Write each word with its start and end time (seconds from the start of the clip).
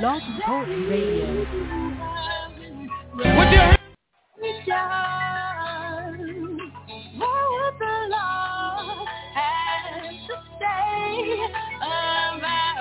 Blog 0.00 0.22
Talk 0.46 0.66
Radio. 0.66 1.26
With 3.16 3.52
your 3.52 3.76
What 7.18 7.74
the 7.78 7.94
Lord 8.08 9.08
has 9.34 10.14
to 10.26 10.36
say 10.58 11.52
about 12.38 12.80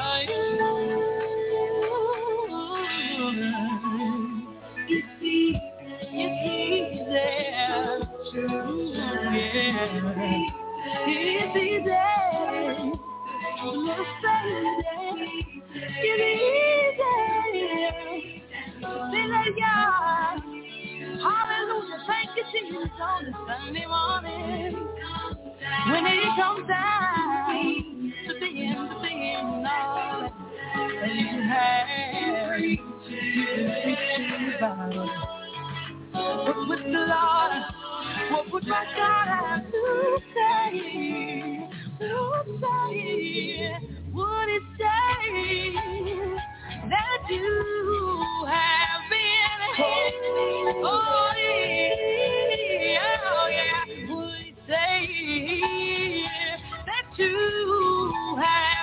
Hallelujah, 21.22 22.00
thank 22.08 22.30
you, 22.36 22.44
Jesus, 22.52 22.90
on 23.02 23.26
morning. 23.88 24.88
When 25.88 26.06
it 26.06 26.36
comes 26.36 26.68
down 26.68 28.14
to 28.28 28.34
to 28.40 28.46
all 29.66 30.30
that 30.76 31.16
you 31.16 31.42
have, 31.42 32.60
you 32.62 32.78
the 36.84 37.00
Lord, 37.00 37.64
what 38.32 38.46
would 38.54 38.68
my 38.68 38.86
God 38.96 39.28
have 39.28 39.72
to 39.72 40.20
say? 40.36 41.68
Would 42.00 42.48
say, 42.62 43.74
would 44.14 44.50
it 44.50 44.64
say 44.78 46.29
that 47.00 47.30
you 47.30 48.46
have 48.48 49.04
been 49.10 49.86
Oh 50.84 51.32
yeah, 51.38 53.18
oh 53.32 53.50
yeah, 53.52 54.14
would 54.16 54.56
say 54.68 56.26
that 56.86 57.08
you 57.18 58.38
have 58.42 58.79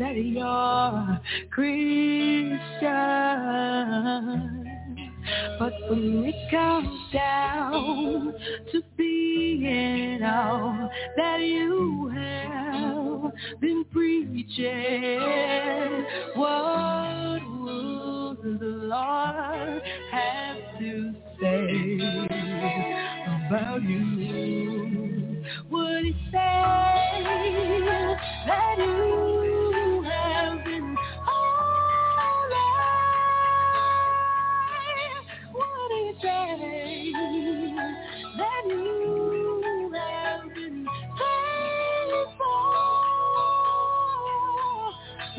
that 0.00 0.16
you're 0.16 1.20
Christian. 1.50 2.58
But 5.58 5.72
when 5.90 6.24
it 6.24 6.50
comes 6.50 7.12
down 7.12 8.32
to 8.72 8.82
being 8.96 10.22
all 10.22 10.90
that 11.18 11.40
you 11.40 12.08
have 12.14 13.60
been 13.60 13.84
preaching, 13.92 15.20
what 16.34 17.42
would 17.60 18.58
the 18.58 18.66
Lord 18.88 19.82
have 20.12 20.78
to 20.78 21.14
say 21.38 21.98
about 23.46 23.82
you? 23.82 25.44
Would 25.70 26.04
he 26.04 26.12
say 26.32 26.40
that 28.46 28.78
you 28.78 29.39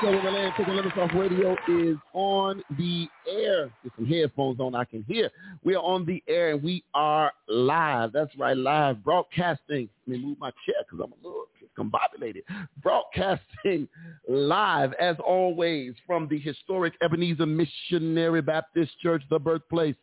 radio 0.03 0.11
show 0.11 0.17
in 0.19 0.25
the 0.25 0.39
land. 0.39 0.53
Taking 0.57 0.75
limits 0.75 0.97
off 0.97 1.11
radio 1.13 1.55
is 1.67 1.97
on 2.13 2.63
the 2.77 3.07
air. 3.29 3.69
Get 3.83 3.93
some 3.95 4.05
headphones 4.05 4.59
on, 4.59 4.75
I 4.75 4.85
can 4.85 5.03
hear. 5.07 5.29
We 5.63 5.75
are 5.75 5.83
on 5.83 6.05
the 6.05 6.23
air 6.27 6.51
and 6.51 6.63
we 6.63 6.83
are 6.93 7.31
live. 7.47 8.11
That's 8.13 8.35
right, 8.37 8.57
live 8.57 9.03
broadcasting. 9.03 9.89
Let 10.07 10.17
me 10.19 10.25
move 10.25 10.39
my 10.39 10.51
chair 10.65 10.75
because 10.89 11.03
I'm 11.03 11.13
a 11.13 11.27
little 11.27 11.45
discombobulated. 11.61 12.43
Broadcasting 12.81 13.87
live, 14.27 14.93
as 14.99 15.15
always, 15.25 15.93
from 16.05 16.27
the 16.27 16.39
historic 16.39 16.93
Ebenezer 17.01 17.45
Missionary 17.45 18.41
Baptist 18.41 18.91
Church, 19.01 19.23
the 19.29 19.39
birthplace 19.39 19.95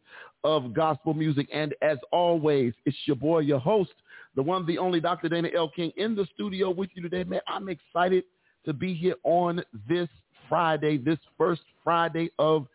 of 0.45 0.75
gospel 0.75 1.15
music. 1.15 1.49
And 1.53 1.75
as 1.83 1.99
always, 2.13 2.75
it's 2.85 2.97
your 3.07 3.17
boy, 3.17 3.41
your 3.41 3.61
host, 3.61 3.93
the 4.37 4.43
one, 4.43 4.67
the 4.67 4.79
only 4.79 5.01
Dr. 5.01 5.29
Dana 5.29 5.49
L. 5.55 5.71
King 5.71 5.93
in 5.97 6.15
the 6.15 6.27
studio 6.35 6.71
with 6.71 6.91
you 6.95 7.03
today. 7.03 7.25
Man, 7.25 7.41
I'm 7.49 7.69
excited 7.69 8.25
to 8.65 8.73
be 8.73 8.95
here 8.95 9.17
on 9.25 9.63
this 9.89 10.09
Friday, 10.49 10.99
this 10.99 11.19
first 11.39 11.63
Friday 11.83 12.31
of 12.39 12.67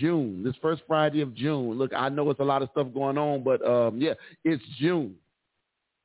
June, 0.00 0.42
this 0.42 0.54
first 0.60 0.82
Friday 0.86 1.20
of 1.20 1.34
June. 1.34 1.78
Look, 1.78 1.92
I 1.94 2.08
know 2.08 2.30
it's 2.30 2.40
a 2.40 2.44
lot 2.44 2.62
of 2.62 2.68
stuff 2.72 2.88
going 2.92 3.18
on, 3.18 3.42
but 3.42 3.64
um, 3.66 4.00
yeah, 4.00 4.14
it's 4.44 4.62
June. 4.78 5.14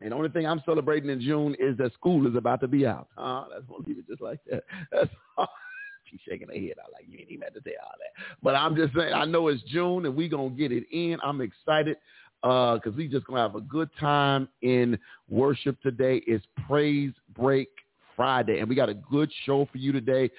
And 0.01 0.11
the 0.11 0.15
only 0.15 0.29
thing 0.29 0.45
I'm 0.45 0.61
celebrating 0.65 1.09
in 1.09 1.21
June 1.21 1.55
is 1.59 1.77
that 1.77 1.93
school 1.93 2.27
is 2.27 2.35
about 2.35 2.59
to 2.61 2.67
be 2.67 2.85
out. 2.85 3.07
Uh, 3.17 3.45
that's 3.51 3.65
gonna 3.65 3.83
leave 3.87 3.99
it 3.99 4.07
just 4.07 4.21
like 4.21 4.39
that. 4.49 4.63
That's. 4.91 5.09
She's 6.11 6.19
shaking 6.29 6.49
her 6.49 6.53
head. 6.53 6.75
I 6.77 6.91
like 6.91 7.05
you 7.07 7.17
ain't 7.17 7.31
even 7.31 7.41
had 7.41 7.55
to 7.55 7.61
say 7.65 7.73
all 7.81 7.93
that. 7.97 8.37
But 8.43 8.55
I'm 8.55 8.75
just 8.75 8.93
saying, 8.93 9.13
I 9.13 9.25
know 9.25 9.47
it's 9.47 9.63
June 9.63 10.05
and 10.05 10.15
we 10.15 10.29
gonna 10.29 10.49
get 10.51 10.71
it 10.71 10.83
in. 10.91 11.17
I'm 11.23 11.41
excited 11.41 11.97
because 12.41 12.93
we 12.95 13.07
just 13.07 13.25
gonna 13.25 13.39
have 13.39 13.55
a 13.55 13.61
good 13.61 13.89
time 13.99 14.47
in 14.61 14.99
worship 15.29 15.81
today. 15.81 16.21
It's 16.27 16.45
Praise 16.67 17.13
Break 17.35 17.69
Friday, 18.15 18.59
and 18.59 18.69
we 18.69 18.75
got 18.75 18.89
a 18.89 18.93
good 18.93 19.31
show 19.45 19.67
for 19.71 19.77
you 19.77 19.91
today. 19.91 20.29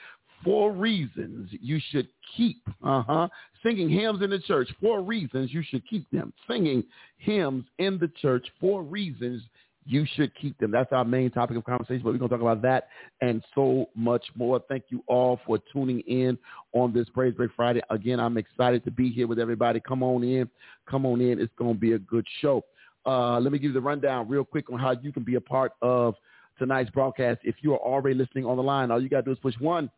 Four 0.43 0.73
reasons 0.73 1.49
you 1.53 1.81
should 1.91 2.09
keep, 2.37 2.59
uh-huh, 2.83 3.29
singing 3.63 3.89
hymns 3.89 4.23
in 4.23 4.31
the 4.31 4.41
church. 4.41 4.69
Four 4.81 5.03
reasons 5.03 5.53
you 5.53 5.63
should 5.63 5.87
keep 5.89 6.11
them. 6.11 6.33
Singing 6.49 6.85
hymns 7.19 7.65
in 7.79 7.99
the 7.99 8.09
church. 8.21 8.47
Four 8.61 8.83
reasons 8.83 9.43
you 9.87 10.07
should 10.15 10.35
keep 10.35 10.59
them. 10.59 10.71
That's 10.71 10.93
our 10.93 11.05
main 11.05 11.31
topic 11.31 11.57
of 11.57 11.65
conversation, 11.65 12.03
but 12.03 12.13
we're 12.13 12.19
going 12.19 12.31
to 12.31 12.37
talk 12.37 12.43
about 12.43 12.63
that 12.63 12.89
and 13.21 13.43
so 13.55 13.87
much 13.95 14.25
more. 14.35 14.61
Thank 14.69 14.85
you 14.89 15.03
all 15.07 15.41
for 15.47 15.59
tuning 15.73 16.01
in 16.01 16.39
on 16.73 16.93
this 16.93 17.09
Praise 17.11 17.35
Break 17.35 17.51
Friday. 17.55 17.83
Again, 17.91 18.19
I'm 18.19 18.39
excited 18.39 18.85
to 18.85 18.91
be 18.91 19.11
here 19.11 19.27
with 19.27 19.39
everybody. 19.39 19.81
Come 19.81 20.03
on 20.03 20.25
in. 20.25 20.49
Come 20.89 21.05
on 21.07 21.21
in. 21.21 21.41
It's 21.41 21.53
going 21.59 21.75
to 21.75 21.81
be 21.81 21.93
a 21.93 21.99
good 21.99 22.27
show. 22.41 22.65
Uh, 23.07 23.39
let 23.39 23.53
me 23.53 23.59
give 23.59 23.69
you 23.69 23.75
the 23.75 23.81
rundown 23.81 24.29
real 24.29 24.45
quick 24.45 24.71
on 24.73 24.79
how 24.79 24.93
you 25.03 25.13
can 25.13 25.23
be 25.23 25.35
a 25.35 25.41
part 25.41 25.73
of 25.83 26.15
tonight's 26.59 26.91
broadcast. 26.91 27.41
If 27.45 27.57
you 27.61 27.73
are 27.75 27.79
already 27.79 28.17
listening 28.17 28.47
on 28.47 28.57
the 28.57 28.63
line, 28.63 28.91
all 28.91 29.03
you 29.03 29.09
got 29.09 29.19
to 29.19 29.23
do 29.23 29.33
is 29.33 29.39
push 29.39 29.55
one. 29.59 29.91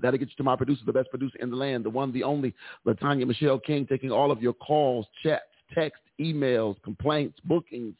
That'll 0.00 0.18
get 0.18 0.28
you 0.28 0.36
to 0.36 0.42
my 0.42 0.56
producer, 0.56 0.82
the 0.84 0.92
best 0.92 1.10
producer 1.10 1.38
in 1.40 1.50
the 1.50 1.56
land, 1.56 1.84
the 1.84 1.90
one, 1.90 2.12
the 2.12 2.24
only, 2.24 2.54
Latanya 2.86 3.26
Michelle 3.26 3.60
King, 3.60 3.86
taking 3.86 4.10
all 4.10 4.32
of 4.32 4.42
your 4.42 4.52
calls, 4.54 5.06
chats, 5.22 5.44
text, 5.72 6.02
emails, 6.20 6.80
complaints, 6.82 7.38
bookings, 7.44 7.94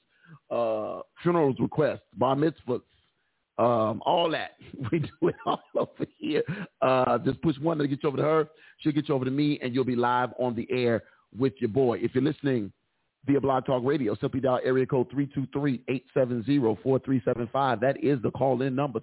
uh, 0.51 1.01
funerals 1.23 1.57
requests, 1.61 2.03
bar 2.17 2.35
mitzvahs, 2.35 2.83
um, 3.59 4.03
all 4.05 4.29
that. 4.31 4.53
We 4.91 4.99
do 5.01 5.29
it 5.29 5.37
all 5.47 5.63
over 5.77 6.07
here. 6.19 6.43
Uh, 6.83 7.19
just 7.19 7.41
push 7.43 7.57
one 7.59 7.79
to 7.79 7.87
get 7.87 8.03
you 8.03 8.09
over 8.09 8.17
to 8.17 8.23
her. 8.23 8.49
She'll 8.79 8.93
get 8.93 9.09
you 9.09 9.15
over 9.15 9.25
to 9.25 9.31
me, 9.31 9.61
and 9.63 9.75
you'll 9.75 9.85
be 9.85 9.97
live 9.97 10.31
on 10.39 10.57
the 10.57 10.67
air 10.71 11.05
with 11.37 11.53
your 11.59 11.71
boy. 11.71 11.99
If 11.99 12.15
you're 12.15 12.25
listening 12.25 12.73
via 13.27 13.41
Blog 13.41 13.67
Talk 13.67 13.83
Radio, 13.85 14.15
simply 14.21 14.41
dial 14.41 14.61
area 14.65 14.87
code 14.87 15.11
323-870-4375. 15.11 17.81
That 17.81 18.03
is 18.03 18.23
the 18.23 18.31
call-in 18.31 18.75
number, 18.75 19.01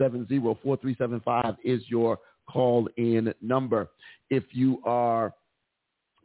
323-870-4375 0.00 1.56
is 1.64 1.82
your 1.88 2.18
call-in 2.48 3.34
number. 3.40 3.88
If 4.30 4.44
you 4.52 4.80
are 4.84 5.34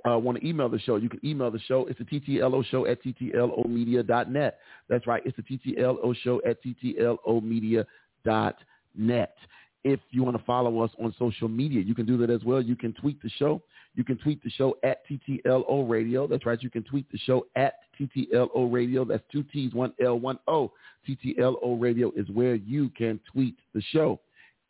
uh, 0.10 0.18
want 0.18 0.40
to 0.40 0.48
email 0.48 0.68
the 0.68 0.80
show, 0.80 0.96
you 0.96 1.10
can 1.10 1.24
email 1.24 1.52
the 1.52 1.60
show. 1.60 1.86
It's 1.86 2.00
the 2.00 2.06
TTLO 2.06 2.66
show 2.66 2.88
at 2.88 3.04
TTLOmedia.net. 3.04 4.60
That's 4.90 5.06
right. 5.06 5.22
It's 5.26 5.38
the 5.38 5.44
TTLO 5.44 6.16
show 6.24 6.42
at 6.46 6.58
TTLOmedia.net. 6.64 9.36
If 9.84 10.00
you 10.12 10.24
want 10.24 10.38
to 10.38 10.44
follow 10.44 10.82
us 10.82 10.92
on 11.02 11.16
social 11.18 11.48
media, 11.48 11.82
you 11.82 11.96
can 11.96 12.06
do 12.06 12.16
that 12.18 12.30
as 12.30 12.44
well. 12.44 12.62
You 12.62 12.76
can 12.76 12.94
tweet 12.94 13.20
the 13.22 13.30
show. 13.30 13.62
You 13.96 14.04
can 14.04 14.18
tweet 14.18 14.42
the 14.44 14.50
show 14.50 14.78
at 14.84 15.00
TTLO 15.08 15.90
Radio. 15.90 16.26
That's 16.28 16.46
right. 16.46 16.62
You 16.62 16.70
can 16.70 16.84
tweet 16.84 17.12
the 17.12 17.18
show 17.20 17.46
at 17.56 17.74
TTLO 18.00 18.72
Radio. 18.72 19.04
That's 19.04 19.24
two 19.32 19.44
T's, 19.44 19.74
one 19.74 19.94
L, 20.04 20.20
one 20.20 20.40
O. 20.48 20.72
TTLO 21.08 21.80
Radio 21.80 22.12
is 22.16 22.30
where 22.30 22.56
you 22.56 22.90
can 22.90 23.20
tweet 23.32 23.56
the 23.74 23.82
show. 23.92 24.20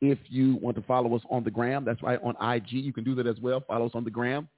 If 0.02 0.18
you 0.30 0.56
want 0.56 0.76
to 0.78 0.84
follow 0.84 1.16
us 1.16 1.22
on 1.30 1.44
the 1.44 1.52
gram, 1.52 1.86
that's 1.86 2.02
right, 2.02 2.20
on 2.24 2.36
IG, 2.56 2.72
you 2.72 2.92
can 2.92 3.04
do 3.04 3.14
that 3.16 3.28
as 3.28 3.40
well. 3.40 3.64
Follow 3.68 3.86
us 3.86 3.92
on 3.94 4.04
the 4.04 4.10
gram 4.10 4.50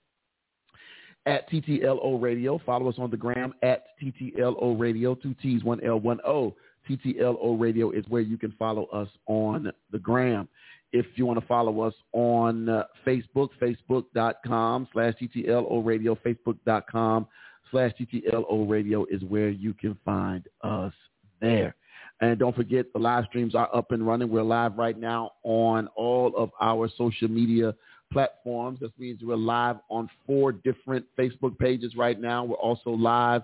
at 1.26 1.50
TTLO 1.50 2.22
Radio. 2.22 2.60
Follow 2.66 2.88
us 2.88 2.96
on 2.98 3.12
the 3.12 3.18
gram 3.18 3.54
at 3.62 3.86
TTLO 4.02 4.80
Radio, 4.80 5.16
two 5.16 5.36
T's, 5.42 5.64
one 5.64 5.84
L, 5.84 6.00
one 6.00 6.20
O. 6.26 6.56
TTLO 6.90 7.60
Radio 7.60 7.92
is 7.92 8.06
where 8.10 8.22
you 8.22 8.38
can 8.38 8.52
follow 8.60 8.86
us 8.86 9.08
on 9.28 9.72
the 9.92 10.00
gram. 10.00 10.48
If 10.94 11.06
you 11.16 11.26
want 11.26 11.40
to 11.40 11.46
follow 11.48 11.82
us 11.82 11.94
on 12.14 12.70
uh, 12.70 12.84
Facebook, 13.06 13.50
facebook.com 13.62 14.88
slash 14.94 15.16
TTLO 15.22 15.84
Radio, 15.84 16.16
facebook.com 16.16 17.28
slash 17.72 17.92
TTLO 18.00 18.70
Radio 18.70 19.06
is 19.10 19.24
where 19.24 19.50
you 19.50 19.74
can 19.74 19.98
find 20.06 20.48
us 20.62 20.94
there. 21.42 21.76
And 22.22 22.40
don't 22.40 22.56
forget, 22.56 22.86
the 22.94 23.00
live 23.00 23.26
streams 23.26 23.56
are 23.56 23.76
up 23.76 23.92
and 23.92 24.06
running. 24.06 24.30
We're 24.30 24.44
live 24.44 24.78
right 24.78 24.98
now 24.98 25.32
on 25.44 25.88
all 25.96 26.32
of 26.38 26.52
our 26.62 26.88
social 26.96 27.28
media 27.28 27.74
platforms. 28.12 28.80
That 28.80 28.98
means 29.00 29.22
we're 29.24 29.36
live 29.36 29.78
on 29.90 30.08
four 30.26 30.52
different 30.52 31.06
Facebook 31.18 31.58
pages 31.58 31.96
right 31.98 32.22
now. 32.22 32.46
We're 32.46 32.56
also 32.56 32.92
live 32.92 33.42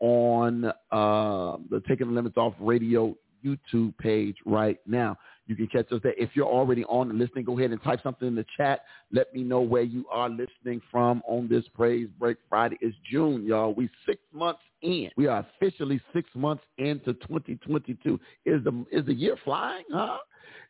on 0.00 0.66
uh, 0.66 1.56
the 1.70 1.80
Taking 1.88 2.08
the 2.08 2.12
Limits 2.12 2.36
Off 2.36 2.54
Radio 2.60 3.16
YouTube 3.44 3.96
page 3.98 4.36
right 4.44 4.78
now. 4.86 5.16
You 5.48 5.56
can 5.56 5.66
catch 5.66 5.90
us 5.92 6.00
there. 6.02 6.14
If 6.18 6.30
you're 6.34 6.46
already 6.46 6.84
on 6.84 7.08
and 7.08 7.18
listening, 7.18 7.44
go 7.44 7.58
ahead 7.58 7.70
and 7.70 7.82
type 7.82 8.00
something 8.02 8.28
in 8.28 8.34
the 8.34 8.44
chat. 8.56 8.84
Let 9.10 9.34
me 9.34 9.42
know 9.42 9.62
where 9.62 9.82
you 9.82 10.04
are 10.12 10.28
listening 10.28 10.82
from 10.90 11.22
on 11.26 11.48
this 11.48 11.64
Praise 11.74 12.08
Break 12.18 12.36
Friday. 12.50 12.76
It's 12.82 12.94
June, 13.10 13.46
y'all. 13.46 13.72
We 13.72 13.88
six 14.06 14.20
months 14.32 14.60
in. 14.82 15.10
We 15.16 15.26
are 15.26 15.46
officially 15.56 16.00
six 16.12 16.28
months 16.34 16.62
into 16.76 17.14
2022. 17.14 18.20
Is 18.44 18.62
the 18.62 18.84
is 18.92 19.06
the 19.06 19.14
year 19.14 19.36
flying? 19.42 19.84
Huh? 19.90 20.18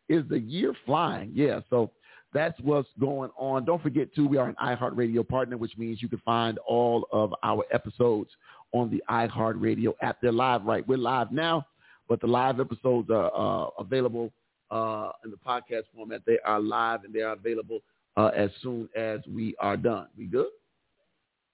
Is 0.08 0.22
the 0.30 0.38
year 0.38 0.72
flying? 0.86 1.32
Yeah. 1.34 1.60
So 1.70 1.90
that's 2.32 2.58
what's 2.60 2.88
going 3.00 3.30
on. 3.36 3.64
Don't 3.64 3.82
forget 3.82 4.14
too, 4.14 4.28
we 4.28 4.36
are 4.36 4.48
an 4.48 4.56
iHeartRadio 4.62 5.26
partner, 5.26 5.56
which 5.56 5.76
means 5.76 6.00
you 6.00 6.08
can 6.08 6.20
find 6.24 6.58
all 6.68 7.08
of 7.10 7.34
our 7.42 7.64
episodes 7.72 8.30
on 8.72 8.90
the 8.90 9.02
iHeartRadio 9.10 9.94
app. 10.02 10.20
They're 10.20 10.30
live, 10.30 10.64
right? 10.64 10.86
We're 10.86 10.98
live 10.98 11.32
now, 11.32 11.66
but 12.08 12.20
the 12.20 12.26
live 12.26 12.60
episodes 12.60 13.10
are 13.10 13.32
uh, 13.34 13.70
available 13.78 14.30
uh, 14.70 15.10
in 15.24 15.30
the 15.30 15.36
podcast 15.36 15.84
format. 15.94 16.22
They 16.26 16.38
are 16.44 16.60
live 16.60 17.04
and 17.04 17.12
they 17.12 17.20
are 17.20 17.32
available 17.32 17.80
uh, 18.16 18.30
as 18.36 18.50
soon 18.62 18.88
as 18.96 19.20
we 19.28 19.54
are 19.60 19.76
done. 19.76 20.08
We 20.16 20.26
good? 20.26 20.48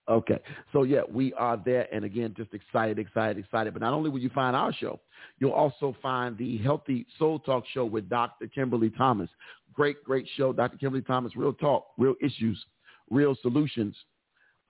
Okay. 0.09 0.39
So 0.73 0.83
yeah, 0.83 1.01
we 1.11 1.33
are 1.35 1.57
there. 1.57 1.89
And 1.93 2.05
again, 2.05 2.35
just 2.37 2.53
excited, 2.53 2.99
excited, 2.99 3.39
excited. 3.39 3.73
But 3.73 3.81
not 3.81 3.95
only 3.95 4.11
will 4.11 4.19
you 4.19 4.31
find 4.31 4.55
our 4.55 4.73
show, 4.73 5.01
you'll 5.39 5.53
also 5.53 5.97
find 6.03 6.37
the 6.37 6.59
Healthy 6.59 7.07
Soul 7.19 7.39
Talk 7.39 7.65
show 7.73 7.85
with 7.85 8.09
Dr. 8.09 8.47
Kimberly 8.47 8.91
Thomas. 8.91 9.31
Great, 9.73 10.03
great 10.05 10.29
show. 10.37 10.53
Dr. 10.53 10.77
Kimberly 10.77 11.03
Thomas, 11.03 11.35
real 11.37 11.53
talk, 11.53 11.87
real 11.97 12.15
issues, 12.23 12.63
real 13.11 13.35
solutions. 13.41 13.97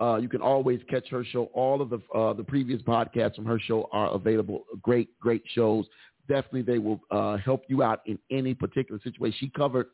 Uh, 0.00 0.16
you 0.16 0.28
can 0.28 0.40
always 0.40 0.80
catch 0.88 1.08
her 1.08 1.24
show. 1.24 1.44
All 1.52 1.80
of 1.80 1.90
the 1.90 2.00
uh, 2.14 2.32
the 2.32 2.42
previous 2.42 2.82
podcasts 2.82 3.36
from 3.36 3.46
her 3.46 3.60
show 3.60 3.88
are 3.92 4.12
available. 4.14 4.64
Great, 4.82 5.18
great 5.20 5.42
shows. 5.54 5.86
Definitely, 6.28 6.62
they 6.62 6.78
will 6.78 7.00
uh, 7.10 7.36
help 7.36 7.64
you 7.68 7.82
out 7.82 8.00
in 8.06 8.18
any 8.30 8.54
particular 8.54 9.00
situation. 9.02 9.36
She 9.38 9.50
covered 9.50 9.86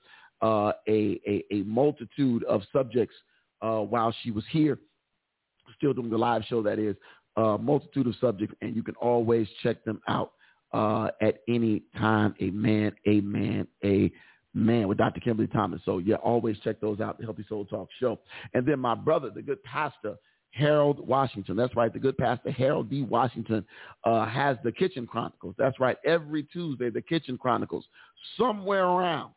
uh, 0.43 0.73
a, 0.89 1.21
a, 1.27 1.45
a 1.51 1.63
multitude 1.65 2.45
of 2.45 2.63
subjects 2.73 3.15
uh, 3.63 3.81
while 3.81 4.15
she 4.23 4.31
was 4.31 4.45
here, 4.51 4.79
still 5.77 5.93
doing 5.93 6.11
the 6.11 6.19
live 6.19 6.45
show. 6.45 6.63
That 6.63 6.79
is 6.79 6.97
a 7.37 7.59
multitude 7.59 8.07
of 8.07 8.15
subjects, 8.21 8.55
and 8.63 8.75
you 8.77 8.83
can 8.83 8.95
always 8.97 9.49
check 9.63 9.85
them 9.85 10.01
out 10.09 10.33
uh, 10.73 11.09
at 11.21 11.41
any 11.49 11.83
time. 11.99 12.35
Amen. 12.41 12.93
Amen. 13.09 13.67
Amen 13.85 14.11
man 14.55 14.89
with 14.89 14.99
Dr. 14.99 15.21
Kimberly 15.21 15.49
Thomas. 15.49 15.81
So 15.85 15.99
yeah, 15.99 16.17
always 16.17 16.59
check 16.61 16.81
those 16.81 17.01
out, 17.01 17.19
the 17.19 17.25
Healthy 17.25 17.45
Soul 17.49 17.65
Talk 17.67 17.89
show. 17.99 18.19
And 18.55 18.67
then 18.67 18.79
my 18.79 18.95
brother, 18.95 19.31
the 19.31 19.43
good 19.43 19.63
pastor, 19.63 20.17
Harold 20.53 21.07
Washington. 21.07 21.57
That's 21.57 21.75
right. 21.77 21.93
The 21.93 21.99
good 21.99 22.19
pastor, 22.19 22.51
Harold 22.51 22.91
D. 22.91 23.03
Washington, 23.03 23.65
uh, 24.05 24.27
has 24.27 24.57
the 24.65 24.73
Kitchen 24.73 25.07
Chronicles. 25.07 25.55
That's 25.59 25.79
right. 25.79 25.97
Every 26.05 26.43
Tuesday, 26.45 26.91
the 26.91 27.03
Kitchen 27.03 27.39
Chronicles, 27.39 27.85
somewhere 28.37 28.87
around 28.87 29.33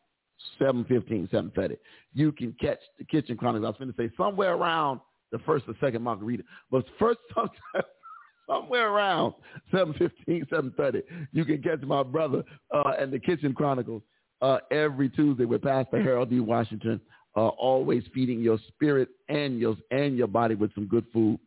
7.15, 0.60 1.30
7.30, 1.30 1.76
you 2.12 2.32
can 2.32 2.54
catch 2.60 2.80
the 2.98 3.04
Kitchen 3.04 3.36
Chronicles. 3.36 3.64
I 3.64 3.68
was 3.68 3.78
going 3.78 3.92
to 3.92 3.96
say 3.96 4.14
somewhere 4.16 4.54
around 4.54 5.00
the 5.32 5.38
first 5.40 5.64
or 5.68 5.74
second 5.80 6.02
margarita. 6.02 6.42
But 6.70 6.84
first, 6.98 7.20
somewhere 8.48 8.88
around 8.90 9.34
7.15, 9.72 10.48
7.30, 10.48 11.02
you 11.32 11.44
can 11.44 11.62
catch 11.62 11.80
my 11.82 12.02
brother 12.02 12.42
uh, 12.74 12.92
and 12.98 13.12
the 13.12 13.18
Kitchen 13.18 13.54
Chronicles 13.54 14.02
uh, 14.42 14.58
every 14.70 15.08
Tuesday 15.08 15.44
with 15.44 15.62
Pastor 15.62 16.02
Harold 16.02 16.30
D. 16.30 16.40
Washington, 16.40 17.00
uh, 17.36 17.48
always 17.48 18.04
feeding 18.14 18.40
your 18.40 18.58
spirit 18.68 19.08
and 19.28 19.58
your 19.58 19.76
and 19.90 20.16
your 20.16 20.28
body 20.28 20.54
with 20.54 20.74
some 20.74 20.86
good 20.86 21.04
food 21.12 21.38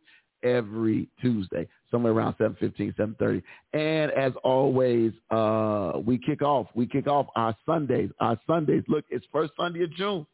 every 0.42 1.08
Tuesday, 1.20 1.66
somewhere 1.90 2.12
around 2.12 2.34
7.15, 2.34 2.94
7.30. 2.96 3.42
And 3.72 4.12
as 4.12 4.32
always, 4.44 5.12
uh, 5.30 5.94
we 6.04 6.18
kick 6.18 6.42
off. 6.42 6.68
We 6.74 6.86
kick 6.86 7.06
off 7.06 7.26
our 7.36 7.56
Sundays. 7.66 8.10
Our 8.20 8.38
Sundays, 8.46 8.84
look, 8.88 9.04
it's 9.10 9.26
first 9.32 9.52
Sunday 9.56 9.82
of 9.82 9.92
June, 9.94 10.26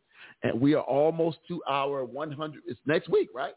and 0.43 0.61
we 0.61 0.75
are 0.75 0.83
almost 0.83 1.39
to 1.49 1.63
our 1.69 2.05
100. 2.05 2.63
It's 2.67 2.81
next 2.87 3.09
week, 3.09 3.29
right? 3.35 3.55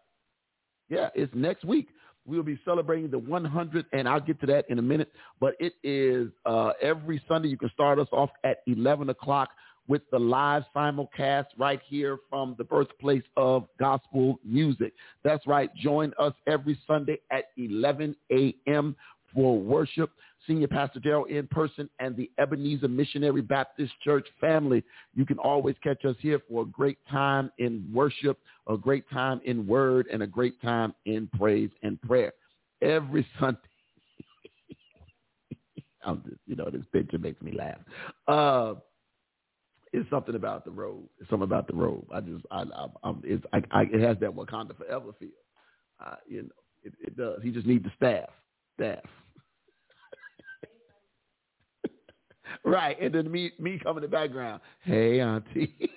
Yeah, 0.90 1.10
it's 1.16 1.34
next 1.36 1.66
week. 1.66 1.90
We 2.26 2.36
will 2.36 2.44
be 2.44 2.60
celebrating 2.66 3.10
the 3.10 3.20
100th, 3.20 3.86
and 3.94 4.08
I'll 4.08 4.20
get 4.20 4.40
to 4.42 4.46
that 4.48 4.70
in 4.70 4.80
a 4.80 4.82
minute. 4.82 5.12
But 5.40 5.54
it 5.60 5.74
is 5.84 6.30
uh, 6.46 6.74
every 6.82 7.22
Sunday. 7.28 7.48
You 7.48 7.58
can 7.58 7.72
start 7.74 8.00
us 8.00 8.08
off 8.12 8.30
at 8.44 8.58
11 8.68 9.10
o'clock 9.10 9.50
with 9.88 10.02
the 10.12 10.20
live 10.20 10.64
simulcast 10.76 11.46
right 11.58 11.82
here 11.88 12.18
from 12.30 12.56
the 12.58 12.64
birthplace 12.64 13.24
of 13.36 13.68
gospel 13.80 14.40
music. 14.44 14.94
That's 15.24 15.46
right. 15.48 15.74
Join 15.76 16.14
us 16.20 16.34
every 16.46 16.78
Sunday 16.86 17.20
at 17.32 17.46
11 17.58 18.16
a.m. 18.32 18.96
for 19.34 19.58
worship. 19.58 20.12
Senior 20.46 20.68
Pastor 20.68 21.00
Daryl 21.00 21.28
in 21.30 21.48
person 21.48 21.90
and 22.00 22.16
the 22.16 22.32
Ebenezer 22.38 22.88
Missionary 22.88 23.42
Baptist 23.42 23.92
Church 24.02 24.28
family. 24.40 24.84
You 25.14 25.26
can 25.26 25.38
always 25.40 25.76
catch 25.84 26.06
us 26.06 26.16
here 26.20 26.40
for 26.50 26.64
a 26.64 26.66
great 26.66 27.00
time 27.10 27.52
in 27.58 27.86
worship, 27.94 28.40
a 28.68 28.78
great 28.78 29.10
time 29.10 29.42
in 29.44 29.68
word, 29.68 30.08
and 30.12 30.24
a 30.24 30.28
great 30.28 30.62
time 30.62 30.94
in 31.06 31.28
praise 31.38 31.72
and 31.84 32.02
prayer. 32.02 32.32
Every 32.82 33.28
Sunday. 33.40 33.60
I'm 36.06 36.24
just, 36.24 36.40
you 36.46 36.56
know, 36.56 36.70
this 36.72 36.86
picture 36.94 37.18
makes 37.18 37.42
me 37.42 37.52
laugh. 37.52 37.80
Uh, 38.28 38.76
it's 39.94 40.10
something 40.10 40.36
about 40.36 40.66
the 40.66 40.72
robe. 40.72 41.06
It's 41.20 41.30
something 41.30 41.44
about 41.46 41.68
the 41.68 41.76
robe. 41.76 42.06
I 42.14 42.22
just, 42.22 42.46
I, 42.52 42.62
I, 42.64 42.88
I'm, 43.04 43.22
it's, 43.24 43.44
I, 43.54 43.62
I, 43.72 43.84
it 43.84 44.02
has 44.02 44.18
that 44.22 44.32
Wakanda 44.32 44.78
forever 44.78 45.14
feel. 45.20 45.30
Uh, 46.06 46.16
you 46.28 46.44
know, 46.44 46.50
it, 46.84 46.94
it 47.02 47.18
does. 47.18 47.40
He 47.44 47.52
just 47.52 47.68
needs 47.68 47.84
the 47.86 47.92
staff, 47.98 48.30
staff. 48.76 49.04
right, 52.66 53.00
and 53.02 53.14
then 53.14 53.32
me, 53.32 53.52
me 53.60 53.80
coming 53.84 54.04
in 54.04 54.10
the 54.10 54.16
background. 54.16 54.62
Hey, 54.84 55.20
auntie. 55.22 55.76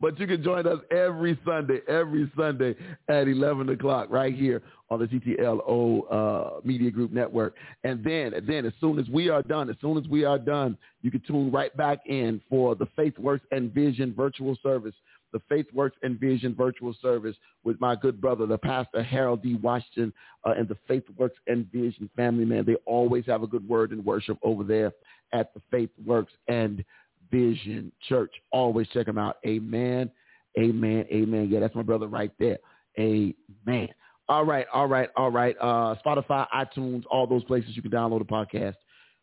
but 0.00 0.18
you 0.18 0.26
can 0.26 0.42
join 0.42 0.66
us 0.66 0.78
every 0.90 1.38
Sunday, 1.44 1.80
every 1.88 2.30
Sunday 2.36 2.74
at 3.08 3.28
11 3.28 3.68
o'clock 3.70 4.08
right 4.10 4.34
here 4.34 4.62
on 4.90 4.98
the 5.00 5.06
TTLO 5.06 6.02
uh, 6.10 6.60
Media 6.64 6.90
Group 6.90 7.12
Network. 7.12 7.54
And 7.84 8.04
then, 8.04 8.32
then 8.46 8.66
as 8.66 8.72
soon 8.80 8.98
as 8.98 9.08
we 9.08 9.28
are 9.28 9.42
done, 9.42 9.70
as 9.70 9.76
soon 9.80 9.96
as 9.98 10.06
we 10.08 10.24
are 10.24 10.38
done, 10.38 10.76
you 11.02 11.10
can 11.10 11.22
tune 11.26 11.50
right 11.50 11.74
back 11.76 12.00
in 12.06 12.40
for 12.50 12.74
the 12.74 12.86
Faith 12.96 13.18
Works 13.18 13.46
and 13.50 13.72
Vision 13.72 14.14
virtual 14.14 14.56
service 14.62 14.94
the 15.32 15.40
Faith 15.48 15.66
Works 15.72 15.96
and 16.02 16.20
Vision 16.20 16.54
virtual 16.54 16.94
service 17.00 17.36
with 17.64 17.80
my 17.80 17.96
good 17.96 18.20
brother, 18.20 18.46
the 18.46 18.58
pastor 18.58 19.02
Harold 19.02 19.42
D. 19.42 19.54
Washington, 19.54 20.12
uh, 20.44 20.52
and 20.56 20.68
the 20.68 20.76
Faith 20.86 21.04
Works 21.16 21.38
and 21.46 21.70
Vision 21.72 22.08
family, 22.16 22.44
man. 22.44 22.64
They 22.64 22.76
always 22.86 23.24
have 23.26 23.42
a 23.42 23.46
good 23.46 23.66
word 23.66 23.92
in 23.92 24.04
worship 24.04 24.38
over 24.42 24.62
there 24.62 24.92
at 25.32 25.54
the 25.54 25.62
Faith 25.70 25.90
Works 26.04 26.32
and 26.48 26.84
Vision 27.32 27.90
Church. 28.08 28.32
Always 28.52 28.86
check 28.88 29.06
them 29.06 29.18
out. 29.18 29.38
Amen. 29.44 30.10
Amen. 30.58 31.06
Amen. 31.10 31.48
Yeah, 31.50 31.60
that's 31.60 31.74
my 31.74 31.82
brother 31.82 32.06
right 32.06 32.30
there. 32.38 32.58
Amen. 32.98 33.88
All 34.28 34.44
right. 34.44 34.66
All 34.72 34.86
right. 34.86 35.08
All 35.16 35.30
right. 35.30 35.56
Uh, 35.60 35.96
Spotify, 36.04 36.46
iTunes, 36.54 37.02
all 37.10 37.26
those 37.26 37.42
places 37.44 37.70
you 37.74 37.82
can 37.82 37.90
download 37.90 38.20
a 38.20 38.24
podcast. 38.24 38.76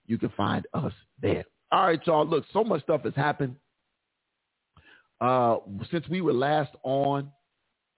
You 0.07 0.17
can 0.17 0.29
find 0.35 0.65
us 0.73 0.91
there. 1.21 1.45
All 1.71 1.85
right, 1.85 1.99
y'all. 2.05 2.25
Look, 2.25 2.45
so 2.51 2.63
much 2.63 2.81
stuff 2.83 3.03
has 3.03 3.15
happened. 3.15 3.55
Uh, 5.21 5.57
since 5.91 6.07
we 6.09 6.21
were 6.21 6.33
last 6.33 6.71
on, 6.83 7.31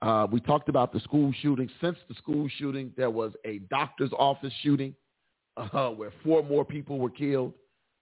uh, 0.02 0.28
we 0.32 0.42
talked 0.42 0.68
about 0.68 0.92
the 0.92 1.00
school 1.00 1.34
shooting. 1.42 1.70
Since 1.80 1.98
the 2.10 2.16
school 2.16 2.50
shooting, 2.58 2.92
there 2.98 3.10
was 3.10 3.32
a 3.46 3.60
doctor's 3.70 4.12
office 4.18 4.54
shooting 4.62 4.94
uh, 5.58 5.90
where 5.90 6.12
four 6.24 6.44
more 6.44 6.66
people 6.66 7.00
were 7.00 7.10
killed. 7.10 7.54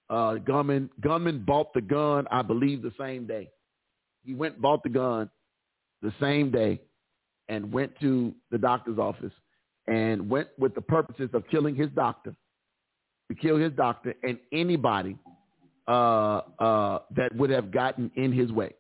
Uh, 0.10 0.36
gunman 0.36 0.90
gunman 1.02 1.44
bought 1.46 1.74
the 1.74 1.82
gun, 1.82 2.28
I 2.32 2.42
believe, 2.42 2.82
the 2.82 2.94
same 3.00 3.28
day. 3.28 3.50
He 4.24 4.34
went 4.34 4.56
and 4.56 4.62
bought 4.62 4.84
the 4.84 4.90
gun 4.90 5.30
the 6.02 6.14
same 6.20 6.52
day 6.52 6.82
and 7.48 7.72
went 7.72 8.00
to 8.02 8.34
the 8.52 8.58
doctor's 8.58 8.98
office 8.98 9.34
and 9.88 10.30
went 10.30 10.48
with 10.58 10.76
the 10.76 10.82
purposes 10.82 11.30
of 11.34 11.44
killing 11.50 11.76
his 11.76 11.90
doctor, 11.96 12.36
to 13.30 13.36
kill 13.36 13.58
his 13.58 13.72
doctor 13.74 14.14
and 14.24 14.40
anybody 14.52 15.18
uh, 15.88 16.42
uh, 16.60 17.00
that 17.16 17.36
would 17.36 17.50
have 17.50 17.72
gotten 17.72 18.12
in 18.16 18.32
his 18.32 18.52
way 18.52 18.74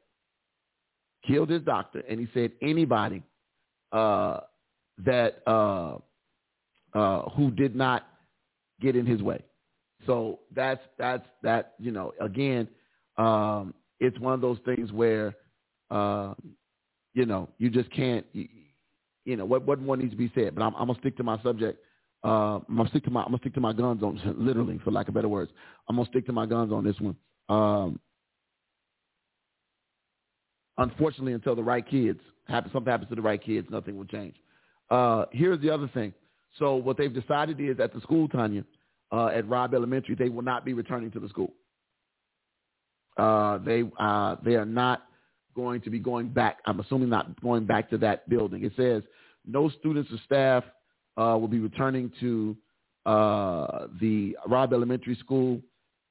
killed 1.27 1.49
his 1.49 1.61
doctor, 1.63 2.03
and 2.09 2.19
he 2.19 2.27
said 2.33 2.51
anybody 2.61 3.23
uh, 3.91 4.41
that 5.05 5.41
uh, 5.47 5.97
uh, 6.93 7.29
who 7.31 7.51
did 7.51 7.75
not 7.75 8.07
get 8.81 8.95
in 8.95 9.05
his 9.05 9.21
way. 9.21 9.43
So 10.05 10.39
that's 10.53 10.81
that's 10.97 11.25
that. 11.43 11.73
You 11.79 11.91
know, 11.91 12.13
again, 12.19 12.67
um, 13.17 13.73
it's 13.99 14.17
one 14.19 14.33
of 14.33 14.41
those 14.41 14.57
things 14.65 14.91
where 14.91 15.35
uh, 15.91 16.33
you 17.13 17.25
know 17.25 17.49
you 17.57 17.69
just 17.69 17.91
can't. 17.91 18.25
You, 18.33 18.47
you 19.25 19.35
know 19.35 19.45
what 19.45 19.65
what 19.65 19.79
more 19.79 19.97
needs 19.97 20.11
to 20.11 20.17
be 20.17 20.31
said. 20.33 20.55
But 20.55 20.63
I'm, 20.63 20.75
I'm 20.75 20.87
gonna 20.87 20.99
stick 20.99 21.17
to 21.17 21.23
my 21.23 21.41
subject. 21.43 21.83
Uh, 22.23 22.59
I'm 22.67 22.77
gonna 22.77 22.89
stick 22.89 23.03
to 23.05 23.11
my 23.11 23.21
I'm 23.21 23.27
gonna 23.27 23.39
stick 23.39 23.53
to 23.55 23.61
my 23.61 23.73
guns 23.73 24.03
on 24.03 24.19
literally, 24.37 24.79
for 24.83 24.91
lack 24.91 25.07
of 25.07 25.13
better 25.13 25.29
words. 25.29 25.51
I'm 25.87 25.95
gonna 25.95 26.07
stick 26.09 26.25
to 26.27 26.33
my 26.33 26.45
guns 26.45 26.71
on 26.71 26.83
this 26.83 26.99
one. 26.99 27.15
Um, 27.49 27.99
unfortunately, 30.77 31.33
until 31.33 31.55
the 31.55 31.63
right 31.63 31.87
kids 31.87 32.19
happen, 32.47 32.71
something 32.71 32.89
happens 32.89 33.09
to 33.09 33.15
the 33.15 33.21
right 33.21 33.41
kids, 33.41 33.67
nothing 33.69 33.97
will 33.97 34.05
change. 34.05 34.35
Uh, 34.89 35.25
here's 35.31 35.61
the 35.61 35.69
other 35.69 35.89
thing. 35.93 36.13
So 36.57 36.75
what 36.75 36.97
they've 36.97 37.13
decided 37.13 37.59
is 37.59 37.79
at 37.79 37.93
the 37.93 38.01
school, 38.01 38.27
Tanya, 38.27 38.63
uh, 39.11 39.27
at 39.27 39.47
Robb 39.47 39.73
Elementary, 39.73 40.15
they 40.15 40.29
will 40.29 40.43
not 40.43 40.65
be 40.65 40.73
returning 40.73 41.11
to 41.11 41.19
the 41.19 41.29
school. 41.29 41.53
Uh, 43.17 43.57
they 43.59 43.83
uh, 43.99 44.35
they 44.43 44.55
are 44.55 44.65
not 44.65 45.03
going 45.55 45.81
to 45.81 45.89
be 45.89 45.99
going 45.99 46.29
back. 46.29 46.59
I'm 46.65 46.79
assuming 46.79 47.09
not 47.09 47.41
going 47.41 47.65
back 47.65 47.89
to 47.89 47.97
that 47.99 48.29
building. 48.29 48.63
It 48.63 48.73
says 48.77 49.03
no 49.45 49.69
students 49.69 50.09
or 50.11 50.17
staff 50.25 50.63
uh, 51.17 51.37
will 51.37 51.47
be 51.47 51.59
returning 51.59 52.11
to 52.19 52.55
uh, 53.05 53.87
the 53.99 54.37
Robb 54.47 54.71
Elementary 54.71 55.15
School, 55.15 55.61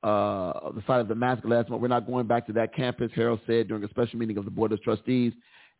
uh, 0.02 0.70
the 0.72 0.82
site 0.86 1.00
of 1.00 1.08
the 1.08 1.14
massacre 1.14 1.48
last 1.48 1.70
month. 1.70 1.80
We're 1.80 1.88
not 1.88 2.06
going 2.06 2.26
back 2.26 2.46
to 2.48 2.52
that 2.54 2.74
campus, 2.74 3.10
Harrell 3.16 3.40
said 3.46 3.68
during 3.68 3.84
a 3.84 3.88
special 3.88 4.18
meeting 4.18 4.36
of 4.36 4.44
the 4.44 4.50
Board 4.50 4.72
of 4.72 4.82
Trustees 4.82 5.32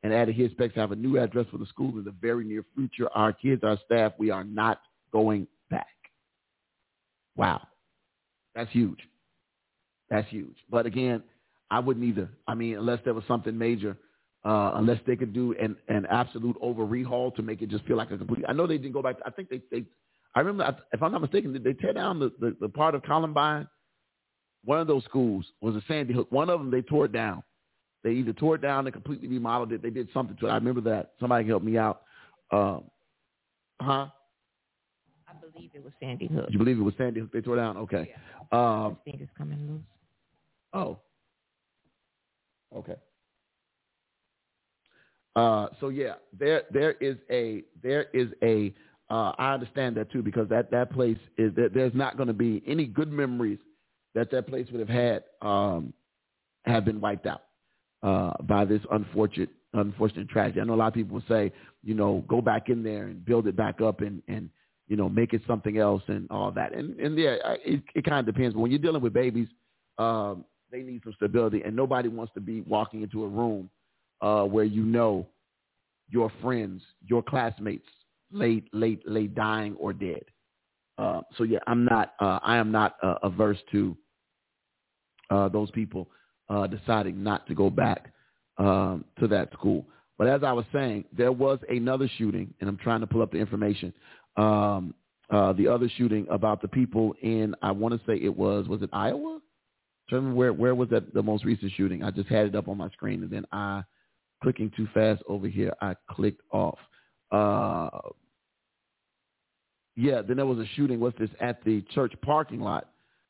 and 0.02 0.12
added 0.12 0.34
he 0.34 0.44
expects 0.44 0.74
to 0.74 0.80
have 0.80 0.92
a 0.92 0.96
new 0.96 1.18
address 1.18 1.46
for 1.50 1.58
the 1.58 1.66
school 1.66 1.98
in 1.98 2.04
the 2.04 2.14
very 2.20 2.44
near 2.44 2.64
future. 2.74 3.08
Our 3.14 3.32
kids, 3.32 3.64
our 3.64 3.78
staff, 3.84 4.12
we 4.18 4.30
are 4.30 4.44
not 4.44 4.80
going 5.12 5.46
back. 5.70 5.86
Wow. 7.38 7.66
That's 8.54 8.70
huge. 8.72 8.98
That's 10.10 10.28
huge. 10.28 10.56
But 10.70 10.84
again, 10.84 11.22
I 11.70 11.78
wouldn't 11.78 12.04
either. 12.04 12.28
I 12.46 12.54
mean, 12.54 12.76
unless 12.76 12.98
there 13.04 13.14
was 13.14 13.24
something 13.28 13.56
major, 13.56 13.96
uh, 14.44 14.72
unless 14.74 14.98
they 15.06 15.16
could 15.16 15.32
do 15.32 15.54
an, 15.60 15.76
an 15.88 16.06
absolute 16.10 16.56
over 16.60 16.84
rehaul 16.84 17.34
to 17.36 17.42
make 17.42 17.62
it 17.62 17.70
just 17.70 17.84
feel 17.84 17.96
like 17.96 18.10
a 18.10 18.18
complete. 18.18 18.44
I 18.48 18.52
know 18.52 18.66
they 18.66 18.78
didn't 18.78 18.92
go 18.92 19.02
back. 19.02 19.16
I 19.24 19.30
think 19.30 19.48
they, 19.48 19.62
they 19.70 19.84
I 20.34 20.40
remember, 20.40 20.76
if 20.92 21.02
I'm 21.02 21.12
not 21.12 21.22
mistaken, 21.22 21.52
did 21.52 21.64
they 21.64 21.72
tear 21.72 21.92
down 21.92 22.18
the, 22.18 22.32
the, 22.40 22.56
the 22.60 22.68
part 22.68 22.94
of 22.94 23.02
Columbine? 23.02 23.68
One 24.64 24.80
of 24.80 24.86
those 24.86 25.04
schools 25.04 25.46
was 25.60 25.76
a 25.76 25.82
Sandy 25.88 26.12
Hook. 26.14 26.30
One 26.30 26.50
of 26.50 26.58
them 26.60 26.70
they 26.70 26.82
tore 26.82 27.06
it 27.06 27.12
down. 27.12 27.42
They 28.04 28.10
either 28.12 28.32
tore 28.32 28.56
it 28.56 28.62
down 28.62 28.86
and 28.86 28.92
completely 28.92 29.28
remodeled 29.28 29.72
it. 29.72 29.82
They 29.82 29.90
did 29.90 30.08
something 30.12 30.36
to 30.38 30.46
it. 30.46 30.50
I 30.50 30.54
remember 30.54 30.80
that. 30.82 31.12
Somebody 31.20 31.44
can 31.44 31.50
help 31.50 31.62
me 31.62 31.78
out. 31.78 32.02
Um, 32.52 32.84
huh? 33.80 34.06
I 35.28 35.34
believe 35.34 35.70
it 35.74 35.84
was 35.84 35.92
Sandy 36.00 36.26
Hook. 36.26 36.46
You 36.50 36.58
believe 36.58 36.78
it 36.78 36.82
was 36.82 36.94
Sandy 36.96 37.20
Hook 37.20 37.30
they 37.32 37.40
tore 37.40 37.56
down? 37.56 37.76
Okay. 37.76 38.14
Um, 38.50 38.58
I 38.60 38.96
think 39.04 39.20
it's 39.20 39.30
coming 39.36 39.58
loose. 39.68 39.82
oh. 40.72 40.98
Okay. 42.74 42.96
Uh, 45.36 45.68
so 45.80 45.88
yeah, 45.88 46.14
there 46.38 46.62
there 46.70 46.92
is 46.92 47.16
a 47.30 47.62
there 47.82 48.06
is 48.12 48.28
a 48.42 48.74
uh, 49.10 49.32
I 49.38 49.54
understand 49.54 49.96
that 49.96 50.10
too 50.10 50.22
because 50.22 50.48
that 50.48 50.70
that 50.70 50.92
place 50.92 51.16
is 51.38 51.54
there, 51.54 51.68
there's 51.68 51.94
not 51.94 52.16
going 52.16 52.26
to 52.26 52.34
be 52.34 52.62
any 52.66 52.86
good 52.86 53.10
memories 53.10 53.58
that 54.14 54.30
that 54.32 54.46
place 54.48 54.66
would 54.70 54.80
have 54.80 54.88
had 54.88 55.24
um, 55.40 55.92
have 56.64 56.84
been 56.84 57.00
wiped 57.00 57.26
out 57.26 57.42
uh, 58.02 58.32
by 58.42 58.64
this 58.64 58.82
unfortunate 58.90 59.50
unfortunate 59.74 60.28
tragedy. 60.28 60.60
I 60.60 60.64
know 60.64 60.74
a 60.74 60.76
lot 60.76 60.88
of 60.88 60.94
people 60.94 61.22
say, 61.28 61.52
you 61.84 61.94
know, 61.94 62.24
go 62.26 62.40
back 62.40 62.68
in 62.68 62.82
there 62.82 63.04
and 63.04 63.24
build 63.24 63.46
it 63.46 63.56
back 63.56 63.80
up 63.80 64.00
and 64.00 64.22
and 64.28 64.50
you 64.88 64.96
know 64.96 65.08
make 65.08 65.34
it 65.34 65.42
something 65.46 65.78
else 65.78 66.02
and 66.08 66.28
all 66.30 66.50
that. 66.52 66.74
And 66.74 66.98
and 66.98 67.16
yeah, 67.16 67.36
it, 67.64 67.82
it 67.94 68.04
kind 68.04 68.26
of 68.26 68.34
depends. 68.34 68.54
But 68.54 68.60
when 68.60 68.70
you're 68.70 68.80
dealing 68.80 69.02
with 69.02 69.12
babies, 69.12 69.48
um, 69.98 70.44
they 70.70 70.80
need 70.82 71.02
some 71.04 71.12
stability, 71.14 71.62
and 71.64 71.76
nobody 71.76 72.08
wants 72.08 72.32
to 72.34 72.40
be 72.40 72.62
walking 72.62 73.02
into 73.02 73.24
a 73.24 73.28
room 73.28 73.70
uh, 74.20 74.44
where 74.44 74.64
you 74.64 74.82
know 74.82 75.26
your 76.10 76.32
friends, 76.42 76.82
your 77.06 77.22
classmates, 77.22 77.86
late, 78.32 78.68
late, 78.72 79.02
late 79.06 79.34
dying 79.34 79.76
or 79.78 79.92
dead. 79.92 80.22
Uh, 80.96 81.20
so 81.36 81.44
yeah, 81.44 81.58
I'm 81.66 81.84
not. 81.84 82.14
Uh, 82.20 82.40
I 82.42 82.56
am 82.56 82.72
not 82.72 82.96
uh, 83.02 83.14
averse 83.22 83.58
to 83.72 83.96
uh, 85.30 85.48
those 85.48 85.70
people 85.70 86.08
uh, 86.48 86.66
deciding 86.66 87.22
not 87.22 87.46
to 87.46 87.54
go 87.54 87.70
back 87.70 88.12
um, 88.58 89.04
to 89.20 89.28
that 89.28 89.52
school. 89.52 89.86
But 90.16 90.26
as 90.26 90.42
I 90.42 90.52
was 90.52 90.64
saying, 90.72 91.04
there 91.16 91.30
was 91.30 91.60
another 91.68 92.10
shooting, 92.18 92.52
and 92.60 92.68
I'm 92.68 92.76
trying 92.78 93.00
to 93.00 93.06
pull 93.06 93.22
up 93.22 93.30
the 93.30 93.38
information. 93.38 93.92
Um, 94.38 94.94
uh, 95.30 95.52
the 95.52 95.68
other 95.68 95.90
shooting 95.96 96.26
about 96.30 96.62
the 96.62 96.68
people 96.68 97.14
in, 97.20 97.54
I 97.60 97.70
want 97.72 97.92
to 97.94 98.00
say 98.06 98.18
it 98.22 98.34
was, 98.34 98.66
was 98.66 98.80
it 98.82 98.88
Iowa? 98.92 99.40
Me 100.10 100.32
where 100.32 100.54
where 100.54 100.74
was 100.74 100.88
that 100.88 101.12
the 101.12 101.22
most 101.22 101.44
recent 101.44 101.70
shooting? 101.76 102.02
I 102.02 102.10
just 102.10 102.30
had 102.30 102.46
it 102.46 102.54
up 102.54 102.68
on 102.68 102.78
my 102.78 102.88
screen, 102.88 103.22
and 103.22 103.30
then 103.30 103.44
I, 103.52 103.82
clicking 104.42 104.72
too 104.74 104.88
fast 104.94 105.22
over 105.28 105.46
here, 105.46 105.74
I 105.82 105.96
clicked 106.10 106.40
off. 106.50 106.78
Uh, 107.30 107.90
yeah, 109.96 110.22
then 110.22 110.38
there 110.38 110.46
was 110.46 110.58
a 110.58 110.66
shooting. 110.76 110.98
What's 110.98 111.18
this 111.18 111.28
at 111.40 111.62
the 111.62 111.82
church 111.94 112.14
parking 112.22 112.60
lot? 112.60 112.88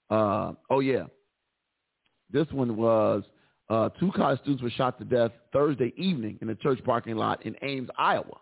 Uh, 0.08 0.52
oh 0.70 0.78
yeah, 0.78 1.06
this 2.30 2.46
one 2.52 2.76
was 2.76 3.24
uh, 3.70 3.88
two 3.98 4.12
college 4.14 4.38
students 4.40 4.62
were 4.62 4.70
shot 4.70 4.98
to 4.98 5.04
death 5.04 5.32
Thursday 5.52 5.92
evening 5.96 6.38
in 6.42 6.48
a 6.50 6.54
church 6.54 6.78
parking 6.84 7.16
lot 7.16 7.44
in 7.44 7.56
Ames, 7.62 7.88
Iowa. 7.98 8.36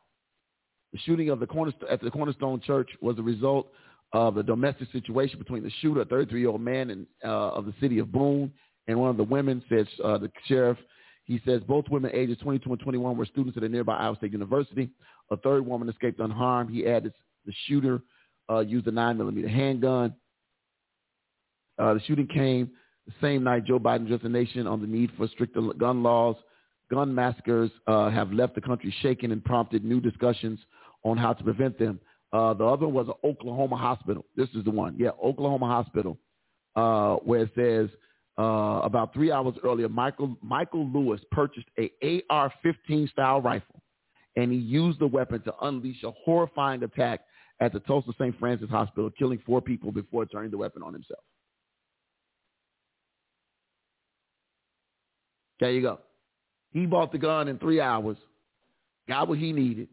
The 0.96 1.02
shooting 1.02 1.28
of 1.28 1.40
the 1.40 1.46
cornerstone 1.46 1.90
at 1.90 2.00
the 2.00 2.11
Cornerstone 2.11 2.59
Church 2.62 2.88
was 3.02 3.18
a 3.18 3.22
result 3.22 3.68
of 4.14 4.38
a 4.38 4.42
domestic 4.42 4.90
situation 4.92 5.38
between 5.38 5.62
the 5.62 5.70
shooter, 5.82 6.00
a 6.00 6.06
33-year-old 6.06 6.62
man 6.62 6.88
in, 6.88 7.06
uh, 7.22 7.50
of 7.50 7.66
the 7.66 7.74
city 7.82 7.98
of 7.98 8.11
Boone, 8.11 8.50
and 8.88 8.98
one 8.98 9.11
of 9.11 9.18
the 9.18 9.24
women, 9.24 9.62
says 9.68 9.87
uh, 10.02 10.16
the 10.16 10.30
sheriff. 10.46 10.78
He 11.24 11.38
says 11.44 11.61
both 11.68 11.85
women, 11.90 12.12
ages 12.14 12.38
22 12.40 12.70
and 12.70 12.80
21, 12.80 13.14
were 13.14 13.26
students 13.26 13.59
at 13.59 13.62
a 13.62 13.68
nearby 13.68 13.94
Iowa 13.94 14.16
State 14.16 14.32
University. 14.32 14.88
A 15.30 15.37
third 15.37 15.66
woman 15.66 15.90
escaped 15.90 16.18
unharmed. 16.18 16.70
He 16.70 16.87
added 16.87 17.12
the 17.44 17.52
shooter 17.66 18.00
uh, 18.48 18.61
used 18.61 18.87
a 18.87 18.90
9-millimeter 18.92 19.48
handgun. 19.48 20.14
Uh, 21.78 21.92
the 21.92 22.00
shooting 22.06 22.26
came 22.26 22.70
the 23.06 23.12
same 23.20 23.44
night 23.44 23.66
Joe 23.66 23.78
Biden 23.78 24.06
addressed 24.06 24.22
the 24.22 24.30
nation 24.30 24.66
on 24.66 24.80
the 24.80 24.87
need 24.87 25.11
for 25.18 25.28
stricter 25.28 25.61
gun 25.78 26.02
laws. 26.02 26.37
Gun 26.90 27.14
massacres 27.14 27.70
uh, 27.87 28.09
have 28.09 28.32
left 28.32 28.54
the 28.54 28.62
country 28.62 28.94
shaken 29.02 29.30
and 29.30 29.44
prompted 29.44 29.85
new 29.85 30.00
discussions 30.00 30.59
on 31.07 31.16
how 31.16 31.33
to 31.33 31.45
prevent 31.45 31.79
them. 31.79 32.01
Uh, 32.33 32.53
the 32.53 32.64
other 32.64 32.88
was 32.88 33.07
an 33.07 33.14
Oklahoma 33.25 33.77
hospital. 33.77 34.27
This 34.37 34.49
is 34.55 34.64
the 34.64 34.71
one. 34.71 34.97
Yeah, 34.99 35.11
Oklahoma 35.25 35.66
hospital, 35.66 36.19
uh, 36.75 37.14
where 37.16 37.42
it 37.42 37.51
says 37.55 37.88
uh, 38.37 38.81
about 38.83 39.14
three 39.14 39.31
hours 39.31 39.55
earlier, 39.62 39.88
Michael 39.88 40.37
Michael 40.42 40.87
Lewis 40.88 41.21
purchased 41.31 41.69
a 41.79 41.90
AR-15 42.29 43.09
style 43.11 43.40
rifle, 43.40 43.81
and 44.35 44.51
he 44.51 44.59
used 44.59 44.99
the 44.99 45.07
weapon 45.07 45.40
to 45.42 45.55
unleash 45.62 46.03
a 46.03 46.11
horrifying 46.11 46.83
attack 46.83 47.21
at 47.61 47.73
the 47.73 47.81
Tulsa 47.81 48.11
St. 48.19 48.37
Francis 48.38 48.69
Hospital, 48.69 49.09
killing 49.16 49.40
four 49.47 49.62
people 49.62 49.92
before 49.92 50.27
turning 50.27 50.51
the 50.51 50.59
weapon 50.59 50.83
on 50.83 50.92
himself. 50.92 51.25
There 55.61 55.71
you 55.71 55.81
go. 55.81 56.01
He 56.73 56.85
bought 56.85 57.12
the 57.12 57.19
gun 57.19 57.49
in 57.49 57.59
three 57.59 57.81
hours, 57.81 58.19
got 59.09 59.29
what 59.29 59.38
he 59.38 59.53
needed, 59.53 59.88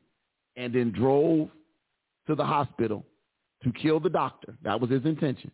and 0.56 0.74
then 0.74 0.92
drove 0.92 1.50
to 2.28 2.36
the 2.36 2.46
hospital 2.46 3.06
to 3.64 3.72
kill 3.72 4.00
the 4.00 4.10
doctor. 4.10 4.56
That 4.64 4.80
was 4.80 4.90
his 4.90 5.06
intention, 5.06 5.52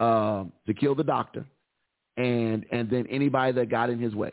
um, 0.00 0.52
to 0.66 0.74
kill 0.74 0.94
the 0.94 1.04
doctor, 1.04 1.44
and 2.16 2.64
and 2.70 2.90
then 2.90 3.06
anybody 3.08 3.52
that 3.52 3.70
got 3.70 3.90
in 3.90 3.98
his 3.98 4.14
way. 4.14 4.32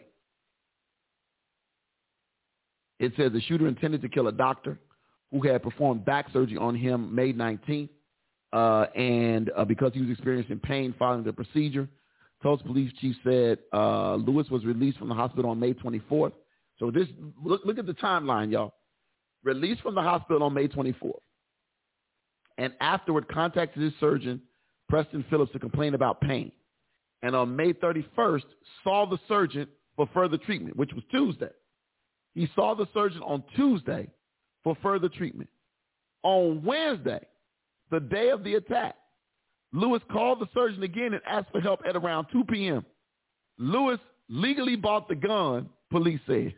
It 2.99 3.13
says 3.15 3.31
the 3.31 3.41
shooter 3.41 3.67
intended 3.67 4.01
to 4.01 4.09
kill 4.09 4.27
a 4.27 4.31
doctor 4.31 4.77
who 5.31 5.41
had 5.47 5.63
performed 5.63 6.05
back 6.05 6.27
surgery 6.33 6.57
on 6.57 6.75
him 6.75 7.13
May 7.13 7.33
19th, 7.33 7.89
uh, 8.51 8.85
and 8.95 9.51
uh, 9.55 9.63
because 9.63 9.93
he 9.93 10.01
was 10.01 10.09
experiencing 10.09 10.59
pain 10.59 10.93
following 10.97 11.23
the 11.23 11.31
procedure, 11.31 11.88
Tulsa 12.41 12.63
police 12.63 12.91
chief 12.99 13.15
said 13.23 13.59
uh, 13.73 14.15
Lewis 14.15 14.49
was 14.49 14.65
released 14.65 14.97
from 14.97 15.09
the 15.09 15.15
hospital 15.15 15.51
on 15.51 15.59
May 15.59 15.73
24th. 15.73 16.33
So 16.79 16.91
this 16.91 17.07
look, 17.43 17.62
look 17.65 17.77
at 17.77 17.85
the 17.85 17.93
timeline, 17.93 18.51
y'all. 18.51 18.73
Released 19.43 19.82
from 19.82 19.95
the 19.95 20.02
hospital 20.02 20.43
on 20.43 20.54
May 20.54 20.67
24th, 20.67 21.13
and 22.58 22.73
afterward 22.82 23.28
contacted 23.30 23.82
his 23.82 23.93
surgeon, 23.99 24.41
Preston 24.89 25.23
Phillips, 25.30 25.54
to 25.54 25.60
complain 25.60 25.93
about 25.93 26.19
pain. 26.19 26.52
And 27.21 27.36
on 27.36 27.56
May 27.56 27.73
31st, 27.73 28.43
saw 28.84 29.06
the 29.06 29.19
surgeon 29.28 29.67
for 29.95 30.10
further 30.13 30.38
treatment, 30.38 30.75
which 30.75 30.93
was 30.93 31.04
Tuesday. 31.12 31.49
He 32.36 32.49
saw 32.56 32.73
the 32.75 32.88
surgeon 32.93 33.21
on 33.21 33.43
Tuesday 33.56 34.10
for 34.63 34.75
further 34.82 35.10
treatment. 35.10 35.49
On 36.23 36.63
Wednesday, 36.63 37.25
the 37.91 37.99
day 37.99 38.30
of 38.30 38.43
the 38.43 38.56
attack, 38.56 38.95
Lewis 39.71 40.02
called 40.12 40.39
the 40.39 40.47
surgeon 40.54 40.84
again 40.84 41.13
and 41.13 41.21
asked 41.25 41.52
for 41.52 41.62
help 41.62 41.82
at 41.88 41.95
around 41.95 42.28
2 42.32 42.43
p.m. 42.45 42.86
Lewis 43.58 43.99
legally 44.30 44.75
bought 44.75 45.08
the 45.08 45.15
gun, 45.15 45.69
police 45.91 46.19
said. 46.28 46.54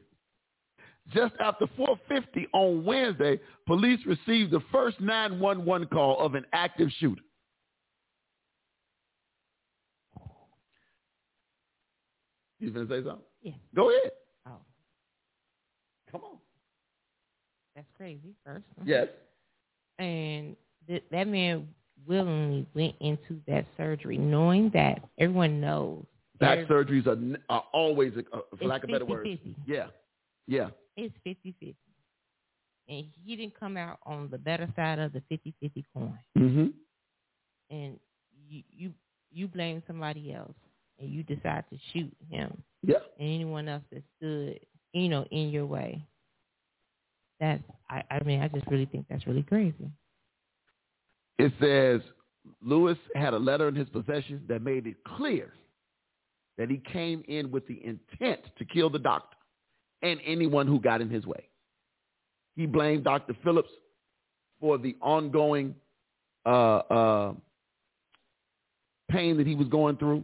Just 1.09 1.33
after 1.39 1.65
4.50 1.77 2.45
on 2.53 2.85
Wednesday, 2.85 3.39
police 3.67 3.99
received 4.05 4.51
the 4.51 4.61
first 4.71 4.99
911 5.01 5.87
call 5.87 6.19
of 6.19 6.35
an 6.35 6.45
active 6.53 6.89
shooter. 6.99 7.21
You 12.59 12.71
to 12.71 12.87
say 12.87 13.03
something? 13.03 13.25
Yeah. 13.41 13.53
Go 13.75 13.89
ahead. 13.89 14.11
Oh, 14.47 14.51
Come 16.11 16.21
on. 16.23 16.37
that's 17.75 17.87
crazy. 17.97 18.35
1st 18.47 18.61
Yes. 18.85 19.07
and 19.99 20.55
th- 20.87 21.03
that 21.11 21.27
man 21.27 21.67
willingly 22.07 22.67
went 22.75 22.95
into 22.99 23.41
that 23.47 23.65
surgery, 23.77 24.17
knowing 24.17 24.69
that 24.73 25.01
everyone 25.19 25.59
knows 25.59 26.05
Back 26.39 26.59
surgeries 26.67 27.05
are, 27.05 27.37
are 27.49 27.63
always, 27.71 28.13
uh, 28.17 28.39
for 28.57 28.65
lack 28.65 28.83
of 28.83 28.89
better 28.89 29.05
words. 29.05 29.29
Yeah. 29.67 29.87
Yeah. 30.51 30.69
It's 30.97 31.15
50-50. 31.25 31.73
and 32.89 33.05
he 33.23 33.35
didn't 33.37 33.57
come 33.57 33.77
out 33.77 33.99
on 34.05 34.27
the 34.29 34.37
better 34.37 34.67
side 34.75 34.99
of 34.99 35.13
the 35.13 35.21
50-50 35.31 35.83
coin. 35.93 36.19
Mm-hmm. 36.37 36.67
And 37.69 37.99
you 38.49 38.63
you 38.69 38.91
you 39.31 39.47
blame 39.47 39.81
somebody 39.87 40.33
else, 40.33 40.53
and 40.99 41.09
you 41.09 41.23
decide 41.23 41.63
to 41.71 41.77
shoot 41.93 42.11
him 42.29 42.61
Yeah. 42.83 42.97
and 43.17 43.29
anyone 43.29 43.69
else 43.69 43.83
that 43.93 44.03
stood, 44.17 44.59
you 44.91 45.07
know, 45.07 45.25
in 45.31 45.49
your 45.51 45.65
way. 45.65 46.03
That's 47.39 47.63
I, 47.89 48.03
I 48.11 48.23
mean, 48.25 48.41
I 48.41 48.49
just 48.49 48.67
really 48.67 48.85
think 48.87 49.05
that's 49.09 49.25
really 49.25 49.43
crazy. 49.43 49.89
It 51.39 51.53
says 51.61 52.01
Lewis 52.61 52.97
had 53.15 53.33
a 53.33 53.39
letter 53.39 53.69
in 53.69 53.75
his 53.75 53.87
possession 53.89 54.41
that 54.49 54.61
made 54.61 54.85
it 54.85 54.97
clear 55.15 55.53
that 56.57 56.69
he 56.69 56.77
came 56.91 57.23
in 57.29 57.49
with 57.51 57.65
the 57.67 57.79
intent 57.85 58.41
to 58.57 58.65
kill 58.65 58.89
the 58.89 58.99
doctor 58.99 59.37
and 60.01 60.19
anyone 60.25 60.67
who 60.67 60.79
got 60.79 61.01
in 61.01 61.09
his 61.09 61.25
way. 61.25 61.47
He 62.55 62.65
blamed 62.65 63.03
Dr. 63.03 63.35
Phillips 63.43 63.69
for 64.59 64.77
the 64.77 64.95
ongoing 65.01 65.75
uh, 66.45 66.49
uh, 66.49 67.33
pain 69.09 69.37
that 69.37 69.47
he 69.47 69.55
was 69.55 69.67
going 69.67 69.97
through, 69.97 70.23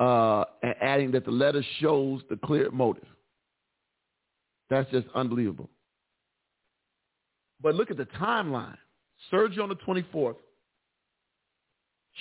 uh, 0.00 0.44
and 0.62 0.74
adding 0.80 1.10
that 1.12 1.24
the 1.24 1.30
letter 1.30 1.62
shows 1.80 2.22
the 2.30 2.36
clear 2.36 2.70
motive. 2.70 3.06
That's 4.70 4.90
just 4.90 5.06
unbelievable. 5.14 5.70
But 7.60 7.74
look 7.74 7.90
at 7.90 7.96
the 7.96 8.06
timeline. 8.06 8.76
Surgery 9.30 9.62
on 9.62 9.68
the 9.68 9.76
24th, 9.76 10.34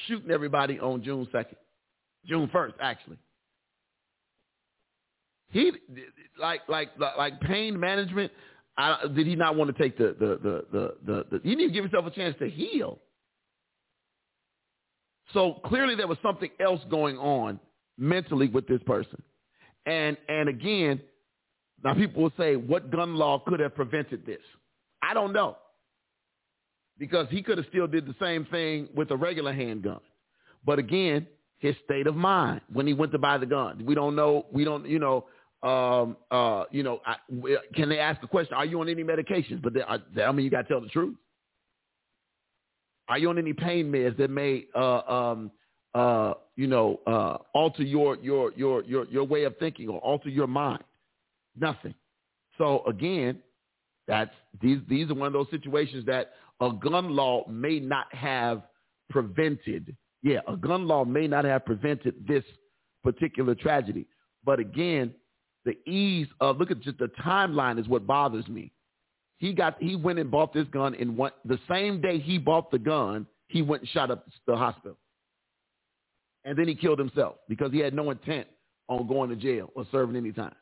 shooting 0.05 0.29
everybody 0.29 0.79
on 0.79 1.03
June 1.03 1.27
2nd, 1.33 1.55
June 2.27 2.47
1st, 2.53 2.73
actually. 2.79 3.17
He 5.51 5.71
like 6.39 6.61
like 6.67 6.89
like 7.17 7.39
pain 7.41 7.79
management. 7.79 8.31
I, 8.77 9.05
did 9.13 9.27
he 9.27 9.35
not 9.35 9.55
want 9.55 9.75
to 9.75 9.81
take 9.81 9.97
the 9.97 10.15
the 10.19 10.39
the 10.41 10.65
the, 10.71 10.95
the, 11.05 11.25
the 11.31 11.39
he 11.43 11.55
didn't 11.55 11.73
give 11.73 11.83
himself 11.83 12.05
a 12.05 12.11
chance 12.11 12.35
to 12.39 12.49
heal. 12.49 12.99
So 15.33 15.55
clearly 15.65 15.95
there 15.95 16.07
was 16.07 16.17
something 16.23 16.49
else 16.59 16.81
going 16.89 17.17
on 17.17 17.59
mentally 17.97 18.47
with 18.47 18.67
this 18.67 18.81
person. 18.85 19.21
And 19.85 20.17
and 20.27 20.49
again, 20.49 21.01
now 21.83 21.93
people 21.95 22.23
will 22.23 22.33
say, 22.37 22.55
what 22.55 22.91
gun 22.91 23.15
law 23.15 23.39
could 23.45 23.59
have 23.59 23.75
prevented 23.75 24.25
this? 24.25 24.41
I 25.01 25.13
don't 25.13 25.33
know. 25.33 25.57
Because 26.97 27.27
he 27.29 27.41
could 27.41 27.57
have 27.57 27.67
still 27.69 27.87
did 27.87 28.05
the 28.05 28.15
same 28.21 28.45
thing 28.45 28.87
with 28.95 29.09
a 29.11 29.17
regular 29.17 29.53
handgun. 29.53 29.99
But 30.63 30.77
again, 30.77 31.25
his 31.57 31.75
state 31.85 32.07
of 32.07 32.15
mind 32.15 32.61
when 32.71 32.85
he 32.87 32.93
went 32.93 33.11
to 33.13 33.19
buy 33.19 33.37
the 33.37 33.45
gun. 33.45 33.85
We 33.85 33.95
don't 33.95 34.15
know. 34.15 34.45
We 34.51 34.63
don't, 34.63 34.87
you 34.87 34.99
know, 34.99 35.25
um, 35.63 36.17
uh, 36.31 36.63
you 36.71 36.83
know, 36.83 37.01
I, 37.05 37.15
can 37.75 37.89
they 37.89 37.99
ask 37.99 38.19
the 38.21 38.27
question, 38.27 38.55
are 38.55 38.65
you 38.65 38.79
on 38.81 38.89
any 38.89 39.03
medications? 39.03 39.61
But 39.61 39.73
I, 39.87 39.99
I 40.21 40.31
mean, 40.31 40.43
you 40.43 40.49
got 40.51 40.63
to 40.63 40.67
tell 40.67 40.81
the 40.81 40.87
truth. 40.87 41.15
Are 43.07 43.17
you 43.17 43.29
on 43.29 43.37
any 43.37 43.53
pain 43.53 43.91
meds 43.91 44.17
that 44.17 44.29
may, 44.29 44.65
uh, 44.75 44.99
um, 45.01 45.51
uh, 45.93 46.33
you 46.55 46.67
know, 46.67 46.99
uh, 47.05 47.37
alter 47.53 47.83
your, 47.83 48.15
your, 48.17 48.53
your, 48.55 48.83
your, 48.85 49.05
your 49.05 49.23
way 49.23 49.43
of 49.43 49.57
thinking 49.59 49.89
or 49.89 49.99
alter 49.99 50.29
your 50.29 50.47
mind? 50.47 50.83
Nothing. 51.59 51.93
So 52.57 52.83
again, 52.85 53.39
that's 54.07 54.31
these 54.61 54.79
these 54.89 55.09
are 55.09 55.13
one 55.13 55.27
of 55.27 55.33
those 55.33 55.49
situations 55.49 56.05
that 56.05 56.33
a 56.59 56.71
gun 56.71 57.15
law 57.15 57.47
may 57.47 57.79
not 57.79 58.13
have 58.13 58.63
prevented. 59.09 59.95
Yeah, 60.21 60.39
a 60.47 60.55
gun 60.55 60.87
law 60.87 61.03
may 61.05 61.27
not 61.27 61.45
have 61.45 61.65
prevented 61.65 62.27
this 62.27 62.43
particular 63.03 63.55
tragedy. 63.55 64.05
But 64.43 64.59
again, 64.59 65.13
the 65.65 65.77
ease 65.89 66.27
of 66.39 66.57
look 66.57 66.71
at 66.71 66.81
just 66.81 66.97
the 66.97 67.09
timeline 67.23 67.79
is 67.79 67.87
what 67.87 68.07
bothers 68.07 68.47
me. 68.47 68.71
He 69.37 69.53
got 69.53 69.81
he 69.81 69.95
went 69.95 70.19
and 70.19 70.29
bought 70.29 70.53
this 70.53 70.67
gun 70.67 70.95
one 71.15 71.31
the 71.45 71.59
same 71.69 72.01
day 72.01 72.19
he 72.19 72.37
bought 72.37 72.71
the 72.71 72.79
gun, 72.79 73.27
he 73.47 73.61
went 73.61 73.83
and 73.83 73.89
shot 73.89 74.11
up 74.11 74.27
the 74.47 74.55
hospital. 74.55 74.97
And 76.43 76.57
then 76.57 76.67
he 76.67 76.75
killed 76.75 76.97
himself 76.97 77.35
because 77.47 77.71
he 77.71 77.79
had 77.79 77.93
no 77.93 78.09
intent 78.09 78.47
on 78.87 79.07
going 79.07 79.29
to 79.29 79.35
jail 79.35 79.71
or 79.75 79.85
serving 79.91 80.15
any 80.15 80.31
time. 80.31 80.55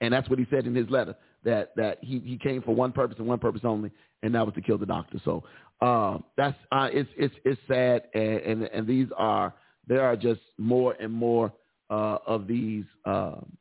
And 0.00 0.12
that's 0.12 0.28
what 0.28 0.38
he 0.38 0.46
said 0.50 0.66
in 0.66 0.74
his 0.74 0.88
letter 0.90 1.16
that 1.44 1.72
that 1.76 1.98
he, 2.02 2.20
he 2.20 2.38
came 2.38 2.62
for 2.62 2.74
one 2.74 2.92
purpose 2.92 3.16
and 3.18 3.26
one 3.26 3.38
purpose 3.38 3.62
only, 3.64 3.90
and 4.22 4.34
that 4.34 4.44
was 4.44 4.54
to 4.54 4.60
kill 4.60 4.78
the 4.78 4.86
doctor. 4.86 5.20
So 5.24 5.44
uh, 5.80 6.18
that's 6.36 6.56
uh, 6.72 6.88
it's 6.92 7.08
it's 7.16 7.34
it's 7.44 7.60
sad, 7.68 8.04
and, 8.14 8.40
and 8.40 8.62
and 8.64 8.86
these 8.86 9.08
are 9.16 9.54
there 9.86 10.02
are 10.02 10.16
just 10.16 10.40
more 10.58 10.94
and 11.00 11.12
more 11.12 11.52
uh, 11.90 12.18
of 12.26 12.46
these 12.46 12.84
um, 13.04 13.56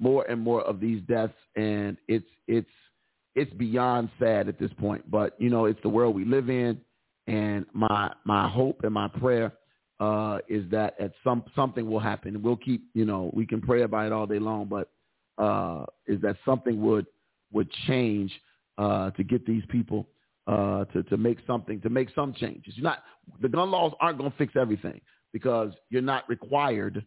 more 0.00 0.24
and 0.28 0.40
more 0.40 0.62
of 0.62 0.80
these 0.80 1.02
deaths, 1.02 1.34
and 1.54 1.96
it's 2.08 2.26
it's 2.48 2.70
it's 3.36 3.52
beyond 3.54 4.10
sad 4.18 4.48
at 4.48 4.58
this 4.58 4.72
point. 4.80 5.08
But 5.08 5.40
you 5.40 5.50
know, 5.50 5.66
it's 5.66 5.80
the 5.82 5.88
world 5.88 6.16
we 6.16 6.24
live 6.24 6.50
in, 6.50 6.80
and 7.28 7.66
my 7.72 8.12
my 8.24 8.48
hope 8.48 8.80
and 8.82 8.92
my 8.92 9.06
prayer 9.06 9.52
uh, 10.00 10.38
is 10.48 10.68
that 10.70 10.94
at 10.98 11.12
some 11.22 11.44
something 11.54 11.88
will 11.88 12.00
happen. 12.00 12.42
We'll 12.42 12.56
keep 12.56 12.82
you 12.94 13.04
know 13.04 13.30
we 13.34 13.46
can 13.46 13.60
pray 13.60 13.82
about 13.82 14.06
it 14.06 14.12
all 14.12 14.26
day 14.26 14.38
long, 14.38 14.66
but 14.66 14.90
uh, 15.38 15.84
is 16.06 16.20
that 16.22 16.36
something 16.44 16.80
would 16.82 17.06
would 17.52 17.70
change 17.86 18.32
uh, 18.78 19.10
to 19.12 19.22
get 19.22 19.46
these 19.46 19.62
people 19.68 20.08
uh, 20.46 20.86
to 20.86 21.02
to 21.04 21.16
make 21.18 21.38
something 21.46 21.80
to 21.82 21.90
make 21.90 22.08
some 22.14 22.32
changes. 22.32 22.74
You're 22.76 22.84
not 22.84 23.04
the 23.42 23.48
gun 23.48 23.70
laws 23.70 23.92
aren't 24.00 24.18
going 24.18 24.30
to 24.30 24.36
fix 24.38 24.54
everything 24.56 25.00
because 25.32 25.72
you're 25.90 26.02
not 26.02 26.28
required 26.28 27.04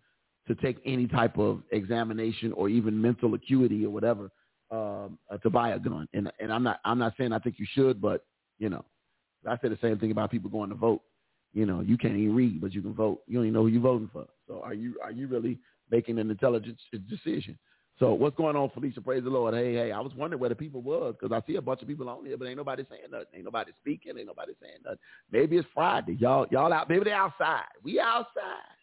to 0.48 0.56
take 0.56 0.78
any 0.86 1.08
type 1.08 1.38
of 1.38 1.62
examination 1.72 2.52
or 2.54 2.70
even 2.70 3.02
mental 3.02 3.34
acuity 3.34 3.86
or 3.86 3.90
whatever 3.90 4.30
um, 4.72 5.18
uh, 5.32 5.38
to 5.38 5.50
buy 5.50 5.72
a 5.72 5.80
gun. 5.80 6.08
And 6.14 6.32
and 6.40 6.52
I'm 6.52 6.64
not 6.64 6.80
I'm 6.86 7.00
not 7.00 7.14
saying 7.18 7.32
I 7.32 7.40
think 7.40 7.56
you 7.60 7.68
should, 7.74 8.02
but 8.02 8.26
you 8.60 8.70
know, 8.70 8.84
I 9.48 9.58
say 9.58 9.70
the 9.70 9.78
same 9.82 10.00
thing 10.00 10.12
about 10.12 10.32
people 10.32 10.50
going 10.50 10.70
to 10.70 10.76
vote. 10.76 11.02
You 11.54 11.66
know, 11.66 11.82
you 11.82 11.98
can't 11.98 12.16
even 12.16 12.36
read, 12.36 12.62
but 12.62 12.74
you 12.74 12.82
can 12.82 12.94
vote. 12.94 13.22
You 13.28 13.36
don't 13.38 13.46
even 13.46 13.54
know 13.54 13.62
who 13.62 13.68
you're 13.68 13.82
voting 13.82 14.10
for. 14.12 14.26
So 14.48 14.62
are 14.64 14.74
you 14.74 14.96
are 15.04 15.12
you 15.12 15.28
really 15.28 15.60
making 15.92 16.18
an 16.20 16.32
intelligent 16.32 16.78
decision? 17.10 17.58
So 18.00 18.14
what's 18.14 18.36
going 18.36 18.56
on, 18.56 18.72
Felicia? 18.72 19.02
Praise 19.02 19.24
the 19.24 19.30
Lord. 19.30 19.54
Hey, 19.54 19.76
hey, 19.76 19.92
I 19.92 20.00
was 20.00 20.12
wondering 20.16 20.40
where 20.40 20.50
the 20.50 20.56
people 20.56 20.82
was 20.82 21.14
because 21.20 21.32
I 21.32 21.46
see 21.48 21.58
a 21.58 21.62
bunch 21.62 21.84
of 21.84 21.88
people 21.88 22.10
on 22.10 22.26
here, 22.26 22.38
but 22.38 22.48
ain't 22.48 22.58
nobody 22.58 22.84
saying 22.90 23.04
nothing. 23.12 23.28
Ain't 23.36 23.46
nobody 23.46 23.72
speaking. 23.80 24.18
Ain't 24.18 24.26
nobody 24.26 24.54
saying 24.60 24.80
nothing. 24.84 25.00
Maybe 25.32 25.58
it's 25.58 25.68
Friday. 25.74 26.18
Y'all, 26.20 26.48
y'all 26.50 26.74
out. 26.74 26.90
Maybe 26.90 27.04
they 27.04 27.12
outside. 27.12 27.66
We 27.84 28.00
outside. 28.00 28.74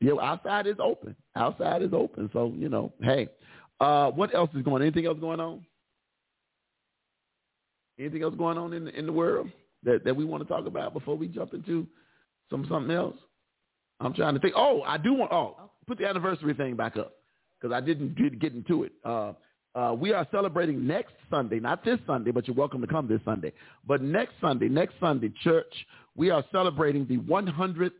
Yeah, 0.00 0.12
outside 0.20 0.66
is 0.66 0.76
open. 0.78 1.16
Outside 1.34 1.82
is 1.82 1.92
open. 1.92 2.30
So 2.32 2.52
you 2.56 2.68
know, 2.68 2.92
hey, 3.02 3.28
uh, 3.80 4.10
what 4.10 4.34
else 4.34 4.50
is 4.54 4.62
going? 4.62 4.76
on? 4.76 4.82
Anything 4.82 5.06
else 5.06 5.18
going 5.18 5.40
on? 5.40 5.64
Anything 7.98 8.22
else 8.22 8.34
going 8.36 8.58
on 8.58 8.72
in 8.72 8.84
the, 8.84 8.96
in 8.96 9.06
the 9.06 9.12
world 9.12 9.48
that, 9.82 10.04
that 10.04 10.14
we 10.14 10.24
want 10.24 10.42
to 10.42 10.48
talk 10.48 10.66
about 10.66 10.92
before 10.92 11.16
we 11.16 11.26
jump 11.26 11.52
into 11.52 11.86
some 12.48 12.64
something 12.68 12.94
else? 12.94 13.16
I'm 14.00 14.14
trying 14.14 14.34
to 14.34 14.40
think. 14.40 14.54
Oh, 14.56 14.82
I 14.82 14.98
do 14.98 15.14
want. 15.14 15.32
Oh, 15.32 15.56
put 15.86 15.98
the 15.98 16.06
anniversary 16.06 16.54
thing 16.54 16.76
back 16.76 16.96
up 16.96 17.14
because 17.60 17.74
I 17.74 17.80
didn't 17.80 18.16
get, 18.16 18.38
get 18.38 18.52
into 18.52 18.84
it. 18.84 18.92
Uh, 19.04 19.32
uh, 19.74 19.94
we 19.94 20.12
are 20.12 20.26
celebrating 20.30 20.86
next 20.86 21.12
Sunday, 21.30 21.60
not 21.60 21.84
this 21.84 21.98
Sunday, 22.06 22.30
but 22.30 22.46
you're 22.46 22.56
welcome 22.56 22.80
to 22.80 22.86
come 22.86 23.08
this 23.08 23.20
Sunday. 23.24 23.52
But 23.86 24.02
next 24.02 24.34
Sunday, 24.40 24.68
next 24.68 24.94
Sunday, 25.00 25.32
church, 25.42 25.72
we 26.16 26.30
are 26.30 26.44
celebrating 26.50 27.06
the 27.06 27.18
120th 27.18 27.92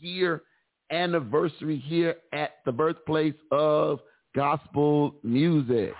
year 0.00 0.42
anniversary 0.90 1.78
here 1.78 2.16
at 2.32 2.56
the 2.64 2.72
birthplace 2.72 3.34
of 3.50 4.00
gospel 4.34 5.14
music. 5.22 5.92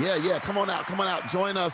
Yeah, 0.00 0.16
yeah. 0.16 0.40
Come 0.44 0.58
on 0.58 0.68
out. 0.70 0.86
Come 0.86 1.00
on 1.00 1.06
out. 1.06 1.22
Join 1.32 1.56
us 1.56 1.72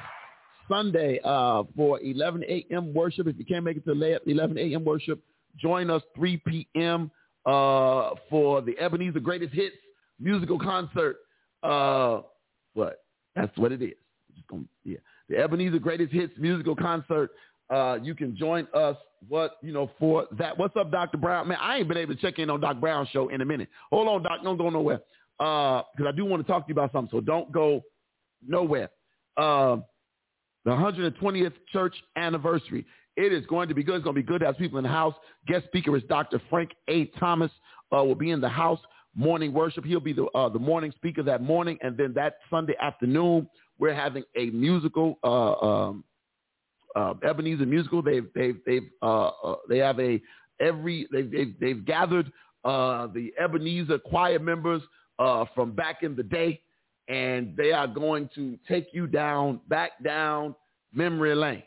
Sunday 0.68 1.20
uh, 1.24 1.64
for 1.74 2.00
11 2.00 2.44
a.m. 2.44 2.92
worship. 2.92 3.26
If 3.26 3.38
you 3.38 3.44
can't 3.44 3.64
make 3.64 3.76
it 3.76 3.84
to 3.86 3.92
11 3.92 4.58
a.m. 4.58 4.84
worship, 4.84 5.22
join 5.56 5.90
us 5.90 6.02
3 6.16 6.36
p.m. 6.46 7.10
Uh, 7.46 8.10
for 8.28 8.60
the 8.60 8.78
Ebenezer 8.78 9.20
Greatest 9.20 9.54
Hits 9.54 9.76
musical 10.18 10.58
concert. 10.58 11.16
Uh, 11.62 12.20
what? 12.74 13.04
That's 13.34 13.56
what 13.56 13.72
it 13.72 13.82
is. 13.82 13.94
Yeah. 14.84 14.98
The 15.28 15.38
Ebenezer 15.38 15.78
Greatest 15.78 16.12
Hits 16.12 16.34
musical 16.38 16.76
concert. 16.76 17.30
Uh, 17.70 17.98
you 18.02 18.14
can 18.14 18.36
join 18.36 18.66
us. 18.74 18.96
What 19.28 19.56
you 19.62 19.72
know 19.72 19.90
for 19.98 20.26
that? 20.38 20.56
What's 20.56 20.74
up, 20.76 20.90
Dr. 20.90 21.18
Brown? 21.18 21.48
Man, 21.48 21.58
I 21.60 21.78
ain't 21.78 21.88
been 21.88 21.98
able 21.98 22.14
to 22.14 22.20
check 22.20 22.38
in 22.38 22.48
on 22.48 22.60
Doc 22.60 22.80
Brown's 22.80 23.08
show 23.10 23.28
in 23.28 23.42
a 23.42 23.44
minute. 23.44 23.68
Hold 23.90 24.08
on, 24.08 24.22
Doc. 24.22 24.40
Don't 24.42 24.56
go 24.56 24.70
nowhere. 24.70 25.00
Uh, 25.38 25.82
because 25.94 26.10
I 26.12 26.16
do 26.16 26.24
want 26.24 26.44
to 26.44 26.50
talk 26.50 26.66
to 26.66 26.68
you 26.68 26.74
about 26.74 26.92
something. 26.92 27.10
So 27.18 27.20
don't 27.20 27.52
go 27.52 27.82
nowhere. 28.46 28.90
Uh, 29.36 29.76
the 30.64 30.70
120th 30.70 31.52
church 31.72 31.94
anniversary. 32.16 32.86
It 33.16 33.32
is 33.32 33.44
going 33.46 33.68
to 33.68 33.74
be 33.74 33.82
good. 33.82 33.96
It's 33.96 34.04
going 34.04 34.16
to 34.16 34.22
be 34.22 34.26
good 34.26 34.40
to 34.40 34.46
have 34.46 34.58
people 34.58 34.78
in 34.78 34.84
the 34.84 34.90
house. 34.90 35.14
Guest 35.46 35.66
speaker 35.66 35.94
is 35.96 36.02
Dr. 36.08 36.40
Frank 36.48 36.70
A. 36.88 37.06
Thomas. 37.18 37.50
Uh, 37.92 38.04
will 38.04 38.14
be 38.14 38.30
in 38.30 38.40
the 38.40 38.48
house 38.48 38.80
morning 39.14 39.52
worship. 39.52 39.84
He'll 39.84 40.00
be 40.00 40.12
the 40.12 40.26
uh, 40.26 40.48
the 40.48 40.58
morning 40.58 40.92
speaker 40.94 41.22
that 41.24 41.42
morning, 41.42 41.78
and 41.82 41.96
then 41.96 42.12
that 42.14 42.38
Sunday 42.48 42.74
afternoon 42.80 43.48
we're 43.78 43.94
having 43.94 44.24
a 44.36 44.50
musical, 44.50 45.18
uh, 45.24 45.52
um, 45.54 46.04
uh, 46.96 47.14
Ebenezer 47.22 47.66
musical. 47.66 48.02
They've 48.02 48.28
they've 48.34 48.58
they've 48.66 48.90
uh, 49.02 49.28
uh, 49.28 49.56
they 49.68 49.78
have 49.78 50.00
a 50.00 50.20
every 50.60 51.06
they've 51.12 51.30
they've, 51.30 51.54
they've 51.60 51.84
gathered 51.84 52.32
uh, 52.64 53.06
the 53.08 53.32
Ebenezer 53.42 53.98
choir 53.98 54.38
members 54.38 54.82
uh, 55.18 55.44
from 55.54 55.72
back 55.72 56.02
in 56.02 56.16
the 56.16 56.22
day, 56.22 56.60
and 57.08 57.56
they 57.56 57.72
are 57.72 57.86
going 57.86 58.28
to 58.34 58.58
take 58.68 58.88
you 58.92 59.06
down 59.06 59.60
back 59.68 59.92
down 60.02 60.54
memory 60.92 61.34
lane. 61.34 61.62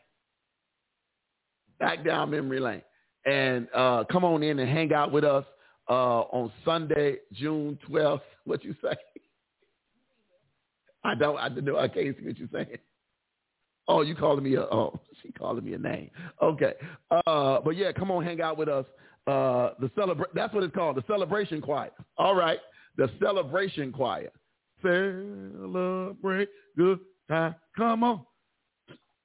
back 1.79 2.03
down 2.05 2.31
memory 2.31 2.59
lane. 2.59 2.81
And 3.25 3.67
uh, 3.73 4.03
come 4.11 4.25
on 4.25 4.43
in 4.43 4.59
and 4.59 4.69
hang 4.69 4.93
out 4.93 5.11
with 5.11 5.23
us 5.23 5.45
uh, 5.89 6.21
on 6.21 6.51
Sunday, 6.65 7.17
June 7.33 7.77
12th. 7.89 8.21
What 8.45 8.61
you 8.65 8.75
say? 8.83 8.93
I 11.05 11.15
don't, 11.15 11.37
I 11.37 11.47
don't 11.47 11.63
know. 11.63 11.77
I 11.77 11.87
can't 11.87 12.13
see 12.19 12.25
what 12.25 12.37
you're 12.37 12.49
saying. 12.51 12.77
Oh, 13.87 14.01
you 14.01 14.15
calling 14.15 14.43
me 14.43 14.55
a, 14.55 14.61
oh, 14.61 14.99
she 15.21 15.31
calling 15.31 15.63
me 15.63 15.73
a 15.73 15.77
name. 15.77 16.09
Okay. 16.41 16.73
Uh, 17.11 17.59
but 17.61 17.71
yeah, 17.71 17.91
come 17.91 18.11
on, 18.11 18.23
hang 18.23 18.41
out 18.41 18.57
with 18.57 18.69
us. 18.69 18.85
Uh, 19.27 19.71
the 19.79 19.89
celebra- 19.97 20.33
that's 20.33 20.53
what 20.53 20.63
it's 20.63 20.75
called, 20.75 20.97
the 20.97 21.03
celebration 21.07 21.61
choir. 21.61 21.91
All 22.17 22.35
right. 22.35 22.59
The 22.97 23.09
celebration 23.19 23.91
choir. 23.91 24.29
Celebrate 24.81 26.49
good 26.77 26.99
time. 27.29 27.55
Come 27.77 28.03
on. 28.03 28.25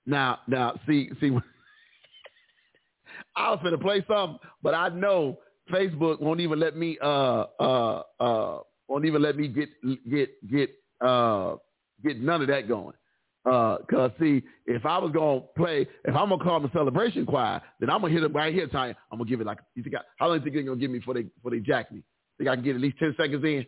Now, 0.07 0.39
now, 0.47 0.79
see, 0.87 1.11
see, 1.21 1.31
I 3.37 3.51
was 3.51 3.61
gonna 3.63 3.79
play 3.79 4.05
something, 4.09 4.39
but 4.63 4.75
I 4.75 4.89
know 4.89 5.39
Facebook 5.71 6.21
won't 6.21 6.41
even 6.41 6.59
let 6.59 6.77
me, 6.77 6.97
uh, 7.03 7.45
uh, 7.61 8.03
uh, 8.21 8.59
won't 8.87 9.05
even 9.05 9.21
let 9.21 9.37
me 9.37 9.49
get, 9.49 9.69
get, 10.09 10.51
get, 10.51 10.71
uh, 11.05 11.57
get 12.03 12.21
none 12.21 12.41
of 12.41 12.49
that 12.49 12.69
going. 12.69 12.95
Uh, 13.49 13.79
cause 13.91 14.11
see, 14.21 14.43
if 14.67 14.85
I 14.85 14.99
was 14.99 15.11
gonna 15.13 15.41
play, 15.57 15.87
if 16.05 16.15
I'm 16.15 16.29
gonna 16.29 16.43
call 16.43 16.61
them 16.61 16.69
a 16.69 16.73
celebration 16.73 17.25
choir, 17.25 17.63
then 17.81 17.89
I'm 17.89 18.03
gonna 18.03 18.13
hit 18.13 18.23
it 18.23 18.35
right 18.35 18.53
here, 18.53 18.67
Tanya. 18.67 18.95
I'm 19.11 19.19
gonna 19.19 19.31
give 19.31 19.41
it 19.41 19.47
like, 19.47 19.59
you 19.75 19.83
think 19.83 19.95
I, 19.95 20.01
how 20.19 20.27
long 20.29 20.39
do 20.39 20.41
you 20.41 20.45
think 20.45 20.57
they're 20.57 20.65
gonna 20.65 20.81
give 20.81 20.91
me 20.91 20.99
before 20.99 21.15
they, 21.15 21.23
before 21.23 21.53
they 21.53 21.61
jack 21.61 21.91
me? 21.91 22.03
Think 22.37 22.51
I 22.51 22.57
can 22.57 22.65
get 22.65 22.75
at 22.75 22.83
least 22.83 22.99
ten 22.99 23.15
seconds 23.17 23.43
in? 23.43 23.65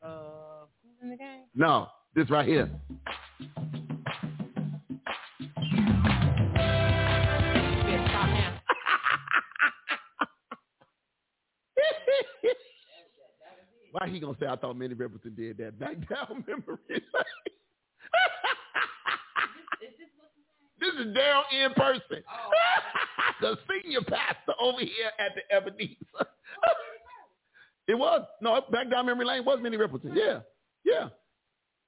Uh, 0.00 0.66
who's 0.82 1.02
in 1.02 1.10
the 1.10 1.16
game? 1.16 1.42
No, 1.56 1.88
this 2.14 2.30
right 2.30 2.46
here. 2.46 2.70
You 3.40 3.48
better 7.82 8.04
stop 8.08 8.28
now. 8.28 8.58
Why 13.92 14.08
he 14.08 14.20
gonna 14.20 14.36
say 14.38 14.46
I 14.46 14.56
thought 14.56 14.76
Manny 14.76 14.94
Riperton 14.94 15.34
did 15.36 15.56
that? 15.58 15.78
Back 15.80 16.08
down 16.08 16.44
memory 16.46 16.78
lane. 16.90 17.55
This 20.96 21.06
is 21.06 21.14
Daryl 21.14 21.42
in 21.52 21.74
person. 21.74 22.24
Oh. 22.26 22.50
the 23.40 23.58
senior 23.68 24.00
pastor 24.00 24.52
over 24.60 24.80
here 24.80 25.10
at 25.18 25.32
the 25.34 25.54
Ebenezer. 25.54 25.96
it 27.88 27.94
was. 27.94 28.26
No, 28.40 28.62
back 28.72 28.90
down 28.90 29.06
memory 29.06 29.26
lane 29.26 29.44
was 29.44 29.58
Manny 29.62 29.76
Riperton. 29.76 30.14
Yeah. 30.14 30.40
Yeah. 30.84 31.08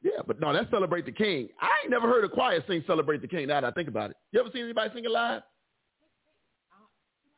Yeah, 0.02 0.22
but 0.26 0.40
no, 0.40 0.52
that's 0.52 0.70
Celebrate 0.70 1.06
the 1.06 1.12
King. 1.12 1.48
I 1.60 1.68
ain't 1.82 1.90
never 1.90 2.06
heard 2.06 2.24
a 2.24 2.28
choir 2.28 2.62
sing 2.68 2.84
Celebrate 2.86 3.20
the 3.20 3.28
King 3.28 3.48
now 3.48 3.60
that 3.60 3.68
I 3.68 3.70
think 3.72 3.88
about 3.88 4.10
it. 4.10 4.16
You 4.30 4.40
ever 4.40 4.50
seen 4.52 4.64
anybody 4.64 4.90
sing 4.94 5.04
it 5.04 5.10
live? 5.10 5.42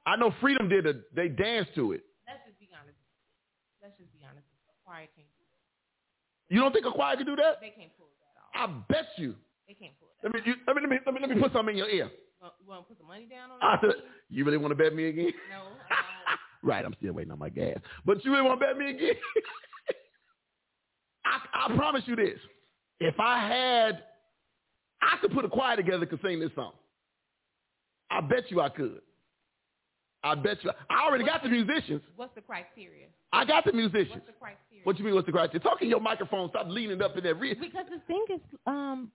I 0.07 0.17
know 0.17 0.35
Freedom 0.41 0.69
did 0.69 0.87
a, 0.87 0.95
they 1.15 1.29
danced 1.29 1.75
to 1.77 1.93
it. 1.93 2.03
Let's 2.27 2.41
just 2.47 2.59
be 2.59 2.69
honest. 2.75 2.99
Let's 3.83 3.97
just 3.97 4.13
be 4.13 4.21
honest. 4.29 4.45
A 4.69 4.75
choir 4.85 5.07
can't 5.17 5.29
do 5.39 5.45
that. 5.45 6.55
You 6.55 6.61
don't 6.61 6.73
think 6.73 6.85
a 6.85 6.91
choir 6.91 7.17
could 7.17 7.27
do 7.27 7.37
that? 7.37 7.61
They 7.61 7.71
can't 7.71 7.93
pull 7.97 8.09
that 8.21 8.61
off. 8.61 8.69
I 8.69 8.93
bet 8.93 9.07
you. 9.17 9.37
They 9.71 9.75
can't 9.75 9.93
pull 10.01 10.09
that. 10.21 10.35
Let 10.35 10.35
me, 10.35 10.51
you, 10.51 10.55
let 10.67 10.75
me, 10.75 10.83
let 10.83 10.91
me, 10.91 10.99
let 11.07 11.15
me, 11.15 11.21
let 11.21 11.31
me 11.31 11.41
put 11.41 11.53
something 11.53 11.75
in 11.75 11.79
your 11.79 11.89
ear. 11.89 12.11
off. 12.43 12.55
You 12.61 12.69
want 12.69 12.83
to 12.83 12.89
put 12.89 12.99
some 12.99 13.07
money 13.07 13.27
down 13.31 13.53
on 13.53 13.59
I 13.63 13.79
said, 13.81 14.03
you 14.29 14.45
really 14.45 14.57
want 14.59 14.73
to 14.73 14.75
bet 14.75 14.93
me 14.95 15.07
again? 15.07 15.31
No. 15.49 15.63
Right, 16.63 16.85
I'm 16.85 16.95
still 16.99 17.15
waiting 17.15 17.33
on 17.33 17.39
my 17.39 17.49
gas. 17.49 17.79
But 18.05 18.23
you 18.23 18.33
really 18.33 18.43
want 18.47 18.61
to 18.61 18.67
bet 18.67 18.77
me 18.77 18.91
again? 18.91 19.15
I, 21.25 21.41
I 21.73 21.77
promise 21.77 22.03
you 22.07 22.17
this. 22.17 22.39
If 22.99 23.15
I 23.19 23.49
had, 23.49 24.03
I 25.01 25.17
could 25.23 25.33
put 25.33 25.47
a 25.47 25.49
choir 25.49 25.77
together 25.77 26.01
that 26.01 26.11
could 26.11 26.21
sing 26.23 26.39
this 26.39 26.51
song. 26.55 26.73
I 28.11 28.21
bet 28.21 28.51
you 28.51 28.61
I 28.61 28.69
could. 28.69 29.01
I 30.23 30.35
bet 30.35 30.63
you. 30.63 30.71
I 30.91 31.07
already 31.07 31.25
got 31.25 31.43
the 31.43 31.49
musicians. 31.49 32.03
What's 32.17 32.35
the 32.35 32.43
criteria? 32.43 33.07
I 33.33 33.47
got 33.47 33.65
the 33.65 33.73
musicians. 33.73 34.11
What's 34.11 34.27
the 34.27 34.33
criteria? 34.33 34.85
What 34.85 34.99
you 34.99 35.05
mean? 35.07 35.15
What's 35.15 35.27
the 35.27 35.33
criteria? 35.33 35.61
Talk 35.61 35.81
in 35.81 35.89
your 35.89 36.01
microphone. 36.01 36.51
Stop 36.51 36.67
leaning 36.69 37.01
up 37.01 37.17
in 37.17 37.25
that 37.25 37.41
Re- 37.41 37.55
Because 37.55 37.87
the 37.89 38.01
thing 38.07 38.27
is, 38.35 38.41
um, 38.67 39.11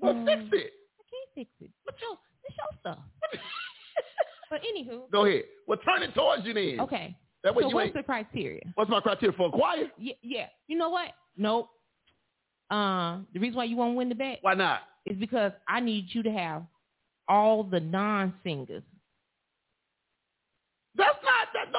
well, 0.00 0.12
um, 0.12 0.26
fix 0.26 0.42
it. 0.52 0.72
I 0.98 1.02
can't 1.10 1.30
fix 1.34 1.50
it. 1.60 1.70
It's 1.88 1.98
your, 2.00 2.16
it's 2.44 2.56
your 2.56 2.80
stuff. 2.80 2.98
but 4.50 4.60
anywho, 4.62 5.10
Go 5.10 5.24
ahead. 5.26 5.44
Well, 5.66 5.78
turn 5.78 6.02
it 6.02 6.14
towards 6.14 6.44
you 6.46 6.54
then. 6.54 6.80
okay. 6.80 7.16
That 7.42 7.54
way 7.54 7.62
so 7.62 7.68
you 7.70 7.74
what's 7.74 7.86
ain't. 7.86 7.94
the 7.94 8.02
criteria? 8.02 8.62
What's 8.74 8.90
my 8.90 9.00
criteria 9.00 9.34
for 9.36 9.48
a 9.48 9.50
choir? 9.50 9.90
Yeah, 9.98 10.14
yeah. 10.22 10.46
You 10.68 10.76
know 10.76 10.90
what? 10.90 11.08
Nope. 11.36 11.68
Uh, 12.70 13.18
the 13.32 13.40
reason 13.40 13.56
why 13.56 13.64
you 13.64 13.76
won't 13.76 13.96
win 13.96 14.08
the 14.08 14.14
bet 14.14 14.38
Why 14.42 14.54
not? 14.54 14.80
is 15.06 15.16
because 15.18 15.52
I 15.66 15.80
need 15.80 16.06
you 16.10 16.22
to 16.22 16.30
have 16.30 16.62
all 17.28 17.64
the 17.64 17.80
non-singers. 17.80 18.82
That's 20.94 21.18
not 21.24 21.48
that. 21.54 21.70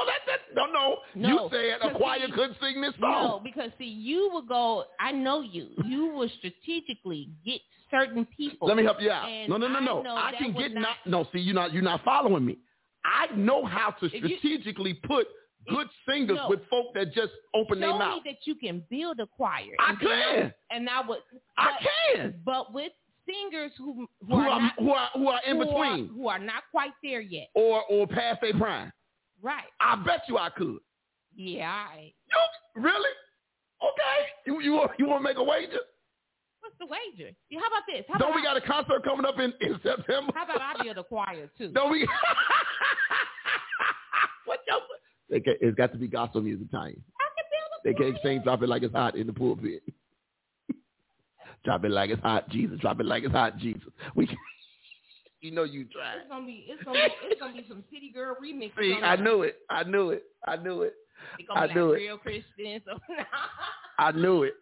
No, 0.56 0.66
no, 0.66 0.98
no. 1.16 1.28
You 1.30 1.50
said 1.52 1.90
a 1.92 1.94
choir 1.96 2.20
see- 2.26 2.32
couldn't 2.32 2.58
sing 2.62 2.82
this 2.82 2.94
song. 3.00 3.28
No, 3.28 3.40
because 3.44 3.72
see, 3.78 3.86
you 3.86 4.30
will 4.32 4.42
go. 4.42 4.86
I 5.00 5.12
know 5.12 5.42
you. 5.42 5.70
You 5.86 6.08
will 6.08 6.30
strategically 6.40 7.30
get 7.46 7.62
certain 7.90 8.26
people. 8.38 8.68
Let 8.68 8.78
me 8.78 8.84
help 8.84 9.02
you 9.02 9.12
out. 9.12 9.28
And 9.30 9.50
No, 9.50 9.58
no, 9.58 9.68
no, 9.68 9.78
I 9.80 9.84
no. 9.84 10.02
know 10.02 10.16
I 10.16 10.34
can 10.38 10.54
get 10.54 10.74
not-. 10.74 10.98
No, 11.06 11.28
see, 11.34 11.40
you're 11.40 11.56
not. 11.56 11.74
You're 11.74 11.82
not 11.84 12.04
following 12.04 12.46
me. 12.46 12.58
I 13.04 13.28
know 13.36 13.66
how 13.66 13.92
to 14.00 14.06
If 14.06 14.14
you- 14.14 14.38
strategically 14.38 14.94
put 14.94 15.28
good 15.70 15.88
singers 16.08 16.38
no. 16.38 16.50
with 16.50 16.60
folk 16.70 16.94
that 16.96 17.14
just 17.14 17.32
open 17.54 17.78
Show 17.78 17.82
their 17.82 17.94
me 17.94 18.00
mouth. 18.00 18.24
that 18.26 18.38
you 18.46 18.56
can 18.56 18.84
build 18.90 19.20
a 19.20 19.28
choir. 19.28 19.74
I 19.80 19.96
can. 19.96 20.54
and 20.72 20.90
I 20.90 21.02
would. 21.08 21.20
I 21.58 21.72
but- 21.80 21.90
can. 22.16 22.42
But 22.46 22.74
with 22.74 22.92
singers 23.28 23.72
who 23.78 23.94
who, 23.94 24.08
Who 24.28 24.34
are, 24.36 24.50
are 24.50 24.62
not 24.62 24.74
who 24.80 24.92
are 24.92 25.10
who 25.14 25.28
are 25.28 25.40
in 25.46 25.56
who 25.58 25.62
are- 25.62 25.66
between 25.66 26.08
who 26.10 26.28
are 26.28 26.40
not 26.40 26.64
quite 26.72 26.92
there 27.04 27.22
yet. 27.22 27.50
or 27.56 27.84
or 27.90 28.08
past 28.08 28.42
their 28.42 28.54
prime. 28.54 28.92
Right. 29.42 29.64
I 29.80 29.96
bet 30.06 30.22
you 30.28 30.38
I 30.38 30.50
could. 30.50 30.80
Yeah. 31.36 31.86
Right. 31.86 32.14
You 32.76 32.82
really? 32.82 33.10
Okay. 33.82 34.28
You 34.46 34.62
you 34.62 34.74
want 34.74 34.92
you 35.00 35.08
want 35.08 35.24
to 35.24 35.30
make 35.30 35.38
a 35.38 35.44
wager? 35.44 35.80
What's 36.62 36.76
the 36.80 36.86
wager? 36.86 37.32
Yeah, 37.50 37.60
how 37.60 37.68
about 37.68 37.84
this? 37.88 38.06
How 38.08 38.20
Don't 38.20 38.32
about 38.32 38.36
we 38.36 38.44
got 38.44 38.58
a 38.58 38.62
concert 38.62 39.04
coming 39.04 39.26
up 39.26 39.40
in, 39.40 39.54
in 39.62 39.80
September? 39.82 40.32
How 40.36 40.44
about 40.44 40.62
I 40.62 40.84
build 40.84 40.98
a 40.98 41.04
choir 41.04 41.50
too? 41.58 41.72
Don't 41.72 41.92
we? 41.92 42.02
what 44.46 44.60
your, 44.68 44.80
they 45.30 45.40
can, 45.40 45.56
it's 45.60 45.76
got 45.76 45.92
to 45.94 45.98
be 45.98 46.08
gospel 46.08 46.42
music 46.42 46.70
time. 46.72 47.02
I 47.20 47.26
They 47.84 47.94
can't 47.94 48.18
sing 48.24 48.42
"Drop 48.44 48.62
It 48.62 48.70
Like 48.70 48.84
It's 48.84 48.94
Hot" 48.94 49.16
in 49.16 49.26
the 49.26 49.34
pulpit. 49.34 49.82
drop 51.64 51.84
it 51.84 51.92
like 51.92 52.10
it's 52.10 52.22
hot, 52.22 52.50
Jesus. 52.50 52.80
Drop 52.80 53.00
it 53.00 53.06
like 53.06 53.24
it's 53.24 53.34
hot, 53.34 53.58
Jesus. 53.58 53.90
We, 54.16 54.28
you 55.42 55.52
know, 55.52 55.64
you 55.64 55.86
tried. 55.86 56.18
It's 56.22 56.30
gonna 56.30 56.46
be 56.46 56.66
it's 56.68 56.84
gonna 56.84 57.00
be 57.00 57.14
it's 57.30 57.40
gonna 57.42 57.54
be 57.54 57.66
some 57.68 57.84
city 57.92 58.12
girl 58.14 58.36
remixes. 58.42 58.80
See, 58.80 58.96
I 59.02 59.16
knew 59.16 59.42
it. 59.42 59.58
I 59.70 59.84
knew 59.84 60.12
it. 60.12 60.24
I 60.48 60.56
knew 60.56 60.84
it. 60.84 60.94
It's 61.38 61.48
gonna 61.48 61.68
be 61.68 61.72
I 61.72 61.76
knew 61.76 61.90
like 61.92 62.00
it. 62.00 62.04
real 62.04 62.18
Christian. 62.18 62.82
So 62.86 63.00
I 64.00 64.12
knew 64.12 64.44
it. 64.44 64.54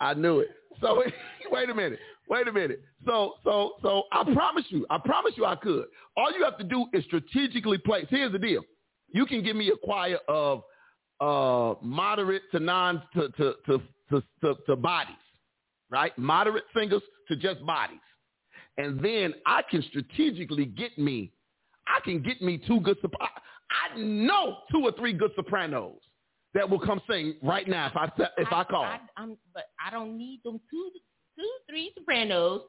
I 0.00 0.14
knew 0.14 0.40
it. 0.40 0.48
So 0.80 1.02
wait 1.50 1.70
a 1.70 1.74
minute. 1.74 1.98
Wait 2.28 2.46
a 2.48 2.52
minute. 2.52 2.82
So 3.04 3.34
so 3.44 3.72
so 3.82 4.04
I 4.12 4.24
promise 4.32 4.64
you, 4.68 4.86
I 4.90 4.98
promise 4.98 5.32
you 5.36 5.44
I 5.44 5.56
could. 5.56 5.86
All 6.16 6.32
you 6.32 6.44
have 6.44 6.58
to 6.58 6.64
do 6.64 6.86
is 6.92 7.04
strategically 7.04 7.78
place. 7.78 8.06
Here's 8.08 8.32
the 8.32 8.38
deal. 8.38 8.62
You 9.08 9.26
can 9.26 9.42
give 9.42 9.56
me 9.56 9.70
a 9.70 9.76
choir 9.84 10.18
of 10.28 10.62
uh 11.20 11.74
moderate 11.82 12.42
to 12.52 12.60
non 12.60 13.02
to 13.14 13.28
to 13.30 13.54
to 13.66 13.82
to, 14.10 14.22
to, 14.42 14.54
to 14.66 14.76
bodies, 14.76 15.14
right? 15.90 16.16
Moderate 16.18 16.64
singers 16.76 17.02
to 17.28 17.36
just 17.36 17.64
bodies. 17.66 17.98
And 18.78 19.00
then 19.00 19.34
I 19.46 19.62
can 19.70 19.82
strategically 19.88 20.64
get 20.64 20.96
me, 20.98 21.32
I 21.86 22.00
can 22.04 22.22
get 22.22 22.40
me 22.40 22.58
two 22.66 22.80
good, 22.80 22.96
I, 23.20 23.26
I 23.94 23.98
know 23.98 24.58
two 24.70 24.82
or 24.84 24.92
three 24.92 25.12
good 25.12 25.32
sopranos 25.36 25.98
that 26.54 26.68
will 26.68 26.80
come 26.80 27.00
sing 27.08 27.34
right 27.42 27.68
now 27.68 27.86
if 27.88 27.96
I 27.96 28.10
if 28.38 28.48
I, 28.52 28.64
call. 28.64 28.84
I, 28.84 28.98
I'm, 29.16 29.36
but 29.54 29.64
I 29.84 29.90
don't 29.90 30.16
need 30.16 30.40
them 30.44 30.60
two, 30.70 30.90
two, 31.36 31.50
three 31.68 31.92
sopranos 31.96 32.62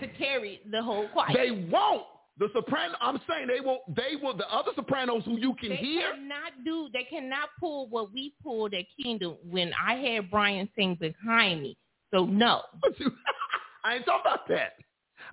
to 0.00 0.08
carry 0.18 0.60
the 0.70 0.82
whole 0.82 1.08
choir. 1.08 1.28
They 1.34 1.68
won't. 1.70 2.04
The 2.38 2.48
soprano. 2.54 2.94
I'm 3.00 3.20
saying 3.28 3.48
they 3.48 3.60
will. 3.60 3.80
They 3.88 4.14
will. 4.22 4.36
The 4.36 4.46
other 4.52 4.70
sopranos 4.76 5.24
who 5.24 5.38
you 5.38 5.54
can 5.54 5.70
They 5.70 5.76
hear. 5.76 6.12
They 6.12 6.18
cannot 6.18 6.52
do. 6.64 6.88
They 6.92 7.02
cannot 7.04 7.48
pull 7.58 7.88
what 7.88 8.12
we 8.12 8.34
pulled 8.42 8.74
at 8.74 8.84
Kingdom 9.02 9.36
when 9.42 9.72
I 9.74 9.94
had 9.94 10.30
Brian 10.30 10.68
sing 10.76 10.96
behind 11.00 11.62
me. 11.62 11.76
So 12.14 12.26
no, 12.26 12.62
I 13.84 13.96
ain't 13.96 14.06
talking 14.06 14.22
about 14.24 14.46
that. 14.48 14.74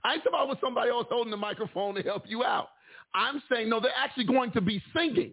I 0.06 0.14
ain't 0.14 0.24
talking 0.24 0.38
about 0.38 0.50
with 0.50 0.62
somebody 0.62 0.92
else 0.92 1.08
holding 1.10 1.32
the 1.32 1.38
microphone 1.38 1.96
to 1.96 2.04
help 2.04 2.24
you 2.28 2.44
out. 2.44 2.70
I'm 3.16 3.42
saying 3.52 3.70
no. 3.70 3.80
They're 3.80 3.92
actually 3.98 4.26
going 4.26 4.52
to 4.52 4.62
be 4.62 4.82
singing. 4.96 5.32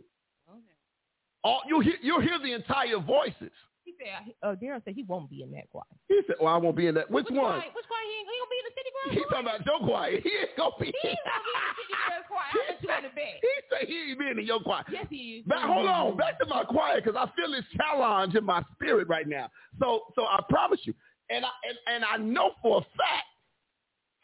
All 1.45 1.61
you 1.69 1.81
hear. 1.81 1.97
You'll 2.01 2.23
hear 2.23 2.39
the 2.39 2.53
entire 2.55 2.99
voices. 2.99 3.53
he 3.85 3.93
said. 3.99 4.33
Uh, 4.43 4.55
Daryl 4.55 4.83
said 4.85 4.95
he 4.95 5.03
won't 5.03 5.29
be 5.29 5.43
in 5.43 5.51
that 5.53 5.69
choir. 5.71 5.83
He 6.09 6.21
said, 6.27 6.37
"Well, 6.41 6.55
I 6.55 6.57
won't 6.57 6.77
be 6.77 6.87
in 6.87 6.95
that. 6.95 7.11
Which, 7.11 7.27
Which 7.27 7.37
one?" 7.37 7.61
choir? 7.61 7.71
Which 7.75 7.87
choir? 7.87 8.01
He 8.09 8.15
ain't 8.17 8.29
he 8.31 8.39
gonna 8.39 8.51
be 8.51 8.59
in 8.59 8.65
the 8.65 8.75
city 8.79 8.91
girl 8.95 9.13
He's 9.13 9.29
talking 9.29 9.47
about 9.47 9.67
your 9.67 9.79
choir. 9.89 10.11
He 10.23 10.31
ain't 10.41 10.57
gonna 10.57 10.71
be. 10.81 10.87
He's 10.87 11.19
gonna 11.21 11.43
be 11.45 11.53
in 11.53 11.67
the 11.69 11.77
city 11.83 11.95
choir. 12.31 12.49
I 12.49 12.73
bet 12.73 12.79
you 12.81 12.91
in 12.97 13.03
the 13.03 13.15
bed. 13.19 13.37
He 13.43 13.55
said 13.69 13.89
he 13.89 14.11
ain't 14.11 14.19
been 14.19 14.39
in 14.39 14.47
your 14.47 14.61
choir. 14.61 14.85
Yes, 14.89 15.07
he 15.11 15.43
is. 15.43 15.45
But 15.47 15.59
hold 15.63 15.87
on, 15.87 16.17
back 16.17 16.39
to 16.39 16.47
my 16.47 16.65
choir 16.65 17.03
because 17.03 17.19
I 17.19 17.27
feel 17.37 17.51
this 17.53 17.67
challenge 17.77 18.35
in 18.37 18.45
my 18.47 18.63
spirit 18.73 19.09
right 19.09 19.27
now. 19.29 19.51
So, 19.81 20.07
so 20.15 20.25
I 20.25 20.41
promise 20.49 20.81
you, 20.85 20.95
and 21.29 21.45
I 21.45 21.51
and, 21.69 21.79
and 21.93 22.05
I 22.07 22.17
know 22.23 22.53
for 22.63 22.79
a 22.79 22.83
fact, 22.97 23.27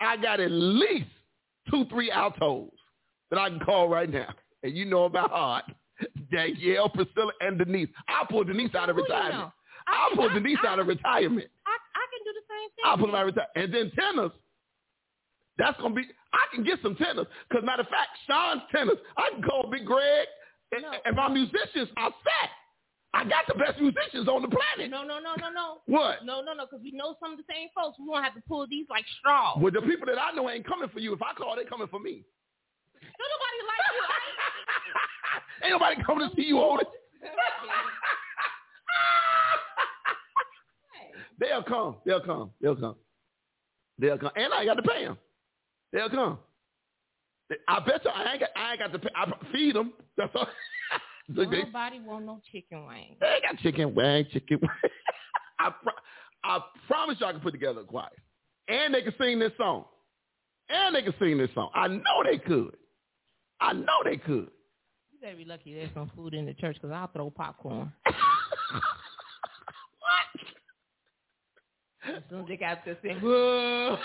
I 0.01 0.17
got 0.17 0.41
at 0.41 0.51
least 0.51 1.09
two, 1.71 1.85
three 1.91 2.11
altos 2.11 2.71
that 3.31 3.39
I 3.39 3.49
can 3.51 3.61
call 3.61 3.89
right 3.89 4.09
now, 4.11 4.29
and 4.63 4.77
you 4.77 4.85
know 4.85 5.05
about 5.05 5.31
heart. 5.31 5.65
Danielle, 6.33 6.89
Priscilla, 6.89 7.33
and 7.41 7.59
Denise. 7.59 7.89
I'll 8.09 8.27
pull 8.27 8.45
Denise 8.45 8.75
out 8.75 8.89
of 8.89 8.97
Who 8.97 9.03
you 9.03 9.09
retirement. 9.09 9.39
know? 9.41 9.53
I'll 9.89 10.11
pull 10.17 10.31
I- 10.31 10.35
Denise 10.35 10.59
I- 10.63 10.67
out 10.69 10.79
of 10.79 10.87
retirement. 10.87 11.49
I, 11.67 11.71
I 11.71 12.05
can 12.13 12.21
do 12.25 12.33
the 12.33 12.47
same 12.49 12.69
thing. 12.71 12.85
I'll 12.85 12.97
pull 12.99 13.07
them 13.07 13.15
out 13.17 13.29
of 13.29 13.35
retirement. 13.35 13.57
And 13.57 13.75
then 13.75 13.93
tenors. 13.99 14.31
That's 15.59 15.77
gonna 15.81 15.95
be. 15.95 16.03
I 16.33 16.55
can 16.55 16.63
get 16.65 16.79
some 16.83 16.95
tenors. 16.95 17.27
Cause 17.53 17.63
matter 17.65 17.83
of 17.83 17.89
fact, 17.89 18.11
Sean's 18.29 18.63
tenors. 18.71 18.99
I 19.17 19.31
can 19.33 19.43
call 19.43 19.69
Big 19.71 19.85
Greg, 19.85 20.29
and, 20.73 20.83
No. 20.83 20.93
and 21.05 21.17
my 21.17 21.29
musicians 21.29 21.89
are 21.97 22.13
set. 22.23 22.51
I 23.15 23.25
got 23.25 23.47
the 23.49 23.55
best 23.55 23.81
musicians 23.81 24.29
on 24.29 24.43
the 24.43 24.49
planet. 24.49 24.91
No, 24.91 25.03
no, 25.03 25.19
no, 25.19 25.35
no, 25.41 25.51
no. 25.51 25.79
What? 25.87 26.25
No, 26.25 26.43
no, 26.43 26.53
no, 26.53 26.67
because 26.67 26.83
we 26.83 26.93
know 26.93 27.17
some 27.21 27.33
of 27.33 27.39
the 27.39 27.45
same 27.49 27.69
folks. 27.75 27.99
We 27.99 28.07
won't 28.07 28.25
have 28.25 28.35
to 28.35 28.43
pull 28.47 28.67
these 28.69 28.87
like 28.91 29.05
straws. 29.19 29.57
Well, 29.61 29.73
the 29.73 29.81
people 29.83 30.07
that 30.07 30.21
I 30.21 30.33
know 30.37 30.49
ain't 30.51 30.67
coming 30.67 30.89
for 30.91 31.01
you. 31.01 31.15
If 31.15 31.23
I 31.23 31.33
call, 31.33 31.57
they 31.57 31.65
coming 31.65 31.89
for 31.89 32.01
me. 32.01 32.25
Don't 33.01 33.31
nobody 33.33 33.59
like 33.67 33.83
you. 33.97 34.05
Ain't 35.65 35.73
nobody 35.73 36.03
coming 36.05 36.29
to 36.29 36.37
see 36.37 36.47
you 36.47 36.57
hold 36.59 36.81
it. 36.81 36.89
They'll 41.41 41.63
come. 41.63 41.97
They'll 42.05 42.21
come. 42.21 42.51
They'll 42.61 42.77
come. 42.77 42.97
They'll 43.99 44.19
come. 44.19 44.31
And 44.37 44.53
I 44.53 44.61
ain't 44.61 44.67
got 44.67 44.75
to 44.75 44.83
pay 44.83 45.05
them. 45.05 45.19
They'll 45.93 46.11
come. 46.11 46.39
I 47.67 47.81
bet 47.81 48.05
you 48.05 48.11
I 48.11 48.33
ain't 48.33 48.41
got, 48.41 48.51
I 48.57 48.71
ain't 48.73 48.81
got 48.81 48.93
to 48.93 48.99
pay. 48.99 49.09
I 49.17 49.33
feed 49.53 49.75
them. 49.75 49.93
That's 50.17 50.31
all. 50.35 50.47
Nobody 51.29 52.01
want 52.01 52.25
no 52.25 52.41
chicken 52.51 52.87
wings. 52.87 53.17
they 53.21 53.39
got 53.43 53.59
chicken 53.61 53.95
wing, 53.95 54.27
chicken 54.33 54.59
wing. 54.63 54.71
I, 55.59 55.71
pro- 55.71 55.93
I 56.45 56.61
promise 56.87 57.19
I 57.25 57.33
can 57.33 57.41
put 57.41 57.53
together 57.53 57.81
a 57.81 57.85
choir. 57.85 58.09
And 58.69 58.95
they 58.95 59.03
can 59.03 59.15
sing 59.21 59.39
this 59.39 59.53
song. 59.59 59.85
And 60.71 60.95
they 60.95 61.03
can 61.03 61.15
sing 61.19 61.39
this 61.39 61.51
song. 61.55 61.71
I 61.75 61.89
know 61.89 62.23
they 62.25 62.39
could. 62.39 62.77
I 63.61 63.73
know 63.73 64.03
they 64.05 64.17
could. 64.17 64.51
You 65.11 65.19
better 65.21 65.37
be 65.37 65.45
lucky 65.45 65.75
there's 65.75 65.91
some 65.95 66.11
food 66.15 66.33
in 66.35 66.47
the 66.47 66.55
church 66.55 66.77
because 66.81 66.95
I'll 66.95 67.09
throw 67.09 67.31
popcorn. 67.31 67.93
As 72.17 72.23
soon 72.31 72.41
as 72.41 72.49
they 72.49 72.57
got 72.57 72.85
"Boo, 72.85 72.95
boo, 73.21 73.97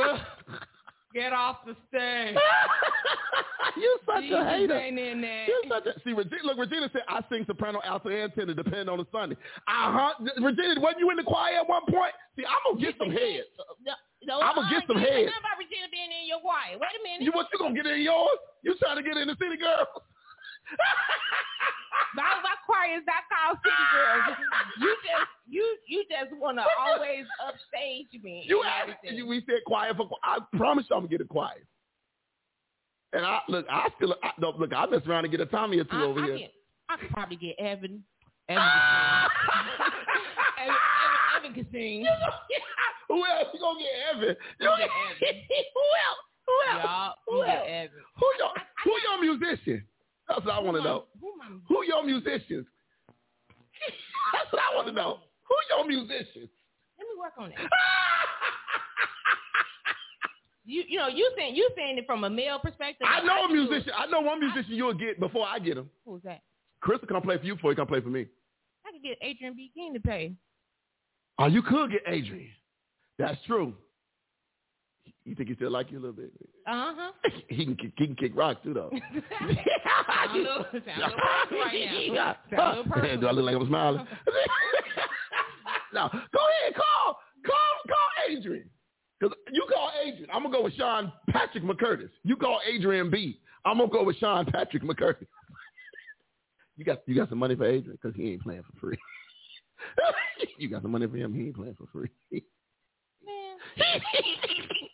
get 1.14 1.32
off 1.32 1.58
the 1.66 1.76
stage. 1.88 2.36
you 3.76 3.98
such 4.06 4.22
Jesus 4.22 4.38
a 4.38 4.44
hater. 4.44 4.74
ain't 4.78 4.98
in 4.98 5.20
there. 5.20 5.46
You're 5.46 5.66
such 5.68 5.86
a, 5.86 5.92
see, 6.04 6.12
Regina, 6.12 6.42
look, 6.44 6.58
Regina 6.58 6.88
said, 6.92 7.02
I 7.08 7.20
sing 7.30 7.44
soprano, 7.46 7.80
alto, 7.84 8.08
and 8.08 8.32
tenor, 8.34 8.54
depending 8.54 8.88
on 8.88 8.98
the 8.98 9.06
Sunday. 9.12 9.36
Uh-huh. 9.66 10.12
Regina, 10.42 10.80
wasn't 10.80 11.00
you 11.00 11.10
in 11.10 11.16
the 11.16 11.24
choir 11.26 11.58
at 11.60 11.68
one 11.68 11.82
point? 11.90 12.12
See, 12.36 12.44
I'm 12.44 12.58
going 12.66 12.78
to 12.78 12.86
get 12.86 12.94
some 12.98 13.10
heads. 13.10 13.48
No, 13.84 13.94
no, 14.24 14.40
I'ma 14.40 14.68
get 14.70 14.84
some 14.86 14.98
you 14.98 15.04
ain't 15.04 15.08
head. 15.08 15.16
saying 15.16 15.26
nothing 15.32 15.44
about 15.44 15.58
Regina 15.58 15.88
being 15.90 16.10
in 16.12 16.28
your 16.28 16.40
choir. 16.40 16.76
Wait 16.78 16.94
a 16.94 17.00
minute. 17.02 17.22
You 17.24 17.32
what, 17.32 17.48
you 17.52 17.58
going 17.58 17.74
to 17.74 17.82
get 17.82 17.90
in 17.90 18.02
yours? 18.02 18.38
You 18.62 18.76
trying 18.78 18.96
to 18.96 19.02
get 19.02 19.16
in 19.16 19.26
the 19.28 19.36
city, 19.40 19.56
girl? 19.56 19.86
my, 22.14 22.22
my 22.42 22.56
choir 22.66 22.98
is 22.98 23.04
not 23.06 23.24
called 23.30 23.58
City 23.62 23.84
Girls. 23.92 24.38
You 24.80 24.90
just 25.04 25.30
you 25.46 25.64
you 25.88 26.04
just 26.10 26.40
want 26.40 26.58
to 26.58 26.64
always 26.78 27.26
upstage 27.42 28.22
me. 28.22 28.44
You 28.46 28.62
you, 29.04 29.26
we 29.26 29.42
said 29.46 29.60
choir 29.66 29.94
for 29.94 30.08
I 30.24 30.38
promise 30.56 30.86
you 30.88 30.96
I'm 30.96 31.02
going 31.02 31.10
to 31.10 31.18
get 31.18 31.24
a 31.24 31.28
choir. 31.28 31.62
And 33.12 33.26
I, 33.26 33.40
look, 33.48 33.66
I 33.68 33.88
still, 33.96 34.14
I, 34.22 34.30
no, 34.38 34.50
look, 34.56 34.72
I 34.72 34.86
mess 34.86 35.02
around 35.06 35.24
and 35.24 35.32
get 35.32 35.40
a 35.40 35.46
Tommy 35.46 35.78
or 35.78 35.84
two 35.84 35.96
I, 35.96 36.02
over 36.04 36.20
I 36.20 36.26
here. 36.26 36.38
Can, 36.38 36.48
I 36.88 36.96
could 36.96 37.10
probably 37.10 37.36
get 37.36 37.58
Evan. 37.58 38.04
Evan, 38.48 38.62
Evan, 39.58 39.90
Evan, 40.58 40.76
Evan 41.36 41.54
can 41.54 41.66
sing. 41.72 42.06
Who 43.08 43.24
else? 43.26 43.48
You 43.52 43.60
going 43.60 43.78
to 43.78 43.82
get 43.82 43.94
Evan? 44.14 44.36
You 44.60 44.66
gonna 44.66 44.82
get 44.82 44.90
Evan. 44.90 45.18
Who 45.74 45.86
else? 46.06 46.22
Who 46.46 46.54
else? 46.70 46.82
Y'all, 46.84 47.14
Who 47.26 47.44
get 47.44 47.56
else? 47.58 47.66
Evan. 47.68 48.02
Who 48.18 48.26
your, 48.38 48.50
who 48.84 48.92
your 49.02 49.38
musician? 49.38 49.84
That's 50.30 50.44
what 50.46 50.54
I 50.54 50.60
want 50.60 50.76
to 50.76 50.82
know. 50.82 51.04
Who 51.20 51.32
my 51.36 51.46
Who 51.68 51.84
your 51.84 52.04
musicians? 52.04 52.66
That's 54.32 54.52
what 54.52 54.62
I 54.62 54.76
want 54.76 54.86
to 54.88 54.92
know. 54.92 55.18
Who 55.48 55.54
your 55.76 55.86
musicians? 55.86 56.48
Let 56.98 57.04
me 57.08 57.14
work 57.18 57.32
on 57.38 57.50
that. 57.50 57.58
You 60.66 60.84
you 60.86 60.98
know 60.98 61.08
you 61.08 61.28
saying 61.36 61.56
you 61.56 61.68
saying 61.74 61.98
it 61.98 62.06
from 62.06 62.22
a 62.22 62.30
male 62.30 62.60
perspective. 62.60 63.04
I 63.10 63.22
know 63.24 63.46
a 63.46 63.48
do 63.48 63.54
it. 63.54 63.56
musician. 63.70 63.92
I 63.96 64.06
know 64.06 64.20
one 64.20 64.38
musician 64.38 64.74
you'll 64.74 64.94
get 64.94 65.18
before 65.18 65.44
I 65.44 65.58
get 65.58 65.76
him. 65.76 65.90
Who's 66.06 66.22
that? 66.22 66.42
Chris 66.80 67.00
will 67.00 67.08
come 67.08 67.22
play 67.22 67.38
for 67.38 67.44
you 67.44 67.56
before 67.56 67.72
he 67.72 67.74
come 67.76 67.88
play 67.88 68.00
for 68.00 68.08
me. 68.08 68.26
I 68.86 68.92
could 68.92 69.02
get 69.02 69.18
Adrian 69.20 69.54
B. 69.56 69.72
King 69.74 69.94
to 69.94 70.00
pay. 70.00 70.32
Oh, 71.40 71.46
you 71.46 71.62
could 71.62 71.90
get 71.90 72.02
Adrian. 72.06 72.50
That's 73.18 73.36
true. 73.48 73.74
You 75.26 75.34
think 75.34 75.48
he 75.50 75.54
still 75.54 75.70
like 75.70 75.90
you 75.92 75.98
a 75.98 76.00
little 76.00 76.16
bit? 76.16 76.32
Uh 76.66 76.92
huh. 76.96 77.12
He 77.48 77.64
can 77.64 77.76
kick, 77.76 77.92
he 77.96 78.06
can 78.06 78.16
kick 78.16 78.32
rocks 78.34 78.60
too 78.64 78.72
though. 78.74 78.90
Sound 79.40 80.30
a 80.30 80.38
little- 80.38 80.64
sound 80.72 81.02
a 81.02 81.54
little 81.54 81.64
right 81.64 82.10
now. 82.12 82.36
Sound 82.50 82.60
a 82.60 82.68
little 82.78 82.92
personal. 82.92 83.20
Do 83.20 83.26
I 83.26 83.30
look 83.32 83.44
like 83.44 83.56
I'm 83.56 83.66
smiling? 83.66 84.06
no, 85.92 86.08
go 86.12 86.18
ahead, 86.18 86.74
call, 86.74 87.18
call, 87.46 87.74
call 87.88 88.08
Adrian. 88.30 88.68
Cause 89.20 89.32
you 89.52 89.66
call 89.72 89.90
Adrian. 90.02 90.30
I'm 90.32 90.42
gonna 90.42 90.56
go 90.56 90.62
with 90.64 90.74
Sean 90.74 91.12
Patrick 91.30 91.64
McCurtis. 91.64 92.08
You 92.24 92.36
call 92.36 92.60
Adrian 92.66 93.10
B. 93.10 93.40
I'm 93.64 93.76
gonna 93.78 93.90
go 93.90 94.04
with 94.04 94.16
Sean 94.16 94.46
Patrick 94.46 94.82
McCurtis. 94.82 95.26
you 96.76 96.84
got 96.84 97.00
you 97.06 97.14
got 97.14 97.28
some 97.28 97.38
money 97.38 97.54
for 97.56 97.66
Adrian 97.66 97.98
because 98.00 98.16
he 98.16 98.32
ain't 98.32 98.42
playing 98.42 98.62
for 98.62 98.78
free. 98.80 98.98
you 100.58 100.70
got 100.70 100.82
some 100.82 100.92
money 100.92 101.06
for 101.06 101.16
him. 101.16 101.34
He 101.34 101.42
ain't 101.46 101.56
playing 101.56 101.76
for 101.76 101.86
free. 101.92 102.10
Man, 103.26 103.56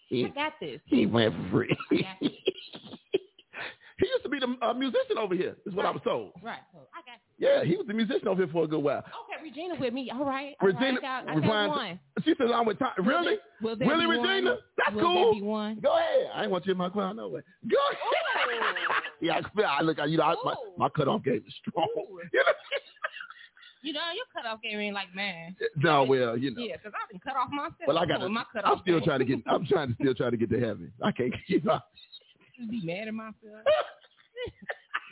he, 0.08 0.24
I 0.26 0.28
got 0.28 0.52
this. 0.60 0.80
he 0.86 1.06
for 1.06 1.30
free. 1.50 1.76
I 1.90 1.94
got 1.96 2.16
this. 2.20 2.30
he 3.98 4.06
used 4.06 4.22
to 4.24 4.28
be 4.28 4.38
the 4.38 4.56
uh, 4.66 4.72
musician 4.74 5.18
over 5.18 5.34
here. 5.34 5.56
Is 5.66 5.74
what 5.74 5.86
I 5.86 5.90
was 5.90 6.02
told. 6.04 6.32
Right. 6.42 6.58
So 6.72 6.80
I 6.94 6.98
got 7.00 7.18
this. 7.18 7.22
Yeah, 7.38 7.64
he 7.64 7.76
was 7.76 7.86
the 7.86 7.94
musician 7.94 8.28
over 8.28 8.42
here 8.44 8.52
for 8.52 8.64
a 8.64 8.66
good 8.66 8.82
while. 8.82 8.98
Okay, 8.98 9.42
Regina 9.42 9.74
with 9.78 9.92
me. 9.92 10.10
All 10.10 10.24
right. 10.24 10.54
All 10.60 10.68
Regina, 10.68 11.00
right. 11.00 11.04
I 11.04 11.24
got, 11.24 11.28
I 11.44 11.46
got 11.46 11.68
one. 11.68 12.00
She 12.24 12.34
says 12.38 12.48
I'm 12.54 12.66
with 12.66 12.78
Tom. 12.78 12.90
Really? 13.04 13.36
Will 13.62 13.76
there 13.76 13.88
Really, 13.88 14.02
be 14.02 14.18
one? 14.18 14.28
Regina? 14.28 14.56
That's 14.78 14.94
Will 14.96 15.02
cool. 15.02 15.24
there 15.32 15.40
be 15.40 15.46
one? 15.46 15.80
Go 15.82 15.96
ahead. 15.96 16.30
I 16.34 16.42
ain't 16.42 16.50
want 16.50 16.66
you 16.66 16.72
in 16.72 16.78
my 16.78 16.88
crowd 16.88 17.16
no 17.16 17.28
way. 17.28 17.40
Go 17.70 17.76
ahead. 17.92 18.72
yeah, 19.20 19.34
I, 19.38 19.42
feel- 19.56 19.66
I 19.66 19.80
look. 19.82 19.98
at 19.98 20.08
You 20.10 20.18
know, 20.18 20.24
I, 20.24 20.34
my, 20.44 20.54
my 20.78 20.88
cutoff 20.90 21.22
game 21.24 21.42
is 21.46 21.54
strong. 21.68 21.88
You 22.32 22.38
know? 22.38 22.52
You 23.86 23.92
know, 23.92 24.00
your 24.16 24.26
cutoff 24.34 24.60
game 24.62 24.80
ain't 24.80 24.96
like 24.96 25.14
man. 25.14 25.54
no, 25.76 26.02
well, 26.02 26.36
you 26.36 26.52
know. 26.52 26.60
Yeah, 26.60 26.74
because 26.74 26.92
I've 27.00 27.08
been 27.08 27.20
cut 27.20 27.36
off 27.36 27.50
myself. 27.50 27.86
Well, 27.86 27.98
I 27.98 28.04
got. 28.04 28.20
my 28.28 28.42
I'm 28.64 28.80
still 28.82 28.98
game. 28.98 29.06
trying 29.06 29.18
to 29.20 29.24
get. 29.24 29.38
I'm 29.46 29.64
trying 29.64 29.88
to 29.90 29.94
still 29.94 30.12
try 30.12 30.28
to 30.28 30.36
get 30.36 30.50
to 30.50 30.58
heaven. 30.58 30.90
I 31.00 31.12
can't. 31.12 31.32
You 31.46 31.60
know. 31.62 31.78
Just 32.58 32.68
be 32.68 32.80
mad 32.84 33.06
at 33.06 33.14
myself. 33.14 33.36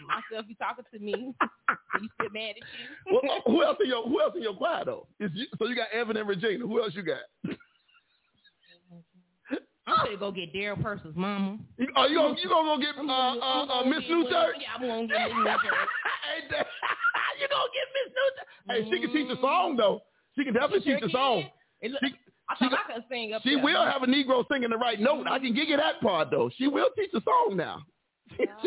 myself 0.08 0.46
you 0.48 0.56
talking 0.56 0.84
to 0.92 0.98
me. 0.98 1.12
You 1.12 2.08
still 2.18 2.30
mad 2.32 2.50
at 2.50 2.56
you? 2.56 3.20
well, 3.22 3.42
who 3.46 3.62
else 3.62 3.76
in 3.80 3.90
your 3.90 4.08
Who 4.08 4.20
else 4.20 4.32
in 4.34 4.42
your 4.42 4.56
choir 4.56 4.84
though? 4.84 5.06
Is 5.20 5.30
you, 5.34 5.46
so 5.56 5.68
you 5.68 5.76
got 5.76 5.92
Evan 5.92 6.16
and 6.16 6.28
Regina. 6.28 6.66
Who 6.66 6.82
else 6.82 6.94
you 6.96 7.02
got? 7.04 7.56
I'm 9.86 10.06
gonna 10.06 10.16
go 10.16 10.32
get 10.32 10.52
Daryl 10.54 10.80
Purse's 10.80 11.14
mama. 11.14 11.58
You, 11.78 11.88
oh, 11.96 12.06
you 12.06 12.16
gonna 12.16 12.36
you 12.42 12.48
gonna 12.48 12.76
go 12.76 12.80
get 12.80 12.96
uh 12.96 13.02
uh, 13.12 13.66
uh 13.66 13.84
Miss 13.84 14.00
get 14.00 14.10
New 14.10 14.24
Church? 14.30 14.56
Yeah, 14.60 14.68
I'm 14.74 14.80
gonna 14.80 15.06
get 15.06 15.28
Miss 15.28 15.36
New 15.36 15.44
Church. 15.44 15.90
You 17.40 17.48
gonna 17.48 17.70
get 17.74 17.86
Miss 17.92 18.08
New 18.14 18.28
Church? 18.36 18.48
Hey, 18.68 18.80
she 18.90 19.00
can 19.00 19.12
teach 19.12 19.38
a 19.38 19.40
song 19.42 19.76
though. 19.76 20.00
She 20.36 20.44
can 20.44 20.54
definitely 20.54 20.80
She 20.80 20.90
sure 20.90 21.00
teach 21.00 21.10
a 21.10 21.12
song. 21.12 21.44
It 21.82 21.90
look- 21.90 22.00
She, 22.02 22.14
I 22.48 22.54
thought 22.56 22.70
go- 22.70 22.76
I 22.76 22.92
could 22.94 23.04
sing 23.10 23.32
up 23.34 23.42
she 23.42 23.54
there. 23.56 23.64
will 23.64 23.84
have 23.84 24.02
a 24.02 24.06
Negro 24.06 24.44
singing 24.50 24.70
the 24.70 24.76
right 24.78 25.00
note. 25.00 25.26
I 25.28 25.38
can 25.38 25.54
give 25.54 25.68
you 25.68 25.76
that 25.76 26.00
part 26.00 26.30
though. 26.30 26.50
She 26.56 26.66
will 26.68 26.88
teach 26.96 27.10
a 27.14 27.20
song 27.22 27.56
now. 27.56 27.82
who 28.38 28.44
you? 28.44 28.58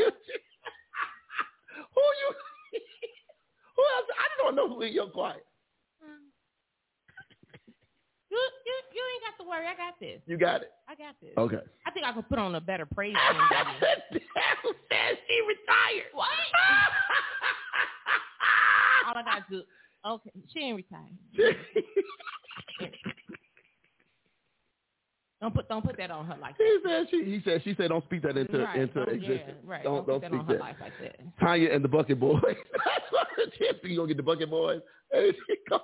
Who 3.75 3.83
else? 3.83 4.07
I 4.17 4.27
don't 4.43 4.55
know 4.55 4.67
who 4.69 4.81
in 4.81 4.93
your 4.93 5.07
choir. 5.09 5.35
You, 8.37 8.45
you, 8.69 8.75
you 8.93 9.01
ain't 9.01 9.23
got 9.25 9.33
to 9.41 9.45
worry. 9.49 9.65
I 9.65 9.73
got 9.73 9.97
this. 9.99 10.21
You 10.27 10.37
got 10.37 10.61
it. 10.61 10.69
I 10.87 10.93
got 10.93 11.15
this. 11.21 11.31
Okay. 11.37 11.57
I 11.85 11.91
think 11.91 12.05
I 12.05 12.13
could 12.13 12.29
put 12.29 12.37
on 12.37 12.53
a 12.55 12.61
better 12.61 12.85
praise 12.85 13.15
team. 13.15 13.23
than 13.51 13.65
you. 14.13 14.19
she 15.27 15.41
retired. 15.41 16.11
What? 16.13 16.29
All 19.07 19.17
I 19.17 19.23
got 19.23 19.47
to 19.49 19.51
do. 19.57 19.63
Okay, 20.05 20.29
she 20.53 20.59
ain't 20.59 20.75
retired. 20.77 21.17
Don't 25.41 25.53
put 25.53 25.69
don't 25.69 25.85
put 25.85 25.97
that 25.97 26.09
on 26.09 26.25
her 26.25 26.35
like 26.41 26.57
that. 26.57 26.63
he 26.63 26.77
said 26.83 27.05
she. 27.11 27.23
He 27.23 27.41
said 27.45 27.61
she 27.63 27.75
said 27.75 27.89
don't 27.89 28.03
speak 28.05 28.23
that 28.23 28.37
into 28.37 28.57
right, 28.59 28.79
into 28.79 29.01
oh, 29.01 29.05
don't, 29.05 29.15
existence. 29.15 29.57
Yeah, 29.63 29.71
right. 29.71 29.83
Don't 29.83 30.07
Don't, 30.07 30.21
don't, 30.21 30.23
put 30.31 30.31
that 30.31 30.37
on 30.37 30.45
speak 30.45 30.47
her 30.47 30.53
that. 30.53 30.59
life 30.61 30.75
like 30.81 30.93
that. 31.01 31.15
Tanya 31.39 31.69
and 31.71 31.83
the 31.83 31.87
Bucket 31.87 32.19
Boys. 32.19 32.41
That's 32.43 33.11
what 33.11 33.27
the 33.37 33.51
chip. 33.57 33.81
You 33.83 33.95
gonna 33.97 34.07
get 34.07 34.17
the 34.17 34.23
Bucket 34.23 34.49
Boys? 34.49 34.81
Hey, 35.11 35.31
she 35.47 35.55
come- 35.69 35.81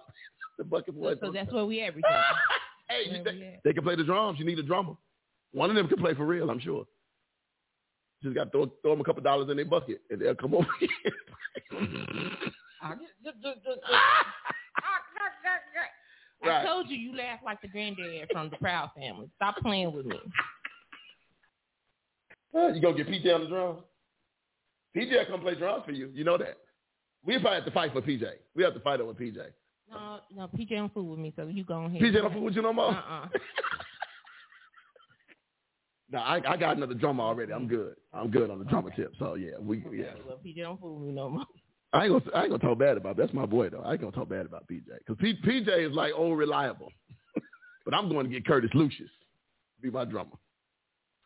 the 0.58 0.64
Bucket 0.64 1.00
Boys. 1.00 1.18
So 1.22 1.32
that's 1.32 1.52
where 1.52 1.66
we 1.66 1.82
at, 1.82 1.96
Regina. 1.96 2.24
hey, 2.90 3.04
you, 3.06 3.12
where 3.24 3.34
we 3.34 3.40
they, 3.40 3.60
they 3.64 3.74
can 3.74 3.84
play 3.84 3.96
the 3.96 4.04
drums. 4.04 4.40
You 4.40 4.46
need 4.46 4.60
a 4.60 4.64
drummer. 4.64 4.94
One 5.52 5.70
of 5.70 5.76
them 5.76 5.88
can 5.88 5.98
play 6.00 6.14
for 6.14 6.26
real. 6.26 6.50
I'm 6.50 6.60
sure. 6.60 6.86
Just 8.22 8.36
got 8.36 8.46
to 8.46 8.50
throw, 8.52 8.72
throw 8.82 8.92
them 8.92 9.02
a 9.02 9.04
couple 9.04 9.22
dollars 9.22 9.50
in 9.50 9.58
their 9.58 9.66
bucket, 9.66 10.02
and 10.10 10.22
they'll 10.22 10.36
come 10.36 10.54
over 10.56 10.68
here. 10.80 10.90
I 12.82 12.96
Right. 16.46 16.66
told 16.66 16.90
you 16.90 16.98
you 16.98 17.16
laugh 17.16 17.40
like 17.46 17.62
the 17.62 17.70
granddad 17.70 18.28
from 18.32 18.50
the 18.50 18.58
Proud 18.58 18.90
Family. 18.98 19.30
Stop 19.38 19.56
playing 19.58 19.94
with 19.94 20.06
me. 20.06 20.18
You 22.56 22.80
gonna 22.80 22.96
get 22.96 23.08
PJ 23.08 23.34
on 23.34 23.42
the 23.42 23.48
drums? 23.48 23.82
PJ 24.96 25.10
will 25.10 25.26
come 25.26 25.42
play 25.42 25.56
drums 25.56 25.84
for 25.86 25.92
you. 25.92 26.12
You 26.14 26.24
know 26.24 26.38
that. 26.38 26.60
We 27.26 27.40
probably 27.40 27.56
have 27.56 27.66
to 27.66 27.72
fight 27.72 27.92
for 27.94 28.02
PJ. 28.02 28.26
We 28.56 28.62
have 28.62 28.76
to 28.76 28.80
fight 28.82 29.02
over 29.02 29.12
PJ. 29.12 29.40
Uh, 29.94 30.18
no, 30.36 30.42
no, 30.42 30.48
PJ 30.48 30.70
don't 30.70 30.94
fool 30.94 31.10
with 31.10 31.20
me, 31.20 31.34
so 31.36 31.48
you 31.48 31.64
go 31.64 31.84
ahead. 31.84 32.02
PJ 32.02 32.14
don't 32.14 32.34
fool 32.34 32.44
with 32.44 32.56
you 32.56 32.62
no 32.62 32.74
more. 32.74 32.92
Uh-uh. 32.92 33.28
no, 36.12 36.20
I, 36.20 36.42
I 36.48 36.58
got 36.58 36.78
another 36.78 36.94
drummer 36.94 37.24
already. 37.24 37.54
I'm 37.54 37.68
good. 37.68 37.96
I'm 38.14 38.30
good 38.32 38.50
on 38.50 38.60
the 38.60 38.66
drummer 38.66 38.92
tip. 38.96 39.14
So 39.20 39.36
yeah, 39.36 39.52
we 39.60 39.78
yeah. 39.92 40.06
Okay, 40.06 40.22
well, 40.28 40.40
PJ 40.46 40.58
don't 40.58 40.80
fool 40.80 40.96
with 40.96 41.08
me 41.08 41.14
no 41.14 41.30
more. 41.30 41.46
I 41.94 42.06
ain't 42.06 42.12
gonna 42.12 42.36
I 42.36 42.42
ain't 42.42 42.50
gonna 42.50 42.64
talk 42.64 42.80
bad 42.80 42.98
about. 42.98 43.18
That's 43.18 43.34
my 43.34 43.46
boy 43.46 43.70
though. 43.70 43.82
I 43.82 43.92
ain't 43.92 44.02
gonna 44.02 44.12
talk 44.12 44.30
bad 44.30 44.46
about 44.46 44.68
PJ 44.68 44.86
because 45.06 45.18
P, 45.20 45.36
PJ 45.46 45.90
is 45.90 45.96
like 45.96 46.14
old 46.16 46.38
reliable. 46.38 46.92
but 47.86 47.94
I'm 47.94 48.10
going 48.10 48.26
to 48.26 48.32
get 48.32 48.46
Curtis 48.46 48.72
Lucius 48.74 49.10
to 49.76 49.82
be 49.82 49.92
my 49.92 50.04
drummer 50.06 50.38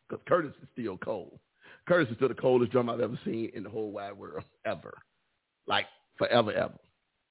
because 0.08 0.24
Curtis 0.28 0.54
is 0.62 0.68
still 0.74 0.98
cold. 0.98 1.40
Curtis 1.88 2.10
is 2.10 2.18
still 2.18 2.28
the 2.28 2.34
coldest 2.36 2.72
drummer 2.74 2.94
I've 2.94 3.00
ever 3.00 3.20
seen 3.24 3.50
in 3.54 3.64
the 3.64 3.70
whole 3.70 3.92
wide 3.92 4.18
world 4.18 4.44
ever, 4.66 4.98
like 5.68 5.86
forever 6.18 6.52
ever. 6.52 6.74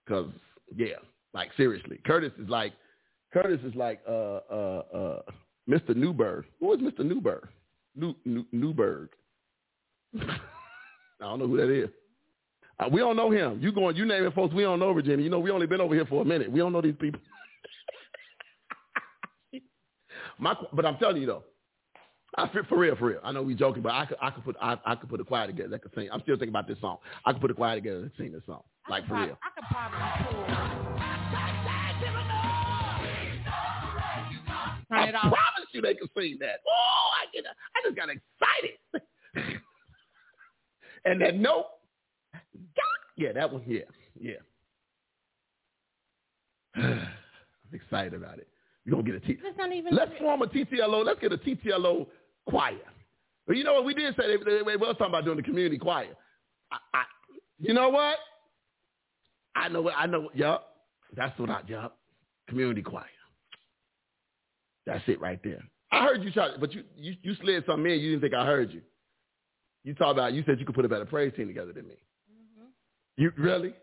Because 0.07 0.31
yeah, 0.75 0.97
like 1.37 1.51
seriously, 1.57 2.01
Curtis 2.05 2.33
is 2.43 2.49
like 2.49 2.73
Curtis 3.33 3.61
is 3.65 3.75
like 3.75 4.01
uh 4.09 4.41
uh 4.51 4.83
uh 4.95 5.23
Mr. 5.69 5.95
Newberg. 5.95 6.47
Who 6.61 6.73
is 6.73 6.81
Mr. 6.81 7.01
Newberg? 7.01 7.49
New, 7.95 8.15
New 8.25 8.45
Newberg. 8.53 9.11
I 10.21 10.39
don't 11.21 11.39
know 11.39 11.47
who 11.47 11.57
that 11.59 11.71
is. 11.71 11.91
Uh, 12.79 12.89
we 12.91 13.01
don't 13.01 13.17
know 13.17 13.31
him. 13.31 13.59
You 13.61 13.73
going? 13.73 13.97
You 13.97 14.07
name 14.07 14.25
it, 14.25 14.35
folks 14.35 14.55
we 14.55 14.63
don't 14.63 14.81
know, 14.81 14.93
Virginia. 14.93 15.23
You 15.23 15.31
know 15.31 15.39
we 15.39 15.51
only 15.51 15.67
been 15.67 15.81
over 15.81 15.95
here 15.95 16.07
for 16.07 16.23
a 16.23 16.25
minute. 16.25 16.51
We 16.51 16.59
don't 16.59 16.73
know 16.73 16.81
these 16.81 16.95
people. 16.99 17.21
My, 20.39 20.55
but 20.73 20.85
I'm 20.85 20.97
telling 20.99 21.21
you 21.21 21.27
though, 21.27 21.45
I 22.37 22.49
feel 22.49 22.65
for 22.69 22.79
real, 22.79 22.97
for 22.97 23.07
real. 23.07 23.21
I 23.25 23.33
know 23.33 23.43
we 23.43 23.55
joking, 23.55 23.83
but 23.83 23.93
I 23.93 24.07
could, 24.07 24.19
I 24.21 24.31
could 24.31 24.45
put, 24.45 24.57
I, 24.61 24.77
I 24.85 24.95
could 24.95 25.09
put 25.09 25.21
a 25.21 25.25
choir 25.25 25.47
together 25.47 25.71
that 25.71 25.83
could 25.83 25.93
sing. 25.95 26.09
I'm 26.13 26.21
still 26.21 26.37
thinking 26.37 26.51
about 26.51 26.69
this 26.69 26.81
song. 26.81 26.99
I 27.25 27.33
could 27.33 27.41
put 27.41 27.51
a 27.51 27.55
choir 27.55 27.77
together 27.77 28.01
and 28.01 28.11
sing 28.19 28.33
this 28.33 28.43
song, 28.47 28.63
I 28.87 28.91
like 28.91 29.03
could 29.05 29.09
for 29.09 29.15
prob- 29.15 29.29
real. 29.29 29.39
I 29.43 29.49
could 29.55 29.65
probably 29.71 30.55
pull. 30.55 30.66
Turn 34.91 35.09
it 35.09 35.15
I 35.15 35.19
off. 35.19 35.33
promise 35.33 35.69
you 35.73 35.83
they 35.83 35.95
can 35.95 36.09
sing 36.17 36.39
that. 36.41 36.61
Oh, 36.67 37.09
I 37.21 37.27
get, 37.33 37.45
I 37.47 37.83
just 37.85 37.97
got 37.97 38.09
excited. 38.09 39.61
and 41.05 41.21
that 41.21 41.37
note, 41.37 41.67
yeah, 43.17 43.33
that 43.33 43.53
one, 43.53 43.63
yeah, 43.67 43.81
yeah. 44.21 44.35
I'm 46.77 47.09
excited 47.73 48.15
about 48.15 48.39
it. 48.39 48.49
You're 48.85 48.93
gonna 48.97 49.11
get 49.11 49.17
a 49.17 49.27
T. 49.27 49.39
That's 49.43 49.59
not 49.59 49.73
even. 49.73 49.95
Let's 49.95 50.13
form 50.19 50.43
a 50.43 50.47
TTLO. 50.47 51.05
Let's 51.05 51.21
get 51.21 51.33
a 51.33 51.39
TTLO 51.39 52.07
choir. 52.49 52.77
But 53.47 53.57
you 53.57 53.65
know 53.65 53.75
what? 53.75 53.85
We 53.85 53.95
did 53.95 54.15
say 54.17 54.29
they, 54.29 54.37
they 54.37 54.77
was 54.77 54.95
talking 54.99 55.07
about 55.07 55.25
doing 55.25 55.39
the 55.39 55.43
community 55.43 55.79
choir. 55.79 56.15
I, 56.71 56.77
I, 56.95 57.03
you 57.59 57.75
know 57.75 57.89
what? 57.89 58.17
I 59.57 59.69
know 59.69 59.83
what 59.83 59.95
I 59.97 60.07
know. 60.07 60.31
Yup, 60.35 60.69
that's 61.17 61.37
what 61.39 61.51
I. 61.51 61.63
Yup, 61.67 61.99
community 62.49 62.83
choir. 62.83 63.07
That's 64.87 65.03
it 65.09 65.21
right 65.21 65.41
there. 65.45 65.63
I 65.93 66.03
heard 66.05 66.23
you 66.23 66.31
try, 66.33 66.51
but 66.59 66.73
you 66.73 66.83
you, 66.97 67.15
you 67.23 67.35
slid 67.43 67.65
something 67.67 67.91
in. 67.91 67.99
You 68.01 68.11
didn't 68.13 68.23
think 68.23 68.35
I 68.35 68.47
heard 68.47 68.73
you. 68.73 68.83
You 69.85 69.95
talked 69.95 70.13
about. 70.19 70.33
You 70.33 70.43
said 70.47 70.59
you 70.59 70.67
could 70.67 70.75
put 70.75 70.85
a 70.85 70.89
better 70.89 71.05
praise 71.05 71.33
team 71.37 71.47
together 71.49 71.73
than 71.73 71.87
me. 71.87 71.95
Mhm. 72.31 72.67
You 73.17 73.33
really? 73.39 73.75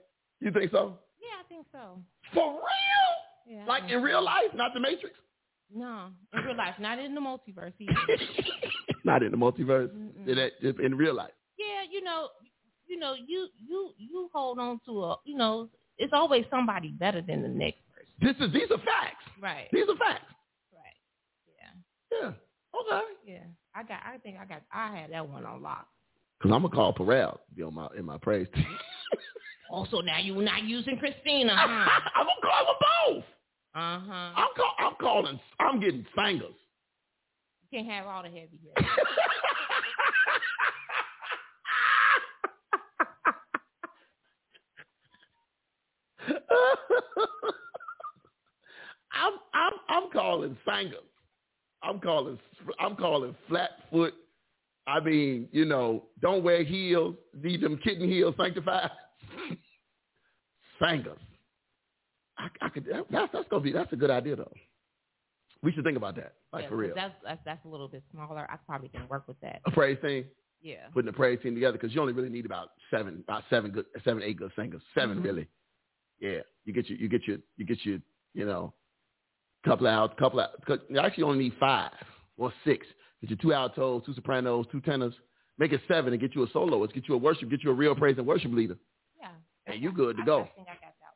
You 0.42 0.52
think 0.52 0.72
so? 0.72 0.98
Yeah, 1.22 1.40
I 1.44 1.48
think 1.48 1.66
so. 1.72 2.00
For 2.34 2.52
real? 2.54 3.58
Yeah. 3.58 3.66
Like 3.66 3.90
in 3.90 4.02
real 4.02 4.24
life, 4.24 4.54
not 4.54 4.72
the 4.74 4.80
Matrix. 4.80 5.16
No, 5.74 6.10
in 6.34 6.44
real 6.44 6.56
life, 6.58 6.76
not 6.80 7.00
in 7.00 7.16
the 7.16 7.22
multiverse. 7.22 7.74
Not 9.06 9.22
in 9.22 9.32
the 9.32 9.38
multiverse. 9.38 9.92
In, 10.28 10.36
that, 10.36 10.52
in 10.80 10.96
real 10.96 11.14
life. 11.14 11.32
yeah, 11.58 11.82
you 11.92 12.02
know, 12.04 12.30
you 12.88 12.98
know, 12.98 13.16
you 13.16 13.48
you 13.68 13.92
you 13.98 14.30
hold 14.34 14.60
on 14.60 14.80
to 14.86 15.04
a, 15.04 15.16
you 15.26 15.36
know, 15.36 15.68
it's 15.98 16.14
always 16.14 16.46
somebody 16.50 16.90
better 16.90 17.22
than 17.22 17.42
the 17.42 17.50
next 17.50 17.80
person. 17.94 18.14
This 18.22 18.48
is 18.48 18.54
these 18.54 18.72
are 18.72 18.78
facts. 18.78 19.26
Right. 19.42 19.68
These 19.74 19.84
are 19.90 19.98
facts. 19.98 20.33
Yeah. 22.22 22.28
Okay. 22.28 23.02
Yeah. 23.26 23.40
I 23.76 23.84
got. 23.84 24.00
I 24.06 24.18
think 24.18 24.38
I 24.40 24.46
got. 24.46 24.62
I 24.72 24.96
had 24.96 25.12
that 25.12 25.28
one 25.28 25.46
on 25.46 25.62
lock. 25.62 25.88
Cause 26.42 26.52
I'm 26.54 26.62
gonna 26.62 26.74
call 26.76 26.94
Perel 26.94 27.34
to 27.34 27.40
be 27.56 27.64
on 27.64 27.74
my 27.74 27.88
in 27.98 28.06
my 28.06 28.18
praise 28.18 28.48
team. 28.54 28.66
Also, 29.70 30.02
now 30.02 30.20
you're 30.20 30.42
not 30.44 30.64
using 30.66 30.98
Christina, 31.00 31.56
huh? 31.56 31.64
I'm 32.16 32.28
gonna 32.28 32.42
call 32.44 32.66
them 32.66 32.76
both. 33.16 33.24
Uh 33.74 34.00
huh. 34.08 34.34
I'm 34.36 34.48
call, 34.56 34.76
I'm 34.78 34.94
calling. 35.00 35.40
I'm 35.60 35.80
getting 35.80 36.06
singers. 36.16 36.54
You 37.72 37.80
can't 37.80 37.88
have 37.90 38.06
all 38.06 38.22
the 38.22 38.30
heavy 38.30 38.60
hitters. 38.62 38.86
I'm 49.14 49.34
I'm 49.56 49.74
I'm 49.90 50.12
calling 50.12 50.56
singers. 50.68 51.00
I'm 51.84 52.00
calling 52.00 52.40
I'm 52.80 52.96
calling 52.96 53.36
flat 53.48 53.72
foot. 53.92 54.14
I 54.88 55.00
mean, 55.00 55.48
you 55.52 55.66
know, 55.66 56.06
don't 56.22 56.44
wear 56.44 56.64
heels. 56.64 57.16
Need 57.42 57.62
them 57.62 57.78
kitten 57.84 58.08
heels 58.10 58.36
sanctified. 58.38 58.92
singers. 60.82 61.18
I, 62.38 62.48
I 62.62 62.70
could. 62.70 62.86
That, 62.86 63.06
that's 63.12 63.32
that's 63.34 63.48
gonna 63.50 63.64
be. 63.64 63.72
That's 63.72 63.92
a 63.94 63.96
good 63.96 64.10
idea 64.12 64.36
though. 64.36 64.52
We 65.62 65.72
should 65.72 65.86
think 65.86 65.96
about 65.96 66.16
that, 66.18 66.34
like 66.52 66.64
Yeah, 66.64 66.70
for 66.70 66.76
real. 66.76 66.96
That's, 66.96 67.14
that's 67.24 67.40
that's 67.46 67.66
a 67.66 67.70
little 67.70 67.88
bit 67.88 68.04
smaller. 68.12 68.46
I 68.52 68.58
probably 68.68 68.90
can 68.90 69.08
work 69.08 69.28
with 69.28 69.40
that. 69.42 69.62
A 69.66 69.72
praise 69.72 69.98
team, 70.04 70.26
Yeah. 70.62 70.88
putting 70.94 71.08
a 71.08 71.14
praise 71.14 71.40
team 71.42 71.54
together 71.54 71.78
because 71.78 71.96
you 71.96 72.02
only 72.02 72.12
really 72.12 72.28
need 72.30 72.46
about 72.46 72.72
seven, 72.92 73.24
about 73.26 73.44
seven 73.50 73.72
good, 73.72 73.86
seven, 74.04 74.22
eight 74.24 74.36
good 74.38 74.52
singers. 74.58 74.82
7 74.94 75.20
Mhm. 75.20 75.24
really. 75.24 75.48
Yeah, 76.20 76.40
you 76.66 76.74
get 76.74 76.90
your, 76.90 76.98
you 76.98 77.08
get 77.08 77.26
your, 77.28 77.38
you 77.56 77.66
get 77.66 77.86
your, 77.86 78.00
you 78.34 78.46
know, 78.46 78.74
couple 79.64 79.88
of 79.88 79.94
out, 79.94 80.18
couple 80.18 80.40
of. 80.40 80.50
cause 80.66 80.80
You 80.90 81.00
actually 81.00 81.24
only 81.24 81.46
need 81.46 81.54
five 81.60 81.92
or 82.38 82.54
six. 82.64 82.86
Get 83.22 83.30
your 83.32 83.38
two 83.38 83.54
altos, 83.54 84.04
two 84.06 84.14
sopranos, 84.14 84.66
two 84.72 84.82
tenors. 84.82 85.14
Make 85.58 85.72
it 85.72 85.82
seven 85.88 86.14
and 86.14 86.22
get 86.22 86.36
you 86.36 86.44
a 86.44 86.50
soloist. 86.52 86.94
Get 86.94 87.08
you 87.08 87.16
a 87.16 87.18
worship. 87.18 87.50
Get 87.50 87.64
you 87.64 87.72
a 87.72 87.74
real 87.74 87.96
praise 87.96 88.18
and 88.18 88.28
worship 88.28 88.52
leader. 88.52 88.78
Yeah. 89.20 89.30
And 89.68 89.82
you 89.82 89.92
good 89.92 90.18
to 90.18 90.24
go. 90.24 90.42
I 90.42 90.52
think 90.56 90.68
I 90.68 90.74
got 90.74 90.82
that 90.82 91.14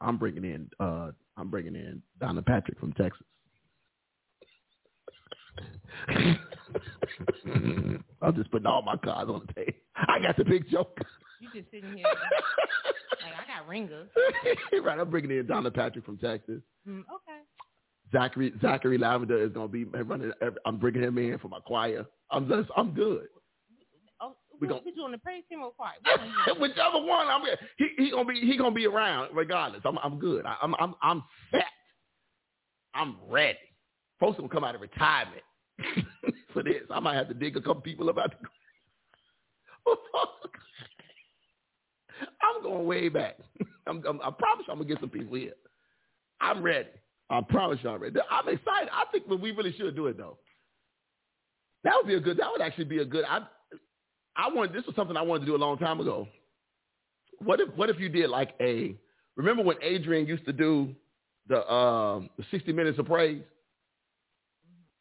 one. 0.00 0.08
I'm 0.08 0.16
bringing 0.18 0.44
in, 0.44 0.70
uh, 0.80 1.12
I'm 1.36 1.50
bringing 1.50 1.74
in 1.74 2.02
Donna 2.20 2.42
Patrick 2.42 2.80
from 2.80 2.92
Texas. 2.94 3.22
I'm 8.22 8.34
just 8.34 8.50
putting 8.50 8.66
all 8.66 8.82
my 8.82 8.96
cards 8.96 9.30
on 9.30 9.46
the 9.46 9.52
table. 9.52 9.72
I 9.96 10.18
got 10.20 10.36
the 10.36 10.44
big 10.44 10.68
joke. 10.68 10.98
You 11.40 11.48
just 11.54 11.70
sitting 11.70 11.96
here 11.96 12.06
like 13.22 13.34
I 13.34 13.58
got 13.58 13.68
ringers. 13.68 14.08
right, 14.82 14.98
I'm 14.98 15.10
bringing 15.10 15.30
in 15.30 15.46
Donna 15.46 15.70
Patrick 15.70 16.04
from 16.04 16.18
Texas. 16.18 16.60
Mm, 16.88 17.00
okay. 17.00 17.40
Zachary 18.12 18.52
Zachary 18.62 18.98
Lavender 18.98 19.38
is 19.42 19.52
going 19.52 19.68
to 19.68 19.72
be 19.72 19.84
running. 19.84 20.32
I'm 20.64 20.78
bringing 20.78 21.02
him 21.02 21.18
in 21.18 21.38
for 21.38 21.48
my 21.48 21.60
choir. 21.60 22.06
I'm 22.30 22.48
just, 22.48 22.68
I'm 22.76 22.92
good. 22.92 23.26
Oh, 24.20 24.36
We 24.60 24.66
we 24.66 24.72
gon- 24.72 24.82
we 24.84 24.92
doing 24.92 25.12
the 25.12 25.18
praise 25.18 25.44
team 25.48 25.62
or 25.62 25.72
choir? 25.72 25.94
Whichever 26.60 27.04
one, 27.04 27.26
I'm 27.28 27.42
he 27.76 27.88
he 27.98 28.10
gonna 28.10 28.24
be 28.28 28.40
he 28.40 28.56
gonna 28.56 28.74
be 28.74 28.86
around 28.86 29.34
regardless. 29.36 29.82
I'm 29.84 29.98
I'm 29.98 30.18
good. 30.18 30.46
I, 30.46 30.56
I'm 30.62 30.74
I'm 30.78 30.94
I'm 31.02 31.22
set. 31.50 31.64
I'm 32.94 33.16
ready. 33.28 33.58
Folks 34.18 34.36
gonna 34.38 34.48
come 34.48 34.64
out 34.64 34.74
of 34.74 34.80
retirement 34.80 35.42
for 36.52 36.62
this. 36.62 36.82
I 36.90 37.00
might 37.00 37.14
have 37.16 37.28
to 37.28 37.34
dig 37.34 37.56
a 37.56 37.60
couple 37.60 37.82
people 37.82 38.08
about 38.08 38.30
the. 38.30 38.36
I'm 42.42 42.62
going 42.62 42.86
way 42.86 43.08
back. 43.10 43.36
I'm, 43.86 44.02
I'm, 44.08 44.20
I 44.22 44.30
promise 44.30 44.64
I'm 44.70 44.78
gonna 44.78 44.88
get 44.88 45.00
some 45.00 45.10
people 45.10 45.36
here. 45.36 45.52
I'm 46.40 46.62
ready. 46.62 46.88
I 47.28 47.40
promise 47.40 47.78
you 47.82 47.90
I'm. 47.90 48.02
I'm 48.02 48.48
excited. 48.48 48.88
I 48.92 49.04
think 49.10 49.26
we 49.28 49.50
really 49.52 49.72
should 49.76 49.94
do 49.96 50.06
it 50.06 50.16
though. 50.16 50.38
That 51.84 51.94
would 51.96 52.06
be 52.06 52.14
a 52.14 52.20
good. 52.20 52.36
That 52.38 52.50
would 52.52 52.60
actually 52.60 52.84
be 52.84 52.98
a 52.98 53.04
good. 53.04 53.24
I 53.28 53.40
I 54.36 54.48
wanted 54.52 54.72
this 54.74 54.86
was 54.86 54.94
something 54.96 55.16
I 55.16 55.22
wanted 55.22 55.40
to 55.40 55.46
do 55.46 55.56
a 55.56 55.58
long 55.58 55.78
time 55.78 56.00
ago. 56.00 56.28
What 57.38 57.60
if 57.60 57.68
what 57.76 57.90
if 57.90 57.98
you 57.98 58.08
did 58.08 58.30
like 58.30 58.54
a 58.60 58.94
remember 59.36 59.62
when 59.62 59.76
Adrian 59.82 60.26
used 60.26 60.44
to 60.46 60.52
do 60.52 60.94
the 61.48 61.68
um 61.70 62.30
the 62.38 62.44
sixty 62.50 62.72
minutes 62.72 62.98
of 62.98 63.06
praise? 63.06 63.42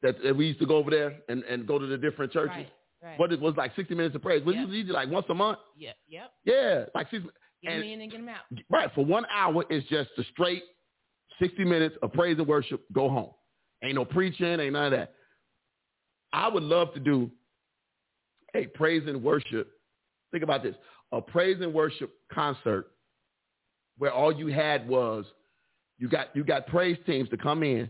That, 0.02 0.22
that 0.24 0.36
we 0.38 0.48
used 0.48 0.60
to 0.60 0.68
go 0.68 0.76
over 0.76 0.92
there 0.92 1.16
and, 1.30 1.44
and 1.46 1.66
go 1.66 1.80
to 1.80 1.88
the 1.88 1.98
different 1.98 2.32
churches. 2.32 2.52
Right. 2.56 2.70
Right. 3.02 3.20
What 3.20 3.32
it 3.32 3.40
was 3.40 3.56
like 3.58 3.72
sixty 3.76 3.96
minutes 3.96 4.16
of 4.16 4.22
praise. 4.22 4.44
Was 4.46 4.56
Yep. 4.56 4.68
it 4.70 4.88
like 4.90 5.10
once 5.10 5.26
a 5.30 5.34
month? 5.34 5.58
Yeah. 5.78 5.92
Yep. 6.08 6.32
Yeah, 6.44 6.86
like 6.94 7.08
six, 7.10 7.24
Get 7.64 7.72
And- 7.74 7.82
them 7.84 7.90
in 7.90 8.02
and 8.02 8.12
get 8.12 8.18
them 8.20 8.30
out. 8.30 8.42
right 8.70 8.90
for 8.94 9.04
one 9.06 9.26
hour. 9.34 9.64
It's 9.70 9.88
just 9.88 10.10
the 10.18 10.24
straight 10.32 10.64
sixty 11.40 11.64
minutes 11.64 11.96
of 12.02 12.14
praise 12.14 12.38
and 12.38 12.48
worship. 12.48 12.84
Go 12.94 13.10
home. 13.10 13.32
Ain't 13.84 13.96
no 13.96 14.06
preaching. 14.06 14.60
Ain't 14.60 14.74
none 14.74 14.86
of 14.86 14.92
that. 14.92 15.14
I 16.34 16.48
would 16.48 16.64
love 16.64 16.94
to 16.94 17.00
do 17.00 17.32
a 18.56 18.68
praise 18.68 19.04
and 19.08 19.24
worship. 19.24 19.72
Think 20.32 20.44
about 20.44 20.64
this: 20.64 20.76
a 21.12 21.22
praise 21.22 21.58
and 21.62 21.74
worship 21.74 22.12
concert 22.32 22.88
where 23.98 24.12
all 24.12 24.32
you 24.32 24.48
had 24.48 24.88
was 24.88 25.26
you 25.98 26.10
got 26.10 26.36
you 26.36 26.44
got 26.44 26.68
praise 26.68 26.98
teams 27.06 27.30
to 27.30 27.38
come 27.38 27.64
in 27.64 27.90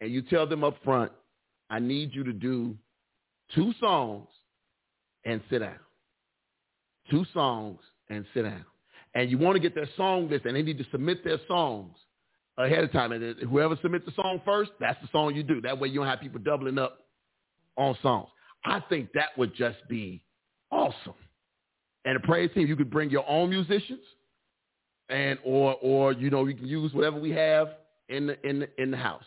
and 0.00 0.12
you 0.12 0.22
tell 0.22 0.46
them 0.46 0.62
up 0.62 0.76
front, 0.84 1.10
I 1.70 1.78
need 1.78 2.14
you 2.14 2.24
to 2.24 2.32
do 2.32 2.76
two 3.54 3.72
songs 3.80 4.28
and 5.24 5.40
sit 5.50 5.60
down. 5.60 5.78
Two 7.10 7.24
songs 7.32 7.78
and 8.10 8.24
sit 8.34 8.42
down. 8.42 8.64
And 9.14 9.30
you 9.30 9.38
want 9.38 9.56
to 9.56 9.60
get 9.60 9.74
their 9.74 9.88
song 9.96 10.28
list, 10.28 10.44
and 10.44 10.54
they 10.54 10.62
need 10.62 10.78
to 10.78 10.86
submit 10.90 11.24
their 11.24 11.38
songs 11.48 11.96
ahead 12.58 12.84
of 12.84 12.92
time. 12.92 13.12
And 13.12 13.38
whoever 13.40 13.76
submits 13.82 14.06
the 14.06 14.12
song 14.12 14.40
first, 14.44 14.72
that's 14.80 15.00
the 15.02 15.08
song 15.12 15.34
you 15.34 15.42
do. 15.42 15.60
That 15.60 15.78
way 15.78 15.88
you 15.88 15.96
don't 16.00 16.06
have 16.06 16.20
people 16.20 16.40
doubling 16.40 16.78
up 16.78 16.98
on 17.76 17.96
songs. 18.02 18.28
I 18.64 18.80
think 18.88 19.10
that 19.14 19.36
would 19.36 19.54
just 19.54 19.78
be 19.88 20.22
awesome. 20.70 21.14
And 22.04 22.16
a 22.16 22.20
praise 22.20 22.50
team, 22.54 22.66
you 22.66 22.76
could 22.76 22.90
bring 22.90 23.10
your 23.10 23.28
own 23.28 23.50
musicians, 23.50 24.00
and 25.08 25.38
or 25.44 25.74
or 25.82 26.12
you 26.12 26.30
know 26.30 26.46
you 26.46 26.54
can 26.54 26.66
use 26.66 26.92
whatever 26.92 27.18
we 27.18 27.30
have 27.30 27.68
in 28.08 28.28
the 28.28 28.48
in 28.48 28.60
the 28.60 28.82
in 28.82 28.90
the 28.90 28.96
house. 28.96 29.24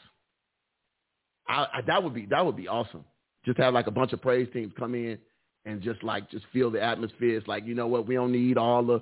I, 1.48 1.68
I, 1.74 1.82
that 1.88 2.04
would 2.04 2.14
be 2.14 2.26
that 2.28 2.46
would 2.46 2.56
be 2.56 2.68
awesome. 2.68 3.04
Just 3.46 3.58
have 3.58 3.74
like 3.74 3.88
a 3.88 3.92
bunch 3.92 4.14
of 4.14 4.22
praise 4.22 4.48
teams 4.54 4.72
come 4.78 4.96
in 4.96 5.18
and 5.66 5.82
just 5.82 6.04
like 6.04 6.30
just 6.32 6.46
feel 6.54 6.72
the 6.72 6.82
atmosphere. 6.82 7.38
It's 7.38 7.48
like 7.48 7.66
you 7.66 7.76
know 7.76 7.88
what 7.88 8.08
we 8.08 8.16
don't 8.16 8.32
need 8.32 8.58
all 8.58 8.84
the 8.84 9.02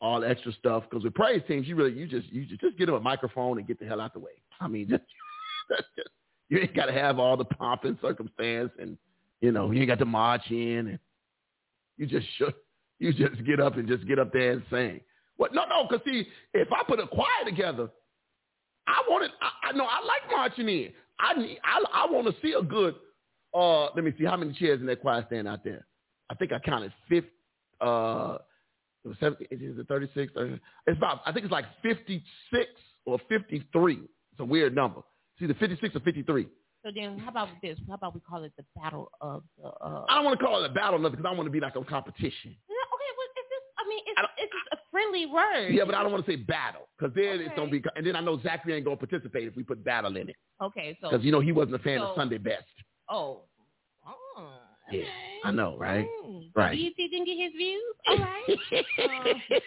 all 0.00 0.20
the 0.20 0.28
extra 0.28 0.52
stuff 0.52 0.84
because 0.88 1.04
with 1.04 1.14
praise 1.14 1.42
teams 1.48 1.66
you 1.66 1.74
really 1.74 1.92
you 1.92 2.06
just 2.06 2.26
you 2.32 2.44
just, 2.44 2.60
just 2.60 2.78
get 2.78 2.86
them 2.86 2.96
a 2.96 3.00
microphone 3.00 3.58
and 3.58 3.66
get 3.66 3.78
the 3.78 3.86
hell 3.86 4.00
out 4.00 4.12
the 4.12 4.18
way. 4.18 4.32
I 4.60 4.68
mean 4.68 4.88
just, 4.90 5.02
just 5.70 6.08
you 6.48 6.58
ain't 6.58 6.74
got 6.74 6.86
to 6.86 6.92
have 6.92 7.18
all 7.18 7.36
the 7.36 7.44
pomp 7.44 7.84
and 7.84 7.96
circumstance 8.00 8.70
and 8.78 8.98
you 9.40 9.52
know 9.52 9.70
you 9.70 9.80
ain't 9.80 9.88
got 9.88 9.98
to 9.98 10.04
march 10.04 10.50
in 10.50 10.88
and 10.88 10.98
you 11.96 12.06
just 12.06 12.26
should 12.36 12.54
you 12.98 13.12
just 13.12 13.44
get 13.44 13.60
up 13.60 13.76
and 13.76 13.86
just 13.88 14.06
get 14.06 14.18
up 14.18 14.32
there 14.32 14.52
and 14.52 14.62
sing. 14.70 15.00
What? 15.36 15.54
No, 15.54 15.64
no, 15.66 15.86
because 15.88 16.04
see, 16.06 16.26
if 16.54 16.68
I 16.72 16.82
put 16.86 16.98
a 16.98 17.06
choir 17.06 17.44
together, 17.44 17.90
I 18.86 19.02
want 19.08 19.24
it. 19.24 19.32
I, 19.40 19.68
I 19.68 19.72
know 19.72 19.84
I 19.84 20.04
like 20.04 20.30
marching 20.30 20.68
in. 20.68 20.92
I 21.18 21.34
need. 21.34 21.58
I, 21.64 22.04
I 22.04 22.10
want 22.10 22.26
to 22.26 22.34
see 22.42 22.54
a 22.54 22.62
good. 22.62 22.94
Uh, 23.54 23.84
let 23.94 24.04
me 24.04 24.12
see 24.18 24.24
how 24.24 24.36
many 24.36 24.52
chairs 24.52 24.80
in 24.80 24.86
that 24.86 25.00
choir 25.00 25.24
stand 25.26 25.48
out 25.48 25.64
there. 25.64 25.86
I 26.30 26.34
think 26.34 26.52
I 26.52 26.58
counted 26.58 26.92
fifty. 27.08 27.30
Uh, 27.80 28.38
it 29.06 29.08
was 29.08 29.18
70, 29.20 29.44
is 29.50 29.78
it 29.78 29.86
36? 29.86 30.32
30, 30.34 30.60
it's 30.86 30.98
about. 30.98 31.20
I 31.24 31.32
think 31.32 31.44
it's 31.44 31.52
like 31.52 31.66
fifty-six 31.82 32.70
or 33.04 33.20
fifty-three. 33.28 34.00
It's 34.32 34.40
a 34.40 34.44
weird 34.44 34.74
number. 34.74 35.00
It's 35.36 35.44
either 35.44 35.54
fifty-six 35.54 35.94
or 35.94 36.00
fifty-three. 36.00 36.48
So 36.84 36.90
then, 36.94 37.16
how 37.18 37.30
about 37.30 37.48
this? 37.62 37.78
How 37.88 37.94
about 37.94 38.14
we 38.14 38.20
call 38.20 38.42
it 38.42 38.52
the 38.56 38.64
battle 38.74 39.10
of 39.20 39.44
the? 39.58 39.68
Uh... 39.68 40.04
I 40.08 40.16
don't 40.16 40.24
want 40.24 40.38
to 40.38 40.44
call 40.44 40.62
it 40.64 40.70
a 40.70 40.74
battle, 40.74 40.98
nothing, 40.98 41.18
because 41.18 41.30
I 41.30 41.34
want 41.36 41.46
to 41.46 41.52
be 41.52 41.60
like 41.60 41.76
a 41.76 41.84
competition. 41.84 42.56
No, 42.68 42.82
okay, 42.94 43.10
well, 43.16 43.28
it's 43.36 43.48
just. 43.48 43.66
I 43.78 43.88
mean, 43.88 44.00
it's 44.06 44.18
I 44.18 44.22
it's 44.38 44.52
a 44.72 44.76
friendly 44.90 45.26
word. 45.26 45.72
Yeah, 45.72 45.84
but 45.84 45.94
I 45.94 46.02
don't 46.02 46.10
want 46.10 46.26
to 46.26 46.30
say 46.32 46.36
battle 46.36 46.88
because 46.98 47.14
then 47.14 47.40
it's 47.40 47.54
gonna 47.54 47.70
be. 47.70 47.80
And 47.94 48.04
then 48.04 48.16
I 48.16 48.20
know 48.20 48.40
Zachary 48.42 48.74
ain't 48.74 48.84
gonna 48.84 48.96
participate 48.96 49.46
if 49.46 49.54
we 49.54 49.62
put 49.62 49.84
battle 49.84 50.16
in 50.16 50.28
it 50.30 50.36
Okay, 50.60 50.98
so 51.00 51.10
because 51.10 51.24
you 51.24 51.30
know 51.30 51.40
he 51.40 51.52
wasn't 51.52 51.76
a 51.76 51.78
fan 51.78 52.00
of 52.00 52.16
Sunday 52.16 52.38
best. 52.38 52.64
oh, 53.08 53.42
oh, 54.04 54.50
Yeah, 54.90 55.00
okay. 55.00 55.08
I 55.44 55.50
know, 55.50 55.76
right? 55.78 56.06
Mm. 56.24 56.50
Right. 56.54 56.78
Think 56.78 56.96
didn't 56.96 57.26
get 57.26 57.38
his 57.38 57.52
views? 57.56 57.82
All 58.08 58.18
right. 58.18 58.42
Uh, 58.48 59.56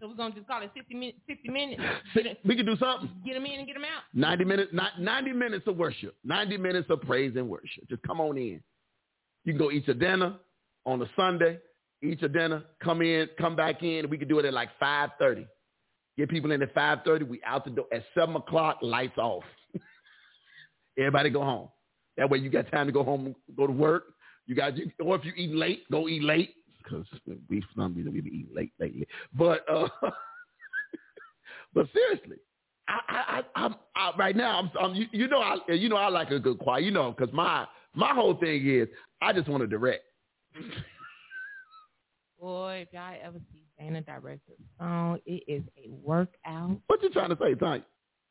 so 0.00 0.08
we're 0.08 0.14
gonna 0.14 0.34
just 0.34 0.46
call 0.46 0.62
it 0.62 0.70
sixty 0.74 0.94
minutes. 0.94 1.18
Sixty 1.28 1.48
minutes. 1.48 1.82
We 2.44 2.56
can 2.56 2.66
do 2.66 2.76
something. 2.76 3.10
get 3.24 3.34
them 3.34 3.46
in 3.46 3.58
and 3.58 3.66
get 3.66 3.74
them 3.74 3.84
out. 3.84 4.02
Ninety 4.12 4.44
minutes, 4.44 4.70
not 4.72 5.00
ninety 5.00 5.32
minutes 5.32 5.66
of 5.66 5.76
worship. 5.76 6.16
Ninety 6.24 6.56
minutes 6.56 6.88
of 6.90 7.00
praise 7.02 7.34
and 7.36 7.48
worship. 7.48 7.88
Just 7.88 8.02
come 8.02 8.20
on 8.20 8.36
in. 8.36 8.60
You 9.44 9.52
can 9.52 9.58
go 9.58 9.70
eat 9.70 9.86
your 9.86 9.96
dinner 9.96 10.34
on 10.84 11.00
a 11.02 11.06
Sunday. 11.16 11.58
Eat 12.02 12.20
your 12.20 12.28
dinner. 12.28 12.62
Come 12.82 13.02
in. 13.02 13.28
Come 13.38 13.56
back 13.56 13.82
in. 13.82 14.08
We 14.10 14.18
can 14.18 14.28
do 14.28 14.38
it 14.38 14.44
at 14.44 14.52
like 14.52 14.70
five 14.78 15.10
thirty. 15.18 15.46
Get 16.16 16.28
people 16.28 16.52
in 16.52 16.62
at 16.62 16.74
five 16.74 16.98
thirty. 17.04 17.24
We 17.24 17.40
out 17.44 17.64
the 17.64 17.70
door 17.70 17.86
at 17.92 18.04
seven 18.14 18.36
o'clock. 18.36 18.78
Lights 18.82 19.18
off. 19.18 19.44
Everybody 20.98 21.30
go 21.30 21.42
home. 21.44 21.68
That 22.18 22.28
way 22.28 22.38
you 22.38 22.50
got 22.50 22.70
time 22.70 22.86
to 22.86 22.92
go 22.92 23.04
home, 23.04 23.34
go 23.56 23.66
to 23.66 23.72
work. 23.72 24.12
You 24.46 24.54
got, 24.54 24.76
you, 24.76 24.90
or 25.00 25.16
if 25.16 25.24
you 25.24 25.32
eat 25.36 25.54
late, 25.54 25.84
go 25.90 26.08
eat 26.08 26.22
late 26.22 26.54
because 26.82 27.06
we 27.48 27.60
for 27.60 27.68
some 27.76 27.94
reason 27.94 28.12
we 28.12 28.20
be 28.20 28.30
eating 28.30 28.54
late 28.54 28.72
lately. 28.78 29.06
But 29.32 29.64
uh, 29.70 29.88
but 31.74 31.86
seriously, 31.94 32.36
I, 32.88 32.98
I, 33.08 33.38
I, 33.38 33.64
I'm 33.64 33.74
I, 33.94 34.12
right 34.18 34.36
now. 34.36 34.58
I'm, 34.58 34.70
I'm 34.80 34.94
you, 34.94 35.06
you 35.12 35.28
know, 35.28 35.40
I, 35.40 35.56
you 35.72 35.88
know, 35.88 35.96
I 35.96 36.08
like 36.08 36.30
a 36.30 36.38
good 36.38 36.58
choir. 36.58 36.80
You 36.80 36.90
know, 36.90 37.14
because 37.16 37.32
my 37.32 37.66
my 37.94 38.12
whole 38.14 38.34
thing 38.34 38.66
is 38.68 38.88
I 39.22 39.32
just 39.32 39.48
want 39.48 39.62
to 39.62 39.66
direct. 39.66 40.02
Boy, 42.40 42.86
if 42.86 42.92
y'all 42.92 43.14
ever 43.22 43.38
see 43.52 43.64
Dana 43.78 44.00
direct 44.00 44.40
a 44.48 44.82
song, 44.82 45.18
it 45.26 45.42
is 45.46 45.62
a 45.76 45.90
workout. 45.90 46.78
What 46.86 47.02
you 47.02 47.10
trying 47.10 47.30
to 47.30 47.38
say, 47.40 47.54
Tanya? 47.54 47.84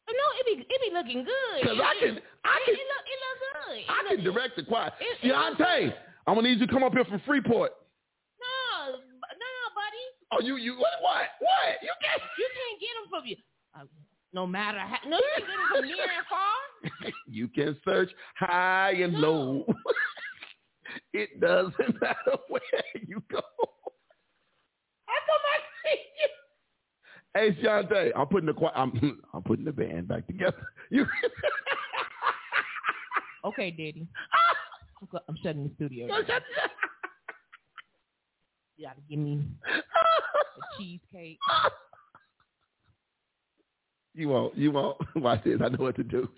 But 0.08 0.16
no, 0.16 0.26
it 0.39 0.45
be 0.47 0.53
it 0.64 0.80
be 0.82 0.91
looking 0.95 1.22
good. 1.28 1.60
Because 1.62 1.78
It 1.78 1.84
I 1.84 1.93
can, 1.99 2.16
I 2.47 2.58
can, 2.66 2.74
it 2.76 2.88
look 2.88 3.05
it 3.05 3.20
look 3.20 3.38
good. 3.43 3.78
It 3.78 3.86
I 3.91 3.97
look- 4.08 4.16
can 4.16 4.24
direct 4.24 4.55
the 4.55 4.64
choir. 4.64 4.91
It- 4.99 5.20
it 5.22 5.34
Deontay, 5.36 5.93
I'm 6.26 6.36
gonna 6.36 6.47
need 6.47 6.60
you 6.60 6.66
to 6.68 6.72
come 6.74 6.84
up 6.84 6.93
here 6.93 7.03
from 7.05 7.20
Freeport. 7.28 7.72
No, 8.39 8.91
no, 8.95 9.51
buddy. 9.76 10.05
Oh, 10.32 10.39
you, 10.41 10.55
you, 10.58 10.74
what, 10.80 10.95
what, 11.01 11.28
what? 11.39 11.76
You 11.84 11.91
can't. 12.01 12.22
You 12.39 12.47
can't 12.55 12.80
get 12.80 12.93
them 12.95 13.08
from 13.10 13.26
you. 13.28 13.36
Uh, 13.76 13.86
no 14.34 14.47
matter 14.47 14.80
how. 14.80 14.97
No, 15.08 15.18
you 15.18 15.24
can 15.38 15.45
get 15.45 15.58
them 15.58 15.68
from 15.76 15.86
near 15.86 16.03
and 16.03 16.28
far. 16.30 17.12
You 17.28 17.47
can 17.49 17.76
search 17.84 18.10
high 18.38 18.91
and 19.03 19.14
low. 19.16 19.66
it 21.14 21.39
doesn't 21.41 21.76
matter 22.01 22.38
where 22.47 22.62
you 23.08 23.22
go. 23.30 23.41
How 25.05 25.20
come 25.28 25.43
I 25.53 25.60
see 25.84 25.99
you? 26.20 26.30
Hey, 27.38 27.55
Shante, 27.63 28.11
I'm 28.15 28.25
putting 28.25 28.47
the 28.47 28.53
choir, 28.53 28.71
I'm, 28.75 29.21
I'm 29.33 29.43
putting 29.43 29.63
the 29.63 29.71
band 29.71 30.07
back 30.07 30.25
together. 30.25 30.57
You. 30.89 31.05
Okay, 33.43 33.71
Daddy. 33.71 34.07
I'm 35.27 35.38
shutting 35.43 35.65
the 35.65 35.71
studio. 35.75 36.07
down. 36.07 36.41
You 38.77 38.88
gotta 38.88 39.01
give 39.09 39.19
me 39.19 39.43
a 39.67 40.77
cheesecake. 40.77 41.38
You 44.15 44.29
won't. 44.29 44.57
You 44.57 44.71
won't. 44.71 44.97
Watch 45.17 45.43
this. 45.43 45.59
I 45.61 45.67
know 45.67 45.83
what 45.83 45.97
to 45.97 46.03
do. 46.03 46.29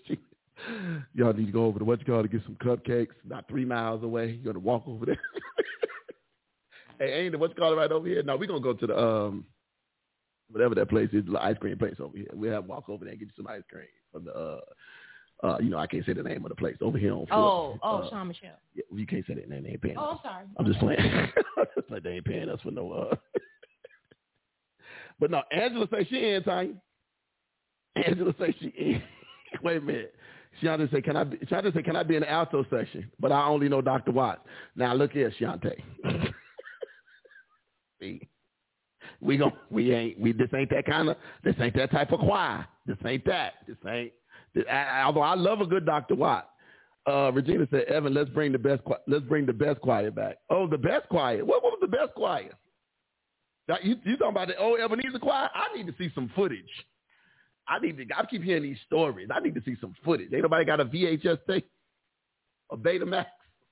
Y'all 1.14 1.32
need 1.32 1.46
to 1.46 1.52
go 1.52 1.66
over 1.66 1.78
to 1.78 1.84
what 1.84 2.00
you 2.00 2.06
call 2.06 2.22
to 2.22 2.28
get 2.28 2.42
some 2.42 2.56
cupcakes. 2.56 3.14
Not 3.24 3.46
three 3.48 3.64
miles 3.64 4.02
away. 4.02 4.32
You're 4.42 4.52
gonna 4.52 4.64
walk 4.64 4.82
over 4.88 5.06
there. 5.06 5.20
hey, 6.98 7.24
ain't 7.24 7.34
it 7.34 7.38
what 7.38 7.50
you 7.50 7.56
call 7.56 7.72
it 7.72 7.76
right 7.76 7.92
over 7.92 8.08
here? 8.08 8.24
No, 8.24 8.36
we're 8.36 8.48
gonna 8.48 8.60
go 8.60 8.74
to 8.74 8.86
the 8.86 8.98
um 8.98 9.44
whatever 10.50 10.74
that 10.74 10.88
place 10.88 11.08
is, 11.12 11.24
the 11.26 11.42
ice 11.42 11.56
cream 11.60 11.78
place 11.78 11.96
over 12.00 12.16
here. 12.16 12.26
We'll 12.32 12.52
have 12.52 12.64
walk 12.66 12.88
over 12.88 13.04
there 13.04 13.12
and 13.12 13.20
get 13.20 13.26
you 13.28 13.34
some 13.36 13.46
ice 13.46 13.62
cream 13.70 13.86
from 14.12 14.24
the 14.24 14.32
uh 14.34 14.60
uh 15.42 15.58
you 15.60 15.70
know, 15.70 15.78
I 15.78 15.86
can't 15.86 16.04
say 16.04 16.12
the 16.12 16.22
name 16.22 16.44
of 16.44 16.50
the 16.50 16.54
place 16.56 16.76
over 16.80 16.98
here 16.98 17.12
on 17.14 17.26
Oh, 17.30 17.78
oh, 17.82 17.96
uh, 17.98 18.10
Shawn 18.10 18.28
Michelle. 18.28 18.58
yeah, 18.74 18.82
you 18.92 19.06
can't 19.06 19.26
say 19.26 19.34
that 19.34 19.48
name. 19.48 19.62
They 19.62 19.70
ain't 19.70 19.82
paying 19.82 19.96
Oh, 19.98 20.10
us. 20.12 20.18
I'm 20.24 20.30
sorry. 20.30 20.46
I'm 20.58 20.66
just 20.66 20.78
playing. 20.80 21.28
Just 21.76 21.90
like 21.90 22.02
they 22.02 22.10
ain't 22.10 22.24
paying 22.24 22.48
us 22.48 22.60
for 22.62 22.70
no. 22.70 22.90
Uh... 22.92 23.16
but 25.20 25.30
no, 25.30 25.42
Angela 25.52 25.86
say 25.90 26.06
she 26.10 26.28
in, 26.28 26.42
Tanya. 26.42 26.74
Angela 27.96 28.34
say 28.38 28.54
she 28.60 28.66
in. 28.68 29.02
Wait 29.62 29.78
a 29.78 29.80
minute. 29.80 30.14
Shante 30.62 30.90
say, 30.90 31.00
can 31.00 31.16
I? 31.16 31.24
Be, 31.24 31.36
Shante 31.38 31.72
say, 31.74 31.82
can 31.82 31.96
I 31.96 32.02
be 32.02 32.16
in 32.16 32.20
the 32.22 32.30
alto 32.30 32.64
section? 32.70 33.10
But 33.20 33.32
I 33.32 33.46
only 33.46 33.68
know 33.68 33.80
Dr. 33.80 34.10
Watts. 34.12 34.40
Now 34.76 34.94
look 34.94 35.12
here, 35.12 35.32
Shante. 35.40 35.80
See, 38.00 38.28
we 39.20 39.36
gon' 39.36 39.52
we 39.70 39.92
ain't 39.92 40.18
we 40.18 40.32
this 40.32 40.48
ain't 40.54 40.70
that 40.70 40.86
kind 40.86 41.08
of 41.08 41.16
this 41.44 41.54
ain't 41.60 41.74
that 41.76 41.90
type 41.90 42.12
of 42.12 42.20
choir. 42.20 42.66
This 42.86 42.96
ain't 43.04 43.24
that. 43.26 43.54
This 43.66 43.76
ain't. 43.86 44.12
This, 44.54 44.64
I, 44.70 45.02
although 45.02 45.20
I 45.20 45.34
love 45.34 45.60
a 45.60 45.66
good 45.66 45.86
Dr. 45.86 46.14
Watt. 46.16 46.50
Uh, 47.06 47.32
Regina 47.32 47.66
said, 47.70 47.84
Evan, 47.84 48.12
let's 48.12 48.28
bring 48.30 48.52
the 48.52 48.58
best 48.58 48.82
let's 49.06 49.24
bring 49.24 49.46
the 49.46 49.52
best 49.52 49.80
choir 49.80 50.10
back. 50.10 50.36
Oh, 50.50 50.66
the 50.66 50.78
best 50.78 51.08
choir. 51.08 51.44
What, 51.44 51.62
what 51.62 51.72
was 51.72 51.78
the 51.80 51.88
best 51.88 52.14
choir? 52.14 52.50
You 53.82 53.96
you 54.04 54.16
talking 54.16 54.30
about 54.30 54.48
the 54.48 54.56
old 54.56 54.80
Ebenezer 54.80 55.18
choir? 55.18 55.48
I 55.54 55.76
need 55.76 55.86
to 55.86 55.94
see 55.96 56.10
some 56.14 56.30
footage. 56.34 56.64
I 57.68 57.78
need 57.78 57.96
to. 57.98 58.04
I 58.16 58.24
keep 58.26 58.42
hearing 58.42 58.64
these 58.64 58.78
stories. 58.86 59.28
I 59.32 59.40
need 59.40 59.54
to 59.54 59.62
see 59.64 59.76
some 59.80 59.94
footage. 60.04 60.32
Ain't 60.32 60.42
nobody 60.42 60.64
got 60.64 60.80
a 60.80 60.84
VHS 60.84 61.38
tape, 61.48 61.70
a 62.72 62.76
Betamax. 62.76 63.26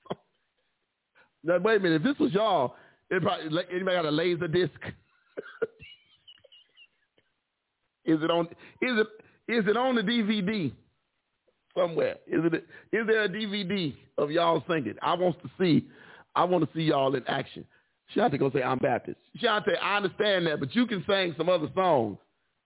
now 1.43 1.59
wait 1.59 1.77
a 1.77 1.79
minute. 1.79 1.97
If 1.97 2.03
this 2.03 2.19
was 2.19 2.33
y'all, 2.33 2.75
it 3.09 3.21
probably 3.21 3.49
like, 3.49 3.67
anybody 3.71 3.97
got 3.97 4.05
a 4.05 4.11
laser 4.11 4.47
disc? 4.47 4.79
is 8.05 8.19
it 8.21 8.31
on? 8.31 8.45
Is 8.81 8.97
it 8.99 9.07
is 9.47 9.67
it 9.67 9.77
on 9.77 9.95
the 9.95 10.01
DVD 10.01 10.71
somewhere? 11.77 12.17
Is 12.27 12.41
it 12.45 12.53
is 12.91 13.07
there 13.07 13.23
a 13.23 13.29
DVD 13.29 13.95
of 14.17 14.31
y'all 14.31 14.63
singing? 14.69 14.95
I 15.01 15.13
want 15.15 15.41
to 15.43 15.49
see. 15.59 15.87
I 16.35 16.43
want 16.43 16.63
to 16.63 16.77
see 16.77 16.83
y'all 16.83 17.15
in 17.15 17.25
action. 17.27 17.65
Shante 18.15 18.39
gonna 18.39 18.51
say 18.53 18.63
I'm 18.63 18.79
Baptist. 18.79 19.17
Shante, 19.41 19.77
I 19.81 19.97
understand 19.97 20.47
that, 20.47 20.59
but 20.59 20.75
you 20.75 20.87
can 20.87 21.03
sing 21.07 21.35
some 21.37 21.49
other 21.49 21.67
songs. 21.75 22.17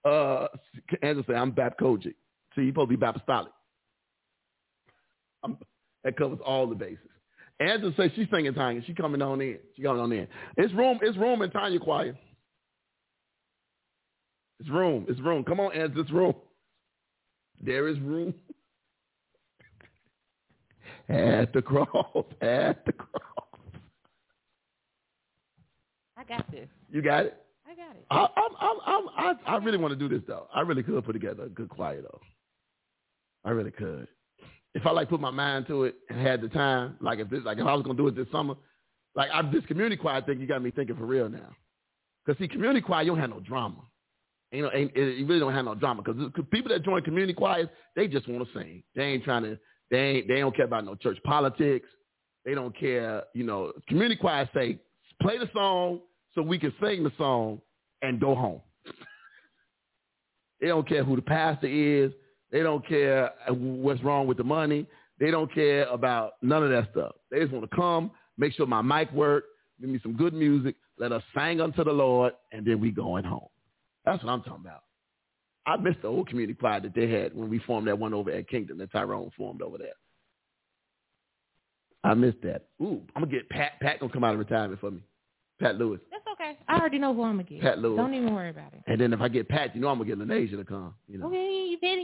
Uh, 0.05 0.47
Angela 1.01 1.26
say 1.28 1.36
I'm 1.36 1.51
Baptist 1.51 1.82
COGIC. 1.82 2.15
See, 2.55 2.61
you 2.61 2.69
supposed 2.69 2.91
to 2.91 2.97
be 2.97 3.03
Baptistolic. 3.05 3.49
I'm, 5.43 5.57
that 6.03 6.17
covers 6.17 6.39
all 6.45 6.67
the 6.67 6.76
bases. 6.76 6.99
Angela 7.59 7.93
says 7.97 8.11
she's 8.15 8.28
singing 8.34 8.53
Tanya. 8.53 8.82
She 8.86 8.93
coming 8.93 9.21
on 9.21 9.41
in. 9.41 9.59
She 9.76 9.84
coming 9.84 10.01
on 10.01 10.11
in. 10.11 10.28
It's 10.57 10.74
room. 10.74 10.99
It's 11.01 11.17
room 11.17 11.41
in 11.41 11.51
Tanya 11.51 11.80
choir. 11.80 12.17
It's 14.64 14.72
room. 14.72 15.05
It's 15.09 15.20
room. 15.20 15.43
Come 15.43 15.59
on, 15.59 15.74
Ez. 15.74 15.89
It's 15.93 16.09
room. 16.09 16.34
There 17.61 17.89
is 17.89 17.99
room. 17.99 18.34
at 21.09 21.51
the 21.51 21.61
cross. 21.61 22.26
At 22.41 22.86
the 22.86 22.93
cross. 22.93 23.43
I 26.16 26.24
got 26.24 26.49
this. 26.49 26.70
You 26.89 27.01
got 27.01 27.26
it. 27.26 27.43
I 27.70 27.76
got 27.76 27.93
it. 27.93 28.05
I, 28.09 28.28
I'm, 28.38 28.55
I'm, 28.57 28.78
I'm, 28.86 29.09
I, 29.18 29.51
I 29.51 29.57
really 29.57 29.78
want 29.78 29.91
to 29.91 29.99
do 29.99 30.07
this 30.07 30.26
though. 30.26 30.47
I 30.55 30.61
really 30.61 30.82
could 30.82 31.03
put 31.03 31.11
together 31.11 31.43
a 31.43 31.49
good 31.49 31.68
choir 31.68 32.01
though. 32.01 32.22
I 33.43 33.49
really 33.49 33.72
could. 33.72 34.07
If 34.76 34.86
I 34.86 34.91
like 34.91 35.09
put 35.09 35.20
my 35.20 35.30
mind 35.30 35.68
to 35.68 35.84
it 35.84 35.95
and 36.09 36.26
had 36.26 36.39
the 36.39 36.47
time, 36.47 36.95
like 37.01 37.20
if 37.20 37.30
this, 37.30 37.41
like 37.43 37.57
if 37.57 37.66
I 37.66 37.74
was 37.74 37.84
gonna 37.84 37.97
do 37.97 38.07
it 38.07 38.16
this 38.16 38.28
summer, 38.32 38.55
like 39.14 39.30
I, 39.34 39.41
this 39.51 39.66
community 39.66 39.97
choir 39.97 40.22
thing, 40.22 40.39
you 40.39 40.47
got 40.47 40.64
me 40.64 40.72
thinking 40.72 40.95
for 40.95 41.05
real 41.05 41.28
now. 41.28 41.49
Cause 42.26 42.38
see, 42.39 42.47
community 42.47 42.80
choir, 42.80 43.03
you 43.03 43.11
don't 43.11 43.20
have 43.20 43.30
no 43.30 43.41
drama. 43.41 43.82
You 44.54 44.62
know, 44.62 44.70
ain't, 44.72 44.91
it, 44.95 45.28
really 45.28 45.39
don't 45.39 45.54
have 45.54 45.66
no 45.66 45.74
drama. 45.74 46.04
Cause 46.04 46.16
people 46.51 46.70
that 46.70 46.84
join 46.84 47.01
community 47.01 47.34
choirs, 47.34 47.68
they 47.95 48.08
just 48.08 48.30
want 48.30 48.47
to 48.47 48.54
sing. 48.60 48.84
They 48.95 49.04
ain't 49.04 49.24
trying 49.24 49.43
to. 49.43 49.58
They 49.89 49.97
ain't. 49.97 50.28
They 50.28 50.39
don't 50.39 50.56
care 50.56 50.66
about 50.66 50.86
no 50.86 50.93
church 50.93 51.18
politics. 51.24 51.88
They 52.45 52.54
don't 52.54 52.78
care. 52.78 53.24
You 53.34 53.45
know, 53.45 53.74
community 53.88 54.16
choirs 54.16 54.47
say, 54.54 54.78
play 55.22 55.39
the 55.39 55.49
song 55.54 56.01
so 56.36 56.43
we 56.43 56.60
can 56.60 56.72
sing 56.82 57.04
the 57.04 57.12
song 57.18 57.62
and 58.04 58.20
go 58.20 58.36
home. 58.36 58.62
they 60.62 60.68
don't 60.68 60.88
care 60.88 61.04
who 61.04 61.16
the 61.16 61.22
pastor 61.24 61.68
is. 61.68 62.12
They 62.51 62.60
don't 62.60 62.88
care 62.88 63.32
what's 63.49 64.04
wrong 64.04 64.28
with 64.28 64.38
the 64.38 64.43
money. 64.43 64.86
They 65.20 65.32
don't 65.32 65.51
care 65.51 65.86
about 65.86 66.34
none 66.43 66.64
of 66.64 66.70
that 66.70 66.91
stuff. 66.91 67.14
They 67.32 67.39
just 67.39 67.51
want 67.51 67.70
to 67.70 67.76
come, 67.76 68.12
make 68.38 68.54
sure 68.54 68.68
my 68.68 68.84
mic 68.84 69.12
work, 69.14 69.45
give 69.82 69.89
me 69.89 69.99
some 70.04 70.14
good 70.14 70.34
music, 70.34 70.76
let 70.99 71.12
us 71.12 71.24
sing 71.36 71.60
unto 71.60 71.84
the 71.84 71.91
Lord, 71.91 72.34
and 72.51 72.66
then 72.66 72.80
we 72.80 72.91
going 72.91 73.24
home. 73.24 73.47
That's 74.06 74.24
what 74.24 74.32
I'm 74.32 74.41
talking 74.41 74.66
about. 74.66 74.84
I 75.66 75.78
missed 75.78 76.01
the 76.01 76.10
old 76.10 76.28
community 76.28 76.58
choir 76.58 76.82
that 76.82 76.93
they 76.93 77.10
had 77.10 77.34
when 77.34 77.49
we 77.49 77.60
formed 77.60 77.88
that 77.88 77.97
one 77.97 78.14
over 78.14 78.32
at 78.32 78.49
Kingdom 78.49 78.78
that 78.80 78.91
Tyrone 78.91 79.32
formed 79.38 79.62
over 79.62 79.78
there. 79.78 79.93
I 82.04 82.14
missed 82.14 82.41
that. 82.43 82.66
Ooh, 82.82 83.01
I'm 83.16 83.24
gonna 83.24 83.32
get 83.32 83.49
Pat. 83.49 83.80
Pat 83.82 83.99
gonna 83.99 84.12
come 84.12 84.26
out 84.26 84.34
of 84.34 84.39
retirement 84.39 84.82
for 84.82 84.91
me. 84.91 84.99
Pat 85.62 85.78
Lewis. 85.78 86.01
That's 86.12 86.26
okay. 86.34 86.58
I 86.68 86.78
already 86.78 86.99
know 86.99 87.14
who 87.14 87.24
I'm 87.24 87.34
gonna 87.38 87.43
get. 87.43 87.62
Pat 87.62 87.80
Lewis. 87.80 87.95
Don't 87.95 88.14
even 88.14 88.34
worry 88.34 88.49
about 88.49 88.74
it. 88.74 88.82
And 88.88 88.99
then 88.99 89.14
if 89.14 89.22
I 89.22 89.30
get 89.30 89.47
Pat, 89.47 89.74
you 89.74 89.80
know 89.80 89.88
I'm 89.88 89.97
gonna 89.99 90.10
get 90.10 90.20
Lanasia 90.20 90.58
to 90.58 90.66
come. 90.66 90.93
You 91.08 91.20
know. 91.20 91.28
Okay, 91.28 91.68
you 91.70 91.78
better 91.80 92.01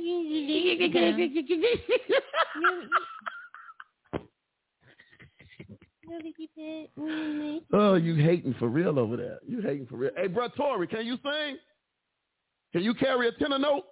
Oh, 7.74 7.96
you 7.96 8.16
hating 8.16 8.56
for 8.58 8.68
real 8.68 8.98
over 8.98 9.18
there. 9.18 9.40
You 9.46 9.62
hating 9.62 9.88
for 9.88 9.98
real. 9.98 10.12
Hey, 10.16 10.28
bro, 10.28 10.48
Tori, 10.50 10.88
can 10.88 11.06
you 11.06 11.18
sing? 11.24 11.58
Can 12.72 12.84
you 12.84 12.94
carry 12.94 13.28
a 13.28 13.32
tenor 13.32 13.60
note? 13.60 13.84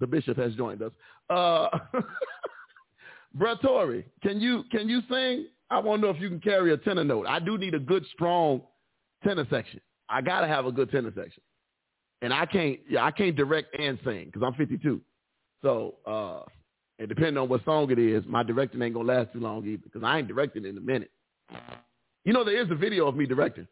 The 0.00 0.06
bishop 0.06 0.36
has 0.36 0.54
joined 0.54 0.82
us. 0.82 0.92
Uh, 1.30 1.68
Tori, 3.62 4.04
can 4.22 4.40
you 4.40 4.64
can 4.70 4.88
you 4.88 5.00
sing? 5.08 5.46
I 5.70 5.78
want 5.78 6.02
to 6.02 6.06
know 6.06 6.14
if 6.14 6.20
you 6.20 6.28
can 6.28 6.40
carry 6.40 6.72
a 6.72 6.76
tenor 6.76 7.04
note. 7.04 7.26
I 7.26 7.40
do 7.40 7.56
need 7.56 7.74
a 7.74 7.78
good, 7.78 8.04
strong 8.12 8.62
tenor 9.24 9.46
section. 9.50 9.80
I 10.08 10.20
gotta 10.20 10.46
have 10.46 10.66
a 10.66 10.72
good 10.72 10.90
tenor 10.90 11.12
section, 11.14 11.42
and 12.20 12.32
I 12.32 12.46
can't. 12.46 12.78
Yeah, 12.88 13.04
I 13.04 13.10
can't 13.10 13.34
direct 13.34 13.74
and 13.78 13.98
sing 14.04 14.26
because 14.26 14.42
I'm 14.44 14.54
52. 14.54 15.00
So, 15.62 15.94
uh, 16.06 16.42
and 16.98 17.08
depending 17.08 17.38
on 17.38 17.48
what 17.48 17.64
song 17.64 17.90
it 17.90 17.98
is, 17.98 18.24
my 18.26 18.42
directing 18.42 18.82
ain't 18.82 18.94
gonna 18.94 19.08
last 19.08 19.32
too 19.32 19.40
long 19.40 19.66
either 19.66 19.82
because 19.82 20.02
I 20.04 20.18
ain't 20.18 20.28
directing 20.28 20.64
in 20.64 20.76
a 20.76 20.80
minute. 20.80 21.10
You 22.24 22.32
know, 22.32 22.44
there 22.44 22.60
is 22.60 22.70
a 22.70 22.74
video 22.74 23.08
of 23.08 23.16
me 23.16 23.26
directing. 23.26 23.66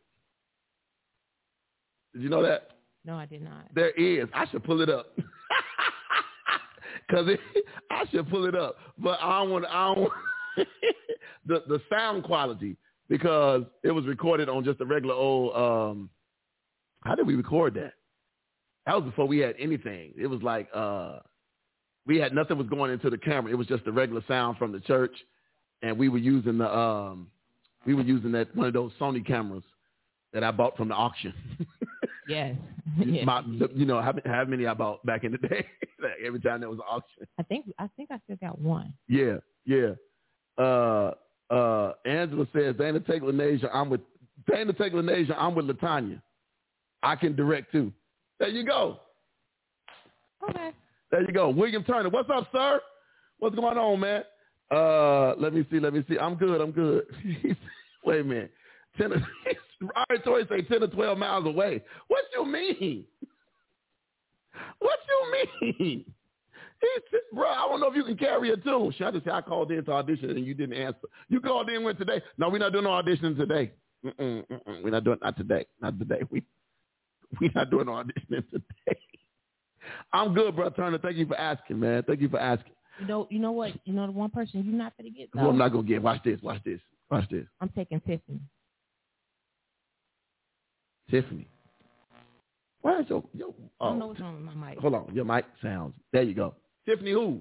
Did 2.14 2.22
you 2.22 2.28
know 2.28 2.43
that? 2.43 2.80
No, 3.05 3.17
I 3.17 3.27
did 3.27 3.43
not. 3.43 3.75
There 3.75 3.91
is. 3.91 4.29
I 4.35 4.47
should 4.51 4.65
pull 4.65 4.81
it 4.83 4.91
up. 4.91 5.07
Cause 7.11 7.27
it, 7.29 7.41
I 7.91 8.05
should 8.11 8.29
pull 8.31 8.47
it 8.47 8.55
up, 8.55 8.77
but 8.99 9.19
I 9.21 9.43
want. 9.43 9.65
I 9.67 9.95
don't 9.95 10.13
the 11.47 11.63
the 11.69 11.81
sound 11.91 12.25
quality 12.25 12.77
because 13.09 13.65
it 13.83 13.91
was 13.91 14.07
recorded 14.07 14.49
on 14.49 14.65
just 14.65 14.81
a 14.81 14.85
regular 14.85 15.15
old. 15.15 15.55
um 15.57 16.11
How 17.03 17.15
did 17.15 17.27
we 17.27 17.35
record 17.35 17.75
that? 17.75 17.95
That 18.87 18.97
was 18.97 19.05
before 19.05 19.27
we 19.27 19.39
had 19.39 19.55
anything. 19.59 20.13
It 20.17 20.27
was 20.27 20.43
like 20.43 20.69
uh 20.75 21.19
we 22.07 22.19
had 22.19 22.33
nothing 22.35 22.59
was 22.59 22.69
going 22.69 22.91
into 22.93 23.11
the 23.11 23.19
camera. 23.19 23.53
It 23.53 23.57
was 23.57 23.67
just 23.67 23.85
the 23.85 23.93
regular 23.93 24.23
sound 24.29 24.59
from 24.59 24.73
the 24.73 24.81
church, 24.81 25.15
and 25.83 25.99
we 25.99 26.09
were 26.09 26.19
using 26.19 26.59
the 26.59 26.73
um 26.73 27.29
we 27.87 27.95
were 27.95 28.03
using 28.03 28.33
that 28.33 28.55
one 28.55 28.67
of 28.67 28.73
those 28.75 28.93
Sony 29.01 29.27
cameras 29.27 29.65
that 30.33 30.45
I 30.45 30.51
bought 30.53 30.77
from 30.77 30.89
the 30.89 30.95
auction. 30.95 31.35
Yes. 32.31 32.57
yes. 32.99 33.26
My, 33.26 33.43
you 33.74 33.85
know 33.85 34.01
how, 34.01 34.14
how 34.24 34.45
many 34.45 34.66
I 34.66 34.74
bought 34.74 35.05
back 35.05 35.24
in 35.24 35.33
the 35.33 35.39
day? 35.49 35.66
like 36.01 36.12
every 36.24 36.41
time 36.41 36.61
there 36.61 36.70
was 36.70 36.78
an 36.78 36.85
auction. 36.89 37.26
I 37.39 37.43
think 37.43 37.66
I 37.78 37.89
think 37.97 38.11
I 38.11 38.18
still 38.24 38.37
got 38.37 38.59
one. 38.59 38.95
Yeah, 39.09 39.37
yeah. 39.64 39.91
Uh, 40.57 41.12
uh, 41.51 41.93
Angela 42.05 42.47
says, 42.53 42.76
Dana 42.76 43.01
take 43.01 43.22
Lanasia, 43.22 43.68
I'm 43.72 43.91
with 43.91 44.01
Dana 44.49 44.72
take 44.72 44.93
Lanasia, 44.93 45.35
I'm 45.37 45.55
with 45.55 45.66
Latanya. 45.66 46.20
I 47.03 47.16
can 47.16 47.35
direct 47.35 47.72
too. 47.72 47.93
There 48.39 48.49
you 48.49 48.64
go. 48.64 49.01
Okay. 50.49 50.70
There 51.11 51.22
you 51.22 51.33
go. 51.33 51.51
William 51.51 51.83
Turner. 51.83 52.09
What's 52.09 52.31
up, 52.31 52.49
sir? 52.53 52.81
What's 53.39 53.57
going 53.57 53.76
on, 53.76 54.01
man? 54.01 54.22
Uh, 54.70 55.35
let 55.37 55.53
me 55.53 55.66
see. 55.70 55.81
Let 55.81 55.93
me 55.93 56.05
see. 56.09 56.18
I'm 56.18 56.37
good. 56.37 56.61
I'm 56.61 56.70
good. 56.70 57.05
Wait 58.05 58.20
a 58.20 58.24
minute. 58.24 58.53
Ten. 58.97 59.12
Tori 60.24 60.47
say 60.49 60.62
ten 60.62 60.83
or 60.83 60.89
twelve 60.89 61.18
miles 61.18 61.47
away. 61.47 61.83
What 62.09 62.24
you 62.35 62.45
mean? 62.47 63.05
What 64.78 64.99
you 65.09 65.47
mean? 65.78 66.05
He 66.81 66.89
said, 67.11 67.20
bro, 67.33 67.47
I 67.47 67.66
don't 67.68 67.81
know 67.81 67.89
if 67.89 67.97
you 67.97 68.05
can 68.05 68.16
carry 68.16 68.51
a 68.51 68.57
tune. 68.57 68.93
Should 68.97 69.07
I 69.07 69.11
just 69.11 69.24
say 69.26 69.31
I 69.31 69.43
called 69.43 69.70
in 69.70 69.85
to 69.85 69.93
audition 69.93 70.31
and 70.31 70.47
you 70.47 70.55
didn't 70.55 70.76
answer? 70.76 71.09
You 71.28 71.41
called 71.41 71.68
in 71.68 71.85
when 71.85 71.97
today? 71.97 72.22
No, 72.39 72.49
we're 72.49 72.59
not 72.59 72.72
doing 72.72 72.85
no 72.85 72.91
auditioning 72.91 73.37
today. 73.37 73.72
Mm-mm, 74.05 74.47
mm-mm. 74.47 74.83
We're 74.83 74.91
not 74.91 75.05
doing 75.05 75.18
not 75.22 75.37
today. 75.37 75.66
Not 75.81 75.99
today. 75.99 76.20
We 76.31 76.43
we're 77.41 77.51
not 77.55 77.70
doing 77.70 77.87
no 77.87 77.93
auditioning 77.93 78.49
today. 78.51 78.99
I'm 80.12 80.33
good, 80.35 80.57
bro. 80.57 80.70
Turner. 80.70 80.99
Thank 80.99 81.16
you 81.16 81.26
for 81.26 81.39
asking, 81.39 81.81
man. 81.81 82.03
Thank 82.07 82.20
you 82.20 82.28
for 82.28 82.41
asking. 82.41 82.72
You 82.99 83.07
know, 83.07 83.26
you 83.31 83.39
know 83.39 83.53
what? 83.53 83.72
You 83.85 83.93
know 83.93 84.07
the 84.07 84.12
one 84.12 84.31
person 84.31 84.62
you're 84.64 84.74
not 84.74 84.95
gonna 84.97 85.11
get. 85.11 85.28
Who 85.33 85.41
I'm 85.41 85.59
not 85.59 85.72
gonna 85.72 85.87
get. 85.87 86.03
Watch 86.03 86.22
this. 86.24 86.41
Watch 86.43 86.62
this. 86.64 86.81
Watch 87.11 87.28
this. 87.31 87.45
I'm 87.61 87.68
taking 87.70 88.01
Tiffany. 88.01 88.41
Tiffany. 91.11 91.47
Why 92.83 93.01
is 93.01 93.07
your, 93.09 93.23
your 93.35 93.53
I 93.81 93.89
don't 93.89 93.99
know 93.99 94.07
oh, 94.07 94.09
what's 94.09 94.21
wrong 94.21 94.35
with 94.35 94.55
my 94.55 94.71
mic. 94.71 94.79
hold 94.79 94.95
on, 94.95 95.15
your 95.15 95.25
mic 95.25 95.45
sounds. 95.63 95.95
There 96.13 96.23
you 96.23 96.35
go. 96.35 96.55
Tiffany 96.87 97.13
who? 97.13 97.41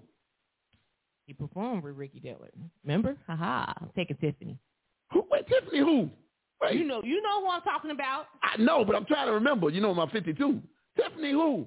He 1.26 1.34
performed 1.34 1.84
with 1.84 1.96
Ricky 1.96 2.20
Dillard. 2.20 2.52
Remember? 2.84 3.16
Haha. 3.28 3.72
I'm 3.80 3.90
taking 3.96 4.18
Tiffany. 4.18 4.58
Who 5.14 5.26
wait, 5.32 5.48
Tiffany 5.48 5.80
who? 5.80 6.10
Wait. 6.62 6.76
You 6.76 6.86
know, 6.86 7.02
you 7.04 7.22
know 7.22 7.42
who 7.42 7.50
I'm 7.50 7.62
talking 7.62 7.92
about. 7.92 8.26
I 8.44 8.62
know, 8.62 8.84
but 8.84 8.96
I'm 8.96 9.06
trying 9.06 9.28
to 9.28 9.34
remember. 9.34 9.70
You 9.70 9.80
know 9.80 9.94
my 9.94 10.10
fifty 10.10 10.34
two. 10.34 10.62
Tiffany 10.98 11.32
who? 11.32 11.66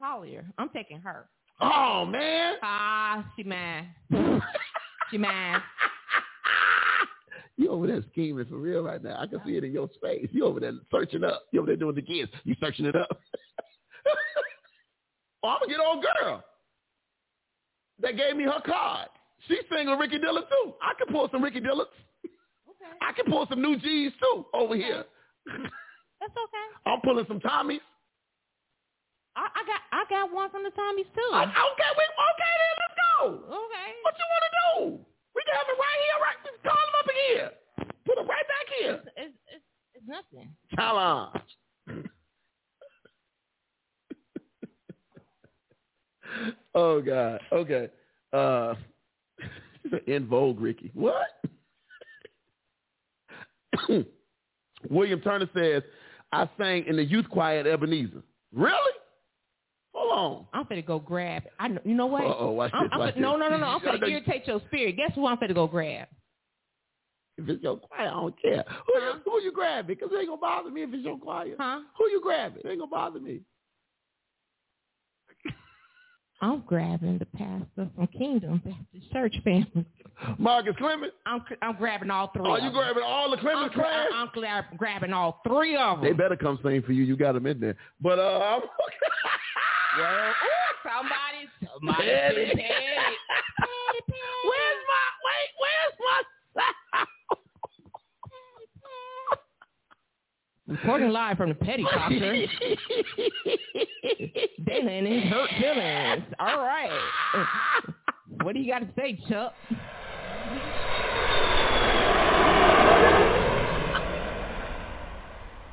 Collier. 0.00 0.44
I'm 0.58 0.68
taking 0.68 0.98
her. 1.00 1.26
Oh 1.60 2.04
man. 2.04 2.54
Ah, 2.62 3.24
she 3.36 3.42
mad. 3.42 3.86
she 5.10 5.18
mad. 5.18 5.62
You 7.56 7.70
over 7.70 7.86
there 7.86 8.02
scheming 8.10 8.44
for 8.46 8.56
real 8.56 8.82
right 8.82 9.02
now. 9.02 9.16
I 9.20 9.26
can 9.26 9.40
see 9.46 9.56
it 9.56 9.64
in 9.64 9.72
your 9.72 9.88
face. 10.02 10.28
You 10.32 10.44
over 10.44 10.58
there 10.58 10.72
searching 10.90 11.22
up. 11.22 11.44
You 11.52 11.60
over 11.60 11.68
there 11.68 11.76
doing 11.76 11.94
the 11.94 12.02
kids. 12.02 12.30
You 12.44 12.56
searching 12.60 12.86
it 12.86 12.96
up. 12.96 13.08
oh, 15.44 15.48
I'm 15.48 15.60
gonna 15.60 15.70
get 15.70 15.80
old 15.80 16.04
girl. 16.20 16.42
That 18.00 18.16
gave 18.16 18.36
me 18.36 18.44
her 18.44 18.60
card. 18.66 19.08
She's 19.46 19.62
singing 19.70 19.96
Ricky 19.98 20.18
Dillard 20.18 20.44
too. 20.48 20.74
I 20.82 20.94
can 20.98 21.14
pull 21.14 21.28
some 21.30 21.42
Ricky 21.44 21.60
Dillards. 21.60 21.94
Okay. 22.24 22.90
I 23.00 23.12
can 23.12 23.30
pull 23.30 23.46
some 23.48 23.62
new 23.62 23.78
G's 23.78 24.12
too 24.20 24.46
over 24.52 24.74
here. 24.74 25.04
That's 25.46 26.32
okay. 26.32 26.66
I'm 26.86 27.00
pulling 27.02 27.26
some 27.28 27.40
Tommies. 27.40 27.80
I, 29.36 29.46
I 29.46 29.62
got 29.66 29.80
I 29.92 30.04
got 30.10 30.32
one 30.32 30.50
from 30.50 30.62
the 30.64 30.70
Tommies 30.70 31.10
too. 31.14 31.30
I, 31.32 31.42
okay, 31.44 31.90
we, 31.98 32.04
okay 32.06 32.54
then, 32.58 32.74
let's 32.82 32.96
go. 32.98 33.18
okay. 33.46 33.88
What 34.02 34.14
you 34.18 34.26
want 34.30 34.44
to 34.46 34.52
do? 34.64 35.13
We 35.34 35.42
can 35.44 35.54
have 35.54 35.66
it 35.68 35.78
right 35.78 35.98
here, 36.04 36.18
right? 36.22 36.36
Just 36.44 36.62
call 36.62 36.72
him 36.72 36.94
up 36.98 37.10
here. 37.28 37.50
Put 38.06 38.18
him 38.18 38.26
right 38.28 38.46
back 38.48 38.66
here. 38.78 38.94
It's, 38.94 39.06
it's, 39.16 39.34
it's, 39.54 39.64
it's 39.94 40.06
nothing. 40.06 40.48
Challenge. 40.74 41.48
oh 46.74 47.00
God. 47.00 47.40
Okay. 47.52 47.88
Uh, 48.32 48.74
in 50.06 50.26
vogue, 50.26 50.60
Ricky. 50.60 50.90
What? 50.94 51.26
William 54.90 55.20
Turner 55.20 55.48
says, 55.54 55.82
I 56.32 56.48
sang 56.58 56.84
in 56.86 56.96
the 56.96 57.04
youth 57.04 57.28
choir 57.28 57.60
at 57.60 57.66
Ebenezer. 57.66 58.22
Really? 58.52 58.92
Hold 60.04 60.18
on. 60.18 60.46
I'm 60.52 60.64
finna 60.66 60.84
go 60.86 60.98
grab. 60.98 61.44
I 61.58 61.68
know, 61.68 61.80
you 61.84 61.94
know 61.94 62.06
what? 62.06 62.24
Uh-oh, 62.24 62.50
watch 62.52 62.70
I'm, 62.74 62.84
this, 62.84 62.90
I'm 62.92 62.98
watch 63.00 63.16
No, 63.16 63.32
this. 63.32 63.40
no, 63.40 63.48
no, 63.48 63.56
no. 63.58 63.66
I'm 63.66 63.80
finna 64.00 64.08
irritate 64.08 64.46
your 64.46 64.60
spirit. 64.66 64.96
Guess 64.96 65.12
who 65.14 65.26
I'm 65.26 65.36
finna 65.38 65.54
go 65.54 65.66
grab? 65.66 66.08
If 67.36 67.48
it's 67.48 67.62
your 67.62 67.78
choir, 67.78 68.08
I 68.08 68.10
don't 68.10 68.40
care. 68.40 68.64
Who, 68.86 68.92
Huh? 68.94 69.14
you, 69.24 69.30
who 69.32 69.40
you 69.42 69.52
grabbing? 69.52 69.96
Because 69.96 70.10
it 70.12 70.16
ain't 70.18 70.30
to 70.30 70.36
bother 70.36 70.70
me 70.70 70.82
if 70.82 70.94
it's 70.94 71.04
your 71.04 71.18
choir. 71.18 71.54
Huh? 71.58 71.80
Who 71.98 72.04
you 72.10 72.20
grabbing? 72.20 72.62
It 72.64 72.68
ain't 72.68 72.80
to 72.80 72.86
bother 72.86 73.18
me. 73.18 73.40
I'm 76.40 76.62
grabbing 76.66 77.18
the 77.18 77.26
pastor 77.26 77.88
from 77.96 78.06
Kingdom 78.08 78.62
Baptist 78.64 79.12
Church 79.12 79.34
family. 79.42 79.84
Marcus 80.38 80.74
Clemens. 80.78 81.12
I'm 81.26 81.42
I'm 81.60 81.76
grabbing 81.76 82.10
all 82.10 82.30
three. 82.32 82.48
Are 82.48 82.58
of 82.58 82.64
you 82.64 82.70
grabbing 82.70 83.02
all 83.04 83.30
the 83.30 83.36
I'm, 83.36 83.42
Clemens 83.42 83.72
gra- 83.74 83.82
class? 83.84 84.06
I'm 84.14 84.28
grabbing 84.76 85.12
all 85.12 85.40
three 85.46 85.76
of 85.76 86.00
them. 86.00 86.04
They 86.06 86.12
better 86.12 86.36
come 86.36 86.58
sing 86.62 86.82
for 86.82 86.92
you. 86.92 87.02
You 87.04 87.16
got 87.16 87.32
them 87.32 87.46
in 87.46 87.58
there. 87.58 87.76
But 88.00 88.18
uh, 88.20 88.22
I'm 88.56 88.62
Well, 89.96 90.28
ooh, 90.30 90.74
somebody, 90.82 91.48
somebody 91.62 92.08
Petty. 92.08 92.46
petty. 92.46 92.56
petty. 92.56 93.16
Where's 94.44 94.82
my 94.90 95.06
wait? 95.24 95.50
Where's 95.60 95.96
my 96.00 96.18
Reporting 100.66 101.10
live 101.10 101.36
from 101.36 101.50
the 101.50 101.54
petty 101.54 101.84
copter. 101.92 102.46
Dana 104.64 104.90
and 104.90 105.06
his 105.06 105.24
hurt 105.24 105.50
feelings. 105.60 106.24
All 106.38 106.58
right. 106.58 106.90
What 108.42 108.54
do 108.54 108.60
you 108.60 108.72
got 108.72 108.78
to 108.80 108.88
say, 108.96 109.18
Chuck? 109.28 109.52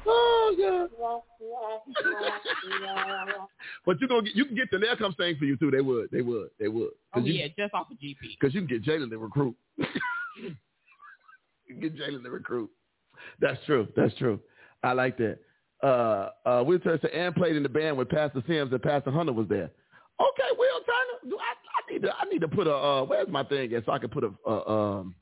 Oh 0.05 0.55
God. 0.89 0.89
but 3.85 4.01
you 4.01 4.07
gonna 4.07 4.23
get 4.23 4.35
you 4.35 4.45
can 4.45 4.55
get 4.55 4.71
them. 4.71 4.81
They'll 4.81 4.97
come 4.97 5.15
sing 5.17 5.35
for 5.37 5.45
you 5.45 5.57
too. 5.57 5.71
They 5.71 5.81
would. 5.81 6.09
They 6.11 6.21
would. 6.21 6.49
They 6.59 6.67
would. 6.67 6.91
Oh 7.13 7.19
you, 7.19 7.33
yeah, 7.33 7.47
just 7.57 7.73
off 7.73 7.91
of 7.91 7.97
GP. 7.97 8.17
Because 8.39 8.53
you 8.53 8.61
can 8.61 8.67
get 8.67 8.83
Jalen 8.83 9.09
to 9.09 9.17
recruit. 9.17 9.55
you 9.77 10.55
can 11.67 11.79
get 11.79 11.97
Jalen 11.97 12.23
to 12.23 12.29
recruit. 12.29 12.69
That's 13.39 13.59
true. 13.65 13.87
That's 13.95 14.15
true. 14.15 14.39
I 14.83 14.93
like 14.93 15.17
that. 15.17 15.37
Uh, 15.83 16.29
uh, 16.45 16.63
Will 16.65 16.79
Turner 16.79 16.99
said, 17.01 17.11
and 17.11 17.35
played 17.35 17.55
in 17.55 17.63
the 17.63 17.69
band 17.69 17.97
with 17.97 18.09
Pastor 18.09 18.43
Sims 18.47 18.71
and 18.71 18.81
Pastor 18.81 19.11
Hunter 19.11 19.33
was 19.33 19.47
there. 19.47 19.69
Okay, 20.19 20.49
Will 20.57 20.79
Turner. 20.85 21.29
Do 21.31 21.37
I, 21.37 21.53
I 21.77 21.93
need 21.93 22.01
to. 22.03 22.13
I 22.15 22.23
need 22.25 22.41
to 22.41 22.47
put 22.47 22.67
a. 22.67 22.73
Uh, 22.73 23.03
where's 23.03 23.27
my 23.27 23.43
thing? 23.43 23.73
At 23.73 23.85
so 23.85 23.91
I 23.91 23.99
can 23.99 24.09
put 24.09 24.23
a. 24.23 24.31
Uh, 24.47 24.71
um. 24.71 25.15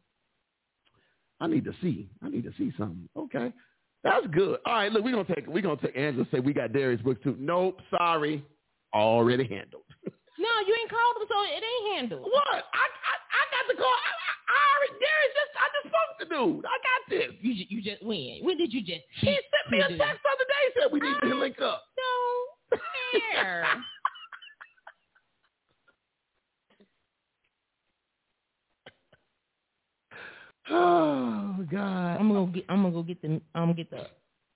I 1.41 1.47
need 1.47 1.63
to 1.65 1.73
see. 1.81 2.09
I 2.21 2.29
need 2.29 2.43
to 2.43 2.51
see 2.57 2.73
something. 2.77 3.07
Okay, 3.15 3.53
that's 4.03 4.27
good. 4.27 4.59
All 4.65 4.73
right, 4.73 4.91
look, 4.91 5.03
we're 5.03 5.11
gonna 5.11 5.35
take. 5.35 5.47
We're 5.47 5.61
gonna 5.61 5.81
take. 5.81 5.97
Angela 5.97 6.25
say 6.31 6.39
we 6.39 6.53
got 6.53 6.73
Darius 6.73 7.01
Brooks 7.01 7.21
too. 7.23 7.35
Nope, 7.39 7.81
sorry, 7.89 8.43
already 8.93 9.47
handled. 9.47 9.83
No, 10.39 10.47
you 10.65 10.71
ain't 10.71 10.89
called 10.89 11.19
him, 11.19 11.27
so 11.27 11.35
it 11.51 11.59
ain't 11.59 11.99
handled. 11.99 12.23
What? 12.23 12.47
I 12.47 12.85
I, 12.87 13.13
I 13.27 13.43
got 13.51 13.67
the 13.67 13.75
call. 13.75 13.91
I, 13.91 14.11
I, 14.23 14.31
I 14.55 14.59
already 14.71 14.95
Darius 15.03 15.35
just 15.35 15.51
I 15.59 15.67
just 15.75 15.87
spoke 15.91 16.11
to 16.15 16.25
dude. 16.31 16.63
I 16.63 16.77
got 16.79 17.01
this. 17.11 17.35
You 17.43 17.51
you 17.67 17.83
just 17.83 17.99
when? 17.99 18.39
When 18.47 18.55
did 18.55 18.71
you 18.71 18.79
just? 18.79 19.03
He 19.19 19.35
sent 19.35 19.65
me 19.67 19.83
a 19.83 19.91
text 19.99 20.23
the 20.23 20.31
other 20.31 20.47
day 20.47 20.63
said 20.79 20.87
we 20.95 21.03
need 21.03 21.19
to 21.27 21.35
link 21.35 21.59
up. 21.59 21.83
Fair. 23.35 23.67
Oh 30.71 31.55
God. 31.71 32.17
I'm 32.19 32.31
gonna 32.31 32.51
get. 32.51 32.65
I'm 32.69 32.81
gonna 32.83 32.93
go 32.93 33.03
get 33.03 33.21
the. 33.21 33.41
I'm 33.55 33.63
gonna 33.63 33.73
get 33.73 33.89
the 33.89 34.07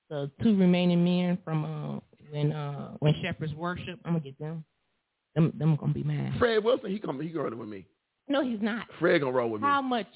the 0.10 0.32
two 0.42 0.56
remaining 0.58 1.04
men 1.04 1.38
from 1.44 1.66
uh 1.66 2.00
when 2.32 2.52
uh 2.52 2.92
when 3.00 3.14
shepherds 3.22 3.54
worship. 3.54 4.00
I'm 4.06 4.14
gonna 4.14 4.24
get 4.24 4.38
them. 4.40 4.64
Them 5.36 5.54
them 5.58 5.76
gonna 5.76 5.94
be 5.94 6.04
mad. 6.04 6.34
Fred 6.38 6.64
Wilson, 6.64 6.92
he 6.92 7.00
come 7.00 7.20
he 7.20 7.30
going 7.30 7.58
with 7.58 7.70
me. 7.70 7.86
No, 8.28 8.44
he's 8.44 8.62
not. 8.62 8.86
Fred 9.00 9.22
gonna 9.22 9.34
roll 9.34 9.50
with 9.50 9.62
me. 9.62 9.68
How 9.68 9.82
much 9.82 10.08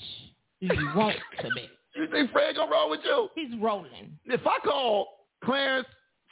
do 0.61 0.67
you 0.67 0.89
want 0.95 1.17
to 1.41 1.43
bet? 1.43 1.69
You 1.95 2.07
think 2.11 2.31
Fred 2.31 2.55
gonna 2.55 2.71
roll 2.71 2.89
with 2.89 2.99
you? 3.03 3.29
He's 3.35 3.59
rolling. 3.59 4.17
If 4.25 4.41
I 4.45 4.59
call 4.63 5.25
Clarence 5.43 5.87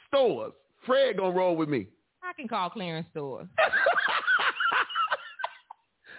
Stores, 0.08 0.52
Fred 0.86 1.16
gonna 1.16 1.34
roll 1.34 1.56
with 1.56 1.68
me. 1.68 1.88
I 2.22 2.32
can 2.32 2.48
call 2.48 2.70
Clarence 2.70 3.06
Stores. 3.10 3.46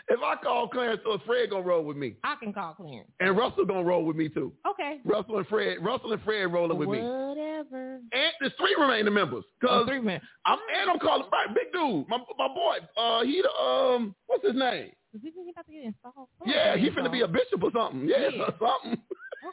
if 0.10 0.20
I 0.24 0.36
call 0.41 0.68
Clarence 0.70 1.01
Stores, 1.01 1.20
Fred 1.26 1.49
gonna 1.49 1.64
roll 1.66 1.84
with 1.84 1.97
me. 1.97 2.16
I 2.24 2.36
can 2.39 2.53
call 2.53 2.74
Clarence. 2.74 3.10
And 3.20 3.38
Russell 3.38 3.66
gonna 3.66 3.84
roll 3.84 4.05
with 4.05 4.16
me 4.16 4.30
too. 4.30 4.53
Okay. 4.70 4.99
Russell 5.05 5.38
and 5.38 5.47
Fred, 5.47 5.78
Russell 5.82 6.14
and 6.14 6.22
Fred 6.24 6.51
rolling 6.51 6.78
with 6.78 6.89
me. 6.89 6.99
Whatever. 6.99 7.99
And 8.12 8.32
there's 8.39 8.53
three 8.58 8.76
remaining 8.80 9.14
members. 9.14 9.43
Oh, 9.64 9.68
Cause 9.68 9.88
three 9.88 9.99
men. 10.01 10.22
I'm 10.45 10.60
and 10.80 10.89
I'm 10.89 10.99
calling 10.99 11.26
right, 11.32 11.47
big 11.53 11.72
dude, 11.74 12.08
my 12.08 12.18
my 12.38 12.47
boy. 12.47 12.78
Uh, 12.95 13.24
he 13.24 13.41
the 13.41 13.51
um, 13.64 14.16
what's 14.28 14.45
his 14.45 14.55
name? 14.55 14.91
Is 15.14 15.22
he 15.24 15.32
he 15.32 15.51
about 15.51 15.66
to 15.66 15.72
get 15.72 15.84
installed? 15.84 16.28
Yeah, 16.45 16.76
he 16.78 16.89
finna 16.89 17.12
be 17.12 17.22
a 17.22 17.28
bishop 17.28 17.64
or 17.64 17.72
something. 17.76 18.08
Yeah, 18.08 18.30
Yeah. 18.34 18.43
or 18.43 18.53
something. 18.84 19.01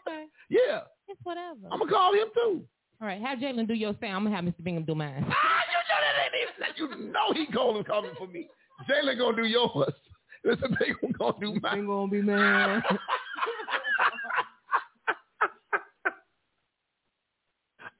Okay. 0.06 0.24
Yeah, 0.50 0.80
It's 1.08 1.20
whatever. 1.24 1.66
I'm 1.72 1.78
gonna 1.80 1.90
call 1.90 2.12
him 2.14 2.28
too. 2.34 2.64
All 3.00 3.08
right. 3.08 3.20
Have 3.20 3.38
Jalen 3.38 3.66
do 3.66 3.74
your 3.74 3.92
sound. 4.00 4.14
I'm 4.14 4.24
gonna 4.24 4.36
have 4.36 4.44
Mr. 4.44 4.62
Bingham 4.62 4.84
do 4.84 4.94
mine. 4.94 5.24
Ah, 5.28 5.60
you 5.70 5.78
know 5.88 5.98
that 6.00 6.24
ain't 6.24 6.88
even. 6.88 7.00
You 7.06 7.12
know 7.12 7.32
he 7.32 7.46
calling 7.52 7.82
coming 7.84 8.12
for 8.18 8.26
me. 8.26 8.48
Jalen 8.88 9.18
gonna 9.18 9.36
do 9.36 9.44
yours. 9.48 9.92
Listen, 10.44 10.76
big 10.78 10.94
one 11.00 11.12
gonna 11.18 11.34
do 11.40 11.58
mine. 11.60 11.86
gonna 11.86 12.10
be 12.10 12.20
mad. 12.20 12.82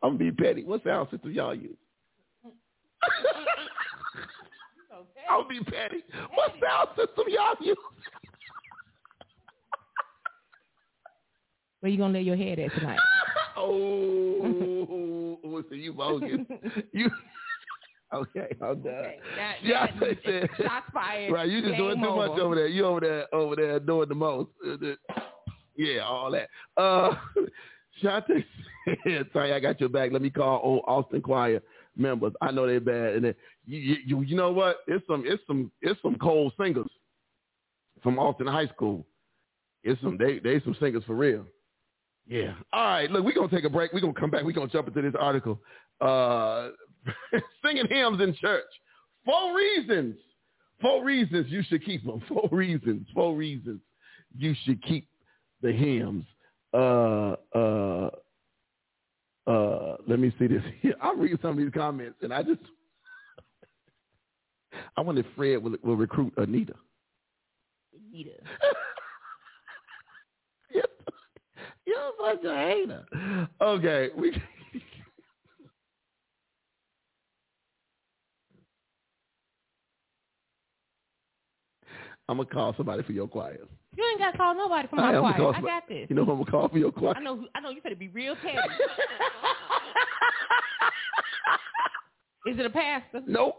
I'm 0.03 0.19
gonna 0.19 0.31
be 0.31 0.33
petty. 0.33 0.65
What 0.65 0.85
sound 0.85 1.09
system 1.11 1.33
y'all 1.33 1.55
use? 1.55 1.77
I'll 5.31 5.49
be 5.49 5.61
petty. 5.61 6.05
What 6.35 6.53
sound 6.61 6.91
system 6.97 7.25
y'all 7.29 7.57
use? 7.61 7.79
Where 11.81 11.91
you 11.91 11.97
gonna 11.99 12.13
lay 12.13 12.23
your 12.23 12.37
head 12.37 12.59
at 12.59 12.73
tonight? 12.73 12.99
oh, 13.57 15.39
so 15.43 15.75
you 15.75 15.95
bogus. 15.95 16.41
You 16.93 17.11
okay? 18.15 18.49
I'm 18.61 18.81
done. 18.83 18.85
That, 19.37 19.57
Yeah, 19.63 19.87
that- 20.01 20.03
I 20.03 20.19
said- 20.25 20.51
shots 20.59 20.87
fired. 20.93 21.33
Right, 21.33 21.49
you 21.49 21.61
just 21.63 21.77
doing 21.77 21.97
too 22.03 22.15
much 22.17 22.31
over. 22.31 22.41
over 22.43 22.55
there. 22.57 22.67
You 22.69 22.85
over 22.87 23.01
there, 23.01 23.35
over 23.35 23.57
there 23.57 23.81
doing 23.81 24.09
the 24.09 24.15
most. 24.15 24.51
Yeah, 25.77 26.01
all 26.01 26.31
that. 26.31 26.49
Uh, 26.77 27.15
Shante 28.03 28.45
said, 29.05 29.27
"Sorry, 29.33 29.53
I 29.53 29.61
got 29.61 29.81
your 29.81 29.89
back. 29.89 30.11
Let 30.13 30.23
me 30.23 30.31
call 30.31 30.61
old 30.63 30.83
Austin 30.87 31.21
Choir 31.23 31.61
members. 31.97 32.33
I 32.41 32.51
know 32.51 32.67
they're 32.67 32.81
bad, 32.81 33.15
and 33.15 33.25
then, 33.25 33.35
you, 33.67 33.97
you, 34.05 34.21
you 34.23 34.37
know 34.37 34.51
what? 34.53 34.79
It's 34.89 35.07
some, 35.07 35.25
it's 35.27 35.43
some, 35.47 35.71
it's 35.81 36.01
some 36.03 36.17
cold 36.17 36.53
singers 36.61 36.89
from 38.03 38.19
Austin 38.19 38.47
High 38.47 38.67
School. 38.69 39.07
It's 39.85 40.01
some, 40.03 40.17
they, 40.19 40.39
they 40.39 40.61
some 40.61 40.77
singers 40.81 41.05
for 41.07 41.15
real. 41.15 41.45
Yeah. 42.27 42.55
All 42.73 42.85
right. 42.87 43.11
Look, 43.11 43.25
we're 43.25 43.35
gonna 43.35 43.49
take 43.49 43.65
a 43.65 43.71
break. 43.71 43.93
We're 43.93 44.01
gonna 44.01 44.13
come 44.15 44.31
back. 44.31 44.45
We're 44.45 44.53
gonna 44.53 44.69
jump 44.71 44.89
into 44.89 45.03
this 45.03 45.15
article. 45.19 45.61
Uh, 46.01 46.71
singing 47.65 47.87
hymns 47.89 48.21
in 48.21 48.35
church. 48.41 48.65
Four 49.25 49.57
reasons. 49.57 50.17
Four 50.81 51.05
reasons 51.05 51.47
you 51.49 51.63
should 51.69 51.85
keep 51.85 52.05
them. 52.05 52.23
Four 52.29 52.49
reasons. 52.51 53.07
Four 53.15 53.37
reasons 53.37 53.81
you 54.37 54.55
should 54.65 54.83
keep 54.83 55.09
the 55.63 55.73
hymns. 55.73 56.25
Uh, 56.73 57.37
uh, 57.55 58.11
uh, 59.47 59.97
let 60.07 60.19
me 60.19 60.35
see 60.39 60.47
this. 60.47 60.63
Here. 60.81 60.95
I'm 61.01 61.21
reading 61.21 61.39
some 61.41 61.53
of 61.53 61.57
these 61.59 61.71
comments, 61.73 62.17
and 62.23 62.33
I 62.33 62.43
just, 62.43 62.61
I 64.97 65.01
wonder 65.01 65.21
if 65.21 65.27
Fred 65.37 65.63
will, 65.63 65.77
will 65.83 65.97
recruit 65.97 66.33
Anita. 66.37 66.75
Anita. 68.13 68.31
You're 71.87 72.13
such 72.19 72.45
a 72.45 72.57
hater. 72.57 73.05
Okay, 73.61 74.09
we. 74.17 74.33
I'm 82.29 82.39
gonna 82.39 82.49
call 82.49 82.75
somebody 82.77 83.03
for 83.03 83.13
your 83.13 83.29
choir. 83.29 83.59
You 83.97 84.05
ain't 84.11 84.19
got 84.19 84.33
to 84.33 84.39
call 84.39 84.55
nobody 84.55 84.89
for 84.89 84.97
my 84.97 85.13
choir. 85.13 85.55
I 85.55 85.61
got 85.61 85.87
this. 85.89 86.07
You 86.09 86.17
know 86.17 86.25
who 86.25 86.33
I'm 86.33 86.39
gonna 86.39 86.51
call 86.51 86.69
for 86.69 86.79
your 86.79 86.91
choir? 86.91 87.15
I 87.17 87.21
know. 87.21 87.37
who- 87.37 87.49
I 87.55 87.61
know 87.61 87.71
you 87.71 87.81
better 87.83 87.95
be 87.97 88.09
real 88.09 88.35
petty. 88.37 88.57
Is 92.47 92.59
it 92.59 92.67
a 92.67 92.71
pastor? 92.71 93.23
Nope. 93.27 93.57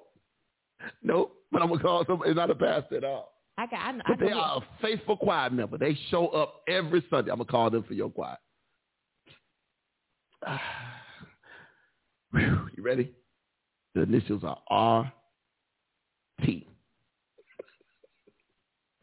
Nope. 1.01 1.35
But 1.51 1.61
I'm 1.61 1.69
gonna 1.69 1.81
call 1.81 2.05
somebody. 2.05 2.29
It's 2.31 2.37
not 2.37 2.49
a 2.51 2.55
pastor 2.55 2.97
at 2.97 3.03
all. 3.03 3.31
I 3.57 3.65
got. 3.67 3.79
I, 3.79 3.89
I 3.91 4.01
But 4.07 4.19
they 4.19 4.29
know- 4.31 4.39
are 4.41 4.57
a 4.57 4.61
faithful 4.81 5.15
choir 5.17 5.49
member. 5.49 5.77
They 5.77 5.97
show 6.09 6.27
up 6.27 6.61
every 6.67 7.03
Sunday. 7.09 7.31
I'm 7.31 7.37
gonna 7.37 7.45
call 7.49 7.69
them 7.69 7.83
for 7.83 7.93
your 7.93 8.09
choir. 8.09 8.37
Whew, 12.31 12.69
you 12.75 12.83
ready? 12.83 13.11
The 13.95 14.01
initials 14.01 14.43
are 14.43 14.57
R 14.69 15.11
T 16.43 16.67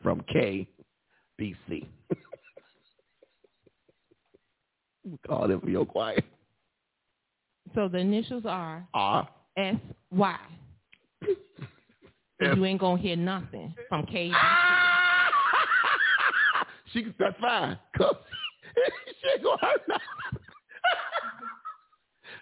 from 0.02 0.22
K 0.32 0.68
B 1.38 1.54
C. 1.68 1.88
call 5.26 5.48
them 5.48 5.60
for 5.60 5.70
your 5.70 5.84
choir. 5.86 6.20
So 7.74 7.88
the 7.88 7.98
initials 7.98 8.44
are 8.46 8.86
R 8.94 9.28
S 9.56 9.76
Y. 10.10 10.38
You 12.40 12.64
ain't 12.64 12.80
gonna 12.80 13.00
hear 13.00 13.14
nothing 13.16 13.72
from 13.88 14.04
K. 14.06 14.32
she 16.92 17.06
that's 17.18 17.38
fine. 17.40 17.78
'cause 17.96 18.16
she 19.22 19.28
ain't 19.32 19.42
gonna 19.44 19.58
hurt 19.60 19.80
nothing. 19.88 20.06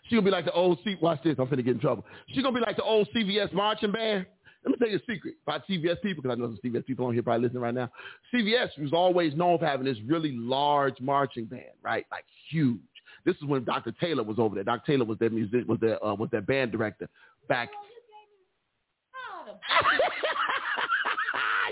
she 0.08 0.14
gonna 0.16 0.24
be 0.24 0.30
like 0.30 0.46
the 0.46 0.52
old 0.52 0.78
C. 0.84 0.96
Watch 1.02 1.22
this. 1.22 1.36
I'm 1.38 1.46
finna 1.48 1.64
get 1.64 1.74
in 1.74 1.80
trouble. 1.80 2.04
She 2.28 2.42
gonna 2.42 2.54
be 2.58 2.64
like 2.64 2.76
the 2.76 2.82
old 2.82 3.08
CVS 3.14 3.52
marching 3.52 3.92
band. 3.92 4.24
Let 4.64 4.72
me 4.72 4.76
tell 4.78 4.88
you 4.88 4.96
a 4.96 5.12
secret 5.12 5.34
about 5.46 5.66
CVS 5.66 6.02
people, 6.02 6.22
because 6.22 6.36
I 6.36 6.40
know 6.40 6.48
some 6.48 6.58
CVS 6.62 6.84
people 6.84 7.06
on 7.06 7.14
here 7.14 7.22
probably 7.22 7.44
listening 7.44 7.62
right 7.62 7.74
now. 7.74 7.90
CVS 8.32 8.78
was 8.78 8.92
always 8.92 9.34
known 9.34 9.58
for 9.58 9.66
having 9.66 9.86
this 9.86 9.96
really 10.06 10.32
large 10.32 11.00
marching 11.00 11.46
band, 11.46 11.64
right? 11.82 12.04
Like 12.11 12.24
huge. 12.50 12.78
This 13.24 13.36
is 13.36 13.44
when 13.44 13.64
Dr. 13.64 13.92
Taylor 13.92 14.22
was 14.22 14.38
over 14.38 14.54
there. 14.54 14.64
Dr. 14.64 14.92
Taylor 14.92 15.04
was 15.04 15.18
their 15.18 15.30
music, 15.30 15.66
was 15.66 15.80
their 15.80 16.02
uh, 16.04 16.14
was 16.14 16.30
their 16.30 16.42
band 16.42 16.72
director 16.72 17.08
back. 17.48 17.70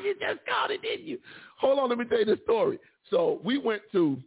you 0.04 0.14
just 0.14 0.40
called 0.46 0.70
it, 0.70 0.82
didn't 0.82 1.06
you? 1.06 1.18
Hold 1.58 1.78
on, 1.78 1.88
let 1.88 1.98
me 1.98 2.04
tell 2.04 2.18
you 2.18 2.24
this 2.24 2.38
story. 2.44 2.78
So 3.10 3.40
we 3.44 3.58
went 3.58 3.82
to, 3.92 4.18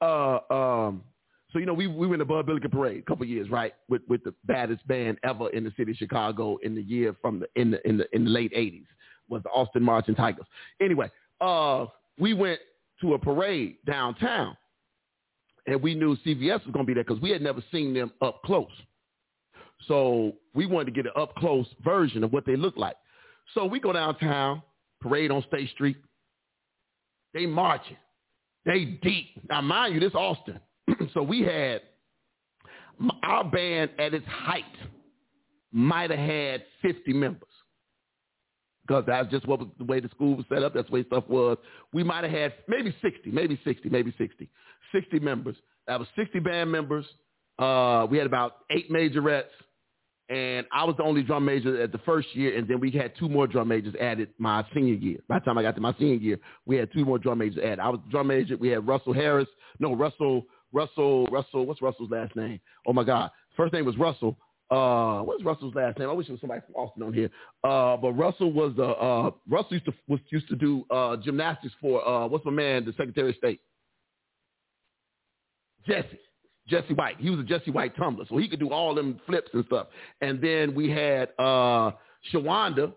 uh, 0.00 0.38
um, 0.50 1.02
so 1.52 1.58
you 1.58 1.66
know 1.66 1.74
we 1.74 1.86
we 1.86 2.06
went 2.06 2.20
to 2.20 2.24
Bud 2.24 2.46
Billiken 2.46 2.70
Parade 2.70 2.98
a 2.98 3.02
couple 3.02 3.24
years, 3.24 3.48
right? 3.50 3.72
With 3.88 4.02
with 4.08 4.24
the 4.24 4.34
baddest 4.44 4.86
band 4.88 5.18
ever 5.22 5.48
in 5.50 5.64
the 5.64 5.72
city 5.76 5.92
of 5.92 5.96
Chicago 5.96 6.58
in 6.62 6.74
the 6.74 6.82
year 6.82 7.14
from 7.20 7.40
the 7.40 7.46
in 7.60 7.70
the 7.70 7.88
in 7.88 7.96
the 7.96 8.06
in 8.14 8.24
the 8.24 8.30
late 8.30 8.52
'80s 8.52 8.86
was 9.28 9.42
the 9.42 9.50
Austin 9.50 9.82
Marching 9.82 10.14
Tigers. 10.14 10.46
Anyway, 10.80 11.10
uh, 11.40 11.86
we 12.18 12.34
went 12.34 12.60
to 13.00 13.14
a 13.14 13.18
parade 13.18 13.76
downtown, 13.86 14.56
and 15.66 15.80
we 15.82 15.94
knew 15.94 16.16
CVS 16.24 16.64
was 16.64 16.72
going 16.72 16.84
to 16.84 16.86
be 16.86 16.94
there 16.94 17.04
because 17.04 17.20
we 17.20 17.30
had 17.30 17.42
never 17.42 17.62
seen 17.72 17.94
them 17.94 18.12
up 18.22 18.42
close. 18.44 18.70
So 19.86 20.32
we 20.54 20.66
wanted 20.66 20.86
to 20.86 20.90
get 20.92 21.06
an 21.06 21.12
up 21.20 21.34
close 21.36 21.66
version 21.84 22.24
of 22.24 22.32
what 22.32 22.46
they 22.46 22.56
look 22.56 22.76
like. 22.76 22.96
So 23.54 23.66
we 23.66 23.78
go 23.78 23.92
downtown, 23.92 24.62
parade 25.00 25.30
on 25.30 25.44
State 25.48 25.70
Street. 25.70 25.96
They 27.34 27.46
marching. 27.46 27.96
They 28.64 28.84
deep. 29.02 29.26
Now, 29.48 29.60
mind 29.60 29.94
you, 29.94 30.00
this 30.00 30.14
Austin. 30.14 30.58
so 31.14 31.22
we 31.22 31.42
had 31.42 31.82
our 33.22 33.44
band 33.44 33.90
at 33.98 34.14
its 34.14 34.26
height 34.26 34.64
might 35.72 36.10
have 36.10 36.18
had 36.18 36.64
50 36.82 37.12
members 37.12 37.48
because 38.86 39.04
that's 39.06 39.30
just 39.30 39.46
what 39.46 39.58
was 39.60 39.68
the 39.78 39.84
way 39.84 40.00
the 40.00 40.08
school 40.10 40.36
was 40.36 40.46
set 40.48 40.62
up. 40.62 40.74
That's 40.74 40.88
the 40.88 40.94
way 40.94 41.04
stuff 41.04 41.24
was. 41.28 41.58
We 41.92 42.04
might 42.04 42.24
have 42.24 42.32
had 42.32 42.54
maybe 42.68 42.94
60, 43.02 43.30
maybe 43.30 43.60
60, 43.64 43.88
maybe 43.88 44.14
60, 44.16 44.48
60 44.92 45.18
members. 45.20 45.56
That 45.86 45.98
was 45.98 46.08
60 46.16 46.38
band 46.40 46.70
members. 46.70 47.04
Uh, 47.58 48.06
we 48.10 48.18
had 48.18 48.26
about 48.26 48.58
eight 48.70 48.90
majorettes, 48.90 49.44
and 50.28 50.66
I 50.72 50.84
was 50.84 50.94
the 50.96 51.02
only 51.04 51.22
drum 51.22 51.44
major 51.44 51.80
at 51.80 51.92
the 51.92 51.98
first 51.98 52.28
year, 52.34 52.56
and 52.56 52.68
then 52.68 52.80
we 52.80 52.90
had 52.90 53.12
two 53.18 53.28
more 53.28 53.46
drum 53.46 53.68
majors 53.68 53.94
added 54.00 54.28
my 54.38 54.64
senior 54.74 54.94
year. 54.94 55.18
By 55.28 55.38
the 55.38 55.44
time 55.44 55.58
I 55.58 55.62
got 55.62 55.74
to 55.76 55.80
my 55.80 55.94
senior 55.98 56.16
year, 56.16 56.38
we 56.64 56.76
had 56.76 56.92
two 56.92 57.04
more 57.04 57.18
drum 57.18 57.38
majors 57.38 57.58
added. 57.58 57.80
I 57.80 57.88
was 57.88 58.00
drum 58.10 58.28
major. 58.28 58.56
We 58.56 58.68
had 58.68 58.86
Russell 58.86 59.14
Harris. 59.14 59.48
No, 59.78 59.94
Russell, 59.94 60.44
Russell, 60.76 61.26
Russell. 61.26 61.64
What's 61.66 61.80
Russell's 61.80 62.10
last 62.10 62.36
name? 62.36 62.60
Oh 62.86 62.92
my 62.92 63.02
God, 63.04 63.30
first 63.56 63.72
name 63.72 63.86
was 63.86 63.96
Russell. 63.96 64.36
Uh, 64.70 65.20
what's 65.22 65.42
Russell's 65.44 65.74
last 65.74 65.98
name? 65.98 66.08
I 66.10 66.12
wish 66.12 66.28
it 66.28 66.32
was 66.32 66.40
somebody 66.40 66.60
from 66.66 66.74
Austin 66.74 67.02
on 67.04 67.14
here. 67.14 67.30
Uh, 67.64 67.96
but 67.96 68.12
Russell 68.12 68.52
was 68.52 68.74
the 68.76 68.84
uh, 68.84 69.30
Russell 69.48 69.72
used 69.74 69.86
to 69.86 69.94
was 70.08 70.20
used 70.30 70.48
to 70.48 70.56
do 70.56 70.84
uh 70.90 71.16
gymnastics 71.16 71.74
for 71.80 72.06
uh 72.06 72.26
what's 72.26 72.44
my 72.44 72.50
man, 72.50 72.84
the 72.84 72.92
Secretary 72.92 73.30
of 73.30 73.36
State, 73.36 73.60
Jesse. 75.86 76.18
Jesse 76.68 76.94
White. 76.94 77.16
He 77.20 77.30
was 77.30 77.38
a 77.38 77.44
Jesse 77.44 77.70
White 77.70 77.94
tumbler, 77.96 78.24
so 78.28 78.36
he 78.38 78.48
could 78.48 78.58
do 78.58 78.70
all 78.70 78.92
them 78.92 79.20
flips 79.24 79.50
and 79.54 79.64
stuff. 79.66 79.86
And 80.20 80.40
then 80.42 80.74
we 80.74 80.90
had 80.90 81.28
uh 81.38 81.92
Shawanda, 82.32 82.92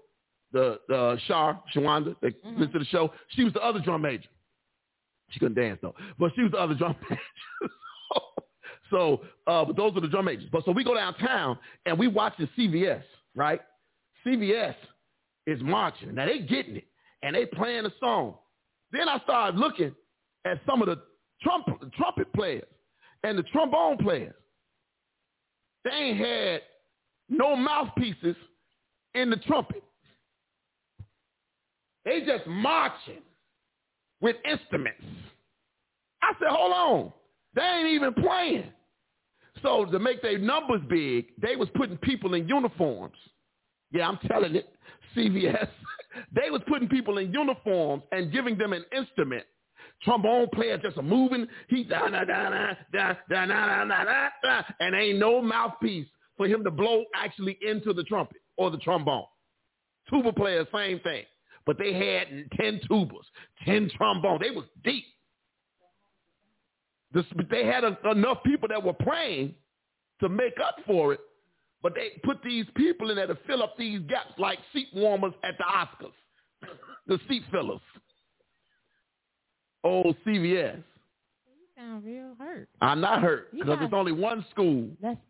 the 0.51 0.80
the 0.88 1.19
Shar 1.27 1.61
Shawanda, 1.75 2.15
that 2.21 2.43
Mhm. 2.43 2.53
listened 2.57 2.73
to 2.73 2.80
the 2.80 2.86
show. 2.86 3.13
She 3.30 3.43
was 3.43 3.53
the 3.53 3.61
other 3.63 3.80
drum 3.80 4.01
major. 4.01 4.27
She 5.30 5.39
couldn't 5.39 5.61
dance 5.61 5.80
though, 5.82 5.95
but 6.17 6.32
she 6.36 6.43
was 6.43 6.51
the 6.51 6.57
other 6.57 6.75
drum 6.75 6.95
major. 7.09 7.21
so, 8.89 9.21
uh, 9.47 9.65
but 9.65 9.75
those 9.75 9.95
are 9.95 10.01
the 10.01 10.07
drum 10.07 10.25
majors. 10.25 10.49
But 10.51 10.65
so 10.65 10.71
we 10.71 10.84
go 10.84 10.95
downtown 10.95 11.57
and 11.86 11.97
we 11.97 12.07
watch 12.07 12.34
the 12.38 12.47
CVS, 12.57 13.03
right? 13.36 13.61
CVS 14.25 14.75
is 15.47 15.61
marching. 15.61 16.15
Now 16.15 16.25
they 16.25 16.39
getting 16.39 16.77
it 16.77 16.88
and 17.23 17.36
they 17.36 17.45
playing 17.45 17.86
a 17.86 17.91
song. 17.99 18.36
Then 18.91 19.07
I 19.07 19.19
started 19.19 19.59
looking 19.59 19.93
at 20.45 20.59
some 20.65 20.82
of 20.82 20.88
the 20.88 21.01
trumpet 21.41 21.75
trumpet 21.93 22.32
players 22.34 22.67
and 23.23 23.38
the 23.38 23.43
trombone 23.43 23.97
players. 23.97 24.34
They 25.84 25.91
ain't 25.91 26.17
had 26.17 26.61
no 27.30 27.55
mouthpieces 27.55 28.36
in 29.13 29.30
the 29.30 29.38
trumpet. 29.38 29.84
They 32.05 32.21
just 32.21 32.47
marching 32.47 33.21
with 34.22 34.36
instruments. 34.45 35.03
I 36.22 36.34
said, 36.39 36.49
hold 36.49 36.72
on. 36.74 37.13
They 37.55 37.61
ain't 37.61 37.89
even 37.89 38.13
playing. 38.13 38.72
So 39.61 39.86
to 39.86 39.99
make 39.99 40.22
their 40.22 40.38
numbers 40.38 40.82
big, 40.89 41.28
they 41.41 41.55
was 41.55 41.67
putting 41.76 41.97
people 41.97 42.34
in 42.34 42.47
uniforms. 42.47 43.15
Yeah, 43.91 44.07
I'm 44.07 44.20
telling 44.28 44.55
it. 44.55 44.70
CVS. 45.15 45.67
they 46.36 46.49
was 46.49 46.61
putting 46.67 46.88
people 46.88 47.17
in 47.17 47.34
uniforms 47.34 48.03
and 48.11 48.32
giving 48.32 48.57
them 48.57 48.74
an 48.74 48.86
instrument. 48.95 49.45
Trombone 50.03 50.47
player 50.53 50.78
just 50.78 50.97
a 50.97 51.01
moving. 51.01 51.47
He 51.67 51.84
da 51.84 52.07
da 52.07 52.24
da 52.24 52.49
da 52.49 52.74
da 52.93 53.13
da 53.30 53.45
da 53.45 53.86
da 53.86 54.03
da 54.05 54.30
da 54.43 54.61
and 54.80 54.95
ain't 54.95 55.20
no 55.20 55.41
mouthpiece 55.41 56.07
for 56.38 56.47
him 56.47 56.63
to 56.63 56.72
blow 56.72 57.03
actually 57.15 57.57
into 57.61 57.93
the 57.93 58.03
trumpet 58.03 58.38
or 58.57 58.72
the 58.72 58.78
trombone. 58.78 59.26
Tuba 60.09 60.32
players, 60.32 60.67
same 60.74 60.99
thing. 61.01 61.24
But 61.70 61.78
they 61.78 61.93
had 61.93 62.49
10 62.59 62.82
tubas, 62.89 63.22
10 63.63 63.91
trombones. 63.95 64.41
They 64.41 64.49
was 64.49 64.65
deep. 64.84 65.03
This, 67.13 67.26
they 67.51 67.63
had 67.63 67.84
a, 67.84 67.95
enough 68.09 68.39
people 68.43 68.67
that 68.70 68.84
were 68.84 68.93
praying 68.93 69.53
to 70.20 70.30
make 70.30 70.55
up 70.65 70.78
for 70.88 71.13
it, 71.13 71.20
but 71.84 71.93
they 71.93 72.20
put 72.24 72.41
these 72.43 72.65
people 72.76 73.11
in 73.11 73.17
there 73.17 73.28
to 73.28 73.38
fill 73.45 73.61
up 73.61 73.78
these 73.78 73.99
gaps 74.09 74.34
like 74.39 74.57
seat 74.74 74.88
warmers 74.95 75.34
at 75.43 75.59
the 75.59 75.63
Oscars, 75.63 76.11
the 77.07 77.20
seat 77.30 77.43
fillers. 77.51 77.82
Old 79.84 80.15
CVS. 80.26 80.76
You 80.76 81.67
sound 81.78 82.03
real 82.03 82.34
hurt. 82.39 82.67
I'm 82.82 82.99
not 82.99 83.22
hurt 83.22 83.51
because 83.51 83.78
it's 83.80 83.93
only 83.93 84.11
one 84.11 84.43
school 84.49 84.89
Let's 85.03 85.22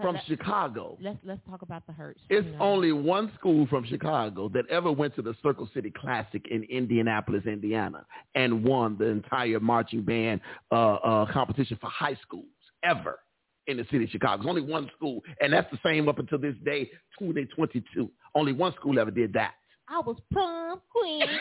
from 0.00 0.14
let, 0.14 0.24
Chicago. 0.26 0.98
let's 1.00 1.18
let's 1.24 1.40
talk 1.48 1.62
about 1.62 1.86
the 1.86 1.92
hurts. 1.92 2.20
It's 2.28 2.44
you 2.46 2.52
know. 2.52 2.58
only 2.60 2.92
one 2.92 3.32
school 3.38 3.66
from 3.68 3.84
Chicago 3.86 4.48
that 4.50 4.64
ever 4.68 4.92
went 4.92 5.14
to 5.16 5.22
the 5.22 5.34
Circle 5.42 5.68
City 5.74 5.92
Classic 5.96 6.42
in 6.50 6.64
Indianapolis, 6.64 7.44
Indiana, 7.46 8.04
and 8.34 8.64
won 8.64 8.96
the 8.98 9.06
entire 9.06 9.60
marching 9.60 10.02
band 10.02 10.40
uh, 10.70 10.94
uh, 10.94 11.32
competition 11.32 11.78
for 11.80 11.90
high 11.90 12.16
schools 12.22 12.44
ever 12.82 13.18
in 13.66 13.76
the 13.76 13.84
city 13.90 14.04
of 14.04 14.10
Chicago. 14.10 14.42
It's 14.42 14.48
only 14.48 14.62
one 14.62 14.90
school, 14.96 15.22
and 15.40 15.52
that's 15.52 15.70
the 15.70 15.78
same 15.84 16.08
up 16.08 16.18
until 16.18 16.38
this 16.38 16.54
day, 16.64 16.90
2022. 17.18 18.10
Only 18.34 18.52
one 18.52 18.72
school 18.74 18.98
ever 18.98 19.10
did 19.10 19.32
that. 19.32 19.54
I 19.88 20.00
was 20.00 20.16
prom 20.32 20.80
queen. 20.90 21.22
I 21.22 21.26
knew 21.26 21.38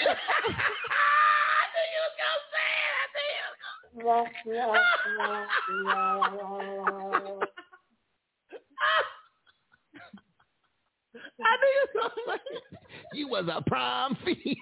you 1.91 2.01
were 2.03 2.15
gonna 2.21 2.41
say 2.51 2.69
it. 2.81 3.15
You 3.95 4.03
was 7.25 7.47
a 13.49 13.61
prom 13.65 14.17
fiend. 14.23 14.39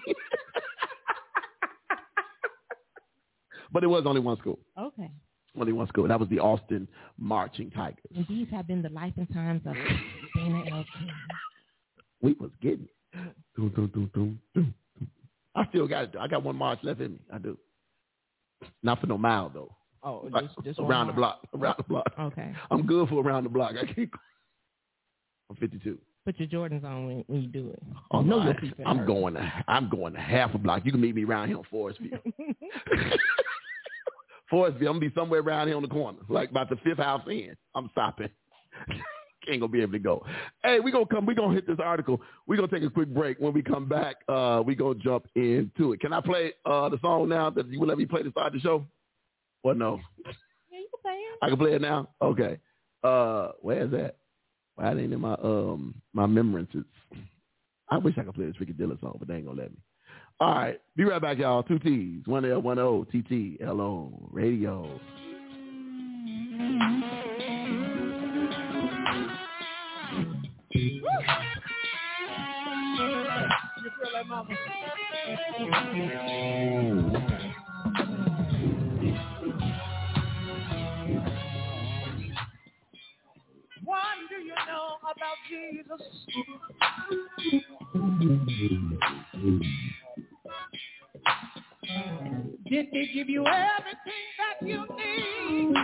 but 3.72 3.82
it 3.84 3.86
was 3.88 4.04
only 4.06 4.20
one 4.20 4.36
school. 4.38 4.58
okay. 4.78 5.10
Only 5.58 5.72
one 5.72 5.86
school. 5.86 6.08
That 6.08 6.18
was 6.18 6.28
the 6.30 6.40
Austin 6.40 6.88
Marching 7.16 7.70
Tigers. 7.70 8.02
And 8.16 8.26
these 8.28 8.48
have 8.50 8.66
been 8.66 8.82
the 8.82 8.88
life 8.88 9.12
and 9.16 9.32
times 9.32 9.62
of 9.66 9.74
Dana 10.34 10.64
L. 10.68 10.84
King. 10.98 11.10
We 12.20 12.32
was 12.40 12.50
getting 12.60 12.86
it. 12.86 12.90
Dun, 13.56 13.68
dun, 13.76 13.90
dun, 13.94 14.10
dun, 14.12 14.12
dun, 14.12 14.40
dun. 14.54 14.74
I 15.54 15.64
still 15.68 15.86
got 15.86 16.04
it. 16.04 16.14
I 16.20 16.26
got 16.26 16.42
one 16.42 16.56
march 16.56 16.80
left 16.82 17.00
in 17.00 17.12
me. 17.12 17.18
I 17.32 17.38
do. 17.38 17.56
Not 18.82 19.00
for 19.00 19.06
no 19.06 19.16
mile 19.16 19.48
though. 19.54 19.72
Oh, 20.02 20.28
Like, 20.30 20.46
just, 20.46 20.64
just 20.64 20.80
one 20.80 20.90
around 20.90 21.06
the 21.06 21.12
block. 21.12 21.38
Around 21.54 21.76
the 21.78 21.84
block. 21.84 22.12
Okay. 22.18 22.52
I'm 22.72 22.84
good 22.84 23.08
for 23.08 23.22
around 23.22 23.44
the 23.44 23.50
block. 23.50 23.74
I 23.80 23.86
can't. 23.86 24.10
I'm 25.48 25.56
52. 25.56 25.98
Put 26.24 26.38
your 26.38 26.48
Jordans 26.48 26.84
on 26.84 27.06
when, 27.06 27.24
when 27.26 27.42
you 27.42 27.48
do 27.48 27.68
it. 27.70 27.82
Oh, 28.10 28.22
know 28.22 28.38
no, 28.38 28.44
your 28.44 28.54
I, 28.54 28.60
feet 28.60 28.78
finna 28.78 28.86
I'm 28.86 28.98
hurt. 28.98 29.06
going 29.06 29.34
to 29.34 29.52
I'm 29.68 29.90
going 29.90 30.14
to 30.14 30.20
half 30.20 30.54
a 30.54 30.58
block. 30.58 30.82
You 30.84 30.92
can 30.92 31.00
meet 31.00 31.14
me 31.14 31.24
around 31.24 31.48
here 31.48 31.58
on 31.58 31.64
Forestville. 31.72 32.18
Forestville, 34.52 34.80
I'm 34.80 34.84
gonna 34.84 35.00
be 35.00 35.12
somewhere 35.14 35.40
around 35.40 35.68
here 35.68 35.76
on 35.76 35.82
the 35.82 35.88
corner, 35.88 36.18
like 36.28 36.50
about 36.50 36.68
the 36.68 36.76
fifth 36.76 36.98
house 36.98 37.22
in. 37.28 37.54
I'm 37.74 37.88
stopping. 37.92 38.28
Ain't 39.48 39.60
gonna 39.60 39.70
be 39.70 39.82
able 39.82 39.92
to 39.92 39.98
go. 39.98 40.24
Hey, 40.62 40.80
we 40.80 40.90
gonna 40.90 41.04
come. 41.06 41.26
We 41.26 41.34
gonna 41.34 41.52
hit 41.54 41.66
this 41.66 41.78
article. 41.82 42.20
We 42.46 42.56
gonna 42.56 42.68
take 42.68 42.82
a 42.82 42.88
quick 42.88 43.12
break. 43.12 43.38
When 43.38 43.52
we 43.52 43.62
come 43.62 43.86
back, 43.86 44.16
uh, 44.26 44.62
we 44.64 44.74
gonna 44.74 44.94
jump 44.94 45.26
into 45.34 45.92
it. 45.92 46.00
Can 46.00 46.14
I 46.14 46.22
play 46.22 46.54
uh 46.64 46.88
the 46.88 46.98
song 47.02 47.28
now? 47.28 47.50
That 47.50 47.68
you 47.68 47.78
will 47.78 47.88
let 47.88 47.98
me 47.98 48.06
play 48.06 48.22
to 48.22 48.30
start 48.30 48.54
the 48.54 48.60
show? 48.60 48.86
Or 49.62 49.74
no? 49.74 50.00
Yeah, 50.24 50.78
you 50.78 50.88
can 50.90 51.00
play 51.02 51.12
it. 51.12 51.38
I 51.42 51.48
can 51.48 51.58
play 51.58 51.74
it 51.74 51.82
now. 51.82 52.08
Okay. 52.22 52.58
Uh, 53.02 53.48
where's 53.60 53.90
that? 53.90 54.16
Why 54.76 54.92
it 54.92 54.98
ain't 55.00 55.12
in 55.12 55.20
my 55.20 55.34
um 55.34 55.94
my 56.12 56.22
remembrances? 56.22 56.84
I 57.90 57.98
wish 57.98 58.14
I 58.18 58.22
could 58.22 58.34
play 58.34 58.46
this 58.46 58.58
Ricky 58.58 58.72
Dillard 58.72 59.00
song, 59.00 59.16
but 59.18 59.28
they 59.28 59.34
ain't 59.36 59.46
gonna 59.46 59.60
let 59.62 59.70
me. 59.70 59.78
All 60.40 60.54
right, 60.54 60.80
be 60.96 61.04
right 61.04 61.22
back, 61.22 61.38
y'all. 61.38 61.62
Two 61.62 61.78
T's, 61.78 62.26
one 62.26 62.44
L, 62.44 62.60
one 62.60 62.78
O, 62.78 63.04
T 63.04 63.22
T 63.22 63.58
L 63.60 63.80
O, 63.80 64.28
radio. 64.32 65.00
really, 74.04 74.24
mama. 74.28 74.54
What 75.58 75.84
do 77.54 77.63
you 84.44 84.54
know 84.68 84.96
about 85.02 85.38
Jesus? 85.48 86.02
Did 92.68 92.86
he 92.92 93.10
give 93.14 93.28
you 93.28 93.44
everything 93.46 94.24
that 94.38 94.66
you 94.66 94.86
need? 94.96 95.74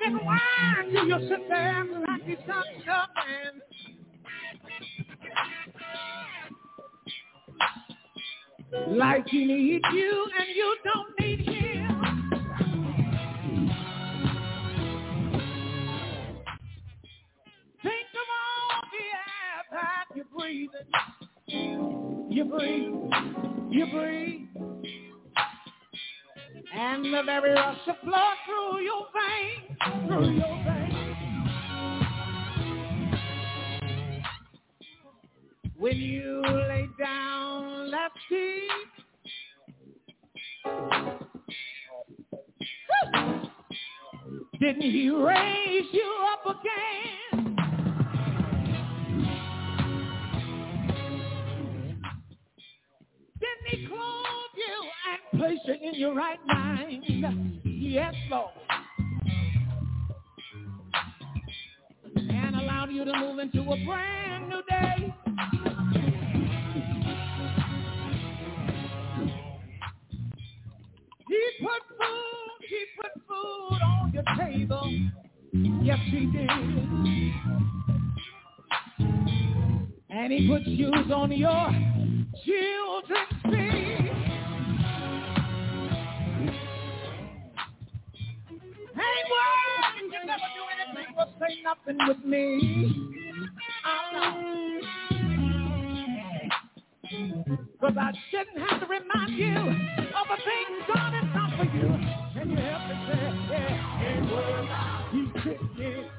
Then 0.00 0.14
why 0.24 0.40
do 0.84 0.98
you 1.06 1.28
sit 1.28 1.48
there 1.48 1.84
like 2.06 2.22
he's 2.24 2.38
not 2.46 2.64
coming? 2.84 3.60
Like 8.98 9.26
he 9.28 9.44
needs 9.44 9.84
you 9.92 10.26
and 10.38 10.48
you 10.56 10.76
don't 10.84 11.20
need 11.20 11.40
him. 11.48 11.55
You 22.30 22.44
breathe, 22.44 22.94
you 23.70 23.86
breathe. 23.92 24.48
And 26.74 27.04
the 27.06 27.22
very 27.24 27.52
rush 27.52 27.78
of 27.88 27.96
blood 28.04 28.36
through 28.46 28.80
your 28.82 29.06
veins, 29.14 29.78
through 30.06 30.30
your 30.30 30.64
veins. 30.64 31.16
When 35.78 35.96
you 35.96 36.42
lay 36.44 36.88
down, 36.98 37.90
let's 37.90 38.14
see. 38.30 38.68
Didn't 44.60 44.82
he 44.82 45.10
raise 45.10 45.86
you 45.92 46.26
up 46.32 46.46
again? 46.46 47.15
Place 55.46 55.58
you 55.64 55.74
in 55.74 55.94
your 55.94 56.14
right 56.14 56.38
mind? 56.46 57.04
Yes, 57.64 58.14
Lord. 58.30 58.50
And 62.16 62.56
allowed 62.56 62.90
you 62.90 63.04
to 63.04 63.12
move 63.16 63.38
into 63.38 63.60
a 63.60 63.84
brand 63.84 64.48
new 64.48 64.62
day. 64.68 65.14
He 71.28 71.42
put 71.60 71.82
food, 71.96 72.60
he 72.68 72.84
put 73.00 73.12
food 73.28 73.80
on 73.82 74.12
your 74.12 74.24
table. 74.36 74.90
Yes, 75.84 75.98
he 76.06 76.26
did. 76.26 76.50
And 80.10 80.32
he 80.32 80.48
put 80.48 80.64
shoes 80.64 81.12
on 81.14 81.30
your 81.30 81.70
children's 82.44 83.42
feet. 83.44 84.05
Ain't 89.06 89.28
words, 89.32 90.12
you 90.12 90.20
never 90.26 90.48
do 90.56 90.62
anything 90.74 91.14
but 91.16 91.28
say 91.40 91.62
nothing 91.62 91.98
with 92.08 92.24
me. 92.24 92.42
Um, 93.84 94.80
Cause 97.80 97.94
I 97.98 98.12
shouldn't 98.30 98.58
have 98.68 98.80
to 98.80 98.86
remind 98.86 99.32
you 99.36 99.54
of 99.56 100.26
the 100.28 100.38
things 100.44 100.84
God 100.92 101.12
has 101.14 101.34
done 101.34 101.52
for 101.56 101.64
you. 101.76 101.88
Can 102.34 102.50
you 102.50 102.56
help 102.56 102.82
me 102.88 102.94
say, 103.08 103.20
yeah, 103.50 104.08
ain't 104.08 104.30
words, 104.32 104.68
he 105.12 105.40
picked 105.40 105.78
me. 105.78 106.10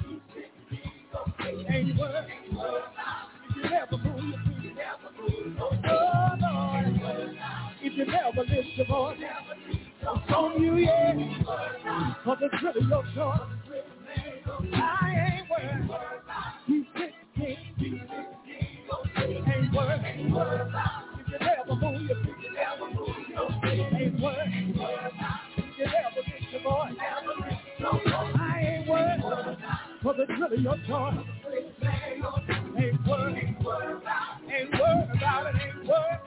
Ain't 1.70 1.90
if 1.90 3.56
you 3.56 3.70
never 3.70 3.98
move 3.98 4.24
your 4.30 4.40
feet. 4.62 4.78
Oh, 5.90 6.30
Lord, 6.40 6.86
if 7.82 7.94
you 7.98 8.06
never 8.06 8.42
lift 8.42 8.70
your 8.76 8.88
voice, 8.88 9.18
on 10.38 10.62
you, 10.64 10.78
yeah, 10.78 11.14
for 12.24 12.38
the 12.38 12.50
good 12.60 12.78
of 12.78 12.90
your 12.90 13.04
joy. 13.16 13.36
I 14.74 15.40
ain't 15.40 15.50
worried. 15.50 15.90
Me. 16.68 16.88
Ain't 19.48 19.74
worried. 19.74 20.02
If 20.06 21.30
you 21.30 21.40
never 21.40 21.76
move 21.76 23.16
ain't 23.96 24.20
you 25.78 25.86
never 25.86 26.18
lift 26.18 26.52
your 26.52 26.62
of 30.78 30.88
your. 30.88 31.26
Ain't 32.78 33.08
worried. 33.08 33.58
Ain't 34.50 34.72
worried 34.74 35.10
about 35.18 35.48
it. 35.48 35.62
Ain't 35.62 35.88
worried 35.88 36.27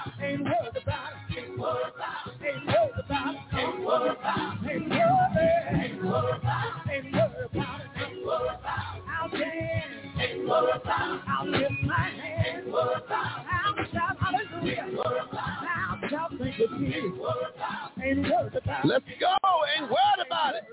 Let's 18.83 19.05
go. 19.19 19.35
Ain't 19.77 19.89
worried 19.89 20.25
about 20.25 20.55
it. 20.55 20.63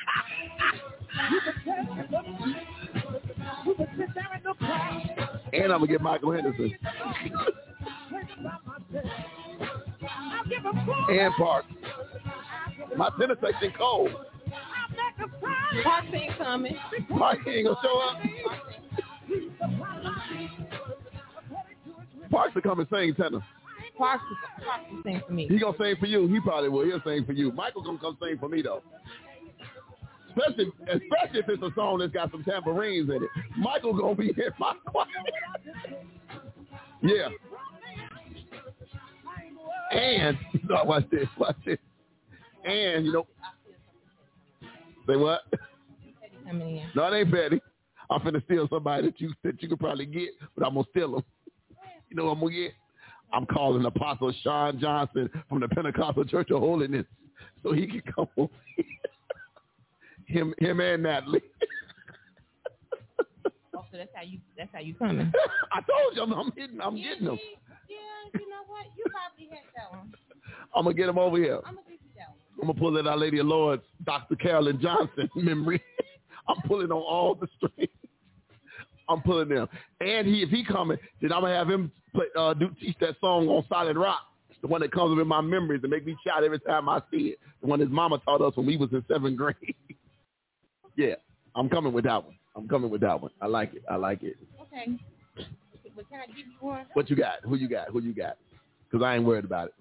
And 5.53 5.63
I'm 5.63 5.79
gonna 5.79 5.87
get 5.87 6.01
Michael 6.01 6.31
Henderson 6.31 6.69
Think 6.69 6.79
about 8.39 8.65
myself. 8.65 9.11
I'll 10.09 10.45
give 10.45 10.65
a 10.65 10.85
full. 10.85 11.05
and 11.09 11.33
Park. 11.37 11.65
My 12.97 13.09
tennis 13.19 13.37
section 13.41 13.73
cold. 13.77 14.09
I'll 14.09 14.89
make 14.91 15.17
a 15.23 15.27
promise. 15.39 15.83
Park 15.83 16.05
ain't 16.13 16.37
coming. 16.37 16.75
Mike 17.09 17.39
ain't 17.47 17.65
gonna 17.67 17.77
show 17.83 17.99
up. 17.99 18.17
Parks 22.31 22.55
will 22.55 22.61
come 22.61 22.79
and 22.79 22.89
sing 22.91 23.13
tenor. 23.15 23.43
Parks 23.97 24.23
Parks 24.65 24.85
is 24.91 25.03
sing 25.03 25.21
for 25.27 25.33
me. 25.33 25.47
He 25.47 25.59
gonna 25.59 25.77
sing 25.77 25.95
for 25.99 26.05
you. 26.07 26.27
He 26.27 26.39
probably 26.39 26.69
will. 26.69 26.85
He'll 26.85 27.01
sing 27.05 27.25
for 27.25 27.33
you. 27.33 27.51
Michael 27.51 27.83
gonna 27.83 27.99
come 27.99 28.17
sing 28.21 28.37
for 28.39 28.49
me 28.49 28.61
though. 28.61 28.81
Especially, 30.35 30.71
especially 30.87 31.39
if 31.39 31.49
it's 31.49 31.63
a 31.63 31.71
song 31.75 31.99
that's 31.99 32.13
got 32.13 32.31
some 32.31 32.43
tambourines 32.43 33.09
in 33.09 33.23
it. 33.23 33.29
Michael 33.57 33.93
gonna 33.93 34.15
be 34.15 34.29
in 34.29 34.51
my 34.59 34.73
choir. 34.85 35.07
Yeah. 37.03 37.29
And 39.91 40.37
no, 40.69 40.83
watch 40.83 41.05
this, 41.11 41.27
watch 41.37 41.55
this. 41.65 41.77
And 42.63 43.05
you 43.05 43.11
know, 43.11 43.27
say 45.07 45.15
what? 45.15 45.41
No, 46.95 47.07
it 47.07 47.17
ain't 47.17 47.31
Betty. 47.31 47.61
I'm 48.09 48.19
finna 48.21 48.43
steal 48.45 48.67
somebody 48.69 49.07
that 49.07 49.19
you 49.19 49.33
that 49.43 49.61
you 49.61 49.69
could 49.69 49.79
probably 49.79 50.05
get, 50.05 50.29
but 50.55 50.65
I'm 50.65 50.75
gonna 50.75 50.85
steal 50.91 51.13
them. 51.13 51.23
You 52.09 52.17
know 52.17 52.25
what 52.25 52.33
I'm 52.33 52.39
gonna 52.41 52.51
get? 52.51 52.71
I'm 53.33 53.45
calling 53.45 53.85
Apostle 53.85 54.33
Sean 54.43 54.79
Johnson 54.79 55.29
from 55.47 55.61
the 55.61 55.67
Pentecostal 55.69 56.25
Church 56.25 56.51
of 56.51 56.59
Holiness 56.59 57.05
so 57.63 57.73
he 57.73 57.87
can 57.87 58.01
come 58.13 58.27
over 58.37 58.53
here. 58.75 58.85
Him, 60.31 60.53
him 60.59 60.79
and 60.79 61.03
Natalie. 61.03 61.41
Oh, 63.73 63.85
so 63.89 63.97
that's 63.97 64.09
how 64.13 64.21
you 64.21 64.37
that's 64.57 64.69
how 64.73 64.79
you 64.79 64.93
coming. 64.95 65.31
I 65.71 65.79
told 65.79 66.15
you 66.15 66.21
I'm, 66.21 66.33
I'm 66.33 66.51
hitting, 66.55 66.81
I'm 66.81 66.95
getting 66.97 67.25
them. 67.25 67.39
Yeah, 67.89 67.97
you 68.39 68.49
know 68.49 68.63
what? 68.67 68.85
You 68.97 69.05
probably 69.09 69.47
had 69.49 69.63
that 69.75 69.97
one. 69.97 70.13
I'm 70.75 70.83
gonna 70.83 70.93
get 70.93 71.09
him 71.09 71.17
over 71.17 71.37
here. 71.37 71.59
I'm 71.65 71.75
gonna 71.75 71.87
give 71.89 71.99
you 72.03 72.11
that 72.17 72.27
one. 72.29 72.37
I'm 72.61 72.67
gonna 72.67 72.79
pull 72.79 72.97
it 72.97 73.07
Our 73.07 73.17
Lady 73.17 73.39
of 73.39 73.47
Lourdes, 73.47 73.83
Dr. 74.05 74.35
Carolyn 74.35 74.79
Johnson 74.81 75.29
memory. 75.35 75.81
I'm 76.47 76.61
pulling 76.67 76.91
on 76.91 77.01
all 77.01 77.33
the 77.33 77.47
strings. 77.57 77.89
I'm 79.09 79.21
pulling 79.21 79.49
them. 79.49 79.67
And 79.99 80.27
he, 80.27 80.43
if 80.43 80.49
he 80.49 80.63
coming, 80.63 80.97
then 81.21 81.31
I'm 81.31 81.41
gonna 81.41 81.55
have 81.55 81.69
him 81.69 81.91
play, 82.13 82.25
uh, 82.37 82.53
do 82.53 82.69
teach 82.79 82.97
that 82.99 83.15
song 83.19 83.47
on 83.47 83.65
Solid 83.69 83.97
Rock, 83.97 84.21
the 84.61 84.67
one 84.67 84.81
that 84.81 84.91
comes 84.91 85.13
up 85.13 85.21
in 85.21 85.27
my 85.27 85.41
memories 85.41 85.81
and 85.83 85.91
make 85.91 86.05
me 86.05 86.15
shout 86.25 86.43
every 86.43 86.59
time 86.59 86.87
I 86.89 87.01
see 87.11 87.29
it. 87.29 87.39
The 87.61 87.67
one 87.67 87.79
his 87.79 87.89
mama 87.89 88.19
taught 88.25 88.41
us 88.41 88.55
when 88.55 88.65
we 88.65 88.77
was 88.77 88.89
in 88.91 89.03
seventh 89.07 89.37
grade. 89.37 89.75
Yeah, 90.95 91.15
I'm 91.55 91.69
coming 91.69 91.93
with 91.93 92.05
that 92.05 92.23
one. 92.23 92.35
I'm 92.55 92.67
coming 92.67 92.89
with 92.89 93.01
that 93.01 93.21
one. 93.21 93.31
I 93.41 93.47
like 93.47 93.73
it. 93.73 93.83
I 93.89 93.95
like 93.95 94.23
it. 94.23 94.37
Okay. 94.61 94.97
But 95.95 96.09
can 96.09 96.19
I 96.21 96.27
give 96.27 96.37
you 96.37 96.57
one? 96.59 96.85
What 96.93 97.09
you 97.09 97.15
got? 97.15 97.39
Who 97.43 97.55
you 97.55 97.67
got? 97.67 97.89
Who 97.89 98.01
you 98.01 98.13
got? 98.13 98.37
Because 98.89 99.05
I 99.05 99.15
ain't 99.15 99.25
worried 99.25 99.45
about 99.45 99.69
it. 99.69 99.73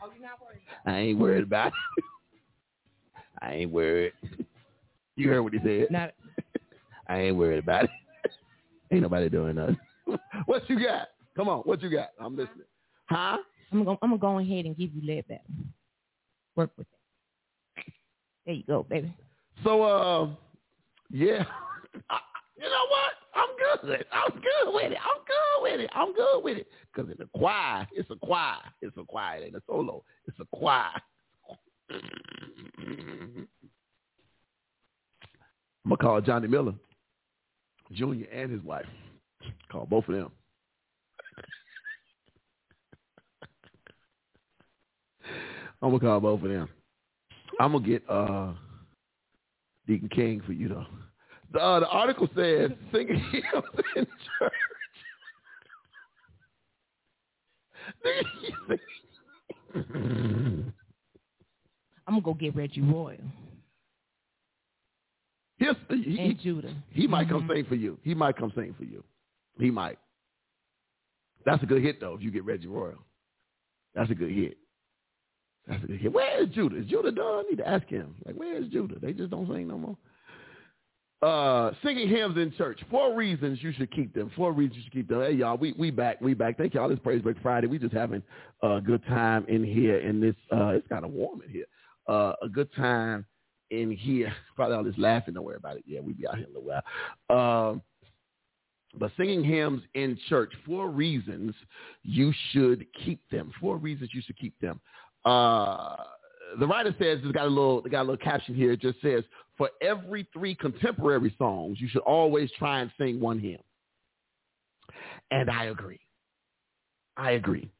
Oh, 0.00 0.10
you're 0.12 0.22
not 0.22 0.40
worried. 0.40 0.60
I 0.86 0.98
ain't 0.98 1.18
worried 1.18 1.44
about 1.44 1.68
it. 1.68 2.04
I 3.42 3.54
ain't 3.54 3.70
worried. 3.70 4.12
You 5.16 5.28
heard 5.28 5.42
what 5.42 5.52
he 5.52 5.58
said. 5.64 5.90
Not 5.90 6.14
I 7.08 7.20
ain't 7.20 7.36
worried 7.36 7.58
about 7.58 7.84
it. 7.84 7.90
ain't 8.92 9.02
nobody 9.02 9.28
doing 9.28 9.56
nothing. 9.56 9.78
what 10.46 10.68
you 10.68 10.78
got? 10.82 11.08
Come 11.36 11.48
on, 11.48 11.60
what 11.60 11.82
you 11.82 11.90
got? 11.90 12.10
I'm 12.20 12.36
listening. 12.36 12.66
Huh? 13.06 13.38
I'm 13.72 13.84
gonna 13.84 13.98
I'm 14.02 14.10
gonna 14.10 14.18
go 14.18 14.38
ahead 14.38 14.64
and 14.64 14.76
give 14.76 14.90
you 14.94 15.02
lead 15.02 15.26
back. 15.28 15.44
Work 16.56 16.70
with 16.76 16.86
it. 16.86 17.92
There 18.46 18.54
you 18.54 18.64
go, 18.64 18.82
baby. 18.82 19.12
So, 19.64 19.82
uh, 19.82 20.28
yeah. 21.10 21.44
I, 22.10 22.18
you 22.56 22.64
know 22.64 22.86
what? 22.90 23.12
I'm 23.34 23.48
good. 23.56 24.04
I'm 24.12 24.32
good 24.32 24.74
with 24.74 24.92
it. 24.92 24.98
I'm 24.98 25.22
good 25.24 25.62
with 25.62 25.80
it. 25.80 25.90
I'm 25.94 26.14
good 26.14 26.44
with 26.44 26.58
it. 26.58 26.66
Because 26.92 27.10
it's 27.10 27.20
a 27.20 27.38
choir. 27.38 27.86
It's 27.92 28.10
a 28.10 28.16
choir. 28.16 28.56
It's 28.82 28.96
a 28.96 29.04
choir. 29.04 29.38
It 29.38 29.46
ain't 29.46 29.56
a 29.56 29.62
solo. 29.66 30.02
It's 30.26 30.38
a 30.40 30.56
choir. 30.56 30.90
I'm 35.88 35.96
going 35.96 35.96
to 35.98 36.04
call 36.04 36.20
Johnny 36.20 36.48
Miller, 36.48 36.74
Jr. 37.92 38.24
and 38.32 38.50
his 38.50 38.62
wife. 38.62 38.86
Call 39.70 39.86
both 39.86 40.08
of 40.08 40.14
them. 40.14 40.30
I'm 45.80 45.90
going 45.90 46.00
to 46.00 46.06
call 46.06 46.20
both 46.20 46.42
of 46.42 46.48
them. 46.48 46.68
I'm 47.60 47.72
going 47.72 47.84
to 47.84 47.90
get 47.90 48.02
uh, 48.10 48.52
Deacon 49.88 50.08
King 50.10 50.40
for 50.46 50.52
you, 50.52 50.68
though. 50.68 50.86
The, 51.52 51.58
uh, 51.60 51.80
the 51.80 51.88
article 51.88 52.28
says 52.36 52.70
singing 52.92 53.18
hymns 53.32 53.64
in 53.96 54.06
church. 54.38 54.52
I'm 62.06 62.14
gonna 62.14 62.20
go 62.22 62.34
get 62.34 62.54
Reggie 62.56 62.80
Royal 62.80 63.18
He'll, 65.58 65.74
he, 65.90 66.16
and 66.20 66.38
Judah. 66.38 66.72
he 66.90 67.08
might 67.08 67.28
come 67.28 67.42
Mhm. 67.42 67.52
sing 67.52 67.64
for 67.64 67.74
you. 67.74 67.98
He 68.04 68.14
might 68.14 68.36
come 68.36 68.52
sing 68.54 68.74
for 68.74 68.84
you. 68.84 69.02
He 69.58 69.72
might. 69.72 69.98
That's 71.44 71.60
a 71.64 71.66
good 71.66 71.82
hit, 71.82 71.98
though, 71.98 72.14
if 72.14 72.22
you 72.22 72.30
get 72.30 72.44
Reggie 72.44 72.68
Royal. 72.68 73.04
That's 73.94 74.08
a 74.10 74.14
good 74.14 74.30
hit. 74.30 74.56
Good 75.68 76.00
hit. 76.00 76.12
Where 76.12 76.42
is 76.42 76.48
Judah? 76.50 76.78
Is 76.78 76.86
Judah 76.86 77.12
done? 77.12 77.26
I 77.26 77.42
need 77.50 77.56
to 77.56 77.68
ask 77.68 77.86
him. 77.86 78.14
Like, 78.24 78.36
where 78.36 78.56
is 78.56 78.68
Judah? 78.68 78.96
They 79.00 79.12
just 79.12 79.30
don't 79.30 79.46
sing 79.48 79.68
no 79.68 79.78
more. 79.78 79.96
Uh, 81.20 81.72
singing 81.82 82.08
hymns 82.08 82.36
in 82.36 82.52
church. 82.56 82.80
Four 82.90 83.14
reasons 83.14 83.58
you 83.60 83.72
should 83.72 83.90
keep 83.90 84.14
them. 84.14 84.30
Four 84.36 84.52
reasons 84.52 84.76
you 84.76 84.82
should 84.84 84.92
keep 84.92 85.08
them. 85.08 85.20
Hey, 85.20 85.32
y'all, 85.32 85.56
we 85.56 85.74
we 85.76 85.90
back. 85.90 86.20
We 86.20 86.32
back. 86.32 86.56
Thank 86.56 86.74
y'all. 86.74 86.90
It's 86.92 87.02
Praise 87.02 87.20
Break 87.22 87.36
Friday. 87.42 87.66
We 87.66 87.78
just 87.78 87.92
having 87.92 88.22
a 88.62 88.80
good 88.80 89.04
time 89.06 89.44
in 89.48 89.64
here. 89.64 89.98
In 89.98 90.20
this, 90.20 90.36
uh, 90.52 90.68
it's 90.68 90.86
kind 90.86 91.04
of 91.04 91.10
warm 91.10 91.42
in 91.42 91.50
here. 91.50 91.66
Uh, 92.06 92.34
a 92.40 92.48
good 92.48 92.72
time 92.74 93.26
in 93.70 93.90
here. 93.90 94.32
Probably 94.56 94.76
all 94.76 94.84
this 94.84 94.94
laughing. 94.96 95.34
Don't 95.34 95.44
worry 95.44 95.56
about 95.56 95.76
it. 95.76 95.84
Yeah, 95.86 96.00
we 96.00 96.12
be 96.12 96.26
out 96.26 96.36
here 96.36 96.46
in 96.46 96.54
a 96.54 96.58
little 96.58 96.80
while. 97.28 97.70
Um, 97.70 97.82
but 98.98 99.10
singing 99.16 99.44
hymns 99.44 99.82
in 99.94 100.18
church, 100.28 100.52
four 100.64 100.88
reasons 100.88 101.54
you 102.04 102.32
should 102.52 102.86
keep 103.04 103.20
them. 103.30 103.52
Four 103.60 103.76
reasons 103.76 104.10
you 104.14 104.22
should 104.24 104.38
keep 104.38 104.58
them. 104.60 104.80
Uh, 105.28 105.96
the 106.58 106.66
writer 106.66 106.94
says 106.98 107.18
it's 107.22 107.32
got 107.32 107.44
a 107.44 107.48
little, 107.48 107.82
got 107.82 108.00
a 108.00 108.08
little 108.08 108.16
caption 108.16 108.54
here. 108.54 108.72
It 108.72 108.80
just 108.80 109.00
says, 109.02 109.24
for 109.58 109.68
every 109.82 110.26
three 110.32 110.54
contemporary 110.54 111.34
songs, 111.36 111.78
you 111.80 111.88
should 111.88 112.02
always 112.02 112.50
try 112.58 112.80
and 112.80 112.90
sing 112.96 113.20
one 113.20 113.38
hymn. 113.38 113.60
And 115.30 115.50
I 115.50 115.64
agree. 115.64 116.00
I 117.18 117.32
agree. 117.32 117.70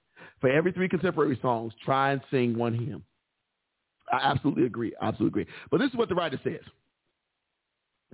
For 0.41 0.51
every 0.51 0.73
three 0.73 0.89
contemporary 0.89 1.39
songs, 1.41 1.73
try 1.85 2.13
and 2.13 2.21
sing 2.31 2.59
one 2.59 2.75
hymn. 2.75 3.03
I 4.13 4.19
absolutely 4.23 4.67
agree. 4.67 4.93
Absolutely 5.01 5.43
agree. 5.43 5.55
But 5.71 5.79
this 5.79 5.91
is 5.91 5.97
what 5.97 6.11
the 6.11 6.15
writer 6.15 6.39
says. 6.45 6.61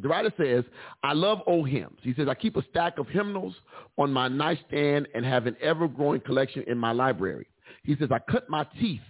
The 0.01 0.09
writer 0.09 0.33
says, 0.37 0.65
I 1.03 1.13
love 1.13 1.41
old 1.47 1.69
hymns. 1.69 1.99
He 2.03 2.15
says, 2.15 2.29
I 2.29 2.35
keep 2.35 2.57
a 2.57 2.63
stack 2.71 2.99
of 2.99 3.09
hymnals 3.09 3.55
on 3.99 4.13
my 4.13 4.29
nightstand 4.29 5.09
and 5.15 5.25
have 5.25 5.47
an 5.47 5.57
ever-growing 5.61 6.21
collection 6.21 6.65
in 6.67 6.79
my 6.79 6.93
library. 6.93 7.47
He 7.83 7.97
says, 7.97 8.11
I 8.13 8.19
cut 8.31 8.49
my 8.49 8.67
teeth 8.81 9.01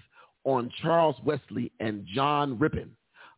on 0.45 0.71
Charles 0.83 1.17
Wesley 1.25 1.73
and 1.81 2.07
John 2.15 2.59
Rippon. 2.59 2.91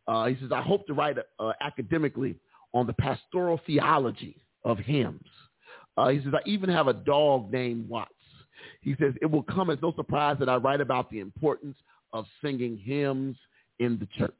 Uh, 0.07 0.27
he 0.27 0.37
says, 0.39 0.51
I 0.53 0.61
hope 0.61 0.87
to 0.87 0.93
write 0.93 1.17
uh, 1.39 1.51
academically 1.61 2.35
on 2.73 2.87
the 2.87 2.93
pastoral 2.93 3.59
theology 3.65 4.37
of 4.63 4.77
hymns. 4.77 5.25
Uh, 5.97 6.09
he 6.09 6.19
says, 6.23 6.33
I 6.33 6.47
even 6.47 6.69
have 6.69 6.87
a 6.87 6.93
dog 6.93 7.51
named 7.51 7.89
Watts. 7.89 8.13
He 8.81 8.95
says, 8.99 9.13
it 9.21 9.25
will 9.25 9.43
come 9.43 9.69
as 9.69 9.79
no 9.81 9.93
surprise 9.95 10.37
that 10.39 10.49
I 10.49 10.55
write 10.55 10.81
about 10.81 11.09
the 11.09 11.19
importance 11.19 11.77
of 12.13 12.25
singing 12.41 12.77
hymns 12.77 13.35
in 13.79 13.97
the 13.99 14.07
church. 14.17 14.33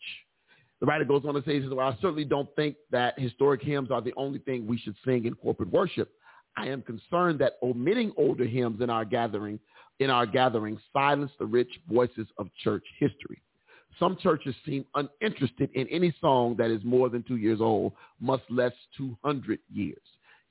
The 0.79 0.85
writer 0.85 1.05
goes 1.05 1.23
on 1.27 1.33
to 1.33 1.41
say, 1.41 1.55
he 1.55 1.61
says, 1.61 1.71
well, 1.73 1.87
I 1.87 1.93
certainly 2.01 2.25
don't 2.25 2.49
think 2.55 2.75
that 2.91 3.19
historic 3.19 3.63
hymns 3.63 3.89
are 3.89 4.01
the 4.01 4.13
only 4.15 4.39
thing 4.39 4.67
we 4.67 4.77
should 4.77 4.95
sing 5.03 5.25
in 5.25 5.33
corporate 5.33 5.71
worship. 5.71 6.11
I 6.55 6.67
am 6.67 6.81
concerned 6.81 7.39
that 7.39 7.53
omitting 7.63 8.11
older 8.17 8.45
hymns 8.45 8.81
in 8.81 8.89
our 8.89 9.05
gathering, 9.05 9.59
in 9.99 10.09
our 10.09 10.25
gatherings 10.25 10.79
silence 10.93 11.31
the 11.39 11.45
rich 11.45 11.79
voices 11.89 12.27
of 12.37 12.49
church 12.63 12.83
history. 12.99 13.41
Some 13.99 14.17
churches 14.21 14.55
seem 14.65 14.85
uninterested 14.93 15.71
in 15.73 15.87
any 15.87 16.13
song 16.21 16.55
that 16.57 16.69
is 16.69 16.83
more 16.83 17.09
than 17.09 17.23
two 17.23 17.37
years 17.37 17.59
old, 17.59 17.93
much 18.19 18.41
less 18.49 18.73
200 18.95 19.59
years. 19.73 19.97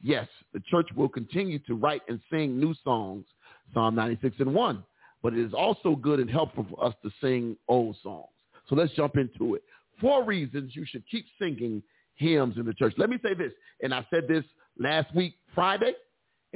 Yes, 0.02 0.26
the 0.52 0.60
church 0.60 0.88
will 0.96 1.08
continue 1.08 1.58
to 1.60 1.74
write 1.74 2.02
and 2.08 2.20
sing 2.30 2.58
new 2.58 2.74
songs, 2.84 3.24
Psalm 3.72 3.94
96 3.94 4.36
and 4.40 4.54
1, 4.54 4.84
but 5.22 5.32
it 5.32 5.38
is 5.38 5.54
also 5.54 5.94
good 5.94 6.20
and 6.20 6.30
helpful 6.30 6.66
for 6.68 6.84
us 6.84 6.94
to 7.02 7.10
sing 7.20 7.56
old 7.68 7.96
songs. 8.02 8.28
So 8.68 8.74
let's 8.74 8.92
jump 8.94 9.16
into 9.16 9.54
it. 9.54 9.62
Four 10.00 10.24
reasons 10.24 10.74
you 10.74 10.84
should 10.84 11.04
keep 11.08 11.24
singing 11.38 11.82
hymns 12.16 12.56
in 12.56 12.66
the 12.66 12.74
church. 12.74 12.94
Let 12.98 13.10
me 13.10 13.18
say 13.22 13.34
this, 13.34 13.52
and 13.80 13.94
I 13.94 14.04
said 14.10 14.26
this 14.28 14.44
last 14.78 15.14
week, 15.14 15.34
Friday, 15.54 15.92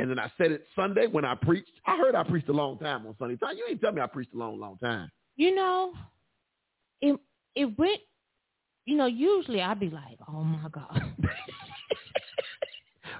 and 0.01 0.11
then 0.11 0.19
I 0.19 0.31
said 0.39 0.53
it 0.53 0.65
Sunday 0.75 1.07
when 1.07 1.25
I 1.25 1.35
preached. 1.35 1.71
I 1.87 1.97
heard 1.97 2.15
I 2.15 2.23
preached 2.25 2.49
a 2.49 2.53
long 2.53 2.79
time 2.79 3.07
on 3.07 3.15
Sunday. 3.19 3.37
You 3.57 3.67
ain't 3.69 3.81
tell 3.81 3.93
me 3.93 4.01
I 4.01 4.07
preached 4.07 4.35
a 4.35 4.39
long, 4.39 4.59
long 4.59 4.79
time. 4.79 5.11
You 5.37 5.55
know, 5.55 5.93
it 7.01 7.19
it 7.55 7.79
went. 7.79 8.01
You 8.87 8.97
know, 8.97 9.07
usually 9.07 9.61
I'd 9.61 9.79
be 9.79 9.91
like, 9.91 10.19
"Oh 10.29 10.43
my 10.43 10.69
God." 10.71 11.03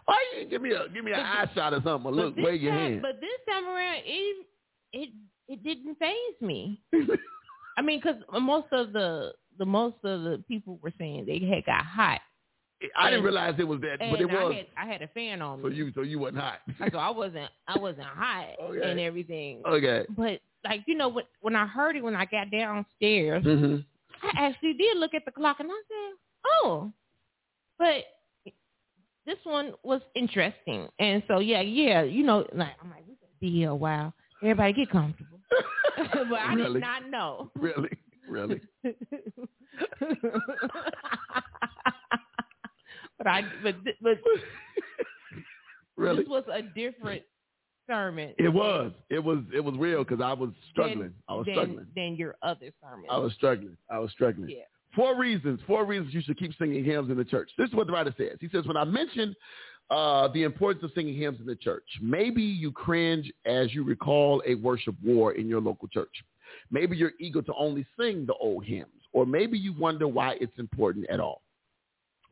Why 0.07 0.25
you 0.39 0.47
give 0.47 0.63
me 0.63 0.73
a 0.73 0.89
give 0.89 1.05
me 1.05 1.13
an 1.13 1.21
eye 1.21 1.49
shot 1.55 1.73
or 1.73 1.81
something? 1.85 2.11
Or 2.11 2.15
look, 2.15 2.37
wave 2.37 2.61
your 2.61 2.73
time- 2.73 2.81
hand. 2.93 3.03
But 3.03 3.21
this 3.21 3.31
time 3.49 3.67
around, 3.67 4.03
it 4.05 4.47
it 4.93 5.11
it 5.49 5.63
didn't 5.63 5.97
phase 5.99 6.41
me. 6.41 6.83
I 7.77 7.83
mean, 7.83 8.01
because 8.01 8.17
most 8.41 8.67
of 8.73 8.93
the 8.93 9.33
the 9.59 9.67
most 9.67 9.97
of 10.05 10.23
the 10.23 10.43
people 10.49 10.79
were 10.83 10.93
saying 10.99 11.27
they 11.27 11.39
had 11.47 11.65
got 11.67 11.85
hot, 11.85 12.21
I 12.97 13.11
didn't 13.11 13.25
realize 13.25 13.55
it 13.59 13.69
was 13.69 13.81
that, 13.83 13.99
but 13.99 14.21
it 14.21 14.27
was. 14.27 14.53
I 14.53 14.57
had 14.57 14.67
I 14.89 14.93
had 14.93 15.03
a 15.03 15.09
fan 15.09 15.43
on 15.43 15.61
so 15.63 15.69
me, 15.69 15.77
you 15.77 15.93
so 15.95 16.03
you 16.03 16.19
wasn't 16.19 16.39
hot. 16.39 16.61
so 16.93 16.99
I 16.99 17.11
wasn't 17.11 17.51
I 17.69 17.79
wasn't 17.79 18.07
hot 18.07 18.47
Okay. 18.61 18.91
and 18.91 18.99
everything. 19.01 19.63
okay. 19.67 20.07
But 20.17 20.41
like 20.65 20.83
you 20.87 20.95
know, 20.97 21.09
when 21.09 21.25
when 21.41 21.57
I 21.57 21.67
heard 21.67 21.97
it 21.97 22.03
when 22.05 22.17
I 22.17 22.25
got 22.27 22.51
downstairs, 22.51 23.45
hmm 23.45 23.77
I 24.23 24.33
actually 24.47 24.75
did 24.75 24.99
look 24.99 25.15
at 25.15 25.25
the 25.25 25.31
clock 25.33 25.61
and 25.61 25.71
I 25.71 25.81
said, 25.89 26.19
"Oh," 26.63 26.93
but 27.79 28.05
this 29.27 29.39
one 29.45 29.73
was 29.83 30.01
interesting, 30.15 30.89
and 30.99 31.23
so 31.29 31.39
yeah, 31.41 31.61
yeah, 31.61 32.03
you 32.03 32.25
know, 32.25 32.47
like 32.55 32.77
I'm 32.83 32.91
like, 32.91 33.05
we 33.07 33.15
could 33.15 33.41
be 33.41 33.51
here 33.51 33.71
a 33.71 33.75
while. 33.75 34.13
Everybody 34.43 34.73
get 34.73 34.91
comfortable, 34.91 35.41
but 35.97 36.41
I 36.41 36.55
really, 36.55 36.75
did 36.75 36.81
not 36.81 37.09
know. 37.11 37.51
really, 37.57 37.91
really. 38.29 38.61
But 43.21 43.27
I, 43.27 43.43
but 43.63 43.77
but 44.01 44.19
Really? 45.97 46.23
this 46.23 46.29
was 46.29 46.45
a 46.51 46.63
different 46.63 47.23
sermon. 47.87 48.33
It 48.39 48.49
was. 48.49 48.93
It 49.11 49.23
was. 49.23 49.41
It 49.55 49.61
was 49.61 49.75
real 49.77 50.03
because 50.03 50.23
I 50.23 50.33
was 50.33 50.51
struggling. 50.71 51.01
Than, 51.01 51.15
I 51.29 51.35
was 51.35 51.45
than, 51.45 51.55
struggling. 51.55 51.87
Than 51.95 52.17
your 52.17 52.37
other 52.43 52.71
sermons. 52.83 53.09
I 53.11 53.19
was 53.19 53.35
struggling. 53.35 53.77
I 53.91 53.99
was 53.99 54.11
struggling. 54.13 54.49
Yeah. 54.49 54.63
Four 54.97 55.19
reasons. 55.19 55.61
Four 55.67 55.85
reasons 55.85 56.15
you 56.15 56.23
should 56.23 56.39
keep 56.39 56.53
singing 56.59 56.85
hymns 56.85 57.11
in 57.11 57.19
the 57.19 57.25
church. 57.25 57.51
This 57.59 57.69
is 57.69 57.75
what 57.75 57.87
the 57.87 57.93
writer 57.93 58.15
says. 58.17 58.39
He 58.41 58.49
says, 58.49 58.67
when 58.67 58.79
I 58.79 58.85
mentioned 58.85 59.37
uh, 59.91 60.29
the 60.29 60.43
importance 60.45 60.83
of 60.83 60.91
singing 60.95 61.17
hymns 61.17 61.39
in 61.39 61.47
the 61.47 61.55
church, 61.55 61.85
maybe 62.01 62.43
you 62.43 62.73
cringe 62.73 63.31
as 63.45 63.75
you 63.75 63.85
recall 63.85 64.43
a 64.47 64.55
worship 64.55 64.97
war 65.05 65.35
in 65.35 65.49
your 65.49 65.61
local 65.61 65.87
church. 65.89 66.11
Maybe 66.71 66.97
you're 66.97 67.13
eager 67.21 67.43
to 67.43 67.55
only 67.55 67.87
sing 67.99 68.25
the 68.27 68.35
old 68.35 68.65
hymns, 68.65 68.89
or 69.13 69.27
maybe 69.27 69.59
you 69.59 69.73
wonder 69.75 70.09
why 70.09 70.37
it's 70.41 70.59
important 70.59 71.09
at 71.11 71.21
all. 71.21 71.43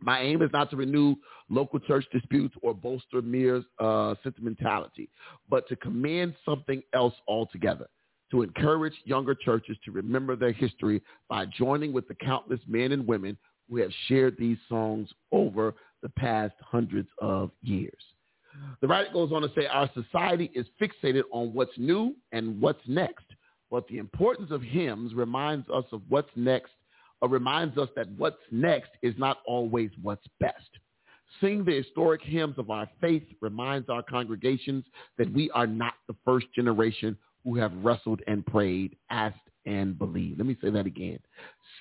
My 0.00 0.20
aim 0.20 0.42
is 0.42 0.50
not 0.52 0.70
to 0.70 0.76
renew 0.76 1.16
local 1.48 1.80
church 1.80 2.04
disputes 2.12 2.54
or 2.62 2.74
bolster 2.74 3.22
mere 3.22 3.62
uh, 3.78 4.14
sentimentality, 4.22 5.08
but 5.48 5.66
to 5.68 5.76
command 5.76 6.34
something 6.44 6.82
else 6.94 7.14
altogether, 7.26 7.88
to 8.30 8.42
encourage 8.42 8.94
younger 9.04 9.34
churches 9.34 9.76
to 9.84 9.92
remember 9.92 10.36
their 10.36 10.52
history 10.52 11.02
by 11.28 11.46
joining 11.46 11.92
with 11.92 12.06
the 12.08 12.14
countless 12.14 12.60
men 12.66 12.92
and 12.92 13.06
women 13.06 13.36
who 13.68 13.78
have 13.78 13.90
shared 14.06 14.36
these 14.38 14.58
songs 14.68 15.08
over 15.32 15.74
the 16.02 16.08
past 16.10 16.54
hundreds 16.60 17.08
of 17.18 17.50
years. 17.62 18.02
The 18.80 18.88
writer 18.88 19.10
goes 19.12 19.32
on 19.32 19.42
to 19.42 19.50
say 19.56 19.66
our 19.66 19.90
society 19.94 20.50
is 20.54 20.66
fixated 20.80 21.22
on 21.32 21.52
what's 21.52 21.76
new 21.76 22.14
and 22.32 22.60
what's 22.60 22.80
next, 22.86 23.26
but 23.70 23.86
the 23.88 23.98
importance 23.98 24.50
of 24.50 24.62
hymns 24.62 25.14
reminds 25.14 25.68
us 25.68 25.84
of 25.92 26.02
what's 26.08 26.30
next 26.34 26.72
Uh, 27.22 27.28
reminds 27.28 27.76
us 27.78 27.88
that 27.96 28.08
what's 28.16 28.36
next 28.50 28.90
is 29.02 29.14
not 29.18 29.38
always 29.46 29.90
what's 30.02 30.26
best. 30.40 30.68
Sing 31.40 31.64
the 31.64 31.76
historic 31.76 32.22
hymns 32.22 32.58
of 32.58 32.70
our 32.70 32.88
faith 33.00 33.24
reminds 33.40 33.88
our 33.88 34.02
congregations 34.02 34.84
that 35.18 35.32
we 35.32 35.50
are 35.50 35.66
not 35.66 35.94
the 36.06 36.16
first 36.24 36.46
generation 36.54 37.16
who 37.44 37.56
have 37.56 37.72
wrestled 37.82 38.20
and 38.26 38.44
prayed, 38.46 38.96
asked 39.10 39.36
and 39.66 39.98
believed. 39.98 40.38
Let 40.38 40.46
me 40.46 40.56
say 40.62 40.70
that 40.70 40.86
again. 40.86 41.18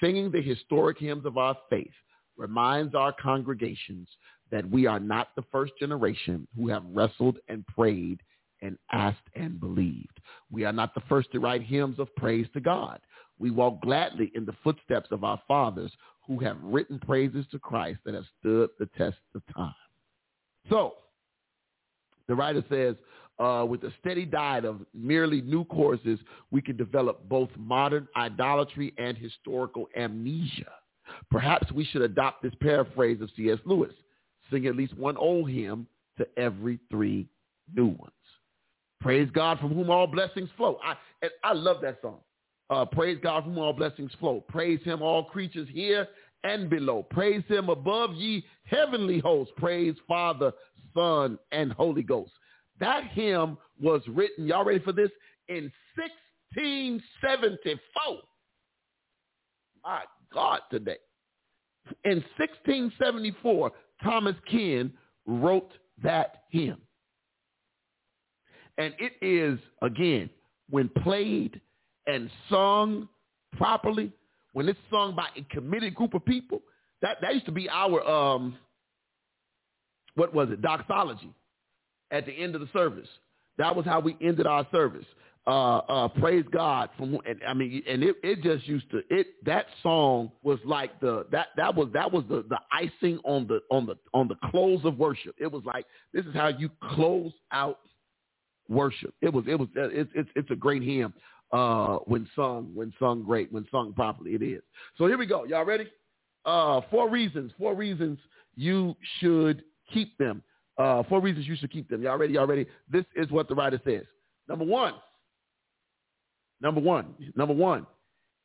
Singing 0.02 0.32
the 0.32 0.42
historic 0.42 0.98
hymns 1.00 1.26
of 1.26 1.38
our 1.38 1.56
faith 1.70 1.94
reminds 2.38 2.94
our 2.94 3.14
congregations 3.14 4.08
that 4.52 4.70
we 4.70 4.86
are 4.86 5.00
not 5.00 5.30
the 5.36 5.44
first 5.52 5.74
generation 5.80 6.48
who 6.56 6.68
have 6.70 6.84
wrestled 6.94 7.38
and 7.48 7.66
prayed 7.68 8.22
and 8.62 8.78
asked 8.92 9.18
and 9.36 9.60
believed. 9.60 10.20
We 10.52 10.66
are 10.66 10.74
not 10.74 10.94
the 10.94 11.04
first 11.08 11.32
to 11.32 11.40
write 11.40 11.62
hymns 11.64 12.00
of 12.00 12.14
praise 12.16 12.48
to 12.54 12.60
God. 12.60 13.00
We 13.40 13.52
walk 13.52 13.82
gladly 13.82 14.32
in 14.36 14.46
the 14.46 14.56
footsteps 14.64 15.10
of 15.12 15.24
our 15.24 15.42
fathers 15.48 15.92
who 16.26 16.40
have 16.40 16.58
written 16.62 17.00
praises 17.00 17.46
to 17.52 17.60
Christ 17.60 18.00
that 18.06 18.14
have 18.14 18.26
stood 18.40 18.70
the 18.80 18.90
test 18.98 19.18
of 19.36 19.42
time. 19.56 19.74
So, 20.70 20.96
the 22.28 22.36
writer 22.36 22.64
says, 22.70 22.96
uh, 23.40 23.66
with 23.68 23.84
a 23.84 23.94
steady 24.00 24.26
diet 24.26 24.66
of 24.66 24.82
merely 24.94 25.42
new 25.42 25.64
courses, 25.66 26.20
we 26.52 26.62
can 26.62 26.76
develop 26.76 27.28
both 27.30 27.50
modern 27.58 28.08
idolatry 28.16 28.94
and 28.98 29.18
historical 29.18 29.88
amnesia. 29.96 30.72
Perhaps 31.30 31.72
we 31.72 31.86
should 31.86 32.02
adopt 32.02 32.44
this 32.44 32.54
paraphrase 32.60 33.22
of 33.22 33.30
C.S. 33.36 33.60
Lewis, 33.66 33.94
sing 34.52 34.66
at 34.66 34.76
least 34.76 34.98
one 34.98 35.16
old 35.18 35.50
hymn 35.50 35.88
to 36.18 36.28
every 36.38 36.80
three 36.90 37.28
new 37.74 37.88
ones. 37.88 38.12
Praise 39.00 39.30
God 39.32 39.60
from 39.60 39.74
whom 39.74 39.90
all 39.90 40.08
blessings 40.08 40.50
flow. 40.58 40.80
I, 40.84 40.96
and 41.22 41.32
I 41.44 41.54
love 41.54 41.78
that 41.84 42.00
song. 42.02 42.20
Uh, 42.70 42.86
praise 42.86 43.18
God 43.24 43.46
from 43.46 43.58
all 43.58 43.74
blessings 43.74 44.12
flow. 44.20 44.44
Praise 44.50 44.80
him, 44.84 45.02
all 45.02 45.24
creatures 45.24 45.68
here 45.72 46.08
and 46.44 46.70
below. 46.70 47.04
Praise 47.10 47.44
him 47.48 47.70
above 47.70 48.14
ye 48.14 48.46
heavenly 48.66 49.20
hosts. 49.20 49.54
Praise 49.58 49.96
Father, 50.08 50.52
Son, 50.94 51.40
and 51.52 51.72
Holy 51.74 52.04
Ghost. 52.04 52.32
That 52.80 53.06
hymn 53.12 53.58
was 53.82 54.02
written, 54.08 54.48
y'all 54.48 54.66
ready 54.66 54.80
for 54.80 54.92
this, 54.92 55.10
in 55.48 55.72
1674. 55.96 58.18
My 59.84 60.02
God, 60.34 60.60
today. 60.70 60.98
In 62.04 62.18
1674, 62.38 63.72
Thomas 64.04 64.36
Ken 64.52 64.92
wrote 65.26 65.72
that 66.04 66.44
hymn. 66.50 66.78
And 68.78 68.94
it 69.00 69.14
is, 69.22 69.58
again, 69.82 70.30
when 70.70 70.90
played 71.02 71.62
and 72.08 72.30
sung 72.50 73.08
properly, 73.58 74.12
when 74.54 74.68
it's 74.68 74.80
sung 74.90 75.16
by 75.16 75.28
a 75.36 75.44
committed 75.54 75.94
group 75.94 76.14
of 76.14 76.26
people, 76.26 76.62
that, 77.02 77.18
that 77.22 77.34
used 77.34 77.46
to 77.46 77.52
be 77.52 77.70
our, 77.70 78.02
um, 78.08 78.58
what 80.16 80.34
was 80.34 80.50
it, 80.50 80.62
doxology 80.62 81.32
at 82.10 82.26
the 82.26 82.32
end 82.32 82.56
of 82.56 82.62
the 82.62 82.70
service. 82.74 83.08
That 83.58 83.76
was 83.76 83.86
how 83.86 84.00
we 84.00 84.18
ended 84.22 84.48
our 84.48 84.66
service. 84.72 85.06
Uh, 85.46 85.78
uh, 85.78 86.08
praise 86.10 86.44
God 86.52 86.90
from, 86.98 87.18
and, 87.26 87.40
I 87.48 87.54
mean, 87.54 87.82
and 87.88 88.04
it, 88.04 88.18
it 88.22 88.42
just 88.44 88.68
used 88.68 88.90
to, 88.92 89.02
it, 89.10 89.28
that 89.46 89.68
song 89.82 90.32
was 90.44 90.60
like 90.66 91.00
the, 91.00 91.26
that, 91.32 91.48
that 91.56 91.74
was, 91.74 91.88
that 91.94 92.12
was 92.12 92.26
the, 92.28 92.44
the 92.50 92.60
icing 92.72 93.20
on 93.24 93.48
the, 93.48 93.62
on 93.72 93.86
the, 93.86 93.96
on 94.14 94.28
the 94.28 94.36
close 94.52 94.82
of 94.84 94.98
worship. 94.98 95.36
It 95.40 95.50
was 95.50 95.64
like, 95.66 95.86
this 96.14 96.26
is 96.26 96.34
how 96.34 96.50
you 96.50 96.70
close 96.96 97.32
out 97.54 97.80
worship. 98.68 99.14
It 99.22 99.32
was, 99.32 99.46
it 99.48 99.58
was, 99.58 99.70
it's, 99.76 100.12
it's, 100.16 100.30
it's 100.36 100.52
a 100.52 100.56
great 100.56 100.84
hymn 100.84 101.14
uh, 101.52 101.98
when 102.06 102.28
sung, 102.36 102.72
when 102.74 102.94
sung 103.00 103.24
great, 103.24 103.52
when 103.52 103.66
sung 103.72 103.94
properly. 103.94 104.36
It 104.36 104.42
is. 104.42 104.62
So 104.98 105.08
here 105.08 105.18
we 105.18 105.26
go. 105.26 105.46
Y'all 105.46 105.66
ready? 105.66 105.88
Uh, 106.46 106.82
four 106.90 107.10
reasons. 107.10 107.52
Four 107.58 107.76
reasons 107.76 108.20
you 108.56 108.96
should 109.20 109.64
keep 109.94 110.18
them. 110.18 110.42
Uh, 110.78 111.04
four 111.10 111.22
reasons 111.22 111.48
you 111.48 111.56
should 111.56 111.72
keep 111.72 111.90
them. 111.90 112.02
Y'all 112.02 112.18
ready? 112.18 112.34
Y'all 112.34 112.48
ready? 112.48 112.66
This 112.90 113.06
is 113.16 113.30
what 113.32 113.48
the 113.48 113.56
writer 113.56 113.82
says. 113.86 114.06
Number 114.48 114.66
one. 114.66 114.94
Number 116.62 116.82
one. 116.82 117.14
Number 117.36 117.54
one. 117.54 117.86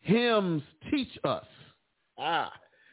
Hymns 0.00 0.62
teach 0.90 1.18
us. 1.24 1.46
Ah. 2.18 2.52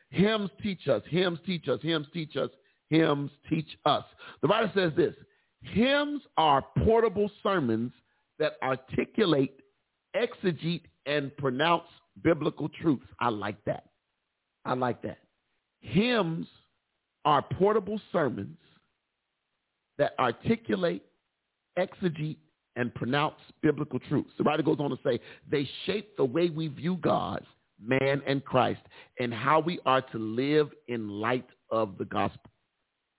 Hymns 0.10 0.50
teach 0.62 0.88
us. 0.88 1.02
Hymns 1.10 1.40
teach 1.46 1.68
us. 1.68 1.80
Hymns 1.82 2.08
teach 2.14 2.36
us. 2.36 2.50
Hymns 2.90 3.32
teach 3.50 3.78
us. 3.86 4.04
The 4.42 4.48
writer 4.48 4.72
says 4.76 4.92
this. 4.96 5.16
Hymns 5.62 6.22
are 6.38 6.66
portable 6.84 7.30
sermons 7.44 7.92
that 8.40 8.54
articulate, 8.64 9.60
exegete, 10.16 10.84
and 11.06 11.36
pronounce 11.38 11.86
biblical 12.24 12.70
truths. 12.70 13.06
I 13.20 13.30
like 13.30 13.64
that. 13.66 13.86
I 14.66 14.74
like 14.74 15.02
that. 15.04 15.20
Hymns 15.80 16.48
are 17.26 17.42
portable 17.42 18.00
sermons 18.12 18.58
that 19.98 20.14
articulate, 20.20 21.04
exegete, 21.78 22.38
and 22.76 22.94
pronounce 22.96 23.36
biblical 23.62 24.00
truths. 24.00 24.32
The 24.38 24.44
writer 24.44 24.64
goes 24.64 24.78
on 24.80 24.90
to 24.90 24.98
say 25.04 25.20
they 25.50 25.70
shape 25.86 26.16
the 26.18 26.26
way 26.26 26.50
we 26.50 26.68
view 26.68 26.98
God, 27.02 27.44
man, 27.82 28.22
and 28.26 28.44
Christ, 28.44 28.82
and 29.20 29.34
how 29.34 29.60
we 29.60 29.80
are 29.86 30.02
to 30.02 30.18
live 30.18 30.70
in 30.88 31.10
light 31.10 31.48
of 31.72 31.98
the 31.98 32.06
gospel. 32.06 32.52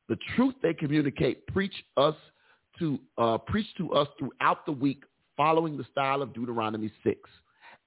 The 0.09 0.17
truth 0.35 0.55
they 0.63 0.75
communicate 0.75 1.47
preach 1.49 1.75
us 1.97 2.17
to 2.79 2.99
uh, 3.19 3.39
preach 3.39 3.67
to 3.77 3.93
us 3.93 4.09
throughout 4.19 4.65
the 4.67 4.73
week, 4.73 5.05
following 5.41 5.79
the 5.79 5.87
style 5.91 6.21
of 6.21 6.35
Deuteronomy 6.35 6.93
six, 7.03 7.19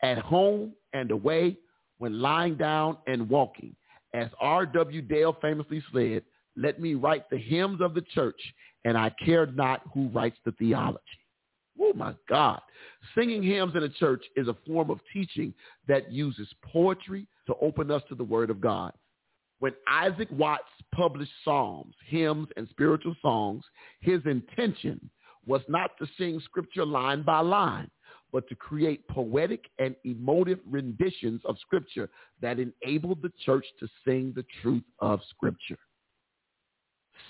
at 0.02 0.18
home 0.18 0.74
and 0.94 1.12
away, 1.12 1.56
when 2.00 2.20
lying 2.20 2.56
down 2.56 2.98
and 3.06 3.30
walking. 3.30 3.76
As 4.16 4.30
R.W. 4.40 5.04
Dale 5.04 5.38
famously 5.40 5.84
said, 5.94 6.24
"Let 6.58 6.82
me 6.82 6.96
write 6.96 7.30
the 7.30 7.38
hymns 7.38 7.80
of 7.80 7.94
the 7.94 8.02
church, 8.02 8.42
and 8.86 8.98
I 8.98 9.12
care 9.24 9.46
not 9.46 9.84
who 9.94 10.08
writes 10.08 10.40
the 10.44 10.54
theology." 10.54 11.20
Oh 11.80 11.94
my 11.94 12.16
God. 12.28 12.60
Singing 13.14 13.44
hymns 13.44 13.76
in 13.76 13.84
a 13.84 13.90
church 13.90 14.26
is 14.36 14.48
a 14.48 14.58
form 14.66 14.90
of 14.90 15.00
teaching 15.14 15.54
that 15.88 16.12
uses 16.12 16.52
poetry 16.64 17.28
to 17.46 17.54
open 17.62 17.92
us 17.92 18.02
to 18.10 18.16
the 18.16 18.24
word 18.24 18.50
of 18.50 18.62
God. 18.62 18.94
When 19.60 19.76
Isaac 19.88 20.30
Watts 20.32 20.74
published 20.92 21.32
psalms, 21.44 21.94
hymns, 22.04 22.48
and 22.58 22.68
spiritual 22.70 23.16
songs, 23.22 23.64
his 24.00 24.26
intention 24.26 25.12
was 25.46 25.62
not 25.68 25.92
to 25.98 26.08
sing 26.18 26.40
scripture 26.46 26.86
line 26.86 27.22
by 27.24 27.40
line, 27.40 27.90
but 28.32 28.48
to 28.50 28.56
create 28.56 29.08
poetic 29.08 29.66
and 29.80 29.96
emotive 30.04 30.60
renditions 30.70 31.42
of 31.46 31.58
scripture 31.60 32.10
that 32.42 32.58
enabled 32.60 33.22
the 33.22 33.32
church 33.46 33.66
to 33.80 33.88
sing 34.06 34.34
the 34.36 34.46
truth 34.62 34.84
of 35.00 35.20
scripture. 35.30 35.78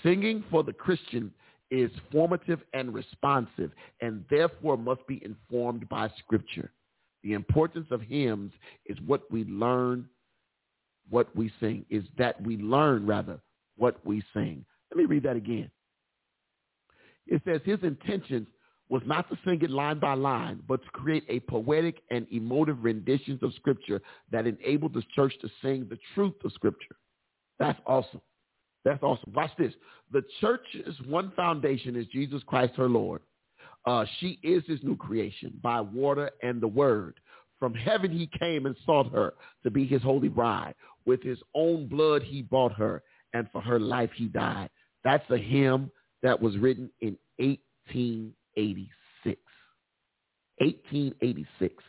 Singing 0.02 0.44
for 0.50 0.62
the 0.62 0.72
Christian 0.72 1.32
is 1.70 1.90
formative 2.12 2.60
and 2.72 2.94
responsive 2.94 3.70
and 4.00 4.24
therefore 4.30 4.76
must 4.76 5.06
be 5.06 5.22
informed 5.24 5.88
by 5.88 6.08
scripture. 6.18 6.70
The 7.22 7.32
importance 7.32 7.86
of 7.90 8.00
hymns 8.02 8.52
is 8.86 8.98
what 9.06 9.30
we 9.30 9.44
learn 9.44 10.08
what 11.10 11.34
we 11.36 11.52
sing, 11.60 11.84
is 11.90 12.04
that 12.16 12.40
we 12.42 12.56
learn 12.56 13.06
rather 13.06 13.38
what 13.76 14.04
we 14.06 14.22
sing. 14.32 14.64
Let 14.90 14.98
me 14.98 15.04
read 15.04 15.22
that 15.24 15.36
again. 15.36 15.70
It 17.26 17.42
says 17.44 17.60
his 17.64 17.82
intention 17.82 18.46
was 18.88 19.02
not 19.06 19.28
to 19.30 19.38
sing 19.44 19.60
it 19.62 19.70
line 19.70 19.98
by 19.98 20.14
line, 20.14 20.62
but 20.68 20.82
to 20.82 20.90
create 20.90 21.24
a 21.28 21.40
poetic 21.40 22.02
and 22.10 22.26
emotive 22.30 22.84
renditions 22.84 23.42
of 23.42 23.54
scripture 23.54 24.00
that 24.30 24.46
enabled 24.46 24.94
the 24.94 25.02
church 25.14 25.32
to 25.40 25.48
sing 25.62 25.86
the 25.88 25.98
truth 26.14 26.34
of 26.44 26.52
scripture. 26.52 26.96
That's 27.58 27.78
awesome. 27.86 28.20
That's 28.84 29.02
awesome. 29.02 29.32
Watch 29.32 29.52
this. 29.58 29.72
The 30.12 30.22
church's 30.40 30.94
one 31.06 31.32
foundation 31.34 31.96
is 31.96 32.06
Jesus 32.08 32.42
Christ, 32.46 32.74
her 32.76 32.88
Lord. 32.88 33.22
Uh, 33.86 34.04
she 34.18 34.38
is 34.42 34.62
his 34.66 34.82
new 34.82 34.96
creation 34.96 35.58
by 35.62 35.80
water 35.80 36.30
and 36.42 36.60
the 36.60 36.68
word. 36.68 37.18
From 37.58 37.74
heaven 37.74 38.10
he 38.10 38.28
came 38.38 38.66
and 38.66 38.76
sought 38.84 39.10
her 39.12 39.34
to 39.62 39.70
be 39.70 39.86
his 39.86 40.02
holy 40.02 40.28
bride. 40.28 40.74
With 41.06 41.22
his 41.22 41.38
own 41.54 41.86
blood 41.86 42.22
he 42.22 42.42
bought 42.42 42.72
her, 42.72 43.02
and 43.32 43.48
for 43.52 43.60
her 43.60 43.80
life 43.80 44.10
he 44.14 44.26
died. 44.26 44.70
That's 45.02 45.28
a 45.30 45.38
hymn 45.38 45.90
that 46.24 46.42
was 46.42 46.56
written 46.56 46.90
in 47.00 47.16
1886. 47.36 49.40
1886. 50.58 51.84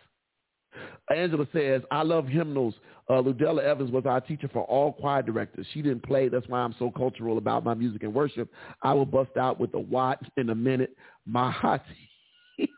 Angela 1.15 1.47
says, 1.53 1.81
I 1.89 2.03
love 2.03 2.27
hymnals. 2.27 2.75
Uh, 3.09 3.21
Ludella 3.21 3.63
Evans 3.63 3.91
was 3.91 4.05
our 4.05 4.19
teacher 4.19 4.49
for 4.51 4.63
all 4.63 4.91
choir 4.91 5.21
directors. 5.21 5.65
She 5.73 5.81
didn't 5.81 6.03
play. 6.03 6.27
That's 6.27 6.47
why 6.47 6.59
I'm 6.59 6.75
so 6.77 6.91
cultural 6.91 7.37
about 7.37 7.63
my 7.63 7.73
music 7.73 8.03
and 8.03 8.13
worship. 8.13 8.51
I 8.81 8.93
will 8.93 9.05
bust 9.05 9.37
out 9.39 9.59
with 9.59 9.73
a 9.73 9.79
watt 9.79 10.19
in 10.37 10.49
a 10.49 10.55
minute. 10.55 10.95
My 11.25 11.51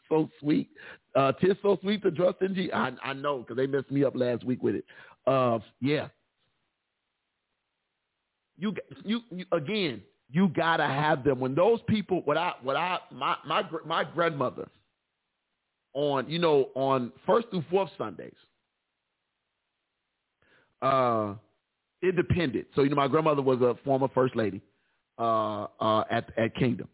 so 0.10 0.30
sweet. 0.40 0.70
Uh, 1.16 1.32
tis 1.42 1.58
so 1.64 1.80
sweet 1.82 2.04
to 2.04 2.12
trust 2.12 2.42
in 2.42 2.54
G. 2.54 2.70
I, 2.72 2.92
I 3.04 3.14
know 3.14 3.40
because 3.40 3.58
they 3.58 3.66
messed 3.66 3.90
me 3.90 4.04
up 4.04 4.16
last 4.16 4.44
week 4.44 4.62
with 4.62 4.76
it. 4.76 4.86
Uh, 5.26 5.60
yeah. 5.82 6.10
You, 8.60 8.76
you, 9.04 9.22
you 9.32 9.46
again. 9.52 10.02
You 10.30 10.50
gotta 10.50 10.86
have 10.86 11.24
them 11.24 11.40
when 11.40 11.56
those 11.56 11.80
people. 11.88 12.22
What 12.26 12.38
I, 12.38 12.54
what 12.62 12.76
I, 12.76 13.00
my, 13.12 13.38
my, 13.46 13.64
my 13.86 14.04
grandmother 14.04 14.68
on, 15.94 16.30
you 16.30 16.40
know, 16.40 16.70
on 16.76 17.12
first 17.26 17.50
through 17.50 17.64
fourth 17.70 17.90
Sundays. 17.98 18.36
Uh, 20.82 21.34
independent. 22.04 22.68
So, 22.76 22.84
you 22.84 22.90
know, 22.90 22.96
my 22.96 23.08
grandmother 23.08 23.42
was 23.42 23.62
a 23.62 23.76
former 23.84 24.08
first 24.14 24.36
lady 24.36 24.62
uh, 25.18 25.66
uh, 25.80 26.04
at 26.12 26.32
at 26.38 26.56
Kingdom, 26.56 26.88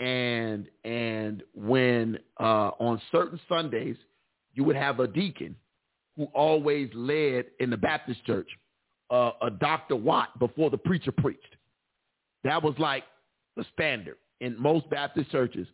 and 0.00 0.66
and 0.84 1.42
when 1.54 2.18
uh, 2.40 2.70
on 2.80 3.00
certain 3.12 3.38
Sundays 3.48 3.96
you 4.54 4.64
would 4.64 4.76
have 4.76 5.00
a 5.00 5.06
deacon 5.06 5.54
who 6.16 6.24
always 6.34 6.90
led 6.94 7.46
in 7.60 7.70
the 7.70 7.76
Baptist 7.76 8.24
church, 8.26 8.48
uh, 9.10 9.30
a 9.40 9.50
Dr. 9.50 9.96
Watt 9.96 10.38
before 10.38 10.68
the 10.68 10.76
preacher 10.76 11.12
preached. 11.12 11.56
That 12.44 12.62
was 12.62 12.74
like 12.78 13.04
the 13.56 13.64
standard 13.72 14.16
in 14.40 14.60
most 14.60 14.88
Baptist 14.90 15.30
churches. 15.30 15.66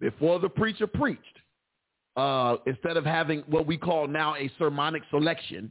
Before 0.00 0.38
the 0.38 0.48
preacher 0.48 0.86
preached, 0.86 1.22
uh, 2.16 2.56
instead 2.66 2.96
of 2.96 3.04
having 3.04 3.40
what 3.46 3.66
we 3.66 3.76
call 3.76 4.06
now 4.06 4.34
a 4.36 4.50
sermonic 4.58 5.02
selection, 5.10 5.70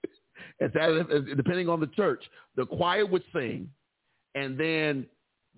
depending 0.60 1.68
on 1.68 1.80
the 1.80 1.86
church, 1.94 2.22
the 2.56 2.66
choir 2.66 3.06
would 3.06 3.22
sing, 3.32 3.68
and 4.34 4.58
then 4.58 5.06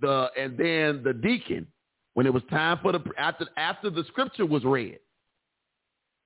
the 0.01 0.31
and 0.39 0.57
then 0.59 1.03
the 1.03 1.15
deacon, 1.23 1.67
when 2.15 2.27
it 2.27 2.33
was 2.33 2.43
time 2.51 2.79
for 2.83 2.93
the 2.93 3.01
after 3.19 3.47
after 3.57 3.91
the 3.91 4.05
scripture 4.09 4.47
was 4.47 4.65
read, 4.65 4.99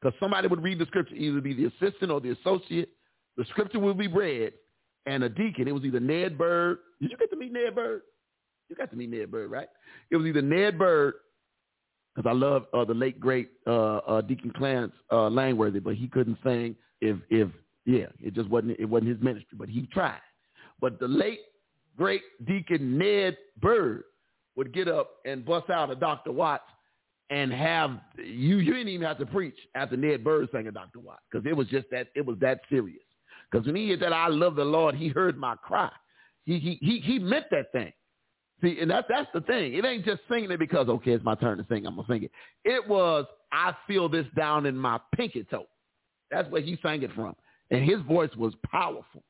because 0.01 0.19
somebody 0.19 0.49
would 0.49 0.63
read 0.63 0.79
the 0.79 0.87
scripture, 0.87 1.15
either 1.15 1.41
be 1.41 1.55
the 1.55 1.67
assistant 1.67 2.11
or 2.11 2.21
the 2.21 2.31
associate. 2.31 2.91
The 3.37 3.45
scripture 3.47 3.81
would 3.81 3.99
be 3.99 4.07
read, 4.07 4.53
and 5.07 5.25
a 5.25 5.29
deacon. 5.29 5.69
It 5.69 5.73
was 5.75 5.85
either 5.85 6.01
Ned 6.01 6.39
Bird. 6.39 6.79
Did 7.01 7.11
you 7.11 7.17
get 7.17 7.31
to 7.31 7.37
meet 7.37 7.53
Ned 7.53 7.75
Bird? 7.75 8.03
You 8.69 8.77
got 8.77 8.91
to 8.91 8.97
meet 8.97 9.11
Ned 9.11 9.31
Bird, 9.31 9.51
right? 9.51 9.69
It 10.11 10.17
was 10.17 10.27
either 10.27 10.43
Ned 10.43 10.79
Bird 10.79 11.15
because 12.15 12.29
I 12.29 12.33
love 12.33 12.67
uh, 12.73 12.85
the 12.85 12.95
late 12.95 13.21
great 13.21 13.51
uh, 13.67 13.97
uh, 13.99 14.21
Deacon 14.23 14.53
Clarence 14.57 14.93
uh, 15.13 15.29
Langworthy, 15.29 15.81
but 15.81 15.97
he 15.97 16.09
couldn't 16.09 16.39
sing 16.45 16.77
if 17.01 17.17
if 17.31 17.49
yeah, 17.85 18.07
it 18.21 18.35
just 18.35 18.49
wasn't 18.49 18.79
it 18.79 18.87
wasn't 18.87 19.11
his 19.11 19.21
ministry, 19.21 19.57
but 19.59 19.69
he 19.69 19.87
tried. 19.93 20.21
But 20.81 20.99
the 20.99 21.09
late 21.09 21.41
great 21.97 22.23
Deacon 22.47 22.99
Ned 22.99 23.37
Bird 23.61 24.05
would 24.57 24.73
get 24.73 24.89
up 24.89 25.11
and 25.25 25.45
bust 25.45 25.71
out 25.71 25.91
a 25.91 25.97
Dr. 25.97 26.33
Watts 26.33 26.65
and 27.31 27.53
have 27.53 27.99
you 28.17 28.59
you 28.59 28.73
didn't 28.73 28.89
even 28.89 29.07
have 29.07 29.19
to 29.19 29.27
preach 29.27 29.59
after 29.75 29.97
Ned 29.97 30.25
Bird 30.25 30.49
sang 30.53 30.67
a 30.67 30.73
Dr. 30.73 31.01
Watts 31.01 31.23
because 31.31 31.47
it 31.47 31.57
was 31.57 31.69
just 31.69 31.87
that 31.91 32.09
it 32.15 32.25
was 32.25 32.39
that 32.41 32.61
serious. 32.69 33.04
Because 33.55 33.67
when 33.69 33.77
he 33.77 33.97
said 34.01 34.13
I 34.13 34.27
love 34.27 34.57
the 34.57 34.65
Lord, 34.65 34.97
he 34.97 35.09
heard 35.09 35.39
my 35.39 35.55
cry. 35.55 35.91
He 36.45 36.59
he 36.59 36.77
he 36.81 36.99
he 36.99 37.19
meant 37.21 37.47
that 37.53 37.71
thing. 37.71 37.93
See, 38.61 38.79
and 38.81 38.91
that's 38.91 39.07
that's 39.09 39.29
the 39.33 39.43
thing. 39.43 39.75
It 39.75 39.85
ain't 39.85 40.05
just 40.05 40.23
singing 40.29 40.51
it 40.51 40.59
because 40.59 40.89
okay, 40.89 41.13
it's 41.13 41.25
my 41.25 41.37
turn 41.37 41.59
to 41.59 41.67
sing. 41.69 41.87
I'm 41.87 41.95
gonna 41.95 42.09
sing 42.09 42.25
it. 42.25 42.33
It 42.65 42.87
was 42.89 43.27
I 43.53 43.73
feel 43.87 44.09
this 44.09 44.27
down 44.35 44.67
in 44.67 44.77
my 44.77 44.99
pinky 45.15 45.45
toe. 45.45 45.67
That's 46.33 46.51
where 46.51 46.63
he 46.63 46.77
sang 46.83 47.03
it 47.05 47.13
from, 47.15 47.37
and 47.71 47.89
his 47.89 48.01
voice 48.09 48.35
was 48.37 48.55
powerful, 48.69 49.23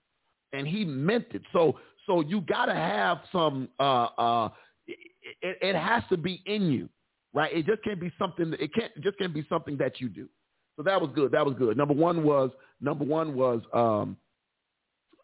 and 0.55 0.67
he 0.67 0.87
meant 0.87 1.27
it. 1.35 1.43
So 1.53 1.79
so 2.07 2.23
you 2.23 2.41
gotta 2.41 2.75
have 2.75 3.19
some. 3.31 3.69
uh 3.79 4.07
uh 4.17 4.49
it, 4.87 5.59
it 5.61 5.77
has 5.77 6.03
to 6.09 6.17
be 6.17 6.43
in 6.47 6.63
you, 6.73 6.89
right? 7.35 7.55
It 7.55 7.67
just 7.67 7.83
can't 7.85 8.01
be 8.01 8.11
something. 8.19 8.55
It 8.59 8.73
can't 8.73 8.91
it 8.97 9.03
just 9.03 9.19
can't 9.19 9.35
be 9.35 9.45
something 9.51 9.77
that 9.77 10.01
you 10.01 10.09
do. 10.09 10.31
So 10.77 10.83
that 10.83 11.01
was 11.01 11.11
good. 11.15 11.33
That 11.33 11.45
was 11.45 11.55
good. 11.57 11.77
Number 11.77 11.95
one 11.95 12.25
was 12.25 12.51
number 12.81 13.05
one 13.05 13.35
was 13.35 13.63
um, 13.73 14.17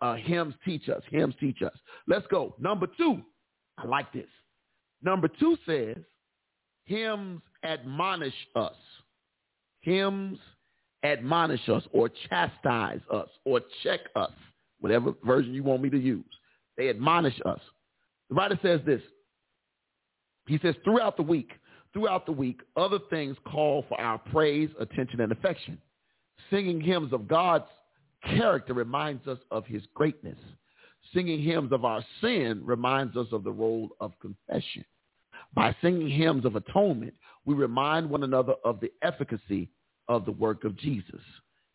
uh, 0.01 0.15
hymns 0.15 0.55
teach 0.65 0.89
us. 0.89 1.03
Hymns 1.11 1.35
teach 1.41 1.63
us. 1.63 1.77
Let's 2.07 2.27
go. 2.29 2.55
Number 2.59 2.87
two 2.87 3.23
I 3.79 3.87
like 3.87 4.13
this. 4.13 4.29
Number 5.03 5.29
two 5.29 5.57
says, 5.67 5.97
hymns 6.85 7.41
admonish 7.65 8.35
us. 8.55 8.77
Hymns 9.81 10.39
admonish 11.03 11.67
us 11.69 11.83
or 11.93 12.11
chastise 12.29 13.01
us 13.11 13.29
or 13.45 13.61
check 13.83 14.01
us, 14.15 14.33
whatever 14.81 15.15
version 15.25 15.55
you 15.55 15.63
want 15.63 15.83
me 15.83 15.89
to 15.91 15.99
use. 15.99 16.25
They 16.77 16.91
admonish 16.91 17.39
us. 17.47 17.61
The 18.29 18.35
writer 18.35 18.59
says 18.63 18.81
this. 18.85 19.01
He 20.47 20.59
says, 20.59 20.75
throughout 20.85 21.17
the 21.17 21.23
week, 21.23 21.53
throughout 21.93 22.27
the 22.27 22.33
week, 22.33 22.61
other 22.77 22.99
things 23.11 23.37
call 23.45 23.85
for 23.89 24.01
our 24.01 24.19
praise, 24.19 24.71
attention, 24.79 25.21
and 25.21 25.33
affection. 25.33 25.79
Singing 26.51 26.81
hymns 26.81 27.13
of 27.13 27.29
God's 27.29 27.65
character 28.25 28.75
reminds 28.75 29.27
us 29.27 29.39
of 29.51 29.67
his 29.67 29.83
greatness. 29.95 30.39
Singing 31.15 31.43
hymns 31.43 31.73
of 31.73 31.85
our 31.85 32.05
sin 32.21 32.63
reminds 32.65 33.17
us 33.17 33.27
of 33.33 33.45
the 33.45 33.53
role 33.53 33.91
of 34.01 34.13
confession. 34.21 34.85
By 35.55 35.75
singing 35.83 36.09
hymns 36.09 36.45
of 36.45 36.57
atonement, 36.57 37.15
we 37.45 37.55
remind 37.55 38.09
one 38.09 38.23
another 38.23 38.55
of 38.65 38.79
the 38.81 38.93
efficacy 39.03 39.71
of 40.09 40.25
the 40.25 40.33
work 40.33 40.65
of 40.65 40.77
Jesus. 40.77 41.21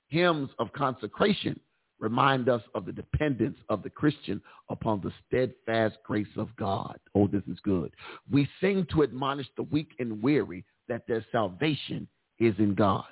Hymns 0.07 0.49
of 0.59 0.71
consecration 0.73 1.59
remind 1.99 2.49
us 2.49 2.61
of 2.73 2.85
the 2.85 2.91
dependence 2.91 3.57
of 3.69 3.83
the 3.83 3.89
Christian 3.89 4.41
upon 4.69 5.01
the 5.01 5.11
steadfast 5.27 5.97
grace 6.03 6.27
of 6.37 6.55
God. 6.55 6.99
Oh, 7.13 7.27
this 7.27 7.43
is 7.49 7.57
good. 7.63 7.93
We 8.31 8.47
sing 8.61 8.85
to 8.91 9.03
admonish 9.03 9.47
the 9.55 9.63
weak 9.63 9.91
and 9.99 10.21
weary 10.21 10.65
that 10.87 11.07
their 11.07 11.25
salvation 11.31 12.07
is 12.39 12.53
in 12.59 12.75
God. 12.75 13.05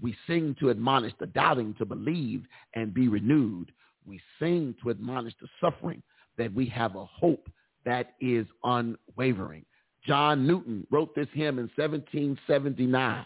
We 0.00 0.14
sing 0.26 0.54
to 0.60 0.70
admonish 0.70 1.14
the 1.18 1.26
doubting 1.26 1.74
to 1.78 1.86
believe 1.86 2.44
and 2.74 2.92
be 2.92 3.08
renewed 3.08 3.72
we 4.06 4.20
sing 4.38 4.74
to 4.82 4.90
admonish 4.90 5.34
the 5.40 5.48
suffering 5.60 6.02
that 6.38 6.54
we 6.54 6.66
have 6.66 6.96
a 6.96 7.04
hope 7.04 7.50
that 7.84 8.14
is 8.20 8.46
unwavering. 8.64 9.64
John 10.06 10.46
Newton 10.46 10.86
wrote 10.90 11.14
this 11.14 11.28
hymn 11.32 11.58
in 11.58 11.70
1779. 11.76 13.24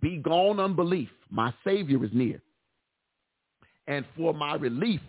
Be 0.00 0.16
gone 0.18 0.60
unbelief, 0.60 1.08
my 1.30 1.52
Savior 1.64 2.04
is 2.04 2.10
near. 2.12 2.40
And 3.88 4.04
for 4.16 4.32
my 4.32 4.54
relief 4.54 5.00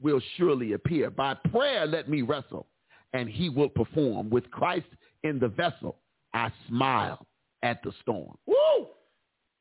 will 0.00 0.20
surely 0.36 0.72
appear. 0.72 1.10
By 1.10 1.34
prayer 1.34 1.86
let 1.86 2.08
me 2.08 2.22
wrestle, 2.22 2.66
and 3.12 3.28
he 3.28 3.48
will 3.48 3.68
perform. 3.68 4.30
With 4.30 4.50
Christ 4.50 4.86
in 5.22 5.38
the 5.38 5.48
vessel, 5.48 5.98
I 6.34 6.50
smile 6.68 7.24
at 7.62 7.82
the 7.84 7.92
storm. 8.02 8.36
Woo! 8.46 8.86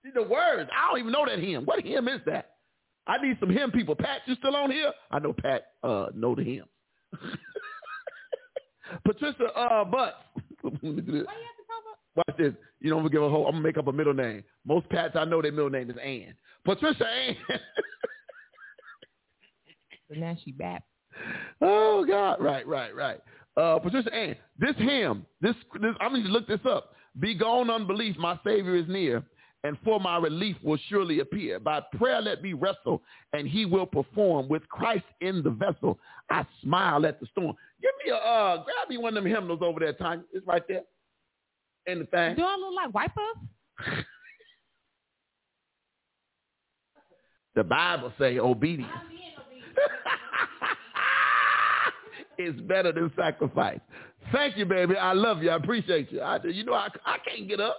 See 0.03 0.09
the 0.13 0.23
words. 0.23 0.69
I 0.75 0.89
don't 0.89 0.99
even 0.99 1.11
know 1.11 1.25
that 1.27 1.37
hymn. 1.37 1.65
What 1.65 1.83
hymn 1.83 2.07
is 2.07 2.21
that? 2.25 2.55
I 3.05 3.21
need 3.21 3.37
some 3.39 3.49
hymn 3.49 3.71
people. 3.71 3.95
Pat, 3.95 4.21
you 4.25 4.35
still 4.35 4.55
on 4.55 4.71
here? 4.71 4.91
I 5.11 5.19
know 5.19 5.33
Pat 5.33 5.73
uh, 5.83 6.07
know 6.15 6.33
the 6.33 6.43
hymns. 6.43 6.67
Patricia 9.05 9.45
uh, 9.55 9.83
Butts. 9.85 10.15
Watch 12.15 12.37
this. 12.37 12.53
You 12.79 12.89
don't 12.89 13.09
give 13.11 13.21
a 13.21 13.29
whole. 13.29 13.45
I'm 13.45 13.53
gonna 13.53 13.63
make 13.63 13.77
up 13.77 13.87
a 13.87 13.91
middle 13.91 14.13
name. 14.13 14.43
Most 14.65 14.89
Pats 14.89 15.15
I 15.15 15.25
know 15.25 15.41
their 15.41 15.51
middle 15.51 15.69
name 15.69 15.89
is 15.89 15.97
Ann. 16.03 16.35
Patricia 16.65 17.07
Ann. 17.07 17.35
so 20.11 20.19
now 20.19 20.37
she 20.43 20.51
back. 20.51 20.83
Oh 21.61 22.05
God! 22.07 22.37
Right, 22.39 22.65
right, 22.67 22.95
right. 22.95 23.19
Uh, 23.57 23.79
Patricia 23.79 24.13
Ann. 24.13 24.35
This 24.59 24.75
hymn. 24.77 25.25
This. 25.41 25.55
This. 25.79 25.91
I'm 25.99 26.13
gonna 26.13 26.29
look 26.29 26.47
this 26.47 26.59
up. 26.65 26.93
Be 27.19 27.35
gone 27.35 27.69
unbelief. 27.69 28.17
My 28.17 28.39
Savior 28.43 28.75
is 28.75 28.87
near 28.87 29.23
and 29.63 29.77
for 29.83 29.99
my 29.99 30.17
relief 30.17 30.55
will 30.63 30.79
surely 30.89 31.19
appear. 31.19 31.59
By 31.59 31.81
prayer 31.97 32.21
let 32.21 32.41
me 32.41 32.53
wrestle, 32.53 33.03
and 33.33 33.47
he 33.47 33.65
will 33.65 33.85
perform. 33.85 34.47
With 34.47 34.67
Christ 34.69 35.05
in 35.21 35.43
the 35.43 35.51
vessel, 35.51 35.99
I 36.29 36.45
smile 36.63 37.05
at 37.05 37.19
the 37.19 37.27
storm. 37.27 37.55
Give 37.81 37.91
me 38.03 38.11
a, 38.11 38.15
uh, 38.15 38.63
grab 38.63 38.89
me 38.89 38.97
one 38.97 39.15
of 39.15 39.23
them 39.23 39.31
hymnals 39.31 39.61
over 39.61 39.79
there, 39.79 39.93
Tanya. 39.93 40.23
It's 40.33 40.45
right 40.47 40.63
there. 40.67 40.81
In 41.87 41.99
the 41.99 42.05
thing. 42.05 42.35
Do 42.35 42.43
I 42.43 42.55
look 42.57 42.73
like 42.75 42.93
wipers? 42.93 43.37
the 47.55 47.63
Bible 47.63 48.13
say 48.19 48.39
obedience. 48.39 48.91
is 52.37 52.59
better 52.61 52.91
than 52.91 53.11
sacrifice. 53.15 53.79
Thank 54.31 54.57
you, 54.57 54.65
baby. 54.65 54.95
I 54.95 55.13
love 55.13 55.43
you. 55.43 55.49
I 55.49 55.55
appreciate 55.55 56.11
you. 56.11 56.21
I, 56.21 56.39
you 56.43 56.63
know, 56.63 56.73
I, 56.73 56.87
I 57.05 57.17
can't 57.27 57.47
get 57.47 57.59
up. 57.59 57.77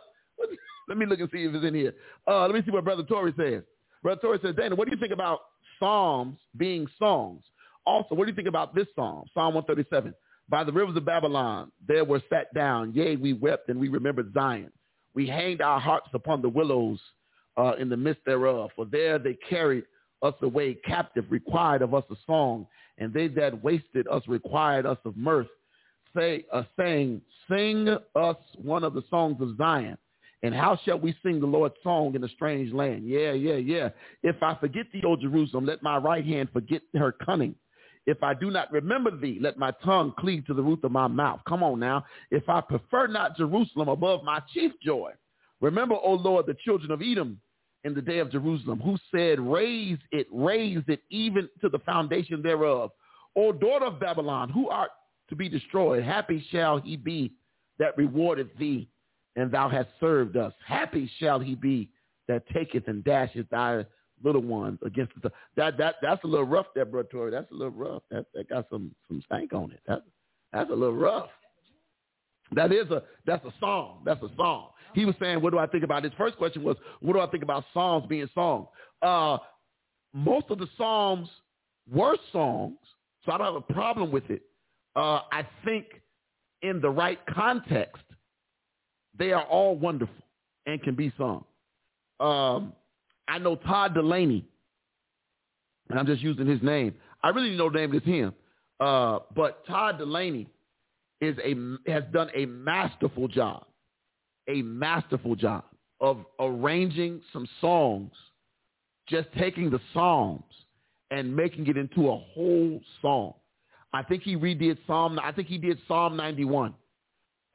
Let 0.89 0.99
me 0.99 1.07
look 1.07 1.21
and 1.21 1.29
see 1.33 1.45
if 1.45 1.55
it's 1.55 1.65
in 1.65 1.75
here. 1.75 1.95
Uh, 2.27 2.43
let 2.43 2.55
me 2.55 2.63
see 2.65 2.71
what 2.71 2.85
Brother 2.85 3.05
Torrey 3.05 3.33
says. 3.37 3.63
Brother 4.03 4.21
Torrey 4.21 4.39
says, 4.43 4.57
Dana, 4.57 4.75
what 4.75 4.89
do 4.89 4.95
you 4.95 5.01
think 5.01 5.13
about 5.13 5.41
psalms 5.79 6.39
being 6.57 6.87
songs? 6.99 7.43
Also, 7.87 8.15
what 8.15 8.25
do 8.25 8.31
you 8.31 8.37
think 8.37 8.49
about 8.49 8.75
this 8.75 8.87
psalm, 8.95 9.25
Psalm 9.33 9.55
137? 9.55 10.15
By 10.49 10.65
the 10.65 10.73
rivers 10.73 10.97
of 10.97 11.05
Babylon, 11.05 11.71
there 11.87 12.05
were 12.05 12.21
sat 12.29 12.53
down. 12.53 12.93
Yea, 12.95 13.17
we 13.17 13.33
wept 13.33 13.69
and 13.69 13.79
we 13.79 13.89
remembered 13.89 14.33
Zion. 14.35 14.71
We 15.15 15.27
hanged 15.27 15.63
our 15.63 15.81
hearts 15.81 16.09
upon 16.15 16.43
the 16.43 16.49
willows 16.49 16.99
uh, 17.57 17.75
in 17.79 17.89
the 17.89 17.97
midst 17.97 18.25
thereof. 18.25 18.71
For 18.77 18.85
there 18.85 19.19
they 19.19 19.37
carried 19.49 19.85
us 20.23 20.35
away 20.43 20.75
captive, 20.87 21.25
required 21.31 21.83
of 21.83 21.95
us 21.95 22.05
a 22.11 22.17
song, 22.27 22.67
and 22.99 23.13
they 23.13 23.29
that 23.29 23.63
wasted 23.63 24.07
us 24.09 24.23
required 24.29 24.87
us 24.87 24.99
of 25.05 25.17
mirth, 25.17 25.49
say, 26.17 26.45
uh, 26.53 26.63
saying, 26.79 27.21
Sing 27.49 27.89
us 28.15 28.37
one 28.57 28.85
of 28.85 28.95
the 28.95 29.03
songs 29.11 29.41
of 29.41 29.57
Zion. 29.57 29.99
And 30.45 30.55
how 30.55 30.79
shall 30.85 30.99
we 30.99 31.15
sing 31.23 31.41
the 31.41 31.47
Lord's 31.47 31.75
song 31.83 32.15
in 32.15 32.25
a 32.25 32.29
strange 32.29 32.73
land? 32.73 33.07
Yeah, 33.07 33.33
yeah, 33.33 33.55
yeah. 33.55 33.91
If 34.23 34.43
I 34.43 34.57
forget 34.57 34.87
thee, 34.93 35.03
O 35.07 35.17
Jerusalem, 35.17 35.67
let 35.67 35.83
my 35.83 35.99
right 35.99 36.25
hand 36.25 36.49
forget 36.53 36.83
her 36.95 37.13
cunning. 37.13 37.55
If 38.07 38.23
I 38.25 38.35
do 38.35 38.51
not 38.51 38.73
remember 38.73 39.17
thee, 39.17 39.39
let 39.41 39.57
my 39.57 39.71
tongue 39.85 40.13
cleave 40.19 40.45
to 40.47 40.55
the 40.55 40.63
roof 40.63 40.83
of 40.83 40.91
my 40.91 41.07
mouth. 41.07 41.41
Come 41.49 41.63
on 41.63 41.79
now. 41.79 42.05
If 42.33 42.49
I 42.49 42.61
prefer 42.61 43.07
not 43.07 43.37
Jerusalem 43.37 43.89
above 43.89 44.25
my 44.25 44.41
chief 44.53 44.73
joy. 44.83 45.13
Remember, 45.61 45.95
O 45.95 46.15
Lord, 46.15 46.47
the 46.47 46.57
children 46.65 46.91
of 46.91 47.01
Edom 47.01 47.41
in 47.85 47.95
the 47.95 48.03
day 48.03 48.19
of 48.19 48.31
Jerusalem, 48.31 48.81
who 48.81 48.97
said, 49.15 49.41
raise 49.41 49.99
it, 50.13 50.27
raise 50.31 50.83
it 50.89 51.03
even 51.11 51.49
to 51.61 51.69
the 51.69 51.81
foundation 51.81 52.43
thereof. 52.43 52.91
O 53.37 53.53
daughter 53.53 53.87
of 53.87 53.99
Babylon, 53.99 54.51
who 54.51 54.69
art 54.69 54.91
to 55.29 55.37
be 55.37 55.49
destroyed, 55.49 56.03
happy 56.05 56.45
shall 56.51 56.79
he 56.79 56.97
be 56.97 57.33
that 57.79 57.97
rewardeth 57.97 58.57
thee, 58.59 58.89
and 59.37 59.51
thou 59.51 59.69
hast 59.69 59.89
served 59.99 60.37
us. 60.37 60.53
Happy 60.67 61.11
shall 61.19 61.41
he 61.41 61.55
be 61.55 61.89
that 62.29 62.47
taketh 62.55 62.87
and 62.87 63.03
dasheth 63.03 63.49
thy 63.51 63.85
little 64.23 64.43
ones 64.43 64.79
against 64.85 65.13
the 65.23 65.33
that 65.57 65.77
that 65.79 65.97
that's 66.01 66.23
a 66.25 66.27
little 66.27 66.47
rough 66.47 66.67
there, 66.75 66.85
bro 66.85 67.03
Torrey. 67.03 67.31
That's 67.31 67.51
a 67.51 67.55
little 67.55 67.73
rough. 67.73 68.03
That 68.11 68.27
that 68.35 68.49
got 68.49 68.67
some 68.71 68.95
some 69.09 69.23
stank 69.27 69.53
on 69.53 69.73
it. 69.73 69.81
That 69.87 70.03
that's 70.53 70.71
a 70.71 70.75
little 70.75 70.95
rough. 70.95 71.29
That 72.55 72.73
is 72.73 72.91
a 72.91 73.03
that's 73.27 73.45
a 73.45 73.53
song. 73.61 74.03
That's 74.05 74.23
a 74.23 74.29
song. 74.37 74.69
He 74.95 75.05
was 75.05 75.15
saying, 75.21 75.41
what 75.41 75.51
do 75.51 75.59
I 75.59 75.67
think 75.67 75.85
about? 75.85 76.05
His 76.05 76.13
first 76.19 76.37
question 76.37 76.63
was, 76.63 76.77
what 77.01 77.15
do 77.15 77.21
I 77.21 77.27
think 77.27 77.43
about 77.43 77.65
psalms 77.73 78.05
being 78.09 78.29
songs? 78.35 78.69
Uh, 79.01 79.39
most 80.13 80.47
of 80.51 80.59
the 80.59 80.69
psalms 80.77 81.29
were 81.91 82.17
songs, 82.31 82.77
so 83.25 83.33
I 83.33 83.39
don't 83.39 83.47
have 83.47 83.63
a 83.69 83.73
problem 83.73 84.11
with 84.11 84.29
it. 84.29 84.43
Uh, 84.95 85.21
I 85.33 85.47
think 85.65 85.87
in 86.61 86.81
the 86.81 86.91
right 86.91 87.19
context, 87.27 88.03
they 89.19 89.33
are 89.33 89.45
all 89.45 89.77
wonderful 89.77 90.15
and 90.67 90.83
can 90.83 90.95
be 90.95 91.13
sung. 91.17 91.45
Um, 92.21 92.73
I 93.29 93.39
know 93.39 93.57
Todd 93.57 93.95
Dulaney, 93.95 94.45
and 95.89 95.99
I'm 95.99 96.07
just 96.07 96.23
using 96.23 96.47
his 96.47 96.63
name. 96.63 96.95
I 97.23 97.31
really 97.31 97.57
know 97.57 97.71
the 97.71 97.79
name 97.79 97.95
is 97.95 98.03
him, 98.05 98.35
uh, 98.81 99.21
but 99.35 99.67
Todd 99.67 99.99
Dulaney 99.99 100.47
is 101.23 101.37
a 101.39 101.55
has 101.91 102.03
done 102.13 102.29
a 102.35 102.45
masterful 102.47 103.29
job, 103.29 103.65
a 104.49 104.61
masterful 104.61 105.37
job 105.37 105.65
of 106.01 106.19
arranging 106.41 107.23
some 107.33 107.47
songs, 107.61 108.11
just 109.09 109.29
taking 109.39 109.71
the 109.71 109.81
psalms 109.95 110.43
and 111.13 111.35
making 111.35 111.69
it 111.69 111.77
into 111.77 112.11
a 112.11 112.17
whole 112.35 112.81
song. 113.01 113.35
I 113.93 114.03
think 114.03 114.25
he 114.25 114.37
redid 114.37 114.79
Psalm. 114.87 115.19
I 115.23 115.31
think 115.33 115.49
he 115.49 115.59
did 115.59 115.79
Psalm 115.87 116.17
91, 116.17 116.75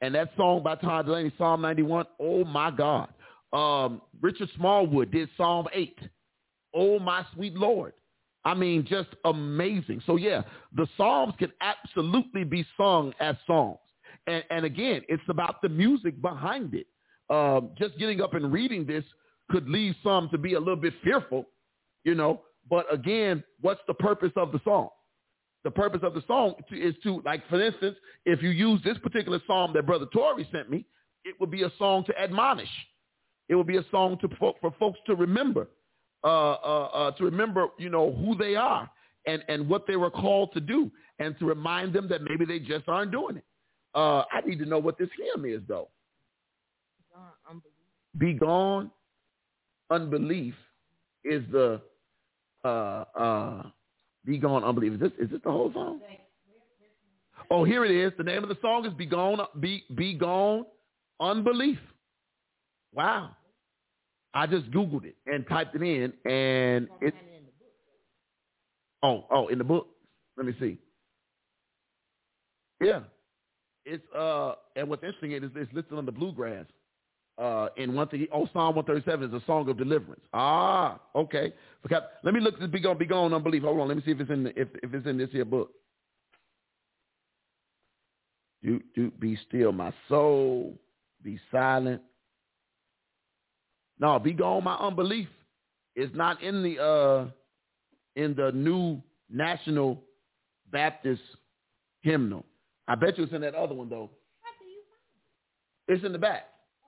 and 0.00 0.14
that 0.14 0.30
song 0.36 0.62
by 0.62 0.76
Todd 0.76 1.06
Dulaney, 1.06 1.32
Psalm 1.36 1.60
91. 1.60 2.06
Oh 2.18 2.44
my 2.44 2.70
God! 2.70 3.08
Um, 3.52 4.00
Richard 4.20 4.48
Smallwood 4.56 5.10
did 5.10 5.28
Psalm 5.36 5.66
8. 5.74 5.98
Oh 6.74 6.98
my 6.98 7.24
sweet 7.34 7.54
Lord! 7.54 7.92
I 8.44 8.54
mean, 8.54 8.86
just 8.88 9.08
amazing. 9.24 10.02
So 10.06 10.16
yeah, 10.16 10.42
the 10.74 10.86
Psalms 10.96 11.34
can 11.38 11.52
absolutely 11.60 12.44
be 12.44 12.64
sung 12.76 13.12
as 13.20 13.36
songs, 13.46 13.78
and 14.26 14.42
and 14.50 14.64
again, 14.64 15.02
it's 15.08 15.22
about 15.28 15.60
the 15.62 15.68
music 15.68 16.20
behind 16.22 16.74
it. 16.74 16.86
Um, 17.30 17.70
just 17.78 17.98
getting 17.98 18.20
up 18.20 18.34
and 18.34 18.52
reading 18.52 18.86
this 18.86 19.04
could 19.50 19.68
lead 19.68 19.94
some 20.02 20.28
to 20.30 20.38
be 20.38 20.54
a 20.54 20.58
little 20.58 20.76
bit 20.76 20.94
fearful, 21.02 21.46
you 22.04 22.14
know. 22.14 22.42
But 22.70 22.92
again, 22.92 23.42
what's 23.60 23.80
the 23.86 23.94
purpose 23.94 24.32
of 24.36 24.52
the 24.52 24.60
song? 24.64 24.88
the 25.64 25.70
purpose 25.70 26.00
of 26.02 26.14
the 26.14 26.22
song 26.26 26.54
is 26.70 26.94
to, 27.02 27.20
like, 27.24 27.46
for 27.48 27.60
instance, 27.60 27.96
if 28.24 28.42
you 28.42 28.50
use 28.50 28.80
this 28.84 28.96
particular 28.98 29.40
psalm 29.46 29.72
that 29.74 29.86
Brother 29.86 30.06
Torrey 30.12 30.48
sent 30.52 30.70
me, 30.70 30.86
it 31.24 31.34
would 31.40 31.50
be 31.50 31.62
a 31.62 31.70
song 31.78 32.04
to 32.06 32.18
admonish. 32.18 32.70
It 33.48 33.54
would 33.54 33.66
be 33.66 33.76
a 33.76 33.84
song 33.90 34.18
to 34.20 34.28
for 34.38 34.74
folks 34.78 34.98
to 35.06 35.14
remember, 35.14 35.68
uh, 36.24 36.52
uh, 36.52 36.84
uh, 36.92 37.10
to 37.12 37.24
remember, 37.24 37.68
you 37.78 37.88
know, 37.88 38.12
who 38.12 38.34
they 38.36 38.56
are 38.56 38.90
and 39.26 39.42
and 39.48 39.68
what 39.68 39.86
they 39.86 39.96
were 39.96 40.10
called 40.10 40.52
to 40.54 40.60
do, 40.60 40.90
and 41.18 41.38
to 41.38 41.46
remind 41.46 41.92
them 41.92 42.08
that 42.08 42.22
maybe 42.22 42.44
they 42.44 42.58
just 42.58 42.88
aren't 42.88 43.12
doing 43.12 43.36
it. 43.36 43.44
Uh, 43.94 44.24
I 44.32 44.40
need 44.46 44.58
to 44.58 44.66
know 44.66 44.78
what 44.78 44.98
this 44.98 45.08
hymn 45.16 45.44
is, 45.44 45.60
though. 45.68 45.88
Be 48.18 48.32
gone, 48.34 48.90
unbelief 49.90 50.54
is 51.24 51.42
the 51.52 51.80
uh, 52.64 53.04
uh, 53.18 53.62
be 54.24 54.38
gone, 54.38 54.64
unbelief. 54.64 54.94
Is 54.94 55.00
this 55.00 55.12
is 55.20 55.30
this 55.30 55.40
the 55.44 55.50
whole 55.50 55.72
song? 55.72 56.00
Oh, 57.50 57.64
here 57.64 57.84
it 57.84 57.90
is. 57.90 58.12
The 58.18 58.24
name 58.24 58.42
of 58.42 58.48
the 58.48 58.58
song 58.60 58.84
is 58.84 58.92
Be 58.92 59.06
Gone, 59.06 59.40
Be, 59.58 59.84
Be 59.94 60.12
Gone, 60.12 60.66
Unbelief. 61.18 61.78
Wow. 62.92 63.30
I 64.38 64.46
just 64.46 64.70
Googled 64.70 65.04
it 65.04 65.16
and 65.26 65.44
typed 65.48 65.74
it 65.74 65.82
in 65.82 66.12
and 66.30 66.88
it 67.00 67.12
Oh, 69.02 69.24
oh, 69.32 69.48
in 69.48 69.58
the 69.58 69.64
book. 69.64 69.88
Let 70.36 70.46
me 70.46 70.54
see. 70.60 70.78
Yeah. 72.80 73.00
It's 73.84 74.04
uh 74.16 74.54
and 74.76 74.88
what's 74.88 75.02
interesting 75.02 75.32
is 75.32 75.42
it's 75.56 75.72
listed 75.72 75.98
on 75.98 76.06
the 76.06 76.12
bluegrass. 76.12 76.66
Uh, 77.36 77.68
in 77.76 77.94
one 77.94 78.08
thing, 78.08 78.26
oh, 78.32 78.48
Psalm 78.52 78.74
137 78.76 79.28
is 79.28 79.42
a 79.42 79.44
song 79.46 79.68
of 79.68 79.76
deliverance. 79.78 80.22
Ah, 80.32 81.00
okay. 81.16 81.52
Let 82.22 82.34
me 82.34 82.40
look 82.40 82.58
this 82.60 82.68
be 82.68 82.80
gone, 82.80 82.98
be 82.98 83.06
gone, 83.06 83.32
unbelief. 83.32 83.62
Hold 83.62 83.80
on, 83.80 83.88
let 83.88 83.96
me 83.96 84.02
see 84.04 84.10
if 84.12 84.20
it's 84.20 84.30
in 84.30 84.44
the, 84.44 84.60
if, 84.60 84.68
if 84.82 84.92
it's 84.92 85.06
in 85.06 85.18
this 85.18 85.30
here 85.30 85.44
book. 85.44 85.70
Do, 88.62 88.80
do, 88.94 89.12
be 89.20 89.38
still, 89.48 89.70
my 89.70 89.92
soul. 90.08 90.78
Be 91.22 91.38
silent. 91.52 92.02
No, 94.00 94.18
be 94.18 94.32
gone, 94.32 94.64
my 94.64 94.74
unbelief. 94.76 95.28
It's 95.96 96.14
not 96.14 96.42
in 96.42 96.62
the 96.62 96.82
uh 96.82 97.26
in 98.16 98.34
the 98.34 98.52
new 98.52 99.02
National 99.30 100.02
Baptist 100.70 101.22
hymnal. 102.02 102.44
I 102.86 102.94
bet 102.94 103.18
you 103.18 103.24
it's 103.24 103.32
in 103.32 103.40
that 103.42 103.54
other 103.54 103.74
one 103.74 103.88
though. 103.88 104.10
It's 105.88 106.04
in 106.04 106.12
the 106.12 106.18
back 106.18 106.44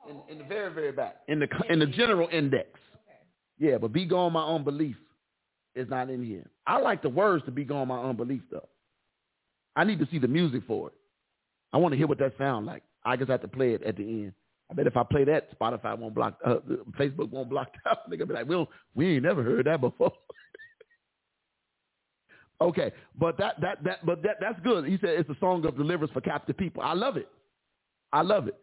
in, 0.09 0.17
in 0.29 0.39
the 0.39 0.45
very, 0.45 0.73
very 0.73 0.93
back, 0.93 1.17
in 1.29 1.39
the 1.41 1.49
in 1.69 1.79
the 1.79 1.87
general 1.87 2.29
index. 2.31 2.69
Yeah, 3.59 3.79
but 3.79 3.93
be 3.93 4.07
gone 4.07 4.33
my 4.33 4.45
unbelief 4.45 4.97
is 5.75 5.89
not 5.89 6.09
in 6.09 6.25
here. 6.25 6.49
I 6.67 6.79
like 6.79 7.03
the 7.03 7.09
words 7.09 7.45
to 7.45 7.51
be 7.51 7.65
gone 7.65 7.89
my 7.89 8.01
unbelief 8.03 8.43
though. 8.51 8.69
I 9.77 9.85
need 9.85 9.99
to 9.99 10.09
see 10.11 10.19
the 10.19 10.29
music 10.29 10.63
for 10.67 10.89
it. 10.89 10.95
I 11.73 11.77
want 11.77 11.93
to 11.93 11.99
hear 11.99 12.07
what 12.07 12.19
that 12.19 12.33
sound 12.39 12.67
like. 12.67 12.83
I 13.05 13.17
just 13.17 13.31
have 13.31 13.43
to 13.43 13.49
play 13.49 13.75
it 13.75 13.83
at 13.83 13.97
the 13.97 14.03
end. 14.03 14.33
I 14.71 14.75
bet 14.75 14.87
if 14.87 14.97
I 14.97 15.03
play 15.03 15.25
that, 15.25 15.59
Spotify 15.59 15.99
won't 15.99 16.15
block, 16.15 16.39
uh, 16.45 16.57
Facebook 16.99 17.31
won't 17.31 17.51
block 17.51 17.73
out. 17.87 18.09
They're 18.09 18.19
gonna 18.19 18.29
be 18.29 18.35
like, 18.35 18.49
"We 18.49 18.67
we 18.95 19.15
ain't 19.17 19.25
never 19.25 19.43
heard 19.43 19.67
that 19.67 19.81
before." 19.81 20.13
okay, 22.61 22.93
but 23.19 23.37
that 23.39 23.61
that 23.61 23.83
that 23.85 24.07
but 24.07 24.23
that 24.23 24.37
that's 24.41 24.61
good. 24.61 24.87
He 24.87 24.99
said 25.01 25.11
it's 25.11 25.31
a 25.31 25.37
song 25.41 25.65
of 25.67 25.77
deliverance 25.77 26.13
for 26.13 26.21
captive 26.21 26.57
people. 26.57 26.83
I 26.83 26.95
love 26.95 27.17
it. 27.17 27.29
I 28.13 28.23
love 28.23 28.49
it. 28.49 28.59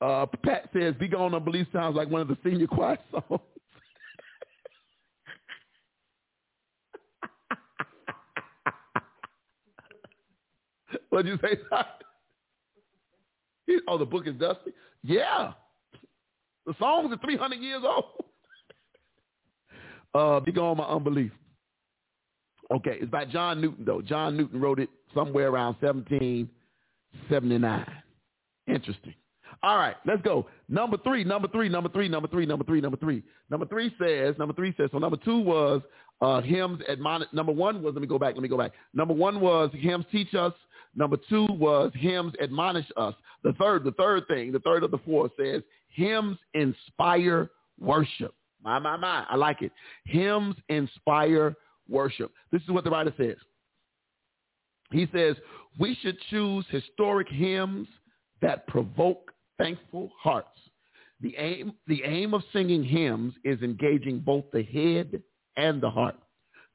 Uh, 0.00 0.26
Pat 0.44 0.68
says, 0.74 0.94
Be 1.00 1.08
Gone 1.08 1.34
Unbelief 1.34 1.66
sounds 1.72 1.96
like 1.96 2.10
one 2.10 2.20
of 2.20 2.28
the 2.28 2.36
senior 2.44 2.66
choir 2.68 2.98
songs. 3.10 3.40
What'd 11.10 11.26
you 11.26 11.38
say? 11.42 11.58
oh, 13.88 13.98
the 13.98 14.04
book 14.04 14.26
is 14.26 14.34
dusty? 14.34 14.72
Yeah. 15.02 15.52
The 16.66 16.74
songs 16.78 17.12
are 17.12 17.18
300 17.18 17.56
years 17.56 17.82
old. 17.84 18.04
uh, 20.14 20.40
Be 20.40 20.52
Gone 20.52 20.76
My 20.76 20.84
Unbelief. 20.84 21.32
Okay, 22.72 22.98
it's 23.00 23.10
by 23.10 23.24
John 23.24 23.60
Newton, 23.60 23.84
though. 23.84 24.02
John 24.02 24.36
Newton 24.36 24.60
wrote 24.60 24.80
it 24.80 24.90
somewhere 25.14 25.48
around 25.48 25.76
1779. 25.80 27.86
Interesting. 28.66 29.14
All 29.62 29.76
right, 29.76 29.96
let's 30.04 30.20
go. 30.22 30.46
Number 30.68 30.96
three, 30.98 31.24
number 31.24 31.48
three, 31.48 31.68
number 31.68 31.88
three, 31.88 32.08
number 32.08 32.28
three, 32.28 32.46
number 32.46 32.64
three, 32.64 32.80
number 32.80 32.96
three. 32.96 33.22
Number 33.50 33.66
three 33.66 33.94
says, 34.00 34.34
number 34.38 34.54
three 34.54 34.74
says, 34.76 34.90
so 34.92 34.98
number 34.98 35.16
two 35.16 35.38
was 35.38 35.82
uh, 36.20 36.40
hymns 36.40 36.80
admonish. 36.88 37.28
Number 37.32 37.52
one 37.52 37.82
was, 37.82 37.94
let 37.94 38.00
me 38.00 38.08
go 38.08 38.18
back, 38.18 38.34
let 38.34 38.42
me 38.42 38.48
go 38.48 38.58
back. 38.58 38.72
Number 38.92 39.14
one 39.14 39.40
was 39.40 39.70
hymns 39.72 40.04
teach 40.10 40.34
us. 40.34 40.52
Number 40.96 41.18
two 41.28 41.46
was 41.50 41.92
hymns 41.94 42.32
admonish 42.42 42.86
us. 42.96 43.14
The 43.44 43.52
third, 43.52 43.84
the 43.84 43.92
third 43.92 44.26
thing, 44.26 44.50
the 44.50 44.60
third 44.60 44.82
of 44.82 44.90
the 44.90 44.98
four 44.98 45.30
says 45.38 45.62
Hymns 45.88 46.38
inspire 46.54 47.50
worship. 47.78 48.34
My, 48.62 48.78
my, 48.78 48.96
my. 48.96 49.24
I 49.28 49.36
like 49.36 49.62
it. 49.62 49.72
Hymns 50.04 50.56
inspire 50.68 51.54
worship. 51.88 52.32
This 52.50 52.62
is 52.62 52.70
what 52.70 52.84
the 52.84 52.90
writer 52.90 53.14
says. 53.16 53.36
He 54.90 55.08
says, 55.12 55.36
we 55.78 55.96
should 56.00 56.18
choose 56.30 56.64
historic 56.70 57.28
hymns 57.28 57.88
that 58.42 58.66
provoke 58.66 59.32
thankful 59.58 60.10
hearts. 60.18 60.48
The 61.20 61.34
aim, 61.38 61.72
the 61.86 62.02
aim 62.04 62.34
of 62.34 62.42
singing 62.52 62.84
hymns 62.84 63.34
is 63.44 63.60
engaging 63.62 64.20
both 64.20 64.44
the 64.52 64.62
head 64.62 65.22
and 65.56 65.80
the 65.80 65.90
heart. 65.90 66.16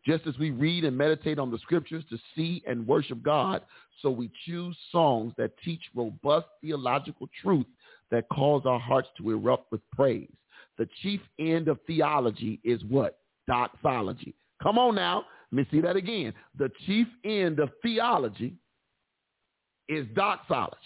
Just 0.05 0.25
as 0.25 0.37
we 0.39 0.49
read 0.49 0.83
and 0.83 0.97
meditate 0.97 1.37
on 1.37 1.51
the 1.51 1.59
scriptures 1.59 2.03
to 2.09 2.17
see 2.35 2.63
and 2.65 2.87
worship 2.87 3.21
God, 3.21 3.61
so 4.01 4.09
we 4.09 4.31
choose 4.45 4.75
songs 4.91 5.33
that 5.37 5.51
teach 5.63 5.81
robust 5.93 6.47
theological 6.61 7.29
truth 7.41 7.67
that 8.09 8.27
cause 8.29 8.63
our 8.65 8.79
hearts 8.79 9.09
to 9.17 9.29
erupt 9.29 9.71
with 9.71 9.81
praise. 9.91 10.31
The 10.77 10.87
chief 11.01 11.21
end 11.39 11.67
of 11.67 11.79
theology 11.85 12.59
is 12.63 12.83
what? 12.85 13.19
Doxology. 13.47 14.33
Come 14.61 14.77
on 14.77 14.95
now. 14.95 15.25
Let 15.51 15.57
me 15.57 15.67
see 15.69 15.81
that 15.81 15.95
again. 15.95 16.33
The 16.57 16.71
chief 16.85 17.07
end 17.23 17.59
of 17.59 17.69
theology 17.83 18.55
is 19.87 20.07
doxology. 20.15 20.77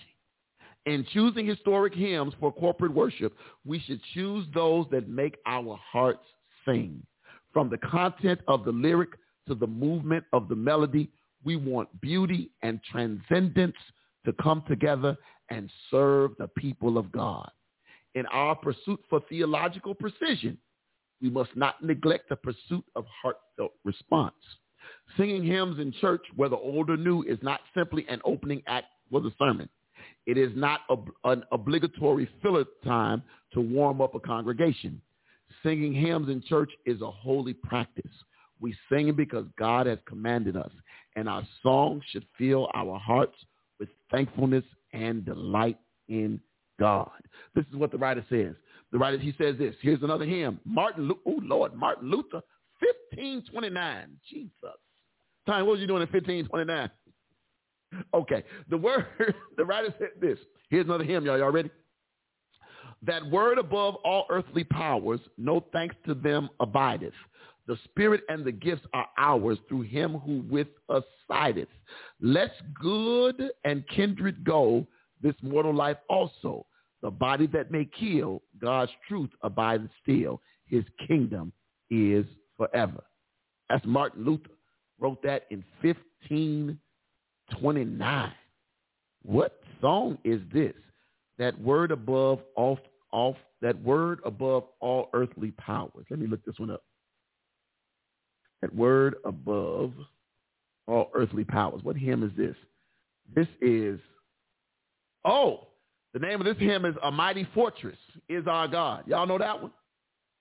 In 0.86 1.06
choosing 1.14 1.48
historic 1.48 1.94
hymns 1.94 2.34
for 2.40 2.52
corporate 2.52 2.94
worship, 2.94 3.36
we 3.66 3.80
should 3.80 4.00
choose 4.14 4.46
those 4.54 4.86
that 4.92 5.08
make 5.08 5.38
our 5.46 5.80
hearts 5.92 6.26
sing. 6.66 7.02
From 7.56 7.70
the 7.70 7.78
content 7.78 8.42
of 8.50 8.66
the 8.66 8.72
lyric 8.74 9.12
to 9.48 9.56
the 9.56 9.66
movement 9.66 10.26
of 10.34 10.50
the 10.50 10.58
melody, 10.58 11.10
we 11.46 11.56
want 11.56 12.02
beauty 12.02 12.52
and 12.64 12.82
transcendence 12.92 13.78
to 14.26 14.34
come 14.34 14.62
together 14.68 15.16
and 15.50 15.72
serve 15.90 16.32
the 16.38 16.50
people 16.50 16.98
of 16.98 17.14
God. 17.14 17.50
In 18.14 18.26
our 18.26 18.58
pursuit 18.58 19.00
for 19.10 19.22
theological 19.30 19.96
precision, 19.96 20.58
we 21.22 21.30
must 21.30 21.56
not 21.56 21.82
neglect 21.82 22.28
the 22.28 22.36
pursuit 22.36 22.84
of 22.94 23.06
heartfelt 23.22 23.72
response. 23.86 24.36
Singing 25.16 25.46
hymns 25.46 25.80
in 25.80 25.94
church, 26.02 26.24
whether 26.36 26.58
old 26.58 26.90
or 26.90 26.98
new, 26.98 27.24
is 27.24 27.40
not 27.42 27.62
simply 27.74 28.06
an 28.10 28.20
opening 28.26 28.64
act 28.68 28.88
for 29.10 29.22
the 29.22 29.32
sermon. 29.40 29.70
It 30.26 30.38
is 30.38 30.52
not 30.58 30.82
an 31.24 31.44
obligatory 31.54 32.28
filler 32.42 32.66
time 32.84 33.24
to 33.54 33.62
warm 33.62 34.02
up 34.02 34.14
a 34.14 34.20
congregation. 34.20 35.02
Singing 35.66 35.94
hymns 35.94 36.30
in 36.30 36.44
church 36.44 36.70
is 36.86 37.02
a 37.02 37.10
holy 37.10 37.56
practice. 37.56 38.12
We 38.60 38.76
sing 38.88 39.08
it 39.08 39.18
because 39.18 39.46
God 39.58 39.88
has 39.88 39.98
commanded 40.08 40.56
us, 40.56 40.70
and 41.16 41.28
our 41.28 41.42
songs 41.64 42.04
should 42.12 42.24
fill 42.38 42.70
our 42.76 43.00
hearts 43.00 43.36
with 43.80 43.90
thankfulness 44.12 44.64
and 44.94 45.26
delight 45.26 45.80
in 46.08 46.40
God. 46.80 47.10
This 47.56 47.66
is 47.72 47.78
what 47.78 47.92
the 47.92 47.98
writer 47.98 48.24
says. 48.30 48.54
The 48.92 49.00
writer, 49.00 49.18
he 49.18 49.34
says 49.40 49.56
this. 49.58 49.74
Here's 49.82 50.04
another 50.04 50.26
hymn. 50.26 50.60
Martin, 50.66 51.12
oh 51.26 51.40
Lord, 51.42 51.74
Martin 51.74 52.12
Luther, 52.12 52.42
1529. 53.10 54.18
Jesus. 54.30 54.52
Time, 55.48 55.66
what 55.66 55.74
was 55.74 55.80
you 55.80 55.88
doing 55.88 56.04
in 56.04 56.10
1529? 56.10 56.90
Okay. 58.14 58.44
The 58.70 58.78
word, 58.78 59.08
the 59.58 59.66
writer 59.66 59.94
said 59.98 60.10
this. 60.22 60.38
Here's 60.70 60.86
another 60.86 61.04
hymn, 61.04 61.26
y'all. 61.26 61.40
Y'all 61.40 61.52
ready? 61.52 61.72
That 63.06 63.30
word 63.30 63.58
above 63.58 63.96
all 64.04 64.26
earthly 64.30 64.64
powers, 64.64 65.20
no 65.38 65.64
thanks 65.72 65.96
to 66.06 66.14
them 66.14 66.50
abideth. 66.60 67.14
The 67.68 67.78
spirit 67.86 68.22
and 68.30 68.46
the 68.46 68.52
gifts 68.52 68.86
are 68.94 69.08
ours 69.18 69.58
through 69.68 69.82
him 69.84 70.14
who 70.14 70.44
with 70.50 70.68
us 70.90 71.04
sideth. 71.28 71.70
Let's 72.22 72.54
good 72.80 73.50
and 73.64 73.88
kindred 73.90 74.44
go 74.44 74.86
this 75.22 75.36
mortal 75.42 75.74
life 75.74 75.98
also. 76.10 76.66
The 77.02 77.12
body 77.12 77.48
that 77.48 77.72
may 77.72 77.90
kill, 78.00 78.42
God's 78.62 78.92
truth 79.08 79.32
abideth 79.42 79.90
still. 80.04 80.42
His 80.66 80.84
kingdom 81.08 81.52
is 81.90 82.26
forever. 82.58 83.04
That's 83.70 83.86
Martin 83.86 84.26
Luther. 84.26 84.50
Wrote 85.00 85.24
that 85.24 85.46
in 85.50 85.64
1529. 85.82 88.32
What 89.24 89.60
song 89.82 90.18
is 90.24 90.40
this? 90.54 90.76
That 91.38 91.60
word 91.60 91.92
above 91.92 92.40
all, 92.56 92.80
all 93.16 93.38
that 93.62 93.82
word 93.82 94.20
above 94.26 94.66
all 94.82 95.10
earthly 95.14 95.52
powers. 95.52 96.06
Let 96.10 96.20
me 96.20 96.28
look 96.28 96.44
this 96.46 96.60
one 96.60 96.70
up. 96.70 96.84
That 98.62 98.76
word 98.76 99.16
above 99.24 99.94
all 100.86 101.10
earthly 101.14 101.46
powers. 101.46 101.82
What 101.82 101.96
hymn 101.96 102.24
is 102.24 102.32
this? 102.36 102.56
This 103.34 103.48
is, 103.62 104.00
oh, 105.24 105.68
the 106.14 106.20
name 106.20 106.42
of 106.42 106.46
this 106.46 106.58
hymn 106.60 106.84
is 106.84 106.94
A 107.04 107.10
Mighty 107.12 107.48
Fortress 107.54 107.98
is 108.28 108.46
Our 108.48 108.68
God. 108.68 109.06
Y'all 109.08 109.26
know 109.26 109.38
that 109.38 109.62
one? 109.62 109.72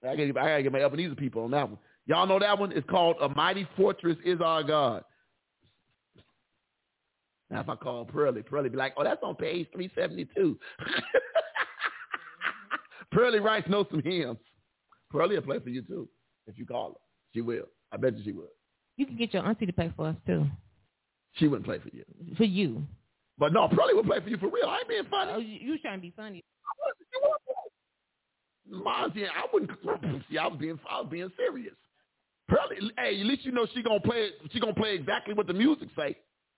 I 0.03 0.17
gotta, 0.17 0.63
get 0.63 0.73
my 0.73 0.83
Ebenezer 0.83 1.15
people 1.15 1.45
on 1.45 1.53
that 1.53 1.69
one. 1.69 1.79
Y'all 2.07 2.27
know 2.27 2.41
that 2.41 2.59
one? 2.59 2.73
It's 2.73 2.89
called 2.91 3.17
A 3.23 3.29
Mighty 3.29 3.69
Fortress 3.77 4.17
is 4.25 4.41
Our 4.41 4.65
God. 4.65 5.05
Now, 7.51 7.61
if 7.61 7.69
I 7.69 7.77
call 7.77 8.05
Pearlie, 8.05 8.43
Pearlie 8.43 8.69
be 8.69 8.77
like, 8.77 8.95
oh, 8.97 9.05
that's 9.05 9.23
on 9.23 9.37
page 9.37 9.69
372. 9.73 10.59
Pearlie 13.15 13.41
writes 13.41 13.69
notes 13.69 13.91
some 13.91 14.03
hymns. 14.03 14.39
Pearlie 15.11 15.37
will 15.37 15.43
play 15.43 15.61
for 15.61 15.71
you, 15.71 15.83
too, 15.83 16.09
if 16.47 16.59
you 16.59 16.67
call 16.67 16.89
her. 16.91 16.95
She 17.33 17.41
will. 17.41 17.67
I 17.93 17.97
bet 17.97 18.17
you 18.17 18.25
she 18.25 18.33
will. 18.33 18.51
You 18.97 19.07
can 19.07 19.17
get 19.17 19.33
your 19.33 19.47
auntie 19.47 19.67
to 19.67 19.73
play 19.73 19.93
for 19.97 20.09
us 20.09 20.17
too. 20.27 20.47
She 21.35 21.49
wouldn't 21.49 21.67
play 21.67 21.79
for 21.79 21.91
you. 21.95 22.05
For 22.37 22.45
you. 22.45 22.83
But 23.39 23.53
no, 23.53 23.69
Pearlie 23.69 23.95
will 23.95 24.05
play 24.05 24.21
for 24.21 24.29
you 24.29 24.37
for 24.37 24.49
real. 24.49 24.67
I 24.67 24.79
ain't 24.79 24.89
being 24.89 25.07
funny. 25.11 25.33
Oh, 25.35 25.39
you, 25.39 25.59
you 25.61 25.79
trying 25.79 25.99
to 25.99 26.03
be 26.03 26.13
funny. 26.17 26.45
Yeah, 29.15 29.29
I 29.35 29.47
wouldn't. 29.53 29.71
See, 30.31 30.39
I 30.39 30.47
was 30.47 30.59
being, 30.59 30.79
I 30.89 31.01
was 31.01 31.09
being 31.11 31.31
serious. 31.37 31.75
Pearlie, 32.49 32.91
hey, 32.99 33.21
at 33.21 33.27
least 33.27 33.45
you 33.45 33.53
know 33.53 33.67
she 33.75 33.83
gonna 33.83 34.01
play. 34.01 34.31
She 34.53 34.61
gonna 34.61 34.75
play 34.75 34.95
exactly 34.95 35.35
what 35.35 35.47
the 35.47 35.53
music 35.55 35.89
say. 35.97 36.17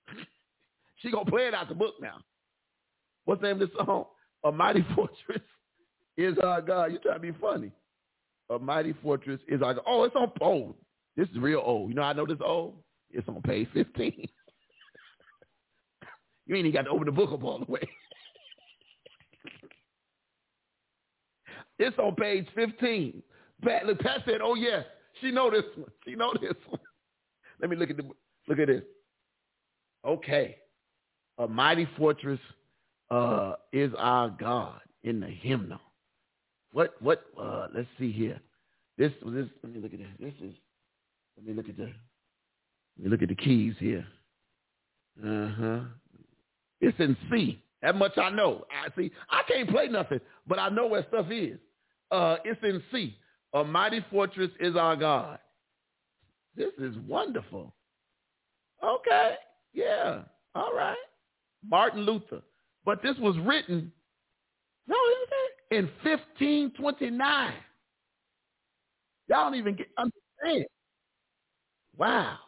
she 0.97 1.11
gonna 1.11 1.31
play 1.31 1.47
it 1.47 1.55
out 1.55 1.69
the 1.69 1.75
book 1.75 1.95
now. 2.01 2.19
What's 3.25 3.41
the 3.41 3.49
name 3.49 3.63
of 3.63 3.69
this 3.69 3.77
song? 3.79 4.05
A 4.45 4.53
mighty 4.53 4.85
fortress 4.95 5.43
is 6.17 6.37
our 6.43 6.63
God. 6.63 6.93
You 6.93 6.99
trying 6.99 7.17
to 7.17 7.21
be 7.21 7.33
funny? 7.41 7.73
A 8.51 8.59
mighty 8.59 8.95
fortress 9.03 9.41
is 9.49 9.63
our 9.63 9.75
God. 9.75 9.85
Oh, 9.87 10.05
it's 10.05 10.17
on. 10.17 10.31
Oh, 10.41 10.75
this 11.17 11.29
is 11.29 11.39
real 11.39 11.63
old. 11.65 11.89
You 11.91 11.97
know, 11.97 12.03
I 12.03 12.13
know 12.13 12.27
this 12.27 12.39
old. 12.45 12.75
It's 13.11 13.29
on 13.29 13.43
page 13.43 13.69
fifteen. 13.73 14.13
you 16.47 16.57
ain't 16.57 16.67
even 16.67 16.73
got 16.73 16.89
to 16.89 16.91
open 16.91 17.07
the 17.07 17.13
book 17.13 17.33
up 17.33 17.43
all 17.45 17.59
the 17.65 17.71
way. 17.71 17.81
It's 21.79 21.99
on 21.99 22.15
page 22.15 22.47
15. 22.55 23.23
Pat, 23.63 23.87
look, 23.87 24.01
Pat 24.01 24.23
said, 24.25 24.41
oh, 24.43 24.55
yes, 24.55 24.85
she 25.21 25.31
know 25.31 25.51
this 25.51 25.65
one. 25.77 25.91
She 26.07 26.15
know 26.15 26.33
this 26.41 26.55
one. 26.69 26.81
Let 27.61 27.71
me 27.71 27.77
look 27.77 27.91
at 27.91 27.97
the 27.97 28.05
look 28.49 28.59
at 28.59 28.69
this. 28.69 28.83
Okay. 30.07 30.57
A 31.39 31.47
mighty 31.47 31.89
fortress 31.97 32.41
uh, 33.11 33.55
is 33.73 33.91
our 33.99 34.31
God 34.31 34.81
in 35.05 35.21
the 35.21 35.27
hymnal. 35.27 35.81
What 36.77 36.95
what 37.01 37.25
uh, 37.41 37.69
let's 37.75 37.89
see 37.99 38.13
here. 38.13 38.39
This 38.99 39.11
this 39.25 39.47
let 39.63 39.73
me 39.73 39.81
look 39.81 39.95
at 39.95 39.99
this. 39.99 40.09
This 40.21 40.35
is 40.47 40.55
let 41.39 41.47
me 41.47 41.55
look 41.55 41.71
at 41.71 41.77
the 41.79 41.85
let 41.85 43.05
me 43.05 43.09
look 43.09 43.23
at 43.23 43.31
the 43.31 43.35
keys 43.35 43.75
here. 43.79 44.07
Uh-huh. 45.25 45.81
It's 46.83 46.99
in 46.99 47.17
C. 47.31 47.63
That 47.81 47.97
much 47.97 48.19
I 48.19 48.29
know. 48.29 48.67
I 48.71 48.95
see 48.95 49.11
I 49.31 49.41
can't 49.49 49.71
play 49.71 49.89
nothing, 49.89 50.21
but 50.47 50.59
I 50.59 50.69
know 50.69 50.87
where 50.87 51.03
stuff 51.09 51.29
is. 51.31 51.59
Uh, 52.11 52.37
it's 52.45 52.61
in 52.63 52.83
C. 52.93 53.17
A 53.55 53.65
mighty 53.65 54.05
fortress 54.11 54.51
is 54.61 54.77
our 54.77 54.97
God. 54.97 55.39
This 56.57 56.73
is 56.79 56.95
wonderful. 57.09 57.75
Okay. 58.85 59.37
Yeah. 59.73 60.25
All 60.55 60.75
right. 60.75 60.95
Martin 61.67 62.03
Luther. 62.03 62.43
But 62.85 63.03
this 63.03 63.17
was 63.19 63.35
written, 63.39 63.91
no, 64.87 64.95
in 65.71 65.89
1529. 66.03 67.53
Y'all 69.29 69.45
don't 69.45 69.55
even 69.57 69.75
get 69.75 69.89
understand. 69.99 70.67
Wow. 71.97 72.39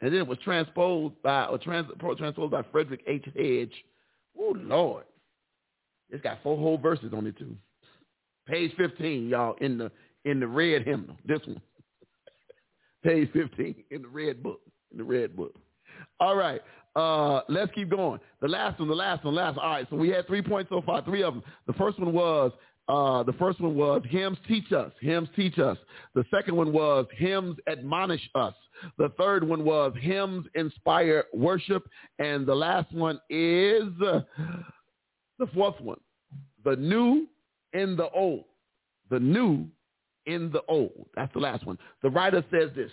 And 0.00 0.12
then 0.12 0.20
it 0.20 0.26
was 0.26 0.38
transposed 0.42 1.14
by 1.22 1.44
or 1.44 1.58
trans, 1.58 1.88
transposed 2.16 2.50
by 2.50 2.62
Frederick 2.72 3.02
H. 3.06 3.26
Hedge. 3.36 3.74
Oh 4.38 4.56
Lord. 4.58 5.04
It's 6.10 6.22
got 6.22 6.42
four 6.42 6.56
whole 6.56 6.78
verses 6.78 7.12
on 7.12 7.26
it 7.26 7.38
too. 7.38 7.54
Page 8.46 8.72
15, 8.76 9.28
y'all, 9.28 9.54
in 9.60 9.78
the 9.78 9.92
in 10.24 10.40
the 10.40 10.46
red 10.46 10.84
hymnal. 10.84 11.16
This 11.24 11.40
one. 11.46 11.60
Page 13.04 13.30
15 13.32 13.84
in 13.90 14.02
the 14.02 14.08
red 14.08 14.42
book. 14.42 14.60
In 14.90 14.98
the 14.98 15.04
red 15.04 15.36
book. 15.36 15.54
All 16.18 16.36
right. 16.36 16.60
Uh, 16.96 17.42
let's 17.48 17.72
keep 17.72 17.88
going. 17.88 18.20
The 18.40 18.48
last 18.48 18.80
one, 18.80 18.88
the 18.88 18.94
last 18.94 19.24
one, 19.24 19.34
last. 19.34 19.58
All 19.58 19.70
right. 19.70 19.86
So 19.90 19.96
we 19.96 20.08
had 20.08 20.26
three 20.26 20.42
points 20.42 20.70
so 20.70 20.82
far, 20.82 21.02
three 21.02 21.22
of 21.22 21.34
them. 21.34 21.42
The 21.66 21.72
first 21.74 21.98
one 21.98 22.12
was 22.12 22.52
uh, 22.90 23.22
the 23.22 23.32
first 23.34 23.60
one 23.60 23.76
was 23.76 24.02
hymns 24.08 24.38
teach 24.48 24.72
us. 24.72 24.90
Hymns 25.00 25.28
teach 25.36 25.60
us. 25.60 25.78
The 26.14 26.24
second 26.34 26.56
one 26.56 26.72
was 26.72 27.06
hymns 27.16 27.56
admonish 27.68 28.28
us. 28.34 28.54
The 28.98 29.10
third 29.16 29.46
one 29.46 29.64
was 29.64 29.92
hymns 30.00 30.46
inspire 30.56 31.24
worship. 31.32 31.88
And 32.18 32.44
the 32.46 32.54
last 32.54 32.92
one 32.92 33.20
is 33.30 33.84
uh, 34.04 34.22
the 35.38 35.46
fourth 35.54 35.80
one. 35.80 36.00
the 36.64 36.74
new 36.74 37.28
in 37.72 37.96
the 37.96 38.10
old. 38.10 38.44
The 39.08 39.20
new 39.20 39.66
in 40.26 40.50
the 40.50 40.62
old. 40.68 41.06
That's 41.14 41.32
the 41.32 41.40
last 41.40 41.64
one. 41.66 41.78
The 42.02 42.10
writer 42.10 42.44
says 42.50 42.70
this. 42.74 42.90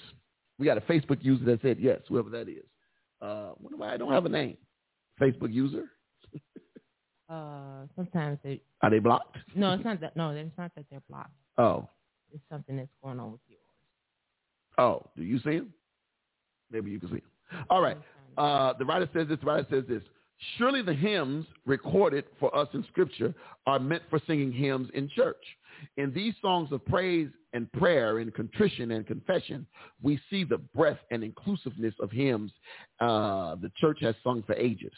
We 0.60 0.66
got 0.68 0.78
a 0.78 0.82
Facebook 0.82 1.24
user 1.24 1.46
that 1.46 1.62
said 1.64 1.78
yes, 1.80 2.02
whoever 2.08 2.30
that 2.32 2.48
is. 2.50 2.66
Uh, 3.22 3.52
wonder 3.60 3.78
why 3.78 3.94
I 3.94 3.98
don't 3.98 4.12
have 4.12 4.26
a 4.26 4.30
name. 4.30 4.58
Facebook 5.20 5.54
user. 5.54 5.86
Uh, 7.30 7.86
sometimes 7.96 8.38
they 8.44 8.62
Are 8.82 8.90
they 8.90 9.00
blocked? 9.00 9.38
no, 9.56 9.74
it's 9.74 9.84
not 9.84 10.00
that. 10.02 10.16
No, 10.16 10.30
it's 10.30 10.58
not 10.58 10.72
that 10.76 10.86
they're 10.90 11.02
blocked. 11.10 11.32
Oh, 11.58 11.90
It's 12.34 12.44
something 12.50 12.78
that's 12.78 12.88
going 13.04 13.20
on 13.20 13.32
with 13.34 13.42
yours. 13.50 13.60
oh. 14.78 15.04
Do 15.18 15.24
you 15.24 15.40
see 15.40 15.52
him? 15.52 15.74
Maybe 16.72 16.92
you 16.92 17.00
can 17.00 17.10
see 17.10 17.16
him. 17.16 17.66
All 17.70 17.82
right. 17.82 17.98
Uh, 18.38 18.74
the 18.80 18.86
writer 18.86 19.10
says 19.14 19.28
this. 19.28 19.40
The 19.40 19.46
writer 19.46 19.68
says 19.70 19.84
this. 19.90 20.04
Surely 20.58 20.82
the 20.84 20.94
hymns 20.94 21.46
recorded 21.66 22.26
for 22.40 22.56
us 22.56 22.68
in 22.74 22.84
Scripture 22.90 23.34
are 23.66 23.80
meant 23.80 24.04
for 24.10 24.22
singing 24.28 24.52
hymns 24.52 24.88
in 24.94 25.10
church. 25.10 25.44
In 25.98 26.14
these 26.14 26.34
songs 26.42 26.72
of 26.72 26.86
praise 26.86 27.30
and 27.58 27.72
prayer 27.74 28.20
and 28.20 28.34
contrition 28.34 28.92
and 28.92 29.06
confession, 29.06 29.66
we 30.02 30.20
see 30.30 30.44
the 30.44 30.60
breadth 30.76 31.00
and 31.12 31.24
inclusiveness 31.24 31.96
of 32.00 32.12
hymns 32.12 32.52
uh, 33.02 33.56
the 33.56 33.72
church 33.78 33.98
has 34.02 34.16
sung 34.24 34.44
for 34.46 34.56
ages. 34.56 34.94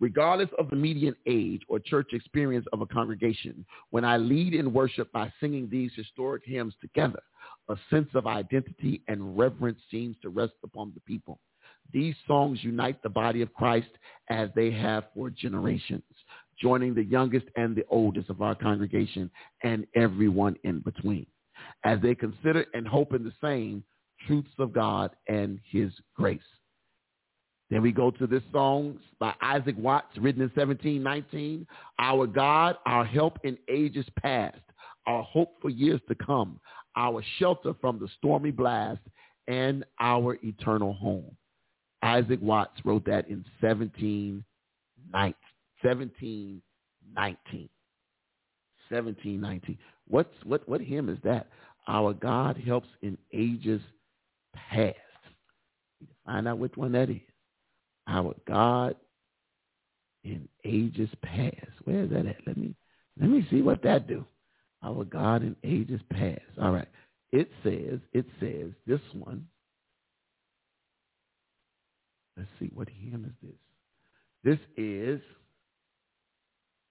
Regardless 0.00 0.48
of 0.58 0.68
the 0.70 0.76
median 0.76 1.14
age 1.26 1.60
or 1.68 1.78
church 1.78 2.08
experience 2.12 2.66
of 2.72 2.80
a 2.80 2.86
congregation, 2.86 3.64
when 3.90 4.04
I 4.04 4.16
lead 4.16 4.54
in 4.54 4.72
worship 4.72 5.12
by 5.12 5.32
singing 5.40 5.68
these 5.70 5.92
historic 5.94 6.42
hymns 6.44 6.74
together, 6.80 7.22
a 7.68 7.76
sense 7.90 8.08
of 8.14 8.26
identity 8.26 9.02
and 9.08 9.38
reverence 9.38 9.78
seems 9.90 10.16
to 10.22 10.30
rest 10.30 10.54
upon 10.64 10.92
the 10.94 11.00
people. 11.00 11.38
These 11.92 12.16
songs 12.26 12.58
unite 12.62 13.02
the 13.02 13.08
body 13.08 13.42
of 13.42 13.54
Christ 13.54 13.90
as 14.30 14.48
they 14.56 14.70
have 14.72 15.04
for 15.14 15.30
generations, 15.30 16.02
joining 16.60 16.94
the 16.94 17.04
youngest 17.04 17.46
and 17.56 17.76
the 17.76 17.84
oldest 17.90 18.30
of 18.30 18.42
our 18.42 18.54
congregation 18.54 19.30
and 19.62 19.86
everyone 19.94 20.56
in 20.64 20.80
between, 20.80 21.26
as 21.84 22.00
they 22.00 22.14
consider 22.14 22.66
and 22.74 22.86
hope 22.86 23.14
in 23.14 23.24
the 23.24 23.32
same 23.42 23.82
truths 24.26 24.50
of 24.58 24.72
God 24.72 25.10
and 25.28 25.58
his 25.70 25.90
grace. 26.14 26.40
Then 27.70 27.82
we 27.82 27.92
go 27.92 28.10
to 28.10 28.26
this 28.26 28.42
song 28.52 28.98
by 29.20 29.32
Isaac 29.40 29.76
Watts, 29.78 30.18
written 30.18 30.42
in 30.42 30.48
1719. 30.48 31.66
Our 31.98 32.26
God, 32.26 32.76
our 32.84 33.04
help 33.04 33.38
in 33.44 33.56
ages 33.68 34.06
past, 34.20 34.58
our 35.06 35.22
hope 35.22 35.54
for 35.62 35.70
years 35.70 36.00
to 36.08 36.16
come, 36.16 36.58
our 36.96 37.22
shelter 37.38 37.74
from 37.80 38.00
the 38.00 38.08
stormy 38.18 38.50
blast, 38.50 39.00
and 39.46 39.84
our 40.00 40.36
eternal 40.42 40.92
home. 40.92 41.36
Isaac 42.02 42.40
Watts 42.42 42.80
wrote 42.84 43.04
that 43.06 43.28
in 43.28 43.44
1719. 43.60 44.44
1719. 45.82 47.68
1719. 48.88 49.78
What's, 50.08 50.34
what, 50.44 50.68
what 50.68 50.80
hymn 50.80 51.08
is 51.08 51.18
that? 51.22 51.48
Our 51.90 52.14
God 52.14 52.56
helps 52.56 52.86
in 53.02 53.18
ages 53.32 53.82
past. 54.54 54.94
Find 56.24 56.46
out 56.46 56.58
which 56.58 56.76
one 56.76 56.92
that 56.92 57.10
is. 57.10 57.20
Our 58.06 58.36
God 58.46 58.94
in 60.22 60.48
ages 60.64 61.08
past. 61.20 61.56
Where 61.82 62.04
is 62.04 62.10
that 62.10 62.26
at? 62.26 62.46
Let 62.46 62.56
me 62.56 62.76
let 63.20 63.28
me 63.28 63.44
see 63.50 63.60
what 63.60 63.82
that 63.82 64.06
do. 64.06 64.24
Our 64.84 65.02
God 65.04 65.42
in 65.42 65.56
ages 65.64 66.00
past. 66.10 66.40
All 66.62 66.70
right. 66.70 66.86
It 67.32 67.50
says, 67.64 67.98
it 68.12 68.26
says, 68.38 68.70
this 68.86 69.00
one. 69.12 69.46
Let's 72.36 72.48
see, 72.60 72.70
what 72.72 72.88
hymn 72.88 73.24
is 73.26 73.48
this? 73.48 73.58
This 74.44 74.58
is 74.76 75.20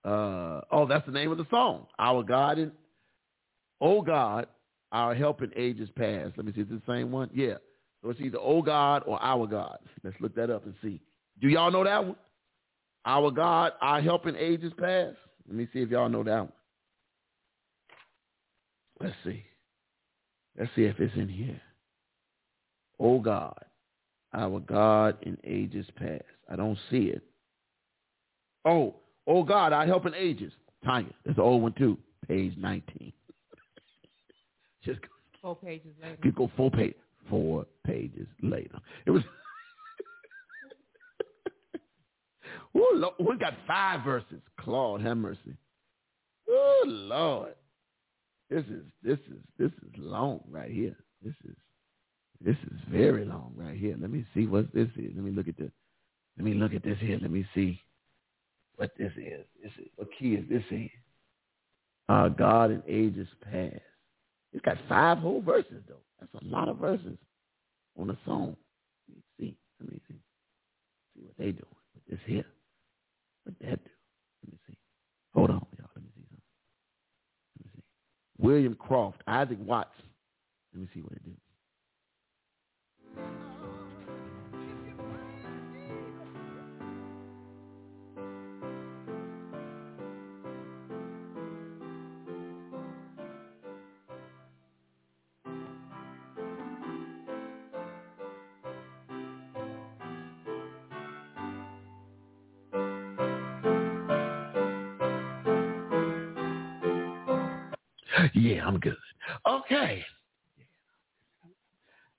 uh 0.03 0.61
oh, 0.71 0.87
that's 0.89 1.05
the 1.05 1.13
name 1.13 1.31
of 1.31 1.37
the 1.37 1.47
song. 1.49 1.87
Our 1.97 2.21
God 2.21 2.59
in 2.59 2.73
Oh 3.79 4.01
God, 4.01 4.47
our 4.91 5.13
help 5.13 5.41
in 5.41 5.51
ages 5.55 5.89
past. 5.95 6.33
Let 6.37 6.45
me 6.45 6.53
see, 6.53 6.61
is 6.61 6.67
the 6.69 6.81
same 6.87 7.11
one? 7.11 7.29
Yeah. 7.33 7.55
So 8.01 8.09
it's 8.09 8.21
either 8.21 8.39
O 8.39 8.61
God 8.61 9.03
or 9.05 9.21
Our 9.21 9.45
God. 9.45 9.77
Let's 10.03 10.15
look 10.19 10.35
that 10.35 10.49
up 10.49 10.65
and 10.65 10.73
see. 10.81 11.01
Do 11.41 11.47
y'all 11.47 11.71
know 11.71 11.83
that 11.83 12.05
one? 12.05 12.15
Our 13.05 13.31
God, 13.31 13.73
our 13.81 14.01
help 14.01 14.27
in 14.27 14.35
ages 14.35 14.73
past. 14.77 15.15
Let 15.47 15.57
me 15.57 15.67
see 15.73 15.79
if 15.79 15.89
y'all 15.89 16.09
know 16.09 16.23
that 16.23 16.39
one. 16.39 16.51
Let's 19.01 19.15
see. 19.23 19.43
Let's 20.57 20.71
see 20.75 20.83
if 20.83 20.99
it's 20.99 21.15
in 21.15 21.29
here. 21.29 21.61
O 22.99 23.19
God, 23.19 23.63
our 24.33 24.59
God 24.59 25.17
in 25.21 25.37
ages 25.45 25.85
past. 25.95 26.23
I 26.49 26.55
don't 26.57 26.77
see 26.91 27.05
it. 27.05 27.23
Oh, 28.65 28.95
oh 29.25 29.43
God, 29.43 29.71
our 29.71 29.85
help 29.85 30.05
in 30.05 30.13
ages. 30.13 30.51
Tanya, 30.83 31.13
that's 31.25 31.37
the 31.37 31.43
old 31.43 31.61
one 31.61 31.73
too. 31.73 31.97
Page 32.27 32.53
19. 32.57 33.13
Just 34.83 34.99
Four 35.41 35.55
pages 35.55 35.91
later. 36.01 36.17
you 36.23 36.31
go 36.33 36.51
four 36.57 36.69
page, 36.69 36.95
four 37.29 37.65
pages 37.85 38.27
later. 38.41 38.77
It 39.05 39.11
was. 39.11 39.23
Ooh, 42.75 42.91
Lord, 42.95 43.13
we 43.19 43.37
got 43.37 43.53
five 43.65 44.03
verses. 44.03 44.41
Claude, 44.59 45.01
have 45.01 45.17
mercy. 45.17 45.55
Oh 46.49 46.83
Lord, 46.85 47.53
this 48.49 48.65
is 48.65 48.83
this 49.03 49.19
is 49.29 49.37
this 49.57 49.71
is 49.71 49.91
long 49.97 50.41
right 50.49 50.71
here. 50.71 50.95
This 51.23 51.35
is 51.47 51.55
this 52.41 52.57
is 52.71 52.79
very 52.89 53.23
long 53.25 53.53
right 53.55 53.77
here. 53.77 53.95
Let 53.99 54.11
me 54.11 54.25
see 54.33 54.45
what 54.45 54.73
this 54.73 54.87
is. 54.97 55.11
Let 55.15 55.23
me 55.23 55.31
look 55.31 55.47
at 55.47 55.57
this. 55.57 55.71
Let 56.37 56.45
me 56.45 56.53
look 56.53 56.73
at 56.73 56.83
this 56.83 56.97
here. 56.99 57.17
Let 57.21 57.31
me 57.31 57.45
see 57.53 57.79
what 58.75 58.91
this 58.97 59.11
is. 59.15 59.45
This 59.63 59.71
is 59.79 59.87
what 59.95 60.09
key 60.17 60.33
is 60.33 60.49
this 60.49 60.63
in? 60.71 60.89
Our 62.07 62.29
God 62.29 62.71
in 62.71 62.81
ages 62.87 63.27
past. 63.51 63.81
It's 64.53 64.65
got 64.65 64.77
five 64.87 65.19
whole 65.19 65.41
verses 65.41 65.83
though. 65.87 66.01
That's 66.19 66.33
a 66.43 66.47
lot 66.47 66.69
of 66.69 66.77
verses 66.77 67.17
on 67.99 68.09
a 68.09 68.17
song. 68.25 68.55
Let 69.07 69.17
me 69.17 69.23
see. 69.39 69.57
Let 69.79 69.91
me 69.91 70.01
see. 70.07 70.19
See 71.15 71.21
what 71.23 71.37
they 71.37 71.51
doing 71.51 71.75
with 71.93 72.05
this 72.09 72.19
here. 72.25 72.45
What 73.43 73.55
that 73.59 73.83
do? 73.83 73.91
Let 74.43 74.53
me 74.53 74.59
see. 74.67 74.77
Hold 75.33 75.51
on, 75.51 75.65
y'all. 75.77 75.89
Let 75.95 76.03
me 76.03 76.09
see 76.15 76.23
something. 76.29 76.41
Let 77.57 77.65
me 77.65 77.71
see. 77.75 77.83
William 78.37 78.75
Croft, 78.75 79.21
Isaac 79.27 79.57
Watts. 79.61 79.95
Let 80.73 80.81
me 80.81 80.89
see 80.93 81.01
what 81.01 81.13
it 81.13 81.23
do. 81.23 81.31
Yeah, 108.33 108.65
I'm 108.65 108.79
good. 108.79 108.95
Okay. 109.47 110.03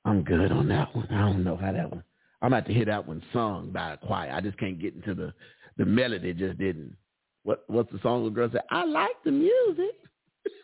I'm 0.05 0.23
good 0.23 0.51
on 0.53 0.69
that 0.69 0.95
one. 0.95 1.07
I 1.11 1.21
don't 1.21 1.45
know 1.45 1.57
how 1.57 1.73
that 1.73 1.91
one. 1.91 2.03
I'm 2.43 2.53
about 2.53 2.67
to 2.67 2.73
hear 2.73 2.87
that 2.87 3.07
one 3.07 3.23
sung 3.33 3.71
by 3.71 3.93
a 3.93 3.97
choir. 3.99 4.31
I 4.33 4.41
just 4.41 4.59
can't 4.59 4.81
get 4.81 4.95
into 4.95 5.15
the 5.15 5.33
the 5.77 5.85
melody. 5.85 6.33
Just 6.33 6.59
didn't. 6.59 6.97
What 7.43 7.65
what's 7.67 7.93
the 7.93 7.99
song? 8.03 8.25
The 8.25 8.31
girl 8.31 8.49
said, 8.51 8.63
"I 8.71 8.85
like 8.85 9.17
the 9.25 9.31
music, 9.31 9.97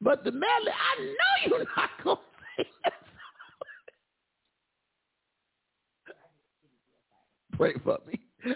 but 0.00 0.24
the 0.24 0.32
melody. 0.32 0.70
I 0.70 1.00
know 1.02 1.56
you're 1.56 1.66
not 1.76 1.90
gonna 2.02 2.18
sing 2.56 2.66
that 2.84 2.92
song." 2.92 3.16
Pray 7.56 7.74
for 7.84 7.98
me. 8.06 8.20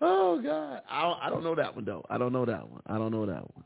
Oh 0.00 0.40
God, 0.42 0.82
I 0.90 1.02
don't, 1.02 1.18
I 1.22 1.30
don't 1.30 1.44
know 1.44 1.54
that 1.54 1.74
one 1.74 1.84
though. 1.84 2.04
I 2.10 2.18
don't 2.18 2.32
know 2.32 2.44
that 2.44 2.68
one. 2.68 2.82
I 2.86 2.98
don't 2.98 3.12
know 3.12 3.26
that 3.26 3.42
one. 3.54 3.64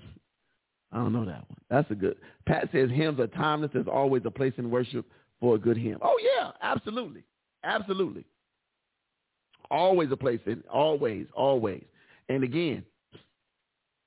I 0.92 0.96
don't 0.98 1.12
know 1.12 1.24
that 1.24 1.48
one. 1.48 1.58
That's 1.70 1.90
a 1.90 1.94
good. 1.94 2.16
Pat 2.46 2.68
says 2.72 2.90
hymns 2.90 3.18
are 3.20 3.26
timeless. 3.28 3.70
There's 3.72 3.86
always 3.88 4.22
a 4.24 4.30
place 4.30 4.52
in 4.58 4.70
worship 4.70 5.06
for 5.40 5.56
a 5.56 5.58
good 5.58 5.76
hymn. 5.76 5.98
Oh 6.02 6.16
yeah, 6.20 6.52
absolutely, 6.62 7.24
absolutely. 7.64 8.24
Always 9.70 10.12
a 10.12 10.16
place 10.16 10.40
in. 10.46 10.62
Always, 10.70 11.26
always. 11.34 11.84
And 12.28 12.44
again, 12.44 12.84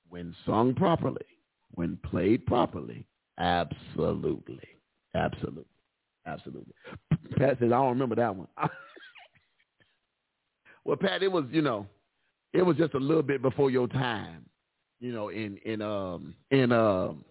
when 0.08 0.34
sung 0.46 0.74
properly, 0.74 1.26
when 1.74 1.98
played 2.04 2.46
properly, 2.46 3.04
absolutely, 3.38 4.60
absolutely, 5.14 5.64
absolutely. 6.26 6.74
Pat 7.36 7.58
says 7.58 7.66
I 7.66 7.76
don't 7.76 7.90
remember 7.90 8.16
that 8.16 8.34
one. 8.34 8.48
Well, 10.84 10.96
Pat, 10.96 11.22
it 11.22 11.30
was 11.30 11.44
you 11.50 11.62
know, 11.62 11.86
it 12.52 12.62
was 12.62 12.76
just 12.76 12.94
a 12.94 12.98
little 12.98 13.22
bit 13.22 13.42
before 13.42 13.70
your 13.70 13.88
time, 13.88 14.44
you 15.00 15.12
know, 15.12 15.28
in 15.28 15.58
in 15.64 15.82
um 15.82 16.34
in 16.50 16.72
um 16.72 17.24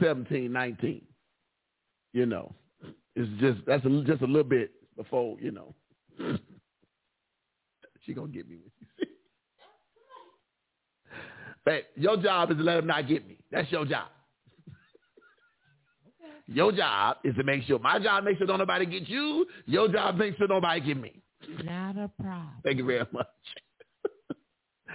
seventeen 0.00 0.52
nineteen. 0.52 1.02
You 2.12 2.26
know, 2.26 2.54
it's 3.14 3.30
just 3.40 3.60
that's 3.66 3.84
a, 3.84 4.02
just 4.06 4.22
a 4.22 4.26
little 4.26 4.44
bit 4.44 4.70
before 4.96 5.36
you 5.40 5.50
know. 5.50 5.74
she 8.06 8.14
gonna 8.14 8.28
get 8.28 8.48
me 8.48 8.56
when 8.56 8.70
she 8.78 9.04
see. 9.04 9.10
But 11.64 11.84
your 11.94 12.16
job 12.16 12.50
is 12.50 12.56
to 12.56 12.62
let 12.62 12.76
them 12.76 12.86
not 12.86 13.08
get 13.08 13.26
me. 13.26 13.38
That's 13.50 13.70
your 13.70 13.84
job. 13.84 14.08
Your 16.48 16.72
job 16.72 17.18
is 17.24 17.34
to 17.36 17.44
make 17.44 17.62
sure 17.64 17.78
my 17.78 17.98
job 18.00 18.24
makes 18.24 18.38
sure 18.38 18.46
don't 18.46 18.58
nobody 18.58 18.84
get 18.84 19.08
you. 19.08 19.46
Your 19.64 19.88
job 19.88 20.16
makes 20.16 20.36
sure 20.36 20.48
nobody 20.48 20.80
get 20.80 21.00
me. 21.00 21.21
Not 21.64 21.96
a 21.96 22.10
problem. 22.20 22.50
Thank 22.64 22.78
you 22.78 22.84
very 22.84 23.06
much. 23.12 23.26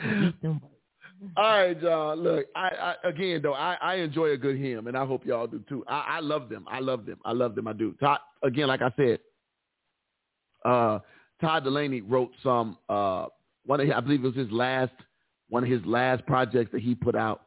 Make 0.03 0.41
them 0.41 0.59
work. 0.61 0.71
All 1.37 1.43
right, 1.43 1.81
y'all. 1.81 2.15
Look, 2.15 2.45
I, 2.55 2.95
I 3.03 3.09
again 3.09 3.41
though, 3.41 3.53
I, 3.53 3.75
I 3.81 3.95
enjoy 3.95 4.31
a 4.31 4.37
good 4.37 4.57
hymn, 4.57 4.87
and 4.87 4.95
I 4.95 5.05
hope 5.05 5.25
y'all 5.25 5.47
do 5.47 5.63
too. 5.67 5.83
I, 5.87 6.17
I 6.17 6.19
love 6.19 6.47
them. 6.49 6.65
I 6.69 6.79
love 6.79 7.05
them. 7.05 7.17
I 7.25 7.31
love 7.31 7.55
them. 7.55 7.67
I 7.67 7.73
do. 7.73 7.93
Todd, 7.99 8.19
again, 8.43 8.67
like 8.67 8.81
I 8.83 8.91
said, 8.95 9.19
uh, 10.63 10.99
Todd 11.41 11.65
Dulaney 11.65 12.03
wrote 12.07 12.31
some. 12.43 12.77
Uh, 12.87 13.27
one 13.65 13.81
of 13.81 13.89
I 13.89 13.99
believe 13.99 14.23
it 14.23 14.27
was 14.27 14.35
his 14.35 14.51
last 14.51 14.91
one 15.49 15.63
of 15.63 15.69
his 15.69 15.83
last 15.85 16.25
projects 16.25 16.71
that 16.71 16.81
he 16.81 16.93
put 16.93 17.15
out. 17.15 17.41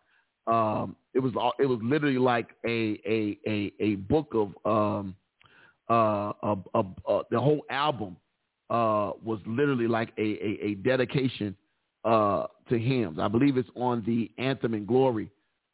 Um, 0.46 0.96
it 1.14 1.20
was 1.20 1.32
it 1.58 1.66
was 1.66 1.78
literally 1.82 2.18
like 2.18 2.48
a 2.66 3.00
a 3.06 3.38
a, 3.46 3.72
a 3.80 3.94
book 3.96 4.34
of 4.34 4.52
um, 4.64 5.14
uh, 5.88 6.32
uh, 6.42 6.56
uh, 6.74 6.82
uh, 7.08 7.22
the 7.30 7.40
whole 7.40 7.62
album 7.70 8.16
uh, 8.70 9.12
was 9.22 9.40
literally 9.46 9.88
like 9.88 10.12
a, 10.16 10.22
a, 10.22 10.66
a 10.68 10.74
dedication 10.76 11.56
uh, 12.04 12.46
to 12.68 12.78
hymns. 12.78 13.18
I 13.18 13.28
believe 13.28 13.56
it's 13.56 13.68
on 13.74 14.02
the 14.06 14.30
Anthem 14.42 14.74
and 14.74 14.86
Glory, 14.86 15.30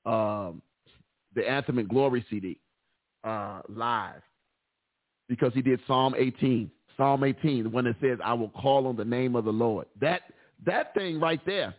um, 0.06 0.62
the 1.34 1.48
Anthem 1.48 1.78
and 1.78 1.88
Glory 1.88 2.24
CD 2.30 2.58
uh, 3.22 3.60
live, 3.68 4.22
because 5.28 5.52
he 5.52 5.62
did 5.62 5.78
Psalm 5.86 6.14
18, 6.16 6.70
Psalm 6.96 7.22
18, 7.22 7.64
the 7.64 7.68
one 7.68 7.84
that 7.84 7.96
says, 8.00 8.18
"I 8.24 8.32
will 8.32 8.48
call 8.48 8.86
on 8.86 8.96
the 8.96 9.04
name 9.04 9.36
of 9.36 9.44
the 9.44 9.52
Lord." 9.52 9.86
That 10.00 10.22
that 10.64 10.94
thing 10.94 11.20
right 11.20 11.40
there 11.44 11.74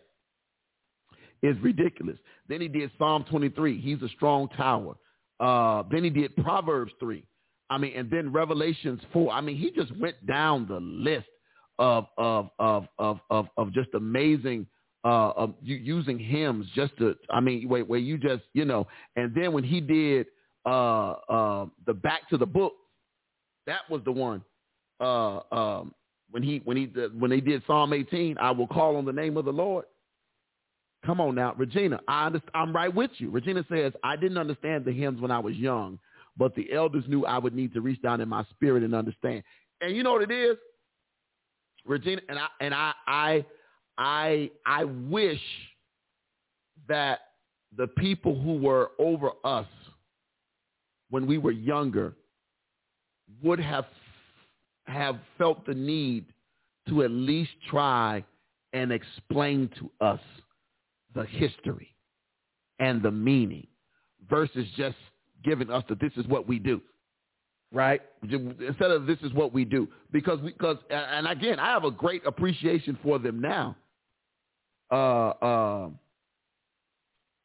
is 1.41 1.57
ridiculous. 1.61 2.17
Then 2.47 2.61
he 2.61 2.67
did 2.67 2.91
Psalm 2.97 3.25
23. 3.29 3.81
He's 3.81 4.01
a 4.01 4.09
strong 4.09 4.49
tower. 4.49 4.95
Uh, 5.39 5.83
then 5.91 6.03
he 6.03 6.09
did 6.09 6.35
Proverbs 6.37 6.91
3. 6.99 7.23
I 7.69 7.77
mean, 7.77 7.93
and 7.95 8.09
then 8.09 8.31
Revelations 8.31 9.01
4. 9.11 9.31
I 9.31 9.41
mean, 9.41 9.57
he 9.57 9.71
just 9.71 9.95
went 9.97 10.25
down 10.25 10.67
the 10.67 10.79
list 10.79 11.27
of 11.79 12.07
of 12.17 12.49
of 12.59 12.87
of 12.97 13.19
of, 13.29 13.47
of 13.57 13.73
just 13.73 13.89
amazing 13.93 14.65
uh 15.03 15.29
of 15.35 15.53
using 15.61 16.17
hymns 16.17 16.65
just 16.73 16.97
to 16.97 17.15
I 17.29 17.39
mean 17.39 17.69
where 17.69 17.85
where 17.85 17.99
you 17.99 18.17
just 18.17 18.43
you 18.53 18.65
know 18.65 18.87
and 19.15 19.33
then 19.35 19.53
when 19.53 19.63
he 19.63 19.79
did 19.79 20.25
uh 20.65 21.11
uh 21.11 21.65
the 21.85 21.93
back 21.93 22.27
to 22.29 22.37
the 22.37 22.47
book 22.47 22.73
that 23.67 23.81
was 23.91 24.01
the 24.05 24.11
one 24.11 24.43
uh 24.99 25.39
um 25.51 25.93
when 26.31 26.41
he 26.41 26.61
when 26.65 26.77
he 26.77 26.85
when 27.17 27.29
they 27.29 27.41
did 27.41 27.61
Psalm 27.67 27.93
18 27.93 28.37
I 28.39 28.49
will 28.49 28.67
call 28.67 28.95
on 28.95 29.05
the 29.05 29.13
name 29.13 29.37
of 29.37 29.45
the 29.45 29.53
Lord 29.53 29.85
Come 31.05 31.21
on 31.21 31.35
now, 31.35 31.53
Regina. 31.57 31.99
I 32.07 32.25
understand, 32.25 32.51
I'm 32.55 32.75
right 32.75 32.93
with 32.93 33.11
you. 33.17 33.29
Regina 33.29 33.63
says, 33.69 33.93
I 34.03 34.15
didn't 34.15 34.37
understand 34.37 34.83
the 34.83 34.91
hymns 34.91 35.21
when 35.21 35.31
I 35.31 35.39
was 35.39 35.55
young, 35.55 35.99
but 36.37 36.55
the 36.55 36.71
elders 36.71 37.03
knew 37.07 37.25
I 37.25 37.37
would 37.37 37.55
need 37.55 37.73
to 37.73 37.81
reach 37.81 38.01
down 38.01 38.21
in 38.21 38.29
my 38.29 38.43
spirit 38.51 38.83
and 38.83 38.93
understand. 38.93 39.43
And 39.81 39.95
you 39.95 40.03
know 40.03 40.13
what 40.13 40.23
it 40.23 40.31
is, 40.31 40.57
Regina, 41.85 42.21
and 42.29 42.39
I 42.39 42.47
and 42.59 42.73
I 42.73 42.93
I 43.07 43.45
I 43.97 44.51
I 44.65 44.83
wish 44.83 45.41
that 46.87 47.19
the 47.75 47.87
people 47.87 48.39
who 48.39 48.57
were 48.57 48.91
over 48.99 49.31
us 49.43 49.67
when 51.09 51.27
we 51.27 51.37
were 51.37 51.51
younger 51.51 52.13
would 53.43 53.59
have 53.59 53.85
have 54.85 55.17
felt 55.37 55.65
the 55.65 55.73
need 55.73 56.25
to 56.87 57.03
at 57.03 57.11
least 57.11 57.51
try 57.69 58.23
and 58.73 58.91
explain 58.91 59.69
to 59.79 59.91
us 60.05 60.19
the 61.13 61.25
history 61.25 61.93
and 62.79 63.01
the 63.01 63.11
meaning 63.11 63.67
versus 64.29 64.65
just 64.77 64.95
giving 65.47 65.69
us 65.71 65.83
that 65.89 65.99
this 65.99 66.11
is 66.17 66.27
what 66.27 66.47
we 66.47 66.59
do 66.59 66.81
right? 67.71 68.01
Instead 68.23 68.91
of 68.91 69.05
this 69.05 69.17
is 69.23 69.33
what 69.33 69.53
we 69.53 69.65
do. 69.65 69.87
Because 70.11 70.39
because 70.41 70.77
and 70.89 71.27
again 71.27 71.59
i 71.59 71.67
have 71.67 71.83
a 71.83 71.91
great 71.91 72.25
appreciation 72.25 72.97
for 73.03 73.19
them 73.19 73.41
now. 73.41 73.75
Uh 74.91 75.29
uh 75.49 75.89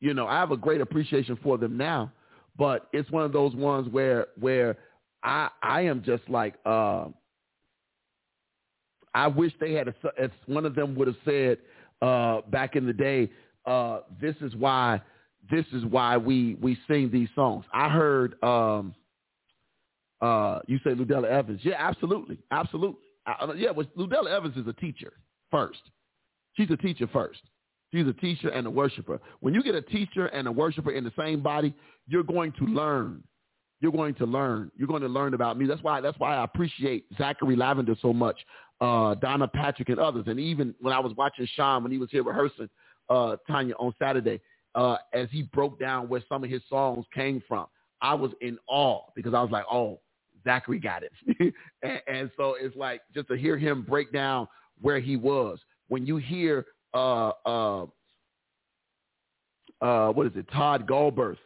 you 0.00 0.14
know 0.14 0.26
i 0.26 0.38
have 0.38 0.52
a 0.52 0.56
great 0.56 0.80
appreciation 0.80 1.38
for 1.42 1.58
them 1.58 1.76
now. 1.76 2.12
But 2.56 2.88
it's 2.92 3.10
one 3.10 3.24
of 3.24 3.32
those 3.32 3.54
ones 3.54 3.88
where 3.90 4.28
where 4.38 4.76
i 5.22 5.48
i 5.62 5.80
am 5.82 6.02
just 6.04 6.28
like 6.28 6.54
uh 6.64 7.06
i 9.14 9.26
wish 9.26 9.52
they 9.60 9.72
had 9.72 9.88
a, 9.88 9.94
as 10.20 10.30
one 10.46 10.64
of 10.66 10.74
them 10.74 10.94
would 10.94 11.08
have 11.08 11.16
said 11.24 11.58
uh 12.00 12.42
back 12.50 12.76
in 12.76 12.86
the 12.86 12.92
day 12.92 13.30
uh 13.66 14.00
this 14.20 14.36
is 14.40 14.54
why 14.54 15.00
this 15.50 15.66
is 15.72 15.84
why 15.86 16.16
we 16.16 16.56
we 16.60 16.78
sing 16.88 17.10
these 17.10 17.28
songs 17.34 17.64
i 17.72 17.88
heard 17.88 18.42
um 18.42 18.94
uh, 20.22 20.60
you 20.68 20.78
say 20.84 20.90
Ludella 20.90 21.28
Evans. 21.28 21.60
Yeah, 21.64 21.74
absolutely. 21.78 22.38
Absolutely. 22.52 23.00
Uh, 23.26 23.52
yeah, 23.56 23.72
well, 23.72 23.86
Ludella 23.98 24.30
Evans 24.30 24.56
is 24.56 24.66
a 24.68 24.72
teacher 24.74 25.12
first. 25.50 25.80
She's 26.54 26.70
a 26.70 26.76
teacher 26.76 27.08
first. 27.12 27.40
She's 27.92 28.06
a 28.06 28.12
teacher 28.12 28.48
and 28.48 28.66
a 28.66 28.70
worshiper. 28.70 29.20
When 29.40 29.52
you 29.52 29.62
get 29.62 29.74
a 29.74 29.82
teacher 29.82 30.26
and 30.26 30.46
a 30.46 30.52
worshiper 30.52 30.92
in 30.92 31.04
the 31.04 31.12
same 31.18 31.42
body, 31.42 31.74
you're 32.06 32.22
going 32.22 32.52
to 32.52 32.64
learn. 32.64 33.22
You're 33.80 33.92
going 33.92 34.14
to 34.14 34.24
learn. 34.24 34.70
You're 34.76 34.88
going 34.88 35.02
to 35.02 35.08
learn 35.08 35.34
about 35.34 35.58
me. 35.58 35.66
That's 35.66 35.82
why. 35.82 36.00
That's 36.00 36.18
why 36.18 36.36
I 36.36 36.44
appreciate 36.44 37.04
Zachary 37.18 37.56
Lavender 37.56 37.96
so 38.00 38.12
much, 38.12 38.38
uh, 38.80 39.16
Donna 39.16 39.48
Patrick 39.48 39.88
and 39.88 39.98
others. 39.98 40.24
And 40.28 40.38
even 40.38 40.72
when 40.80 40.94
I 40.94 41.00
was 41.00 41.12
watching 41.16 41.48
Sean 41.56 41.82
when 41.82 41.90
he 41.90 41.98
was 41.98 42.10
here 42.12 42.22
rehearsing 42.22 42.68
uh, 43.10 43.36
Tanya 43.48 43.74
on 43.74 43.92
Saturday, 44.00 44.40
uh, 44.74 44.96
as 45.12 45.28
he 45.30 45.42
broke 45.42 45.78
down 45.78 46.08
where 46.08 46.22
some 46.28 46.44
of 46.44 46.50
his 46.50 46.62
songs 46.68 47.04
came 47.14 47.42
from, 47.46 47.66
I 48.00 48.14
was 48.14 48.32
in 48.40 48.58
awe 48.68 49.02
because 49.14 49.34
I 49.34 49.42
was 49.42 49.50
like, 49.50 49.64
oh, 49.70 50.00
Zachary 50.44 50.80
got 50.80 51.02
it. 51.02 51.12
and, 51.82 52.00
and 52.06 52.30
so 52.36 52.56
it's 52.60 52.76
like 52.76 53.02
just 53.14 53.28
to 53.28 53.36
hear 53.36 53.56
him 53.56 53.82
break 53.82 54.12
down 54.12 54.48
where 54.80 54.98
he 55.00 55.16
was. 55.16 55.58
When 55.88 56.06
you 56.06 56.16
hear 56.16 56.66
uh 56.94 57.30
uh 57.46 57.86
uh 59.80 60.12
what 60.12 60.26
is 60.26 60.32
it, 60.36 60.46
Todd 60.52 60.86
Galberth 60.86 61.36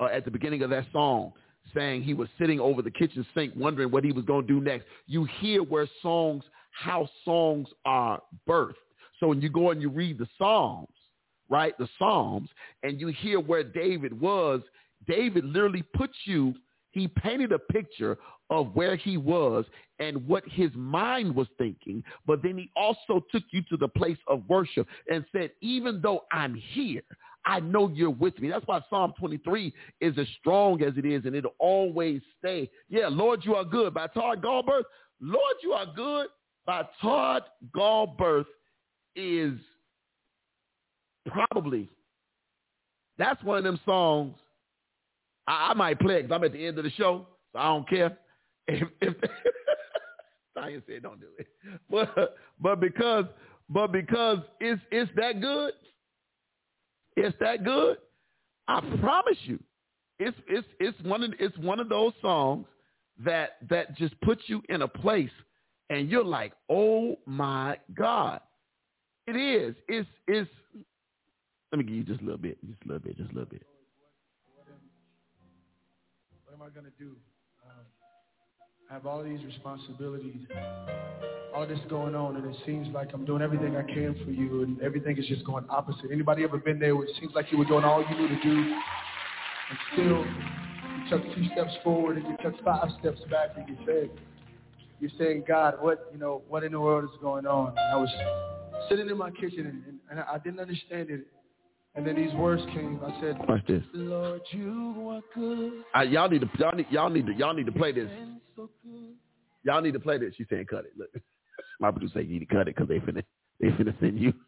uh, 0.00 0.06
at 0.06 0.24
the 0.24 0.30
beginning 0.30 0.62
of 0.62 0.70
that 0.70 0.86
song 0.92 1.32
saying 1.74 2.02
he 2.02 2.14
was 2.14 2.28
sitting 2.38 2.60
over 2.60 2.82
the 2.82 2.90
kitchen 2.90 3.24
sink 3.34 3.52
wondering 3.56 3.90
what 3.90 4.04
he 4.04 4.12
was 4.12 4.24
going 4.24 4.46
to 4.46 4.52
do 4.52 4.60
next. 4.60 4.84
You 5.06 5.26
hear 5.40 5.62
where 5.62 5.88
songs, 6.02 6.44
how 6.72 7.08
songs 7.24 7.68
are 7.84 8.20
birthed. 8.48 8.74
So 9.20 9.28
when 9.28 9.40
you 9.40 9.48
go 9.48 9.70
and 9.70 9.80
you 9.80 9.88
read 9.88 10.18
the 10.18 10.26
Psalms, 10.36 10.93
right, 11.54 11.76
the 11.78 11.88
Psalms, 11.98 12.48
and 12.82 13.00
you 13.00 13.08
hear 13.08 13.38
where 13.40 13.62
David 13.62 14.18
was, 14.20 14.60
David 15.06 15.44
literally 15.44 15.84
puts 15.94 16.14
you 16.24 16.54
he 16.94 17.08
painted 17.08 17.50
a 17.50 17.58
picture 17.58 18.16
of 18.50 18.74
where 18.74 18.94
he 18.94 19.16
was 19.16 19.64
and 19.98 20.26
what 20.28 20.44
his 20.46 20.70
mind 20.76 21.34
was 21.34 21.48
thinking, 21.58 22.04
but 22.24 22.40
then 22.40 22.56
he 22.56 22.70
also 22.76 23.20
took 23.32 23.42
you 23.50 23.62
to 23.68 23.76
the 23.76 23.88
place 23.88 24.16
of 24.28 24.48
worship 24.48 24.86
and 25.10 25.24
said, 25.32 25.50
even 25.60 26.00
though 26.00 26.20
I'm 26.30 26.54
here, 26.54 27.02
I 27.44 27.58
know 27.58 27.88
you're 27.88 28.10
with 28.10 28.38
me. 28.38 28.48
That's 28.48 28.66
why 28.66 28.80
Psalm 28.88 29.12
23 29.18 29.72
is 30.00 30.14
as 30.16 30.26
strong 30.38 30.82
as 30.82 30.92
it 30.96 31.04
is, 31.04 31.24
and 31.24 31.34
it'll 31.34 31.56
always 31.58 32.22
stay. 32.38 32.70
Yeah, 32.88 33.08
Lord, 33.08 33.40
you 33.44 33.56
are 33.56 33.64
good 33.64 33.92
by 33.92 34.06
Todd 34.06 34.40
Galberth. 34.40 34.84
Lord, 35.20 35.56
you 35.64 35.72
are 35.72 35.86
good 35.96 36.28
by 36.64 36.88
Todd 37.02 37.42
Galberth 37.76 38.46
is 39.16 39.58
probably, 41.26 41.88
that's 43.18 43.42
one 43.42 43.58
of 43.58 43.64
them 43.64 43.80
songs 43.84 44.34
I, 45.46 45.70
I 45.70 45.74
might 45.74 45.98
play 45.98 46.22
because 46.22 46.34
I'm 46.34 46.44
at 46.44 46.52
the 46.52 46.66
end 46.66 46.78
of 46.78 46.84
the 46.84 46.90
show, 46.90 47.26
so 47.52 47.58
I 47.58 47.64
don't 47.68 47.88
care. 47.88 48.18
If, 48.66 48.88
if 49.02 49.14
Tanya 50.56 50.80
said 50.86 51.02
don't 51.02 51.20
do 51.20 51.26
it, 51.38 51.46
but 51.90 52.34
but 52.58 52.80
because 52.80 53.26
but 53.68 53.92
because 53.92 54.38
it's 54.58 54.80
it's 54.90 55.10
that 55.16 55.42
good, 55.42 55.74
it's 57.14 57.36
that 57.40 57.62
good. 57.62 57.98
I 58.66 58.80
promise 59.02 59.36
you, 59.42 59.58
it's 60.18 60.34
it's 60.48 60.66
it's 60.80 60.98
one 61.02 61.24
of 61.24 61.34
it's 61.38 61.54
one 61.58 61.78
of 61.78 61.90
those 61.90 62.14
songs 62.22 62.64
that 63.22 63.58
that 63.68 63.94
just 63.98 64.18
puts 64.22 64.40
you 64.46 64.62
in 64.70 64.80
a 64.80 64.88
place, 64.88 65.28
and 65.90 66.08
you're 66.08 66.24
like, 66.24 66.54
oh 66.70 67.18
my 67.26 67.76
God, 67.92 68.40
it 69.26 69.36
is. 69.36 69.74
It's 69.88 70.08
it's. 70.26 70.50
Let 71.74 71.78
me 71.78 71.84
give 71.86 71.96
you 71.96 72.04
just 72.04 72.20
a 72.20 72.24
little 72.24 72.38
bit, 72.38 72.56
just 72.64 72.78
a 72.84 72.86
little 72.86 73.00
bit, 73.00 73.16
just 73.16 73.32
a 73.32 73.34
little 73.34 73.50
bit. 73.50 73.66
What 76.44 76.54
am 76.54 76.62
I 76.62 76.68
going 76.68 76.86
to 76.86 76.92
do? 76.96 77.16
Um, 77.66 77.82
I 78.88 78.94
have 78.94 79.06
all 79.06 79.24
these 79.24 79.44
responsibilities, 79.44 80.46
all 81.52 81.66
this 81.66 81.80
going 81.90 82.14
on, 82.14 82.36
and 82.36 82.46
it 82.46 82.56
seems 82.64 82.86
like 82.94 83.12
I'm 83.12 83.24
doing 83.24 83.42
everything 83.42 83.74
I 83.74 83.82
can 83.82 84.14
for 84.24 84.30
you, 84.30 84.62
and 84.62 84.80
everything 84.82 85.18
is 85.18 85.26
just 85.26 85.44
going 85.44 85.64
opposite. 85.68 86.12
Anybody 86.12 86.44
ever 86.44 86.58
been 86.58 86.78
there 86.78 86.94
where 86.94 87.06
it 87.06 87.16
seems 87.18 87.34
like 87.34 87.50
you 87.50 87.58
were 87.58 87.64
doing 87.64 87.82
all 87.82 88.04
you 88.08 88.16
knew 88.20 88.28
to 88.28 88.40
do, 88.40 88.56
and 89.70 89.78
still 89.94 90.24
you 90.24 91.10
took 91.10 91.24
two 91.34 91.44
steps 91.54 91.72
forward 91.82 92.18
and 92.18 92.26
you 92.28 92.36
took 92.40 92.54
five 92.62 92.86
steps 93.00 93.18
back, 93.28 93.48
and 93.56 93.68
you 93.68 93.76
said, 93.84 94.10
you're 95.00 95.10
saying, 95.18 95.42
God, 95.48 95.74
what 95.80 96.08
you 96.12 96.20
know, 96.20 96.42
what 96.46 96.62
in 96.62 96.70
the 96.70 96.80
world 96.80 97.02
is 97.02 97.18
going 97.20 97.46
on? 97.46 97.70
And 97.70 97.78
I 97.78 97.96
was 97.96 98.10
sitting 98.88 99.10
in 99.10 99.18
my 99.18 99.32
kitchen 99.32 99.82
and, 99.88 99.98
and 100.08 100.20
I 100.20 100.38
didn't 100.38 100.60
understand 100.60 101.10
it. 101.10 101.26
And 101.96 102.04
then 102.04 102.16
these 102.16 102.34
words 102.34 102.62
came. 102.72 103.00
I 103.04 103.20
said, 103.20 103.36
Watch 103.48 103.64
this. 103.68 103.82
Lord, 103.92 104.40
you 104.50 105.08
are 105.10 105.20
good. 105.34 105.84
Uh, 105.96 106.02
y'all 106.02 106.28
need 106.28 106.40
to 106.40 106.48
y'all 106.58 106.74
need 106.74 106.86
y'all 106.90 107.08
need 107.10 107.26
to 107.26 107.34
y'all 107.34 107.54
need 107.54 107.66
to 107.66 107.72
play 107.72 107.92
this. 107.92 108.10
Y'all 109.62 109.80
need 109.80 109.92
to 109.94 110.00
play 110.00 110.18
this. 110.18 110.34
She's 110.36 110.46
saying 110.50 110.66
cut 110.66 110.84
it. 110.86 110.92
Look, 110.96 111.10
my 111.80 111.90
producer 111.90 112.14
say 112.18 112.22
you 112.24 112.34
need 112.40 112.48
to 112.48 112.54
cut 112.54 112.68
it 112.68 112.74
because 112.76 112.88
they 112.88 112.98
finna 112.98 113.22
they 113.60 113.68
finna 113.68 113.98
send 114.00 114.18
you. 114.18 114.32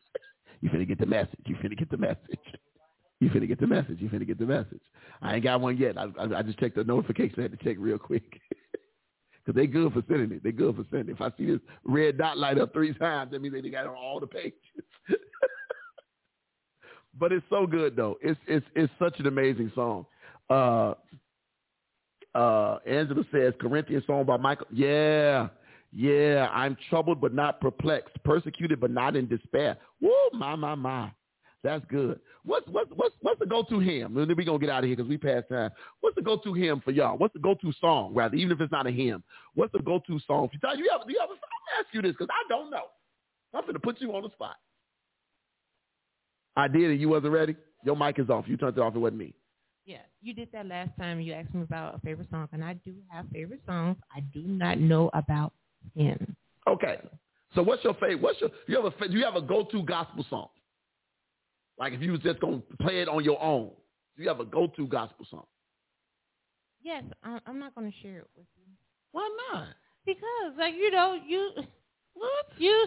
You 0.62 0.70
finna 0.70 0.88
get 0.88 0.98
the 0.98 1.04
message. 1.06 1.38
You 1.44 1.54
finna 1.56 1.76
get 1.78 1.90
the 1.90 1.98
message. 1.98 2.18
You 3.20 3.30
finna 3.30 3.46
get 3.46 3.60
the 3.60 3.66
message. 3.66 3.98
You 4.00 4.08
finna 4.08 4.26
get 4.26 4.38
the 4.38 4.44
message. 4.46 4.80
I 5.22 5.34
ain't 5.36 5.44
got 5.44 5.60
one 5.60 5.76
yet. 5.76 5.96
I 5.96 6.06
I, 6.18 6.38
I 6.38 6.42
just 6.42 6.58
checked 6.58 6.76
the 6.76 6.84
notification. 6.84 7.34
I 7.38 7.42
had 7.42 7.58
to 7.58 7.64
check 7.64 7.76
real 7.78 7.98
quick. 7.98 8.40
Cause 9.44 9.54
they 9.54 9.66
good 9.66 9.92
for 9.92 10.02
sending 10.08 10.32
it. 10.32 10.42
They 10.42 10.50
good 10.52 10.74
for 10.76 10.84
sending. 10.90 11.10
it. 11.10 11.12
If 11.12 11.20
I 11.20 11.30
see 11.38 11.46
this 11.46 11.60
red 11.84 12.18
dot 12.18 12.36
light 12.36 12.58
up 12.58 12.72
three 12.72 12.92
times, 12.94 13.30
that 13.30 13.40
means 13.40 13.54
they 13.54 13.68
got 13.70 13.84
it 13.84 13.88
on 13.88 13.96
all 13.96 14.18
the 14.18 14.26
pages. 14.26 14.54
But 17.18 17.32
it's 17.32 17.46
so 17.50 17.66
good 17.66 17.96
though. 17.96 18.16
It's 18.20 18.38
it's 18.46 18.66
it's 18.74 18.92
such 18.98 19.18
an 19.18 19.26
amazing 19.26 19.72
song. 19.74 20.06
Uh, 20.48 20.94
uh, 22.34 22.78
Angela 22.86 23.24
says 23.32 23.54
Corinthian 23.60 24.02
song 24.06 24.24
by 24.24 24.36
Michael. 24.36 24.66
Yeah, 24.72 25.48
yeah. 25.92 26.48
I'm 26.52 26.76
troubled 26.90 27.20
but 27.20 27.34
not 27.34 27.60
perplexed, 27.60 28.14
persecuted 28.24 28.80
but 28.80 28.90
not 28.90 29.16
in 29.16 29.26
despair. 29.26 29.76
Woo, 30.00 30.12
my 30.32 30.54
my 30.56 30.74
my. 30.74 31.10
That's 31.62 31.84
good. 31.86 32.20
What's 32.44 32.66
what's 32.68 32.90
what's 32.94 33.14
what's 33.22 33.40
the 33.40 33.46
go-to 33.46 33.80
hymn? 33.80 34.16
And 34.16 34.30
then 34.30 34.36
we 34.36 34.44
gonna 34.44 34.58
get 34.58 34.70
out 34.70 34.84
of 34.84 34.88
here 34.88 34.96
because 34.96 35.08
we 35.08 35.18
passed 35.18 35.48
time. 35.48 35.70
What's 36.00 36.14
the 36.14 36.22
go-to 36.22 36.54
hymn 36.54 36.80
for 36.80 36.92
y'all? 36.92 37.18
What's 37.18 37.34
the 37.34 37.40
go-to 37.40 37.72
song? 37.80 38.14
Rather, 38.14 38.36
even 38.36 38.52
if 38.52 38.60
it's 38.60 38.70
not 38.70 38.86
a 38.86 38.92
hymn, 38.92 39.24
what's 39.54 39.72
the 39.72 39.80
go-to 39.80 40.20
song? 40.26 40.48
For 40.48 40.54
you, 40.76 40.84
you 40.84 40.90
have, 40.92 41.06
do 41.06 41.12
you 41.12 41.18
a, 41.18 41.22
I'm 41.22 41.28
ask 41.80 41.92
you 41.92 42.02
this 42.02 42.12
because 42.12 42.28
I 42.30 42.48
don't 42.48 42.70
know. 42.70 42.84
I'm 43.52 43.66
gonna 43.66 43.80
put 43.80 44.00
you 44.00 44.14
on 44.14 44.22
the 44.22 44.30
spot. 44.30 44.56
I 46.56 46.68
did, 46.68 46.90
and 46.90 47.00
you 47.00 47.08
wasn't 47.08 47.32
ready. 47.32 47.56
Your 47.84 47.96
mic 47.96 48.18
is 48.18 48.30
off. 48.30 48.46
You 48.48 48.56
turned 48.56 48.76
it 48.76 48.80
off. 48.80 48.94
It 48.94 48.98
wasn't 48.98 49.18
me. 49.18 49.34
Yeah, 49.84 49.98
you 50.20 50.34
did 50.34 50.48
that 50.52 50.66
last 50.66 50.90
time. 50.98 51.20
You 51.20 51.32
asked 51.34 51.54
me 51.54 51.62
about 51.62 51.94
a 51.94 51.98
favorite 52.00 52.28
song, 52.30 52.48
and 52.52 52.64
I 52.64 52.74
do 52.74 52.94
have 53.08 53.26
favorite 53.32 53.60
songs. 53.66 53.96
I 54.14 54.20
do 54.20 54.42
not 54.42 54.78
know 54.78 55.10
about 55.14 55.52
him. 55.94 56.36
Okay. 56.68 56.98
So 57.54 57.62
what's 57.62 57.84
your 57.84 57.94
favorite? 57.94 58.20
What's 58.20 58.40
your 58.40 58.50
you 58.66 58.76
have 58.82 58.92
a 58.92 59.08
you 59.12 59.24
have 59.24 59.36
a 59.36 59.42
go-to 59.42 59.82
gospel 59.84 60.24
song? 60.28 60.48
Like 61.78 61.92
if 61.92 62.00
you 62.02 62.12
was 62.12 62.20
just 62.20 62.40
gonna 62.40 62.60
play 62.80 63.00
it 63.00 63.08
on 63.08 63.22
your 63.22 63.40
own, 63.42 63.70
do 64.16 64.22
you 64.22 64.28
have 64.28 64.40
a 64.40 64.44
go-to 64.44 64.86
gospel 64.88 65.26
song? 65.30 65.44
Yes, 66.82 67.04
I'm 67.22 67.58
not 67.58 67.74
going 67.74 67.90
to 67.90 67.98
share 68.00 68.18
it 68.20 68.28
with 68.36 68.46
you 68.56 68.64
Why 69.12 69.28
not? 69.52 69.68
because, 70.04 70.52
like, 70.56 70.74
you 70.74 70.90
know, 70.92 71.16
you 71.26 71.50
What? 72.14 72.46
you 72.58 72.86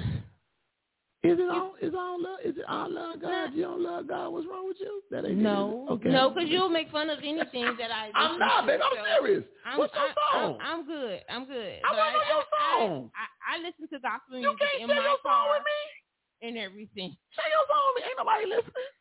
Is 1.22 1.36
it 1.36 1.52
all? 1.52 1.76
Is 1.82 1.92
all 1.94 2.16
love? 2.22 2.40
Is 2.46 2.56
it 2.56 2.64
all 2.64 2.88
love 2.88 3.20
God? 3.20 3.52
You 3.54 3.64
don't 3.64 3.84
love 3.84 4.08
God? 4.08 4.30
What's 4.32 4.48
wrong 4.48 4.68
with 4.72 4.78
you? 4.80 5.04
That 5.12 5.26
ain't 5.28 5.36
no 5.44 5.86
Okay. 6.00 6.08
no 6.16 6.30
because 6.32 6.48
you'll 6.48 6.70
make 6.72 6.90
fun 6.92 7.10
of 7.10 7.20
anything 7.20 7.76
that 7.76 7.92
I. 7.92 8.08
I'm 8.16 8.40
not, 8.40 8.66
baby. 8.66 8.80
I'm 8.82 9.04
serious. 9.20 9.44
I'm, 9.68 9.78
What's 9.80 9.94
your 9.94 10.04
I, 10.08 10.16
song? 10.16 10.58
I'm, 10.64 10.80
I'm 10.80 10.86
good. 10.88 11.20
I'm 11.28 11.44
good. 11.46 11.76
I 11.84 11.92
wanna 11.92 12.24
your 12.24 12.40
I, 12.40 12.80
song. 12.80 13.12
I, 13.12 13.20
I, 13.20 13.60
I 13.60 13.64
listen 13.68 13.84
to 13.92 14.00
gospel 14.00 14.40
music 14.40 14.48
you 14.48 14.56
can't 14.64 14.82
in 14.84 14.88
share 14.88 14.96
my 14.96 15.04
your 15.12 15.20
song 15.20 15.36
car 15.36 15.60
with 15.60 15.64
me. 15.68 16.48
and 16.48 16.56
everything. 16.58 17.12
Share 17.36 17.52
your 17.52 17.66
song 17.68 17.84
with 17.92 17.96
me. 18.00 18.02
Ain't 18.08 18.20
nobody 18.24 18.46
listening. 18.48 18.92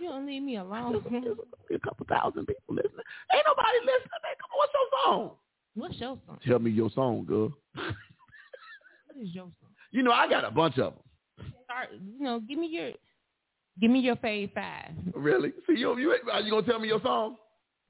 You 0.00 0.08
don't 0.08 0.24
leave 0.26 0.42
me 0.48 0.56
alone. 0.56 1.04
there's 1.68 1.76
a 1.76 1.84
couple 1.84 2.06
thousand 2.08 2.48
people 2.48 2.72
listening. 2.72 3.04
Ain't 3.36 3.44
nobody 3.44 3.78
listening. 3.84 4.16
Man. 4.24 4.32
Come 4.40 4.48
on, 4.48 4.58
what's 4.64 4.72
your 4.72 4.88
song? 4.96 5.20
What's 5.76 5.98
your 6.00 6.16
song? 6.24 6.38
Tell 6.40 6.58
me 6.58 6.70
your 6.72 6.88
song, 6.96 7.28
girl. 7.28 7.52
What 7.76 9.20
is 9.20 9.28
your 9.36 9.52
song? 9.60 9.76
You 9.92 10.02
know 10.02 10.12
I 10.12 10.24
got 10.28 10.44
a 10.44 10.50
bunch 10.50 10.78
of 10.80 10.96
them. 10.96 11.02
Start. 11.76 11.90
You 11.92 12.24
know, 12.24 12.40
give 12.40 12.58
me 12.58 12.68
your, 12.68 12.92
give 13.80 13.90
me 13.90 14.00
your 14.00 14.16
fave 14.16 14.52
five. 14.54 14.92
Really? 15.14 15.52
See, 15.66 15.78
you, 15.78 15.98
you 15.98 16.16
are 16.32 16.40
you 16.40 16.50
gonna 16.50 16.66
tell 16.66 16.78
me 16.78 16.88
your 16.88 17.00
song? 17.02 17.36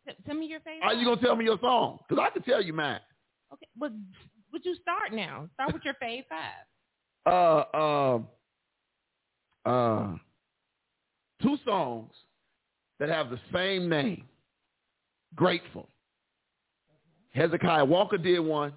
T- 0.07 0.15
tell 0.27 0.35
me 0.35 0.47
your 0.47 0.61
fave. 0.61 0.83
Are 0.83 0.95
you 0.95 1.05
gonna 1.05 1.21
tell 1.21 1.37
me 1.37 1.45
your 1.45 1.59
song? 1.61 1.99
Cause 2.09 2.19
I 2.21 2.31
can 2.31 2.43
tell 2.43 2.63
you 2.63 2.73
mine. 2.73 3.01
Okay, 3.53 3.69
but 3.79 3.93
would 4.53 4.65
you 4.65 4.75
start 4.83 5.13
now? 5.13 5.49
Start 5.55 5.73
with 5.73 5.83
your 5.85 5.95
fave 6.03 6.25
five. 6.29 6.65
Uh, 7.27 7.77
um, 7.77 8.29
uh, 9.65 10.17
two 11.43 11.57
songs 11.65 12.11
that 12.99 13.09
have 13.09 13.31
the 13.31 13.39
same 13.53 13.89
name. 13.89 14.25
Grateful. 15.35 15.89
Hezekiah 17.31 17.85
Walker 17.85 18.19
did 18.19 18.41
one. 18.41 18.73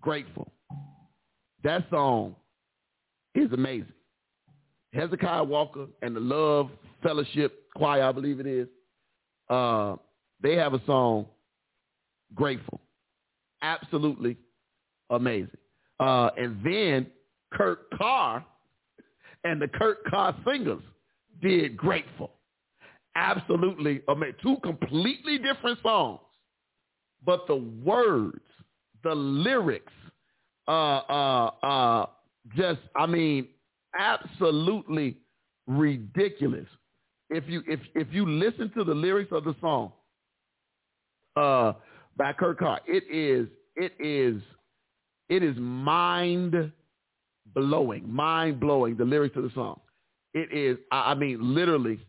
Grateful. 0.00 0.50
That 1.62 1.84
song 1.90 2.34
is 3.34 3.52
amazing. 3.52 3.92
Hezekiah 4.92 5.44
Walker 5.44 5.86
and 6.02 6.14
the 6.14 6.20
Love 6.20 6.70
Fellowship 7.02 7.64
Choir, 7.74 8.04
I 8.04 8.12
believe 8.12 8.40
it 8.40 8.46
is. 8.46 8.68
Uh, 9.48 9.96
they 10.42 10.54
have 10.56 10.74
a 10.74 10.82
song, 10.86 11.26
Grateful. 12.34 12.80
Absolutely 13.62 14.36
amazing. 15.10 15.56
Uh, 16.00 16.30
and 16.36 16.58
then 16.64 17.06
Kurt 17.52 17.90
Carr 17.96 18.44
and 19.44 19.60
the 19.60 19.68
Kurt 19.68 20.04
Carr 20.06 20.34
singers 20.46 20.82
did 21.42 21.76
Grateful. 21.76 22.30
Absolutely 23.14 24.02
amazing. 24.08 24.36
Two 24.42 24.56
completely 24.62 25.38
different 25.38 25.78
songs. 25.82 26.20
But 27.24 27.46
the 27.46 27.56
words, 27.84 28.40
the 29.04 29.14
lyrics, 29.14 29.92
uh, 30.66 30.70
uh, 30.70 31.50
uh, 31.62 32.06
just, 32.56 32.80
I 32.96 33.06
mean, 33.06 33.48
absolutely 33.98 35.18
ridiculous. 35.66 36.66
If 37.30 37.44
you 37.48 37.62
if 37.66 37.80
if 37.94 38.08
you 38.10 38.28
listen 38.28 38.70
to 38.76 38.84
the 38.84 38.92
lyrics 38.94 39.32
of 39.32 39.44
the 39.44 39.54
song 39.60 39.92
uh, 41.36 41.72
by 42.16 42.32
Kurt 42.34 42.58
Carr, 42.58 42.80
it 42.86 43.04
is 43.10 43.48
it 43.76 43.92
is 43.98 44.42
it 45.30 45.42
is 45.42 45.56
mind 45.58 46.72
blowing, 47.54 48.12
mind 48.12 48.60
blowing. 48.60 48.96
The 48.96 49.04
lyrics 49.04 49.36
of 49.36 49.44
the 49.44 49.50
song, 49.54 49.80
it 50.34 50.52
is. 50.52 50.76
I 50.90 51.12
I 51.12 51.14
mean, 51.14 51.54
literally, 51.54 52.00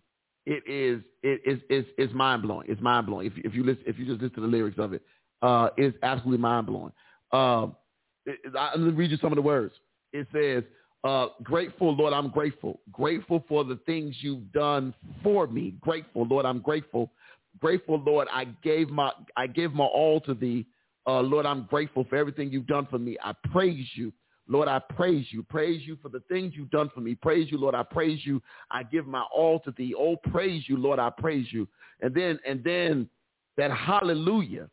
it 0.45 0.63
is. 0.67 1.01
It 1.21 1.41
is. 1.45 1.59
It's, 1.69 1.87
it's 1.97 2.13
mind 2.13 2.41
blowing. 2.41 2.67
It's 2.69 2.81
mind 2.81 3.07
blowing. 3.07 3.27
If 3.27 3.33
if 3.45 3.53
you 3.55 3.63
listen, 3.63 3.83
if 3.87 3.97
you 3.97 4.05
just 4.05 4.21
listen 4.21 4.35
to 4.35 4.41
the 4.41 4.47
lyrics 4.47 4.77
of 4.77 4.91
it, 4.93 5.03
uh, 5.41 5.69
it's 5.77 5.97
absolutely 6.03 6.41
mind 6.41 6.67
blowing. 6.67 6.91
Um, 7.31 7.77
it, 8.25 8.39
it- 8.43 8.55
I, 8.57 8.71
let 8.71 8.79
me 8.81 8.91
read 8.91 9.11
you 9.11 9.17
some 9.17 9.31
of 9.31 9.37
the 9.37 9.41
words. 9.41 9.73
It 10.13 10.27
says, 10.31 10.63
uh, 11.03 11.27
grateful, 11.43 11.93
Lord, 11.95 12.13
I'm 12.13 12.29
grateful. 12.29 12.79
Grateful 12.91 13.43
for 13.49 13.63
the 13.65 13.77
things 13.85 14.15
you've 14.21 14.51
done 14.53 14.93
for 15.21 15.47
me. 15.47 15.75
Grateful, 15.81 16.25
Lord, 16.25 16.45
I'm 16.45 16.59
grateful. 16.59 17.11
Grateful, 17.59 17.99
Lord, 17.99 18.27
I 18.31 18.45
gave 18.63 18.89
my 18.89 19.11
I 19.35 19.47
gave 19.47 19.73
my 19.73 19.83
all 19.85 20.21
to 20.21 20.33
thee. 20.33 20.65
Uh, 21.05 21.19
Lord, 21.19 21.45
I'm 21.45 21.63
grateful 21.69 22.05
for 22.09 22.15
everything 22.15 22.51
you've 22.51 22.67
done 22.67 22.87
for 22.89 22.97
me. 22.97 23.17
I 23.21 23.33
praise 23.51 23.87
you. 23.95 24.13
Lord, 24.47 24.67
I 24.67 24.79
praise 24.79 25.25
you. 25.31 25.43
Praise 25.43 25.81
you 25.85 25.97
for 26.01 26.09
the 26.09 26.21
things 26.29 26.53
you've 26.55 26.69
done 26.69 26.89
for 26.93 27.01
me. 27.01 27.15
Praise 27.15 27.49
you, 27.51 27.57
Lord. 27.57 27.75
I 27.75 27.83
praise 27.83 28.19
you. 28.25 28.41
I 28.71 28.83
give 28.83 29.05
my 29.05 29.23
all 29.33 29.59
to 29.61 29.71
thee. 29.77 29.93
Oh, 29.97 30.15
praise 30.15 30.63
you, 30.67 30.77
Lord. 30.77 30.99
I 30.99 31.09
praise 31.09 31.47
you. 31.51 31.67
And 32.01 32.13
then 32.13 32.39
and 32.47 32.63
then 32.63 33.09
that 33.57 33.71
hallelujah 33.71 34.69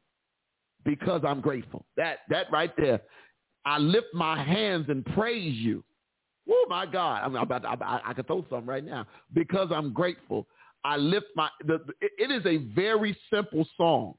because 0.84 1.22
I'm 1.26 1.40
grateful. 1.40 1.84
That 1.96 2.20
that 2.28 2.50
right 2.52 2.72
there. 2.76 3.00
I 3.64 3.78
lift 3.78 4.08
my 4.14 4.42
hands 4.42 4.86
and 4.88 5.04
praise 5.06 5.56
you. 5.56 5.84
Oh 6.48 6.66
my 6.68 6.86
God! 6.86 7.22
I'm 7.22 7.36
about. 7.36 7.62
To, 7.62 7.68
I, 7.68 8.00
I 8.06 8.12
could 8.14 8.26
throw 8.26 8.44
some 8.50 8.68
right 8.68 8.84
now 8.84 9.06
because 9.34 9.68
I'm 9.70 9.92
grateful. 9.92 10.46
I 10.84 10.96
lift 10.96 11.26
my. 11.36 11.48
The, 11.66 11.80
it 12.00 12.30
is 12.30 12.44
a 12.46 12.56
very 12.74 13.16
simple 13.32 13.66
song, 13.76 14.14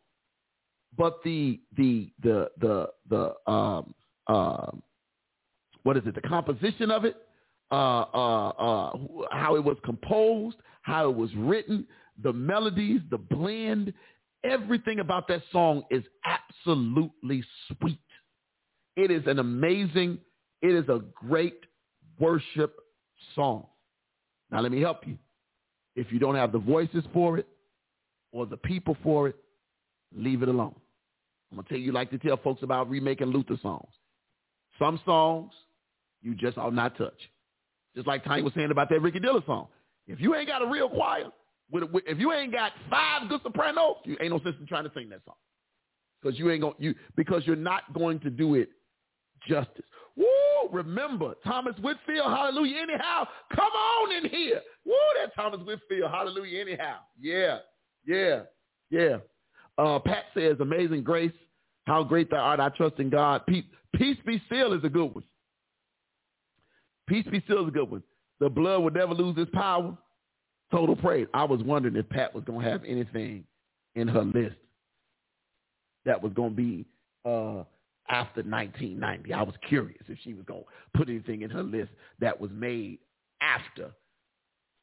but 0.98 1.20
the 1.24 1.60
the 1.76 2.12
the 2.22 2.50
the 2.60 2.88
the 3.10 3.52
um 3.52 3.94
um 4.28 4.82
what 5.84 5.98
is 5.98 6.04
it? 6.06 6.16
The 6.16 6.22
composition 6.22 6.92
of 6.92 7.06
it, 7.06 7.18
uh 7.72 8.02
uh 8.14 8.50
uh 8.50 8.98
how 9.32 9.56
it 9.56 9.64
was 9.64 9.78
composed, 9.84 10.58
how 10.84 11.10
it 11.10 11.16
was 11.16 11.34
written, 11.36 11.88
the 12.24 12.32
melodies, 12.32 13.02
the 13.10 13.18
blend, 13.18 13.94
everything 14.44 15.00
about 15.00 15.28
that 15.28 15.42
song 15.52 15.84
is 15.90 16.04
absolutely 16.26 17.44
sweet. 17.68 18.00
It 18.96 19.12
is 19.12 19.24
an 19.28 19.40
amazing, 19.40 20.20
it 20.62 20.74
is 20.76 20.88
a 20.90 21.02
great 21.16 21.60
worship 22.20 22.76
song. 23.36 23.66
Now 24.52 24.62
let 24.62 24.72
me 24.72 24.82
help 24.82 25.08
you. 25.08 25.18
If 25.96 26.12
you 26.12 26.20
don't 26.20 26.36
have 26.36 26.52
the 26.52 26.60
voices 26.60 27.04
for 27.14 27.38
it 27.38 27.48
or 28.32 28.46
the 28.46 28.58
people 28.58 28.98
for 29.04 29.28
it, 29.30 29.36
leave 30.16 30.44
it 30.44 30.50
alone. 30.50 30.76
I'm 31.52 31.58
gonna 31.58 31.68
tell 31.68 31.78
you 31.78 31.92
like 31.92 32.10
to 32.12 32.18
tell 32.18 32.38
folks 32.38 32.64
about 32.64 32.90
remaking 32.90 33.28
Luther 33.28 33.58
songs. 33.62 33.92
Some 34.80 35.00
songs 35.06 35.52
you 36.22 36.36
just 36.36 36.58
ought 36.58 36.74
not 36.74 36.98
touch. 36.98 37.18
Just 37.96 38.08
like 38.08 38.24
Tiny 38.24 38.42
was 38.42 38.54
saying 38.56 38.72
about 38.72 38.90
that 38.90 39.02
Ricky 39.02 39.20
Dillard 39.20 39.46
song. 39.46 39.68
If 40.08 40.22
you 40.22 40.36
ain't 40.36 40.48
got 40.48 40.62
a 40.62 40.66
real 40.66 40.90
choir, 40.90 41.26
if 41.74 42.20
you 42.20 42.32
ain't 42.32 42.52
got 42.52 42.72
five 42.90 43.28
good 43.30 43.42
sopranos, 43.44 43.98
you 44.06 44.18
ain't 44.22 44.32
no 44.32 44.40
sense 44.42 44.56
in 44.60 44.68
trying 44.68 44.86
to 44.86 44.92
sing 44.94 45.10
that 45.10 45.22
song 45.26 45.36
because 46.22 46.38
you 46.38 46.50
ain't 46.52 46.62
going 46.62 46.76
you 46.78 46.96
because 47.16 47.44
you're 47.46 47.56
not 47.56 47.94
going 47.94 48.20
to 48.22 48.30
do 48.30 48.56
it 48.56 48.70
justice. 49.48 49.86
Woo! 50.16 50.26
Remember, 50.72 51.34
Thomas 51.44 51.76
Whitfield, 51.82 52.28
hallelujah, 52.28 52.82
anyhow. 52.82 53.26
Come 53.56 53.72
on 53.72 54.12
in 54.12 54.30
here. 54.30 54.62
Woo, 54.86 54.94
that 55.20 55.34
Thomas 55.36 55.60
Whitfield, 55.66 56.12
hallelujah, 56.12 56.62
anyhow. 56.62 56.98
Yeah, 57.20 57.60
yeah, 58.06 58.42
yeah. 58.90 59.18
Uh, 59.78 60.00
Pat 60.00 60.26
says, 60.34 60.58
amazing 60.60 61.04
grace, 61.04 61.32
how 61.86 62.04
great 62.04 62.30
thou 62.30 62.38
art, 62.38 62.60
I 62.60 62.70
trust 62.70 63.00
in 63.00 63.10
God. 63.10 63.46
Peace, 63.48 63.66
peace 63.96 64.18
be 64.26 64.42
still 64.46 64.74
is 64.74 64.84
a 64.84 64.90
good 64.90 65.14
one. 65.16 65.24
Peace 67.08 67.26
be 67.32 67.42
still 67.46 67.64
is 67.64 67.70
a 67.70 67.72
good 67.72 67.90
one. 67.90 68.04
The 68.40 68.50
blood 68.50 68.82
will 68.84 68.92
never 68.92 69.14
lose 69.14 69.38
its 69.38 69.52
power. 69.54 69.98
Total 70.72 70.96
praise. 70.96 71.28
I 71.34 71.44
was 71.44 71.62
wondering 71.64 71.96
if 71.96 72.08
Pat 72.10 72.34
was 72.34 72.44
going 72.46 72.64
to 72.64 72.70
have 72.70 72.84
anything 72.86 73.44
in 73.96 74.08
her 74.08 74.24
list 74.24 74.56
that 76.06 76.22
was 76.22 76.32
going 76.34 76.52
to 76.52 76.56
be 76.56 76.86
uh, 77.26 77.64
after 78.12 78.42
1990. 78.44 79.34
I 79.34 79.42
was 79.42 79.56
curious 79.68 80.02
if 80.08 80.18
she 80.24 80.34
was 80.34 80.46
going 80.46 80.64
to 80.64 80.98
put 80.98 81.10
anything 81.10 81.42
in 81.42 81.50
her 81.50 81.64
list 81.64 81.90
that 82.20 82.40
was 82.40 82.52
made 82.54 83.00
after 83.42 83.92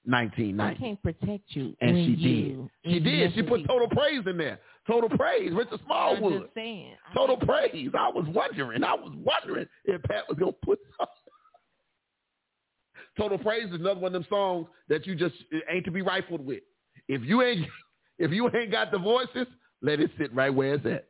1990. 0.04 0.62
I 0.62 0.78
can't 0.78 1.02
protect 1.02 1.44
you. 1.50 1.76
And 1.80 1.96
she 1.96 2.12
you 2.12 2.56
did. 2.56 2.70
She 2.92 3.00
did. 3.00 3.34
She 3.34 3.42
put 3.42 3.66
total 3.66 3.88
praise 3.88 4.22
in 4.26 4.38
there. 4.38 4.58
Total 4.86 5.10
praise. 5.10 5.52
Richard 5.52 5.74
I'm 5.74 5.80
Smallwood. 5.84 6.42
just 6.42 6.54
saying. 6.54 6.94
Total 7.14 7.36
praise. 7.36 7.90
I 7.96 8.08
was 8.08 8.24
wondering. 8.28 8.82
I 8.82 8.94
was 8.94 9.12
wondering 9.22 9.66
if 9.84 10.02
Pat 10.04 10.24
was 10.28 10.38
gonna 10.38 10.52
put 10.52 10.78
something. 10.98 11.14
Total 13.18 13.38
praise 13.38 13.66
is 13.66 13.74
another 13.74 14.00
one 14.00 14.14
of 14.14 14.22
them 14.22 14.26
songs 14.30 14.66
that 14.88 15.06
you 15.06 15.14
just 15.14 15.34
it 15.50 15.64
ain't 15.70 15.84
to 15.84 15.90
be 15.90 16.00
rifled 16.00 16.44
with. 16.44 16.62
If 17.08 17.22
you 17.22 17.42
ain't 17.42 17.66
if 18.18 18.30
you 18.30 18.48
ain't 18.54 18.70
got 18.70 18.90
the 18.90 18.98
voices, 18.98 19.46
let 19.82 20.00
it 20.00 20.10
sit 20.18 20.34
right 20.34 20.54
where 20.54 20.74
it's 20.74 20.86
at. 20.86 21.08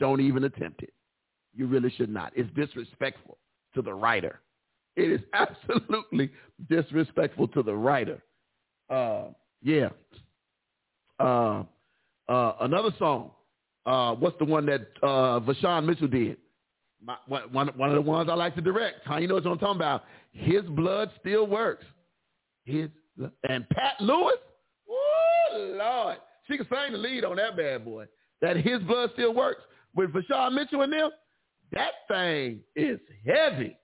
Don't 0.00 0.20
even 0.20 0.42
attempt 0.42 0.82
it. 0.82 0.92
You 1.54 1.66
really 1.66 1.90
should 1.90 2.10
not. 2.10 2.32
It's 2.34 2.50
disrespectful 2.54 3.38
to 3.74 3.82
the 3.82 3.92
writer. 3.92 4.40
It 4.96 5.10
is 5.10 5.20
absolutely 5.34 6.30
disrespectful 6.68 7.48
to 7.48 7.62
the 7.62 7.74
writer. 7.74 8.22
Uh, 8.90 9.26
yeah. 9.62 9.88
Uh, 11.18 11.64
uh, 12.28 12.52
another 12.60 12.90
song. 12.98 13.30
Uh, 13.84 14.14
what's 14.14 14.38
the 14.38 14.44
one 14.44 14.66
that 14.66 14.82
uh, 15.02 15.40
Vashawn 15.40 15.86
Mitchell 15.86 16.08
did? 16.08 16.36
My, 17.04 17.16
one, 17.26 17.66
one 17.76 17.88
of 17.88 17.96
the 17.96 18.00
ones 18.00 18.28
I 18.30 18.34
like 18.34 18.54
to 18.54 18.60
direct. 18.60 19.00
How 19.04 19.18
you 19.18 19.26
know 19.26 19.34
what 19.34 19.46
I'm 19.46 19.58
talking 19.58 19.76
about? 19.76 20.04
His 20.30 20.62
blood 20.62 21.10
still 21.20 21.46
works. 21.46 21.84
His 22.64 22.88
and 23.48 23.68
Pat 23.70 24.00
Lewis. 24.00 24.36
Oh 24.88 25.76
Lord, 25.78 26.18
she 26.48 26.56
can 26.56 26.66
sing 26.66 26.92
the 26.92 26.98
lead 26.98 27.24
on 27.24 27.36
that 27.36 27.56
bad 27.56 27.84
boy. 27.84 28.06
That 28.40 28.56
his 28.56 28.80
blood 28.82 29.10
still 29.14 29.34
works 29.34 29.62
with 29.94 30.10
Vashawn 30.12 30.54
Mitchell 30.54 30.82
and 30.82 30.92
them. 30.92 31.10
That 31.72 31.92
thing 32.08 32.60
is 32.76 33.00
heavy. 33.26 33.76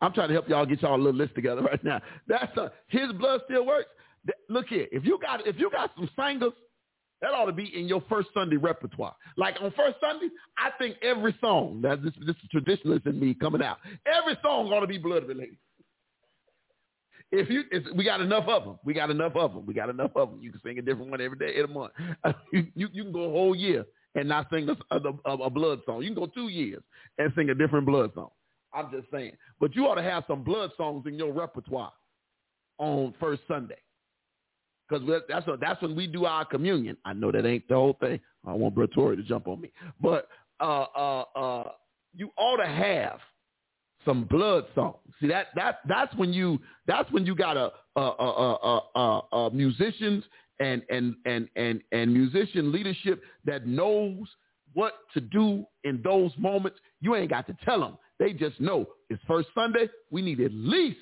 I'm 0.00 0.12
trying 0.12 0.28
to 0.28 0.34
help 0.34 0.48
y'all 0.48 0.66
get 0.66 0.82
y'all 0.82 0.96
a 0.96 0.96
little 0.96 1.14
list 1.14 1.34
together 1.34 1.62
right 1.62 1.82
now. 1.84 2.00
That's 2.26 2.56
a, 2.56 2.72
his 2.88 3.12
blood 3.12 3.40
still 3.46 3.66
works. 3.66 3.88
Look 4.48 4.66
here, 4.66 4.86
if 4.92 5.04
you 5.04 5.18
got 5.20 5.46
if 5.46 5.58
you 5.58 5.70
got 5.70 5.92
some 5.96 6.10
singers, 6.18 6.52
that 7.22 7.28
ought 7.28 7.46
to 7.46 7.52
be 7.52 7.70
in 7.74 7.86
your 7.86 8.02
first 8.08 8.28
Sunday 8.34 8.56
repertoire. 8.56 9.14
Like 9.36 9.56
on 9.62 9.72
first 9.72 9.96
Sunday, 10.00 10.28
I 10.58 10.70
think 10.78 10.96
every 11.02 11.34
song, 11.40 11.80
that 11.82 12.02
this 12.02 12.12
this 12.26 12.36
is 12.36 12.48
traditionalist 12.54 13.06
in 13.06 13.18
me 13.18 13.34
coming 13.34 13.62
out. 13.62 13.78
Every 14.06 14.36
song 14.42 14.70
ought 14.72 14.80
to 14.80 14.86
be 14.86 14.98
blood 14.98 15.26
related. 15.26 15.56
If 17.32 17.48
you, 17.48 17.62
it's, 17.70 17.86
we 17.94 18.04
got 18.04 18.20
enough 18.20 18.48
of 18.48 18.64
them. 18.64 18.78
We 18.84 18.92
got 18.92 19.08
enough 19.10 19.36
of 19.36 19.54
them. 19.54 19.64
We 19.64 19.72
got 19.72 19.88
enough 19.88 20.10
of 20.16 20.30
them. 20.30 20.40
You 20.42 20.50
can 20.50 20.60
sing 20.62 20.78
a 20.78 20.82
different 20.82 21.10
one 21.10 21.20
every 21.20 21.38
day 21.38 21.56
in 21.56 21.64
a 21.64 21.68
month. 21.68 21.92
you, 22.52 22.66
you, 22.74 22.88
you 22.92 23.04
can 23.04 23.12
go 23.12 23.24
a 23.24 23.30
whole 23.30 23.54
year 23.54 23.86
and 24.14 24.28
not 24.28 24.48
sing 24.50 24.68
a, 24.68 24.96
a, 24.96 25.32
a 25.34 25.50
blood 25.50 25.80
song. 25.86 26.02
You 26.02 26.08
can 26.08 26.14
go 26.14 26.26
two 26.26 26.48
years 26.48 26.82
and 27.18 27.32
sing 27.36 27.50
a 27.50 27.54
different 27.54 27.86
blood 27.86 28.12
song. 28.14 28.30
I'm 28.72 28.90
just 28.90 29.10
saying. 29.10 29.32
But 29.58 29.74
you 29.74 29.86
ought 29.86 29.96
to 29.96 30.02
have 30.02 30.24
some 30.28 30.42
blood 30.42 30.70
songs 30.76 31.04
in 31.06 31.14
your 31.14 31.32
repertoire 31.32 31.92
on 32.78 33.14
first 33.20 33.42
Sunday. 33.48 33.78
Because 34.88 35.22
that's 35.28 35.46
that's 35.60 35.80
when 35.82 35.94
we 35.94 36.06
do 36.08 36.24
our 36.24 36.44
communion. 36.44 36.96
I 37.04 37.12
know 37.12 37.30
that 37.30 37.46
ain't 37.46 37.68
the 37.68 37.74
whole 37.74 37.96
thing. 38.00 38.18
I 38.44 38.52
want 38.54 38.74
Brett 38.74 38.92
Torrey 38.92 39.16
to 39.16 39.22
jump 39.22 39.46
on 39.46 39.60
me. 39.60 39.70
But 40.00 40.26
uh, 40.60 40.86
uh, 40.96 41.24
uh, 41.36 41.70
you 42.14 42.30
ought 42.36 42.56
to 42.56 42.66
have 42.66 43.20
some 44.04 44.24
blood 44.24 44.64
songs. 44.74 44.96
See 45.20 45.28
that 45.28 45.48
that 45.54 45.80
that's 45.88 46.12
when 46.16 46.32
you 46.32 46.58
that's 46.86 47.10
when 47.12 47.24
you 47.24 47.36
got 47.36 47.56
a 47.56 47.70
a 47.96 48.00
a 48.00 48.80
a, 48.94 48.98
a, 48.98 49.36
a 49.36 49.50
musicians 49.52 50.24
and 50.60 50.82
and 50.90 51.16
and 51.24 51.48
and 51.56 51.80
and 51.90 52.12
musician 52.12 52.70
leadership 52.70 53.22
that 53.44 53.66
knows 53.66 54.28
what 54.74 54.94
to 55.14 55.20
do 55.20 55.64
in 55.84 56.00
those 56.04 56.30
moments. 56.38 56.78
You 57.00 57.16
ain't 57.16 57.30
got 57.30 57.46
to 57.48 57.56
tell 57.64 57.80
them. 57.80 57.98
They 58.18 58.32
just 58.32 58.60
know 58.60 58.86
it's 59.08 59.22
first 59.26 59.48
Sunday. 59.54 59.88
We 60.10 60.22
need 60.22 60.40
at 60.40 60.52
least 60.52 60.98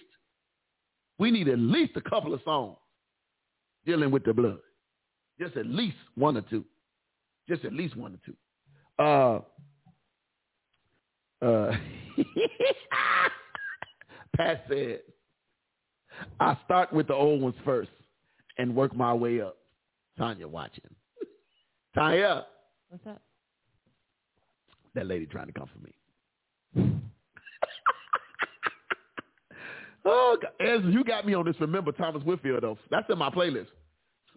we 1.18 1.30
need 1.30 1.48
at 1.48 1.58
least 1.58 1.92
a 1.96 2.00
couple 2.00 2.32
of 2.32 2.40
songs 2.44 2.76
dealing 3.84 4.10
with 4.10 4.24
the 4.24 4.32
blood. 4.32 4.58
Just 5.40 5.56
at 5.56 5.66
least 5.66 5.96
one 6.14 6.36
or 6.36 6.42
two. 6.42 6.64
Just 7.48 7.64
at 7.64 7.72
least 7.72 7.96
one 7.96 8.14
or 8.14 8.20
two. 8.24 8.34
Uh, 8.98 9.40
uh, 11.44 11.76
Pat 14.36 14.64
said, 14.68 15.00
I 16.40 16.56
start 16.64 16.92
with 16.92 17.06
the 17.08 17.14
old 17.14 17.40
ones 17.40 17.54
first 17.64 17.90
and 18.58 18.74
work 18.74 18.94
my 18.94 19.14
way 19.14 19.40
up. 19.40 19.56
Tanya 20.18 20.48
watching. 20.48 20.84
Tanya, 21.94 22.46
What's 22.88 23.06
up? 23.06 23.22
that 24.94 25.06
lady 25.06 25.26
trying 25.26 25.46
to 25.46 25.52
come 25.52 25.68
for 25.72 25.78
me. 25.78 26.90
oh. 30.04 30.36
Ezra, 30.60 30.90
you 30.90 31.04
got 31.04 31.24
me 31.26 31.34
on 31.34 31.44
this. 31.44 31.54
Remember 31.60 31.92
Thomas 31.92 32.22
Whitfield, 32.24 32.62
though. 32.62 32.78
That's 32.90 33.06
in 33.08 33.18
my 33.18 33.30
playlist. 33.30 33.68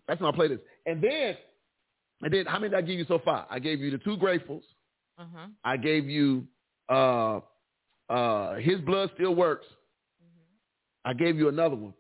That's 0.07 0.19
in 0.19 0.25
my 0.25 0.31
playlist. 0.31 0.59
And 0.85 1.01
then, 1.03 1.35
and 2.21 2.33
then, 2.33 2.45
how 2.45 2.59
many 2.59 2.69
did 2.69 2.77
I 2.77 2.81
give 2.81 2.99
you 2.99 3.05
so 3.07 3.19
far? 3.19 3.47
I 3.49 3.59
gave 3.59 3.79
you 3.79 3.89
the 3.91 3.97
two 3.97 4.17
Gratefuls. 4.17 4.63
Uh-huh. 5.17 5.47
I 5.63 5.77
gave 5.77 6.05
you 6.07 6.45
uh, 6.89 7.39
uh, 8.09 8.55
His 8.55 8.79
Blood 8.81 9.11
Still 9.15 9.33
Works. 9.35 9.65
I 11.03 11.13
gave 11.13 11.37
you 11.37 11.49
another 11.49 11.75
one. 11.75 11.93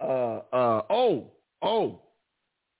Uh, 0.00 0.40
uh, 0.52 0.82
oh, 0.90 1.30
oh. 1.62 2.00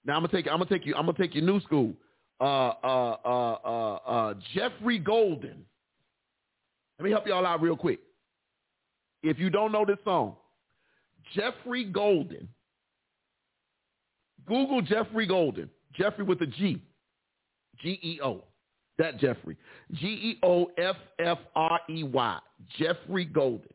Now 0.04 0.16
I'm 0.16 0.22
gonna 0.22 0.28
take 0.28 0.46
I'm 0.46 0.58
gonna 0.58 0.66
take 0.66 0.84
you 0.86 0.94
I'm 0.94 1.06
gonna 1.06 1.18
take 1.18 1.34
you 1.34 1.42
new 1.42 1.60
school. 1.60 1.94
Uh, 2.40 2.72
uh, 2.84 3.16
uh, 3.24 3.56
uh, 3.64 3.94
uh, 3.94 4.34
Geoffrey 4.54 4.98
Golden. 4.98 5.64
Let 6.98 7.04
me 7.04 7.10
help 7.10 7.26
y'all 7.26 7.46
out 7.46 7.62
real 7.62 7.76
quick. 7.76 8.00
If 9.22 9.38
you 9.38 9.50
don't 9.50 9.72
know 9.72 9.84
this 9.86 9.96
song, 10.04 10.36
Geoffrey 11.34 11.84
Golden. 11.84 12.48
Google 14.46 14.82
Geoffrey 14.82 15.26
Golden. 15.26 15.70
Geoffrey 15.94 16.24
with 16.24 16.42
a 16.42 16.46
G. 16.46 16.82
G 17.80 17.98
E 18.02 18.20
O. 18.22 18.44
That 18.98 19.18
Geoffrey. 19.18 19.56
G 19.92 20.06
E 20.06 20.38
O 20.42 20.70
F 20.76 20.96
F 21.18 21.38
R 21.56 21.80
E 21.88 22.02
Y. 22.02 22.38
Geoffrey 22.78 23.24
Golden. 23.24 23.72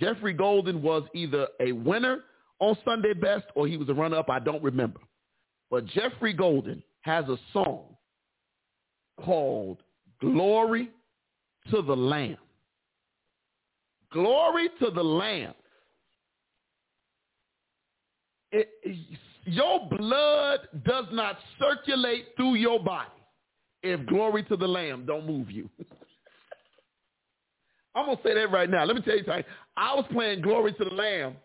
Geoffrey 0.00 0.32
Golden 0.32 0.82
was 0.82 1.04
either 1.14 1.46
a 1.60 1.72
winner 1.72 2.24
on 2.60 2.76
Sunday 2.84 3.12
Best 3.12 3.44
or 3.54 3.66
he 3.66 3.76
was 3.76 3.88
a 3.88 3.94
runner 3.94 4.16
up. 4.16 4.30
I 4.30 4.38
don't 4.38 4.62
remember. 4.62 5.00
But 5.70 5.86
Geoffrey 5.86 6.32
Golden 6.32 6.82
has 7.02 7.24
a 7.26 7.38
song 7.52 7.84
called 9.24 9.78
Glory 10.20 10.90
to 11.70 11.82
the 11.82 11.96
Lamb. 11.96 12.38
Glory 14.12 14.68
to 14.80 14.90
the 14.90 15.02
Lamb. 15.02 15.54
It, 18.50 18.68
your 19.44 19.86
blood 19.90 20.60
does 20.84 21.04
not 21.12 21.38
circulate 21.58 22.28
through 22.36 22.54
your 22.54 22.80
body 22.82 23.10
if 23.82 24.04
glory 24.06 24.42
to 24.44 24.56
the 24.56 24.66
Lamb 24.66 25.04
don't 25.06 25.26
move 25.26 25.50
you. 25.50 25.68
I'm 27.94 28.06
going 28.06 28.16
to 28.16 28.22
say 28.22 28.34
that 28.34 28.50
right 28.50 28.70
now. 28.70 28.84
Let 28.84 28.96
me 28.96 29.02
tell 29.02 29.16
you 29.16 29.24
something. 29.24 29.44
I 29.76 29.94
was 29.94 30.04
playing 30.12 30.42
Glory 30.42 30.72
to 30.74 30.84
the 30.84 30.94
Lamb 30.94 31.36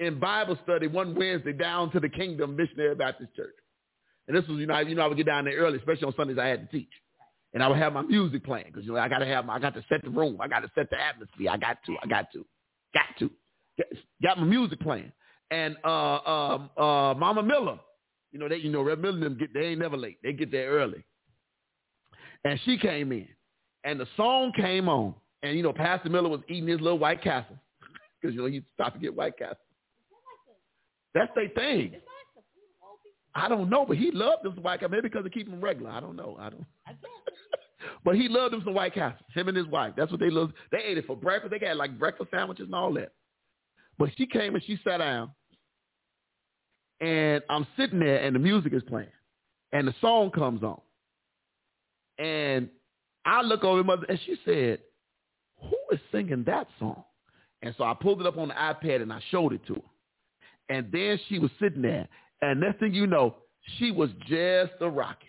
in 0.00 0.18
Bible 0.18 0.58
study 0.64 0.88
one 0.88 1.14
Wednesday 1.14 1.52
down 1.52 1.92
to 1.92 2.00
the 2.00 2.08
Kingdom 2.08 2.56
Missionary 2.56 2.94
Baptist 2.94 3.34
Church. 3.36 3.54
And 4.26 4.36
this 4.36 4.46
was, 4.48 4.58
you 4.58 4.66
know, 4.66 4.74
I- 4.74 4.80
you 4.82 4.94
know, 4.94 5.02
I 5.02 5.06
would 5.06 5.16
get 5.16 5.26
down 5.26 5.44
there 5.44 5.56
early, 5.56 5.78
especially 5.78 6.04
on 6.04 6.14
Sundays 6.16 6.38
I 6.38 6.46
had 6.46 6.68
to 6.68 6.76
teach. 6.76 6.90
And 7.52 7.62
I 7.62 7.68
would 7.68 7.78
have 7.78 7.92
my 7.92 8.02
music 8.02 8.44
playing 8.44 8.66
because, 8.68 8.84
you 8.84 8.92
know, 8.92 8.98
I 8.98 9.08
got 9.08 9.18
to 9.18 9.26
have 9.26 9.44
my, 9.44 9.54
I 9.54 9.58
got 9.58 9.74
to 9.74 9.84
set 9.88 10.02
the 10.02 10.10
room. 10.10 10.40
I 10.40 10.48
got 10.48 10.60
to 10.60 10.70
set 10.74 10.88
the 10.90 11.00
atmosphere. 11.00 11.50
I 11.50 11.56
got 11.56 11.78
to, 11.86 11.96
I 12.02 12.06
got 12.06 12.32
to, 12.32 12.44
got 12.94 13.06
to. 13.18 13.30
Got 14.22 14.38
my 14.38 14.44
music 14.44 14.80
playing. 14.80 15.12
And 15.50 15.76
uh, 15.84 16.18
um, 16.18 16.70
uh, 16.76 17.14
Mama 17.14 17.42
Miller, 17.42 17.78
you 18.30 18.38
know, 18.38 18.48
they, 18.48 18.56
you 18.56 18.70
know, 18.70 18.82
Red 18.82 19.00
Miller 19.00 19.18
them 19.18 19.36
get, 19.36 19.52
they 19.52 19.66
ain't 19.68 19.80
never 19.80 19.96
late. 19.96 20.18
They 20.22 20.32
get 20.32 20.50
there 20.52 20.70
early. 20.70 21.04
And 22.44 22.58
she 22.64 22.78
came 22.78 23.10
in 23.12 23.28
and 23.84 23.98
the 23.98 24.06
song 24.16 24.52
came 24.56 24.88
on. 24.88 25.14
And, 25.42 25.56
you 25.56 25.62
know, 25.62 25.72
Pastor 25.72 26.10
Miller 26.10 26.28
was 26.28 26.40
eating 26.48 26.68
his 26.68 26.80
little 26.80 26.98
White 26.98 27.22
Castle 27.22 27.56
because, 28.20 28.34
you 28.34 28.42
know, 28.42 28.46
he 28.48 28.62
stopped 28.74 28.94
to 28.96 29.00
get 29.00 29.14
White 29.14 29.38
Castle. 29.38 29.56
That's 31.14 31.30
their 31.34 31.48
thing. 31.48 31.96
I 33.34 33.48
don't 33.48 33.70
know, 33.70 33.84
but 33.86 33.96
he 33.96 34.10
loved 34.10 34.44
this 34.44 34.52
White 34.62 34.80
Castle. 34.80 34.90
Maybe 34.90 35.08
because 35.08 35.24
it 35.24 35.32
keep 35.32 35.48
him 35.48 35.60
regular. 35.60 35.90
I 35.90 36.00
don't 36.00 36.16
know. 36.16 36.36
I 36.40 36.50
don't. 36.50 36.66
But 38.04 38.16
he 38.16 38.28
loved 38.28 38.54
him 38.54 38.62
some 38.64 38.74
White 38.74 38.94
Castle. 38.94 39.24
Him 39.34 39.48
and 39.48 39.56
his 39.56 39.66
wife. 39.66 39.94
That's 39.96 40.10
what 40.10 40.20
they 40.20 40.30
loved. 40.30 40.54
They 40.70 40.78
ate 40.78 40.98
it 40.98 41.06
for 41.06 41.16
breakfast. 41.16 41.50
They 41.50 41.66
had 41.66 41.76
like 41.76 41.98
breakfast 41.98 42.30
sandwiches 42.30 42.66
and 42.66 42.74
all 42.74 42.92
that. 42.94 43.12
But 43.98 44.10
she 44.16 44.26
came 44.26 44.54
and 44.54 44.64
she 44.64 44.78
sat 44.84 44.98
down, 44.98 45.30
and 47.00 47.42
I'm 47.50 47.66
sitting 47.76 47.98
there, 47.98 48.22
and 48.22 48.34
the 48.34 48.38
music 48.38 48.72
is 48.72 48.82
playing, 48.88 49.08
and 49.72 49.86
the 49.86 49.94
song 50.00 50.30
comes 50.30 50.62
on, 50.62 50.80
and 52.18 52.68
I 53.24 53.42
look 53.42 53.64
over 53.64 53.84
mother, 53.84 54.06
and 54.08 54.18
she 54.24 54.36
said, 54.44 54.80
"Who 55.62 55.76
is 55.92 56.00
singing 56.10 56.44
that 56.44 56.68
song?" 56.78 57.04
And 57.62 57.74
so 57.76 57.84
I 57.84 57.94
pulled 57.94 58.20
it 58.20 58.26
up 58.26 58.38
on 58.38 58.48
the 58.48 58.54
iPad 58.54 59.02
and 59.02 59.12
I 59.12 59.20
showed 59.30 59.52
it 59.52 59.64
to 59.66 59.74
her. 59.74 59.89
And 60.70 60.90
then 60.90 61.20
she 61.28 61.38
was 61.38 61.50
sitting 61.60 61.82
there, 61.82 62.08
and 62.40 62.60
next 62.60 62.78
thing 62.80 62.94
you 62.94 63.06
know, 63.06 63.36
she 63.78 63.90
was 63.90 64.08
just 64.26 64.72
a 64.80 64.88
rocket. 64.88 65.26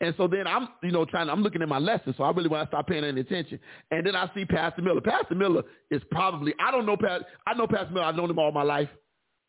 And 0.00 0.14
so 0.16 0.28
then 0.28 0.46
I'm, 0.46 0.68
you 0.82 0.92
know, 0.92 1.04
trying. 1.04 1.28
I'm 1.28 1.42
looking 1.42 1.60
at 1.60 1.68
my 1.68 1.78
lesson, 1.78 2.14
so 2.16 2.22
I 2.22 2.30
really 2.30 2.48
want 2.48 2.64
to 2.64 2.70
start 2.70 2.86
paying 2.86 3.02
any 3.02 3.20
attention. 3.20 3.58
And 3.90 4.06
then 4.06 4.14
I 4.14 4.30
see 4.32 4.44
Pastor 4.44 4.80
Miller. 4.80 5.00
Pastor 5.00 5.34
Miller 5.34 5.64
is 5.90 6.00
probably 6.10 6.54
I 6.60 6.70
don't 6.70 6.86
know. 6.86 6.96
I 7.46 7.54
know 7.54 7.66
Pastor 7.66 7.92
Miller. 7.92 8.06
I've 8.06 8.14
known 8.14 8.30
him 8.30 8.38
all 8.38 8.52
my 8.52 8.62
life, 8.62 8.88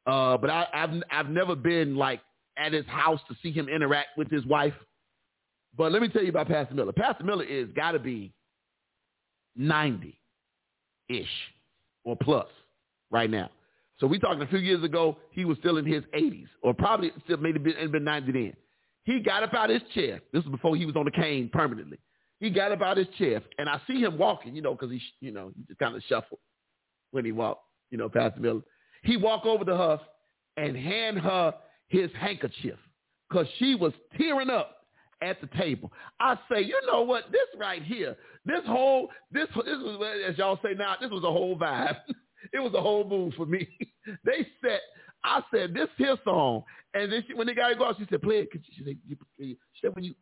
uh, 0.07 0.37
but 0.37 0.49
I, 0.49 0.65
I've 0.73 0.89
I've 1.11 1.29
never 1.29 1.55
been 1.55 1.95
like 1.95 2.21
at 2.57 2.73
his 2.73 2.85
house 2.87 3.19
to 3.29 3.35
see 3.43 3.51
him 3.51 3.69
interact 3.69 4.17
with 4.17 4.29
his 4.31 4.43
wife. 4.45 4.73
But 5.77 5.91
let 5.91 6.01
me 6.01 6.09
tell 6.09 6.23
you 6.23 6.29
about 6.29 6.47
Pastor 6.47 6.73
Miller. 6.73 6.93
Pastor 6.93 7.23
Miller 7.23 7.43
is 7.43 7.69
got 7.75 7.91
to 7.91 7.99
be 7.99 8.33
ninety 9.55 10.19
ish 11.09 11.27
or 12.03 12.15
plus 12.15 12.47
right 13.11 13.29
now. 13.29 13.51
So 13.99 14.07
we 14.07 14.17
talking 14.17 14.41
a 14.41 14.47
few 14.47 14.59
years 14.59 14.83
ago, 14.83 15.17
he 15.31 15.45
was 15.45 15.57
still 15.57 15.77
in 15.77 15.85
his 15.85 16.03
80s, 16.15 16.47
or 16.61 16.73
probably 16.73 17.11
still 17.25 17.37
maybe 17.37 17.59
been, 17.59 17.91
been 17.91 18.03
90 18.03 18.31
then. 18.31 18.53
He 19.03 19.19
got 19.19 19.43
up 19.43 19.53
out 19.53 19.69
of 19.69 19.81
his 19.81 19.91
chair. 19.91 20.21
This 20.31 20.43
was 20.43 20.51
before 20.51 20.75
he 20.75 20.85
was 20.85 20.95
on 20.95 21.05
the 21.05 21.11
cane 21.11 21.49
permanently. 21.51 21.97
He 22.39 22.49
got 22.49 22.71
up 22.71 22.81
out 22.81 22.97
his 22.97 23.07
chair, 23.17 23.41
and 23.57 23.67
I 23.67 23.81
see 23.87 23.99
him 23.99 24.17
walking, 24.17 24.55
you 24.55 24.61
know, 24.61 24.73
because 24.73 24.91
he, 24.91 25.01
you 25.19 25.31
know, 25.31 25.51
he 25.55 25.63
just 25.63 25.79
kind 25.79 25.95
of 25.95 26.03
shuffled 26.07 26.39
when 27.11 27.25
he 27.25 27.31
walked, 27.31 27.63
you 27.91 27.97
know, 27.97 28.07
past 28.07 28.35
the 28.35 28.41
Miller. 28.41 28.61
He 29.03 29.17
walked 29.17 29.45
over 29.45 29.65
to 29.65 29.75
her 29.75 29.99
and 30.55 30.75
hand 30.77 31.19
her 31.19 31.53
his 31.87 32.09
handkerchief 32.17 32.77
because 33.29 33.47
she 33.57 33.75
was 33.75 33.91
tearing 34.17 34.49
up 34.49 34.77
at 35.21 35.41
the 35.41 35.47
table. 35.57 35.91
I 36.19 36.37
say, 36.51 36.61
you 36.61 36.79
know 36.87 37.01
what? 37.01 37.25
This 37.31 37.41
right 37.59 37.83
here, 37.83 38.15
this 38.45 38.61
whole, 38.65 39.09
this, 39.31 39.47
this 39.53 39.77
was, 39.79 40.21
as 40.27 40.37
y'all 40.37 40.59
say 40.63 40.73
now, 40.77 40.95
this 41.01 41.11
was 41.11 41.23
a 41.23 41.31
whole 41.31 41.57
vibe. 41.57 41.97
it 42.53 42.59
was 42.59 42.73
a 42.73 42.81
whole 42.81 43.03
move 43.07 43.33
for 43.35 43.45
me. 43.45 43.67
they 44.25 44.47
said, 44.61 44.79
I 45.23 45.41
said, 45.53 45.73
this 45.73 45.89
his 45.97 46.17
song. 46.23 46.63
And 46.93 47.11
then 47.11 47.23
she, 47.27 47.33
when 47.33 47.47
they 47.47 47.53
got 47.53 47.69
to 47.69 47.75
go 47.75 47.85
out, 47.85 47.97
she 47.97 48.05
said, 48.09 48.21
play 48.21 48.35
it. 48.37 48.49
She 48.53 48.83
said, 48.83 48.97
you, 49.07 49.17
she 49.37 49.57
said, 49.81 49.93
when 49.93 50.03
you, 50.03 50.15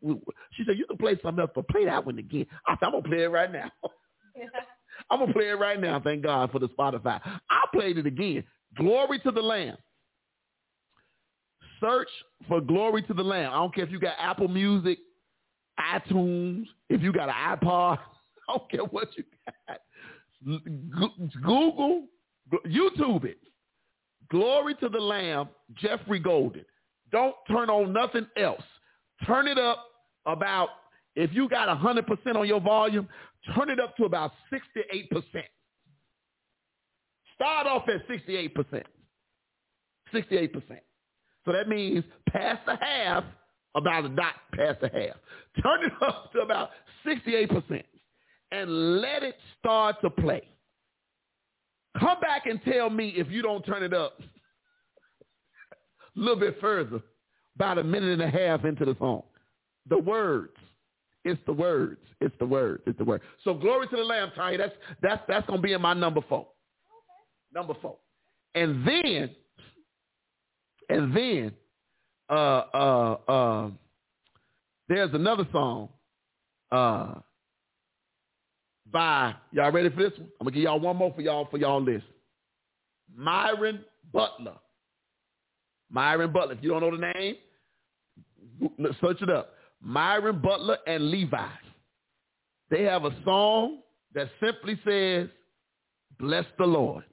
she 0.53 0.63
said, 0.65 0.77
you 0.77 0.85
can 0.85 0.97
play 0.97 1.17
something 1.21 1.41
else, 1.41 1.51
but 1.53 1.67
play 1.67 1.85
that 1.85 2.05
one 2.05 2.17
again. 2.17 2.45
I 2.65 2.73
said, 2.73 2.85
I'm 2.87 2.91
going 2.91 3.03
to 3.03 3.09
play 3.09 3.23
it 3.23 3.27
right 3.27 3.51
now. 3.51 3.71
I'm 5.11 5.19
going 5.19 5.27
to 5.27 5.33
play 5.33 5.49
it 5.49 5.59
right 5.59 5.79
now. 5.79 6.01
Thank 6.03 6.23
God 6.23 6.51
for 6.51 6.59
the 6.59 6.67
Spotify. 6.69 7.21
I 7.49 7.65
played 7.73 7.97
it 7.97 8.05
again. 8.05 8.43
Glory 8.75 9.19
to 9.19 9.31
the 9.31 9.41
Lamb. 9.41 9.77
Search 11.79 12.09
for 12.47 12.59
Glory 12.59 13.03
to 13.03 13.13
the 13.13 13.23
Lamb. 13.23 13.51
I 13.51 13.57
don't 13.57 13.73
care 13.73 13.85
if 13.85 13.91
you 13.91 13.99
got 13.99 14.15
Apple 14.19 14.47
Music, 14.47 14.97
iTunes, 15.79 16.65
if 16.89 17.01
you 17.01 17.13
got 17.13 17.29
an 17.29 17.35
iPod. 17.35 17.99
I 18.49 18.57
don't 18.57 18.69
care 18.71 18.83
what 18.83 19.09
you 19.15 19.23
got. 19.67 19.79
Google, 21.43 22.05
YouTube 22.65 23.25
it. 23.25 23.37
Glory 24.29 24.75
to 24.75 24.89
the 24.89 24.99
Lamb, 24.99 25.49
Geoffrey 25.75 26.19
Golden. 26.19 26.65
Don't 27.11 27.35
turn 27.47 27.69
on 27.69 27.93
nothing 27.93 28.27
else. 28.37 28.63
Turn 29.25 29.47
it 29.47 29.57
up 29.57 29.85
about, 30.25 30.69
if 31.15 31.33
you 31.33 31.47
got 31.47 31.69
100% 31.69 32.35
on 32.35 32.47
your 32.47 32.59
volume, 32.59 33.07
turn 33.55 33.69
it 33.69 33.79
up 33.79 33.95
to 33.97 34.05
about 34.05 34.31
68%. 34.51 35.23
Start 37.35 37.67
off 37.67 37.83
at 37.87 38.07
68%. 38.07 38.83
68%. 40.13 40.61
So 41.45 41.53
that 41.53 41.69
means 41.69 42.03
past 42.29 42.59
the 42.65 42.75
half, 42.75 43.23
about 43.75 44.05
a 44.05 44.09
dot 44.09 44.33
past 44.53 44.81
the 44.81 44.89
half. 44.89 45.15
Turn 45.63 45.85
it 45.85 45.93
up 46.01 46.31
to 46.33 46.39
about 46.39 46.71
68% 47.05 47.83
and 48.51 49.01
let 49.01 49.23
it 49.23 49.35
start 49.59 49.97
to 50.01 50.09
play. 50.09 50.41
Come 51.99 52.19
back 52.19 52.45
and 52.45 52.59
tell 52.63 52.89
me 52.89 53.13
if 53.15 53.29
you 53.29 53.41
don't 53.41 53.65
turn 53.65 53.83
it 53.83 53.93
up 53.93 54.19
a 54.19 54.23
little 56.15 56.39
bit 56.39 56.57
further, 56.61 57.01
about 57.55 57.79
a 57.79 57.83
minute 57.83 58.19
and 58.19 58.21
a 58.21 58.29
half 58.29 58.65
into 58.65 58.85
the 58.85 58.95
song. 58.99 59.23
The 59.89 59.97
words. 59.97 60.53
It's 61.23 61.41
the 61.45 61.53
words. 61.53 61.99
It's 62.21 62.35
the 62.39 62.45
words. 62.45 62.83
It's 62.85 62.97
the 62.97 63.03
word. 63.03 63.21
So 63.43 63.53
glory 63.53 63.87
to 63.87 63.95
the 63.95 64.03
Lamb, 64.03 64.31
Tanya. 64.35 64.57
That's 64.57 64.73
that's 65.01 65.21
that's 65.27 65.47
gonna 65.47 65.61
be 65.61 65.73
in 65.73 65.81
my 65.81 65.93
number 65.93 66.21
four. 66.29 66.39
Okay. 66.39 67.53
Number 67.53 67.73
four. 67.81 67.97
And 68.55 68.87
then, 68.87 69.29
and 70.89 71.15
then, 71.15 71.51
uh, 72.29 72.33
uh, 72.73 73.17
uh, 73.27 73.69
there's 74.87 75.13
another 75.13 75.47
song. 75.51 75.89
Uh, 76.71 77.15
by 78.91 79.33
y'all 79.51 79.71
ready 79.71 79.89
for 79.89 80.03
this 80.03 80.17
one? 80.17 80.29
I'm 80.39 80.45
gonna 80.45 80.51
give 80.51 80.63
y'all 80.63 80.79
one 80.79 80.97
more 80.97 81.13
for 81.13 81.21
y'all 81.21 81.47
for 81.49 81.57
y'all 81.57 81.81
list. 81.81 82.05
Myron 83.15 83.83
Butler. 84.13 84.55
Myron 85.89 86.31
Butler. 86.31 86.53
If 86.53 86.63
you 86.63 86.69
don't 86.69 86.81
know 86.81 86.91
the 86.91 87.13
name, 87.13 87.35
search 89.01 89.21
it 89.21 89.29
up. 89.29 89.53
Myron 89.81 90.41
Butler 90.41 90.77
and 90.87 91.09
Levi. 91.09 91.47
They 92.69 92.83
have 92.83 93.05
a 93.05 93.15
song 93.23 93.79
that 94.13 94.29
simply 94.41 94.79
says, 94.85 95.29
"Bless 96.19 96.45
the 96.57 96.65
Lord." 96.65 97.03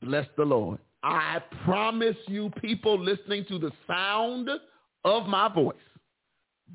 Bless 0.00 0.26
the 0.36 0.44
Lord. 0.44 0.78
I 1.02 1.40
promise 1.64 2.16
you, 2.26 2.50
people 2.60 2.98
listening 2.98 3.44
to 3.46 3.58
the 3.58 3.70
sound 3.86 4.48
of 5.04 5.26
my 5.26 5.48
voice, 5.52 5.76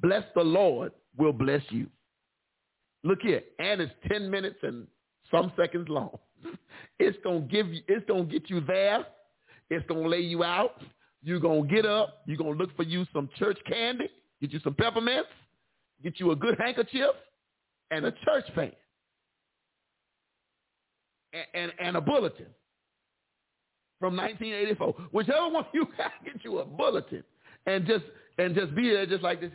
bless 0.01 0.23
the 0.35 0.43
Lord 0.43 0.91
will 1.17 1.33
bless 1.33 1.61
you. 1.69 1.87
Look 3.03 3.19
here, 3.21 3.41
and 3.59 3.81
it's 3.81 3.93
10 4.09 4.29
minutes 4.29 4.57
and 4.63 4.87
some 5.31 5.51
seconds 5.57 5.87
long. 5.89 6.17
It's 6.99 7.17
gonna 7.23 7.41
give 7.41 7.67
you, 7.73 7.81
it's 7.87 8.05
gonna 8.07 8.23
get 8.25 8.49
you 8.49 8.61
there. 8.61 9.05
It's 9.69 9.85
gonna 9.87 10.07
lay 10.07 10.21
you 10.21 10.43
out. 10.43 10.81
You're 11.21 11.39
gonna 11.39 11.67
get 11.67 11.85
up. 11.85 12.21
You're 12.27 12.37
gonna 12.37 12.51
look 12.51 12.75
for 12.75 12.83
you 12.83 13.05
some 13.11 13.29
church 13.37 13.57
candy, 13.67 14.09
get 14.39 14.51
you 14.51 14.59
some 14.63 14.73
peppermints, 14.73 15.23
get 16.03 16.19
you 16.19 16.31
a 16.31 16.35
good 16.35 16.55
handkerchief, 16.59 17.15
and 17.91 18.05
a 18.05 18.11
church 18.11 18.45
fan, 18.55 18.71
and, 21.33 21.45
and, 21.53 21.71
and 21.79 21.97
a 21.97 22.01
bulletin 22.01 22.47
from 23.99 24.15
1984. 24.15 24.93
Whichever 25.11 25.49
one 25.49 25.65
you 25.73 25.87
got, 25.97 26.11
get 26.23 26.43
you 26.43 26.59
a 26.59 26.65
bulletin, 26.65 27.23
and 27.65 27.85
just 27.85 28.05
and 28.37 28.55
just 28.55 28.75
be 28.75 28.89
there 28.89 29.05
just 29.05 29.23
like 29.23 29.41
this. 29.41 29.51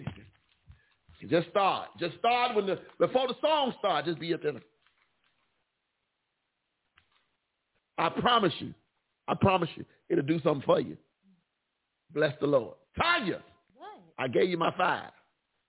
Just 1.26 1.48
start. 1.50 1.88
Just 1.98 2.16
start 2.18 2.54
when 2.54 2.66
the 2.66 2.78
before 2.98 3.26
the 3.26 3.34
song 3.40 3.74
starts. 3.80 4.06
Just 4.06 4.20
be 4.20 4.32
up 4.34 4.42
there. 4.42 4.52
I 7.98 8.08
promise 8.10 8.52
you. 8.60 8.72
I 9.26 9.34
promise 9.34 9.68
you. 9.74 9.84
It'll 10.08 10.24
do 10.24 10.40
something 10.42 10.62
for 10.64 10.80
you. 10.80 10.96
Bless 12.14 12.32
the 12.40 12.46
Lord. 12.46 12.74
Tanya. 13.00 13.40
What? 13.76 13.98
I 14.18 14.28
gave 14.28 14.48
you 14.48 14.56
my 14.56 14.72
five. 14.76 15.10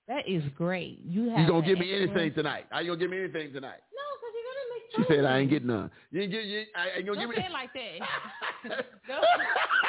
That 0.07 0.27
is 0.27 0.43
great. 0.55 0.99
You 1.03 1.29
have. 1.31 1.39
You 1.39 1.47
gonna 1.47 1.65
give 1.65 1.79
me 1.79 1.91
excellent- 1.91 2.11
anything 2.17 2.33
tonight? 2.35 2.65
Are 2.71 2.81
you 2.81 2.89
gonna 2.91 2.99
give 2.99 3.09
me 3.11 3.17
anything 3.19 3.51
tonight? 3.53 3.79
No, 3.93 4.05
because 4.15 4.33
you're 4.35 4.43
gonna 4.45 4.69
make. 4.73 5.07
She 5.07 5.13
said 5.15 5.25
I 5.25 5.37
ain't 5.39 5.49
getting 5.49 5.67
none. 5.67 5.91
You 6.11 6.21
ain't 6.21 6.31
get 6.31 6.45
you 6.45 6.65
I 6.75 6.89
ain't 6.97 7.05
gonna 7.05 7.19
Don't 7.19 7.27
give 7.29 7.35
say 7.35 7.41
me 7.41 7.47
it 7.47 7.51
like 7.51 7.73
that. 7.73 8.85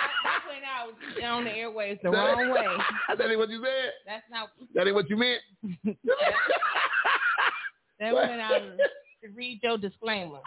Don't- 0.50 0.62
that 0.62 1.14
went 1.14 1.24
out 1.24 1.30
on 1.38 1.44
the 1.44 1.50
airways 1.50 1.98
the 2.02 2.10
wrong 2.10 2.50
way. 2.50 2.66
that 3.16 3.28
ain't 3.30 3.38
what 3.38 3.48
you 3.50 3.62
said? 3.62 3.92
That's 4.06 4.24
not. 4.30 4.48
That 4.74 4.86
ain't 4.86 4.94
what 4.94 5.08
you 5.10 5.16
meant? 5.16 5.40
That 7.98 8.14
What? 8.14 8.28
went 8.30 8.40
out 8.40 8.62
to 9.22 9.28
read 9.36 9.60
your 9.62 9.76
disclaimer. 9.76 10.38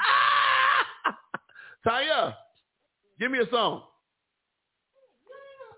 Tanya, 1.87 2.35
give 3.19 3.29
me 3.29 3.37
a 3.37 3.47
song. 3.51 3.83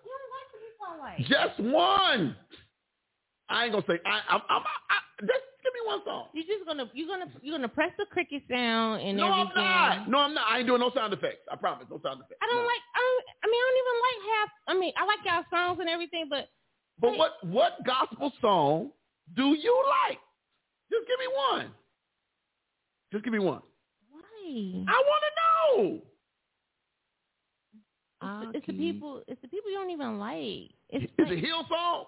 You 0.06 0.12
don't 0.12 0.32
like 0.32 0.50
to 0.54 1.28
be 1.28 1.28
like. 1.28 1.50
Just 1.58 1.60
one. 1.74 2.36
I 3.50 3.64
ain't 3.66 3.74
gonna 3.74 3.84
say 3.88 4.00
I 4.06 4.22
I'm, 4.34 4.42
I'm 4.50 4.62
I, 4.62 5.22
just 5.22 5.34
give 5.66 5.74
me 5.74 5.82
one 5.86 6.02
song. 6.06 6.30
You're 6.34 6.46
just 6.46 6.64
gonna 6.70 6.86
you're 6.94 7.10
gonna 7.10 7.26
you're 7.42 7.58
gonna 7.58 7.68
press 7.68 7.92
the 7.98 8.06
cricket 8.14 8.44
sound 8.50 9.02
and 9.02 9.18
No, 9.18 9.26
I'm 9.34 9.50
not. 9.58 10.08
No, 10.10 10.18
I'm 10.20 10.34
not. 10.38 10.46
I 10.48 10.60
ain't 10.62 10.68
doing 10.68 10.80
no 10.80 10.92
sound 10.94 11.12
effects. 11.14 11.42
I 11.52 11.56
promise, 11.58 11.88
no 11.90 12.00
sound 12.06 12.22
effects. 12.22 12.38
I 12.42 12.46
don't 12.46 12.62
No. 12.62 12.70
like. 12.70 12.84
I 12.94 13.02
don't. 13.02 13.26
I 13.42 13.46
mean, 13.50 13.60
I 13.60 13.66
don't 13.66 13.82
even 13.82 13.98
like 14.06 14.20
half. 14.30 14.50
I 14.70 14.74
mean, 14.80 14.94
I 14.96 15.04
like 15.10 15.22
y'all 15.26 15.46
songs 15.50 15.78
and 15.82 15.90
everything, 15.90 16.28
but 16.30 16.48
But 17.02 17.18
what 17.18 17.32
what 17.44 17.74
gospel 17.86 18.32
song 18.40 18.92
do 19.36 19.58
you 19.58 19.76
like? 20.06 20.20
Just 20.92 21.08
give 21.10 21.20
me 21.20 21.28
one. 21.50 21.74
Just 23.12 23.24
give 23.24 23.34
me 23.34 23.40
one. 23.40 23.62
why? 24.12 24.86
I 24.88 24.98
want 25.10 25.24
to 25.26 25.32
know. 25.42 26.02
It's, 28.22 28.52
the, 28.54 28.58
it's 28.58 28.68
the 28.68 28.74
people. 28.74 29.22
It's 29.28 29.42
the 29.42 29.48
people 29.48 29.70
you 29.72 29.78
don't 29.78 29.90
even 29.92 30.18
like. 30.20 30.72
It's 30.90 31.04
Is 31.06 31.10
like, 31.20 31.32
it 31.32 31.44
Hillsong? 31.44 32.06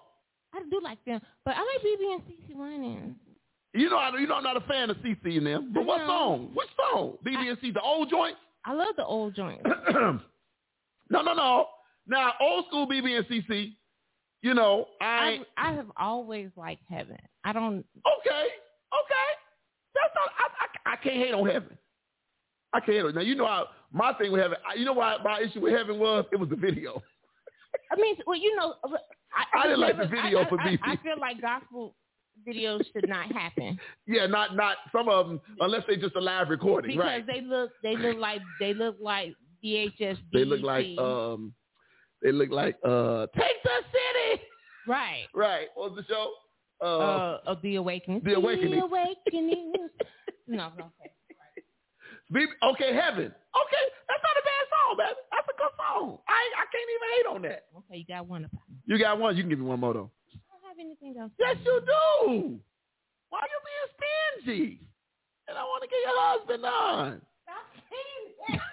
I 0.54 0.62
do 0.70 0.80
like 0.82 1.04
them, 1.04 1.20
but 1.44 1.54
I 1.56 1.60
like 1.60 1.82
BeBe 1.84 2.14
and 2.14 2.22
CeCe 2.22 2.56
Winans. 2.56 3.16
You 3.74 3.90
know, 3.90 3.98
I, 3.98 4.10
you 4.18 4.26
know, 4.26 4.34
I'm 4.36 4.42
not 4.44 4.56
a 4.56 4.60
fan 4.62 4.90
of 4.90 4.96
CeCe 4.98 5.36
in 5.36 5.44
them. 5.44 5.72
But 5.74 5.84
what 5.84 6.00
song? 6.06 6.50
Which 6.54 6.68
song? 6.76 7.16
BeBe 7.24 7.48
and 7.50 7.58
C, 7.60 7.70
the 7.70 7.80
old 7.82 8.08
joints? 8.10 8.38
I 8.64 8.72
love 8.72 8.94
the 8.96 9.04
old 9.04 9.34
joints. 9.34 9.62
no, 9.90 10.20
no, 11.10 11.34
no. 11.34 11.66
Now, 12.06 12.32
old 12.40 12.66
school 12.68 12.86
BeBe 12.88 13.16
and 13.18 13.26
CeCe. 13.26 13.74
You 14.40 14.54
know, 14.54 14.86
I 15.00 15.40
I 15.58 15.70
I 15.70 15.72
have 15.74 15.90
always 15.96 16.48
liked 16.56 16.82
Heaven. 16.88 17.18
I 17.44 17.52
don't. 17.52 17.78
okay, 18.20 18.46
okay. 18.46 19.28
That's 19.94 20.14
not. 20.14 20.30
I, 20.38 20.90
I, 20.90 20.92
I 20.92 20.96
can't 20.96 21.16
hate 21.16 21.34
on 21.34 21.44
heaven. 21.48 21.76
I 22.72 22.78
can't 22.78 22.92
hate 22.92 23.04
on. 23.04 23.14
Now 23.16 23.20
you 23.22 23.34
know 23.34 23.46
how 23.48 23.66
my 23.92 24.12
thing 24.14 24.30
with 24.30 24.40
heaven. 24.40 24.58
I- 24.68 24.74
You 24.74 24.84
know 24.84 24.92
why 24.92 25.16
my 25.24 25.40
issue 25.40 25.60
with 25.60 25.72
heaven 25.74 25.98
was? 25.98 26.24
It 26.30 26.36
was 26.38 26.48
the 26.48 26.56
video. 26.56 27.02
I 27.90 27.96
mean, 27.96 28.16
well, 28.28 28.36
you 28.38 28.54
know, 28.54 28.74
I, 29.34 29.58
I 29.58 29.62
didn't 29.64 29.80
like 29.80 29.98
the 29.98 30.06
video 30.06 30.42
I, 30.44 30.48
for 30.48 30.56
BeBe. 30.58 30.78
I, 30.84 30.92
I 30.92 30.96
feel 31.02 31.18
like 31.20 31.40
gospel 31.40 31.96
videos 32.46 32.84
should 32.92 33.08
not 33.08 33.30
happen 33.32 33.78
Yeah, 34.06 34.26
not 34.26 34.54
not 34.56 34.76
some 34.92 35.08
of 35.08 35.28
them 35.28 35.40
unless 35.60 35.82
they 35.88 35.96
just 35.96 36.16
a 36.16 36.20
live 36.20 36.48
recording, 36.50 36.92
because 36.96 37.04
right? 37.06 37.26
they 37.26 37.40
look 37.40 37.70
they 37.82 37.96
look 37.96 38.18
like 38.18 38.40
they 38.60 38.74
look 38.74 38.96
like 39.00 39.34
VHS. 39.64 40.18
They 40.32 40.44
look 40.44 40.62
like 40.62 40.86
um, 40.98 41.52
they 42.22 42.32
look 42.32 42.50
like 42.50 42.76
uh, 42.84 43.26
take 43.36 43.62
the 43.64 43.76
city. 43.92 44.42
right. 44.86 45.26
Right. 45.34 45.66
What 45.74 45.92
was 45.92 46.04
the 46.04 46.12
show? 46.14 46.32
Uh, 46.80 46.98
Uh, 46.98 47.40
of 47.46 47.60
the 47.62 47.74
awakening. 47.76 48.22
The 48.24 48.34
Awakening. 48.34 48.78
The 48.78 48.84
awakening. 48.84 49.72
no, 50.46 50.66
okay. 50.66 51.12
Okay, 52.62 52.94
heaven. 52.94 53.24
Okay, 53.26 53.84
that's 54.06 54.22
not 54.22 54.36
a 54.36 54.44
bad 54.44 54.64
song, 54.70 54.96
man. 54.98 55.14
That's 55.32 55.48
a 55.48 55.56
good 55.58 55.74
song. 55.76 56.18
I 56.28 56.42
I 56.56 56.64
can't 56.70 56.90
even 56.94 57.08
hate 57.16 57.26
on 57.34 57.42
that. 57.42 57.64
Okay, 57.78 57.98
you 57.98 58.04
got 58.06 58.26
one. 58.26 58.48
You 58.86 58.98
got 58.98 59.18
one. 59.18 59.36
You 59.36 59.42
can 59.42 59.50
give 59.50 59.58
me 59.58 59.64
one 59.66 59.80
more 59.80 59.94
though. 59.94 60.10
Have 60.78 60.86
anything 60.86 61.20
else. 61.20 61.32
Yes, 61.38 61.56
you 61.64 61.80
do. 61.84 62.58
Why 63.30 63.40
are 63.40 63.48
you 63.48 63.60
being 63.66 64.44
stingy? 64.46 64.80
And 65.48 65.58
I 65.58 65.62
want 65.64 65.82
to 65.82 65.88
get 65.88 65.98
your 66.04 66.14
husband 66.14 66.64
on. 66.64 67.22
Stop 67.42 67.66
saying. 67.90 68.60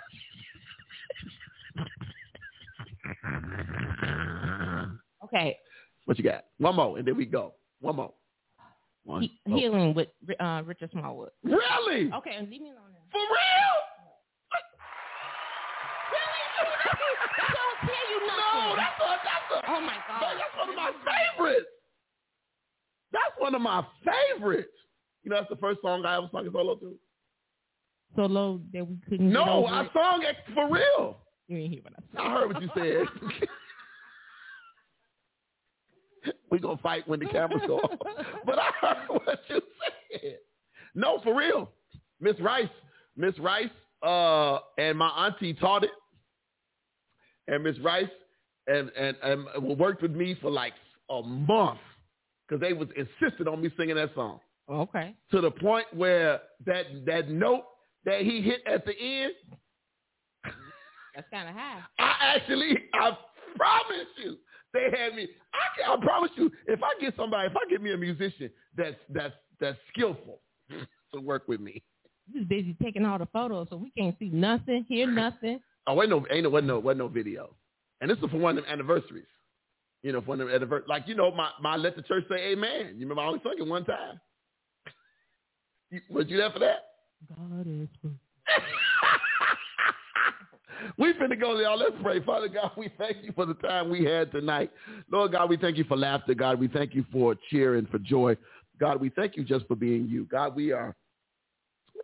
Okay, 5.23 5.57
What 6.05 6.17
you 6.19 6.23
got? 6.23 6.45
One 6.59 6.75
more, 6.75 6.97
and 6.99 7.07
then 7.07 7.17
we 7.17 7.25
go. 7.25 7.55
One 7.81 7.95
more. 7.95 8.13
One. 9.03 9.23
he- 9.23 9.39
Oh. 9.49 9.55
healing 9.55 9.93
with 9.95 10.09
uh, 10.39 10.61
Richard 10.65 10.91
Smallwood. 10.91 11.31
Really? 11.43 12.11
Okay, 12.13 12.39
leave 12.41 12.61
me 12.61 12.69
alone. 12.71 12.91
Now. 12.93 12.99
For 13.11 13.19
real? 13.19 13.75
That 17.37 17.51
don't 17.53 17.79
tell 17.89 18.05
you 18.09 18.19
nothing. 18.27 18.69
No, 18.69 18.75
that's 18.77 19.01
a, 19.01 19.07
that's 19.25 19.49
a, 19.67 19.71
oh 19.71 19.81
my 19.81 19.97
God. 20.07 20.21
that's 20.37 20.55
one 20.57 20.69
of 20.69 20.75
my 20.75 20.91
favorites. 21.03 21.65
That's 23.15 23.39
one 23.39 23.55
of 23.55 23.61
my 23.61 23.81
favorites. 24.03 24.67
You 25.23 25.29
know, 25.31 25.37
that's 25.37 25.49
the 25.49 25.55
first 25.55 25.81
song 25.81 26.05
I 26.05 26.17
ever 26.17 26.27
sung 26.33 26.45
a 26.45 26.51
solo 26.51 26.75
to. 26.75 26.93
Solo 28.15 28.59
that 28.73 28.85
we 28.85 28.97
couldn't. 29.09 29.31
No, 29.31 29.65
I 29.65 29.87
sung 29.93 30.21
it 30.23 30.35
for 30.53 30.69
real. 30.69 31.17
You 31.47 31.57
didn't 31.57 31.71
hear 31.71 31.81
what 31.81 31.93
I 31.93 32.01
said. 32.11 32.19
I 32.19 32.33
heard 32.33 32.53
what 32.53 32.61
you 32.61 32.69
said. 32.75 33.07
we 36.51 36.59
gonna 36.59 36.77
fight 36.83 37.07
when 37.07 37.21
the 37.21 37.27
cameras 37.27 37.61
go 37.65 37.77
off. 37.77 37.97
But 38.45 38.59
I 38.59 38.69
heard 38.81 38.97
what 39.09 39.39
you 39.47 39.61
said. 40.11 40.39
No, 40.93 41.21
for 41.23 41.33
real. 41.35 41.71
Miss 42.19 42.37
Rice, 42.41 42.67
Miss 43.15 43.39
Rice, 43.39 43.69
uh, 44.05 44.59
and 44.77 44.97
my 44.97 45.07
auntie 45.07 45.53
taught 45.53 45.85
it. 45.85 45.91
And 47.47 47.63
Miss 47.63 47.79
Rice 47.79 48.09
and, 48.67 48.91
and 48.97 49.15
and 49.23 49.45
worked 49.77 50.01
with 50.01 50.11
me 50.11 50.35
for 50.41 50.51
like 50.51 50.73
a 51.09 51.21
month 51.21 51.79
because 52.47 52.61
they 52.61 52.73
was 52.73 52.87
insisted 52.95 53.47
on 53.47 53.61
me 53.61 53.69
singing 53.77 53.95
that 53.95 54.13
song 54.15 54.39
Okay. 54.69 55.15
to 55.31 55.41
the 55.41 55.51
point 55.51 55.85
where 55.93 56.41
that 56.65 56.85
that 57.05 57.29
note 57.29 57.65
that 58.05 58.21
he 58.21 58.41
hit 58.41 58.61
at 58.67 58.85
the 58.85 58.93
end, 58.99 59.33
That's 61.15 61.27
kind 61.31 61.49
of 61.49 61.55
high. 61.55 61.79
I 61.97 62.15
actually, 62.35 62.77
I 62.93 63.17
promise 63.55 64.07
you, 64.23 64.37
they 64.73 64.85
had 64.95 65.15
me. 65.15 65.27
I, 65.53 65.57
can, 65.77 65.99
I 65.99 66.03
promise 66.05 66.31
you, 66.35 66.51
if 66.67 66.81
I 66.83 66.99
get 66.99 67.15
somebody, 67.15 67.47
if 67.47 67.55
I 67.55 67.69
get 67.69 67.81
me 67.81 67.93
a 67.93 67.97
musician 67.97 68.49
that's 68.75 68.95
that's 69.13 69.33
that's 69.59 69.77
skillful 69.93 70.39
to 71.13 71.21
work 71.21 71.47
with 71.47 71.61
me. 71.61 71.81
Was 72.33 72.43
busy 72.45 72.75
taking 72.81 73.05
all 73.05 73.19
the 73.19 73.27
photos, 73.27 73.67
so 73.69 73.77
we 73.77 73.91
can't 73.91 74.17
see 74.19 74.29
nothing, 74.29 74.83
hear 74.89 75.07
nothing. 75.07 75.59
Oh, 75.87 75.93
wait, 75.93 76.09
no, 76.09 76.25
ain't 76.31 76.43
no, 76.43 76.49
wasn't 76.49 76.67
no, 76.67 76.79
wasn't 76.79 76.97
no 76.99 77.07
video. 77.07 77.55
And 78.01 78.09
this 78.09 78.17
is 78.17 78.25
for 78.31 78.37
one 78.37 78.57
of 78.57 78.63
them 78.63 78.73
anniversaries. 78.73 79.27
You 80.05 80.11
know, 80.11 80.21
one 80.21 80.39
of 80.39 80.45
them 80.45 80.55
anniversaries. 80.55 80.87
Like, 80.87 81.07
you 81.07 81.15
know, 81.15 81.31
my, 81.31 81.49
my 81.59 81.77
let 81.77 81.95
the 81.95 82.03
church 82.03 82.25
say 82.29 82.51
amen. 82.51 82.93
You 82.93 83.07
remember 83.07 83.23
I 83.23 83.25
only 83.25 83.39
sung 83.41 83.55
it 83.57 83.67
one 83.67 83.85
time. 83.85 84.19
You, 85.89 85.99
was 86.11 86.27
you 86.27 86.37
there 86.37 86.51
for 86.51 86.59
that? 86.59 86.89
God 87.35 87.65
is 87.65 87.89
good. 88.03 88.15
we 90.99 91.11
finna 91.13 91.41
go, 91.41 91.59
y'all. 91.59 91.79
Let's 91.79 91.95
pray. 92.03 92.23
Father 92.23 92.47
God, 92.47 92.73
we 92.77 92.91
thank 92.99 93.23
you 93.23 93.31
for 93.33 93.47
the 93.47 93.55
time 93.55 93.89
we 93.89 94.05
had 94.05 94.31
tonight. 94.31 94.69
Lord 95.11 95.31
God, 95.31 95.49
we 95.49 95.57
thank 95.57 95.75
you 95.75 95.85
for 95.85 95.97
laughter. 95.97 96.35
God, 96.35 96.59
we 96.59 96.67
thank 96.67 96.93
you 96.93 97.03
for 97.11 97.35
cheer 97.49 97.77
and 97.77 97.89
for 97.89 97.97
joy. 97.97 98.37
God, 98.79 99.01
we 99.01 99.09
thank 99.09 99.35
you 99.35 99.43
just 99.43 99.65
for 99.65 99.75
being 99.75 100.07
you. 100.07 100.25
God, 100.25 100.55
we 100.55 100.71
are 100.71 100.95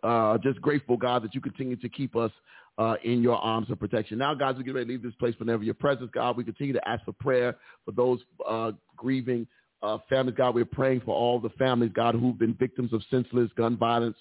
uh, 0.02 0.38
just 0.38 0.60
grateful, 0.60 0.96
God, 0.96 1.22
that 1.24 1.34
you 1.34 1.40
continue 1.40 1.76
to 1.76 1.88
keep 1.88 2.16
us 2.16 2.30
uh, 2.78 2.94
in 3.04 3.22
your 3.22 3.36
arms 3.36 3.70
of 3.70 3.78
protection. 3.78 4.18
Now, 4.18 4.34
guys, 4.34 4.56
we 4.56 4.64
get 4.64 4.74
ready 4.74 4.86
to 4.86 4.92
leave 4.92 5.02
this 5.02 5.14
place 5.14 5.34
whenever 5.38 5.62
your 5.62 5.74
presence, 5.74 6.10
God. 6.12 6.36
We 6.36 6.44
continue 6.44 6.72
to 6.72 6.88
ask 6.88 7.04
for 7.04 7.12
prayer 7.12 7.56
for 7.84 7.92
those 7.92 8.20
uh, 8.48 8.72
grieving 8.96 9.46
uh, 9.82 9.98
families. 10.08 10.36
God, 10.36 10.54
we're 10.54 10.64
praying 10.64 11.02
for 11.04 11.14
all 11.14 11.38
the 11.38 11.50
families, 11.50 11.92
God, 11.94 12.14
who've 12.14 12.38
been 12.38 12.54
victims 12.54 12.92
of 12.92 13.02
senseless 13.10 13.50
gun 13.56 13.76
violence 13.76 14.16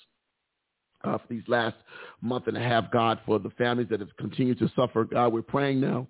uh, 1.03 1.17
for 1.17 1.27
these 1.29 1.43
last 1.47 1.75
month 2.21 2.47
and 2.47 2.57
a 2.57 2.61
half, 2.61 2.91
God, 2.91 3.19
for 3.25 3.39
the 3.39 3.49
families 3.51 3.87
that 3.89 3.99
have 3.99 4.15
continued 4.17 4.59
to 4.59 4.69
suffer. 4.75 5.05
God, 5.05 5.33
we're 5.33 5.41
praying 5.41 5.79
now 5.79 6.07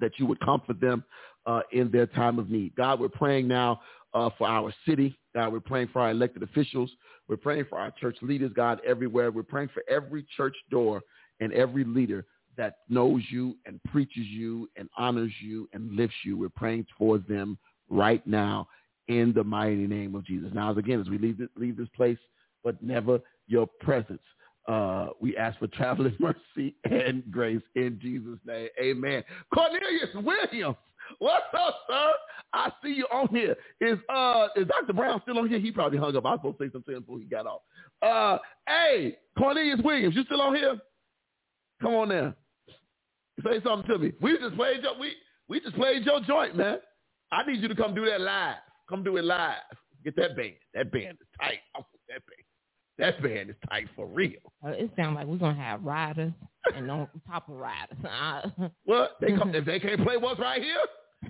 that 0.00 0.12
you 0.18 0.26
would 0.26 0.40
comfort 0.40 0.80
them 0.80 1.04
uh, 1.46 1.60
in 1.72 1.90
their 1.90 2.06
time 2.06 2.38
of 2.38 2.50
need. 2.50 2.74
God, 2.76 3.00
we're 3.00 3.08
praying 3.08 3.48
now 3.48 3.80
uh, 4.16 4.30
for 4.38 4.48
our 4.48 4.72
city. 4.88 5.16
God, 5.34 5.52
we're 5.52 5.60
praying 5.60 5.88
for 5.92 6.00
our 6.00 6.10
elected 6.10 6.42
officials. 6.42 6.90
We're 7.28 7.36
praying 7.36 7.66
for 7.68 7.78
our 7.78 7.90
church 7.90 8.16
leaders, 8.22 8.50
God, 8.56 8.80
everywhere. 8.86 9.30
We're 9.30 9.42
praying 9.42 9.68
for 9.74 9.82
every 9.88 10.24
church 10.36 10.56
door 10.70 11.02
and 11.40 11.52
every 11.52 11.84
leader 11.84 12.24
that 12.56 12.78
knows 12.88 13.22
you 13.28 13.56
and 13.66 13.78
preaches 13.92 14.26
you 14.26 14.70
and 14.76 14.88
honors 14.96 15.32
you 15.42 15.68
and 15.74 15.94
lifts 15.94 16.16
you. 16.24 16.38
We're 16.38 16.48
praying 16.48 16.86
for 16.98 17.18
them 17.18 17.58
right 17.90 18.26
now 18.26 18.68
in 19.08 19.34
the 19.34 19.44
mighty 19.44 19.86
name 19.86 20.14
of 20.14 20.24
Jesus. 20.24 20.48
Now, 20.54 20.70
again, 20.70 20.98
as 20.98 21.10
we 21.10 21.18
leave 21.18 21.36
this, 21.36 21.48
leave 21.54 21.76
this 21.76 21.88
place, 21.94 22.18
but 22.64 22.82
never 22.82 23.20
your 23.46 23.66
presence. 23.66 24.22
Uh, 24.66 25.08
we 25.20 25.36
ask 25.36 25.58
for 25.58 25.68
traveling 25.68 26.16
mercy 26.20 26.74
and 26.90 27.22
grace 27.30 27.62
in 27.74 27.98
Jesus' 28.00 28.38
name. 28.46 28.68
Amen. 28.80 29.22
Cornelius 29.54 30.08
Williams, 30.14 30.76
what's 31.18 31.44
up, 31.58 31.76
sir? 31.88 32.10
I 32.52 32.72
see 32.82 32.90
you 32.90 33.06
on 33.12 33.28
here. 33.28 33.56
Is 33.80 33.98
uh 34.08 34.48
is 34.56 34.66
Dr. 34.66 34.92
Brown 34.92 35.20
still 35.22 35.38
on 35.38 35.48
here? 35.48 35.58
He 35.58 35.70
probably 35.70 35.98
hung 35.98 36.16
up. 36.16 36.24
I 36.24 36.30
was 36.30 36.38
supposed 36.38 36.58
to 36.58 36.64
say 36.66 36.72
something 36.72 37.00
before 37.00 37.18
he 37.18 37.24
got 37.24 37.46
off. 37.46 37.62
Uh, 38.02 38.38
hey, 38.66 39.18
Cornelius 39.38 39.80
Williams, 39.84 40.14
you 40.14 40.24
still 40.24 40.40
on 40.40 40.54
here? 40.54 40.78
Come 41.80 41.94
on 41.94 42.08
now. 42.08 42.34
Say 43.44 43.60
something 43.64 43.88
to 43.90 43.98
me. 43.98 44.12
We 44.20 44.38
just 44.38 44.56
played 44.56 44.82
your 44.82 44.98
we 44.98 45.12
we 45.48 45.60
just 45.60 45.76
played 45.76 46.04
your 46.04 46.20
joint, 46.20 46.56
man. 46.56 46.78
I 47.32 47.44
need 47.46 47.60
you 47.60 47.68
to 47.68 47.74
come 47.74 47.94
do 47.94 48.04
that 48.06 48.20
live. 48.20 48.56
Come 48.88 49.02
do 49.02 49.16
it 49.16 49.24
live. 49.24 49.56
Get 50.04 50.16
that 50.16 50.36
band. 50.36 50.54
That 50.74 50.92
band 50.92 51.18
is 51.20 51.26
tight. 51.40 51.58
I 51.74 51.78
want 51.78 51.86
that 52.08 52.22
band. 52.26 52.45
That 52.98 53.22
band 53.22 53.50
is 53.50 53.56
tight 53.68 53.88
for 53.94 54.06
real. 54.06 54.40
Uh, 54.64 54.70
it 54.70 54.90
sounds 54.96 55.16
like 55.16 55.26
we're 55.26 55.36
gonna 55.36 55.60
have 55.62 55.82
riders 55.84 56.32
and 56.74 56.90
on 56.90 57.08
top 57.28 57.48
of 57.48 57.56
riders. 57.56 57.98
I, 58.04 58.44
What? 58.84 59.16
They 59.20 59.28
come, 59.36 59.54
if 59.54 59.64
they 59.64 59.78
can't 59.78 60.02
play 60.02 60.16
what's 60.16 60.40
right 60.40 60.62
here, 60.62 60.78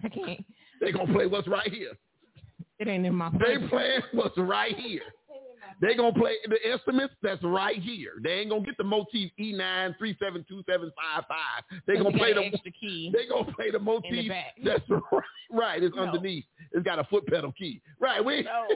I 0.04 0.08
can't. 0.08 0.44
they 0.80 0.92
gonna 0.92 1.12
play 1.12 1.26
what's 1.26 1.48
right 1.48 1.70
here. 1.72 1.92
It 2.78 2.88
ain't 2.88 3.06
in 3.06 3.14
my. 3.14 3.30
They 3.30 3.66
playing 3.68 4.02
what's 4.12 4.36
right 4.38 4.76
here. 4.76 5.02
They 5.80 5.94
gonna 5.94 6.12
play 6.12 6.34
the 6.48 6.70
instruments 6.70 7.14
that's 7.22 7.42
right 7.42 7.78
here. 7.82 8.12
They 8.22 8.30
ain't 8.34 8.50
gonna 8.50 8.62
get 8.64 8.76
the 8.78 8.84
motif 8.84 9.30
E 9.38 9.52
nine 9.52 9.94
three 9.98 10.16
seven 10.22 10.44
two 10.48 10.62
seven 10.70 10.90
five 10.96 11.24
five. 11.28 11.80
They 11.86 11.96
gonna 11.96 12.16
play 12.16 12.32
the 12.32 12.44
extra 12.46 12.70
key. 12.72 13.10
they 13.14 13.26
gonna 13.26 13.52
play 13.52 13.70
the 13.70 13.78
motif 13.78 14.28
back. 14.28 14.54
that's 14.64 14.82
right. 14.88 15.22
Right, 15.50 15.82
it's 15.82 15.94
No. 15.94 16.02
underneath. 16.02 16.44
It's 16.72 16.84
got 16.84 16.98
a 16.98 17.04
foot 17.04 17.26
pedal 17.26 17.52
key. 17.52 17.82
Right, 18.00 18.24
we 18.24 18.42
No. 18.42 18.66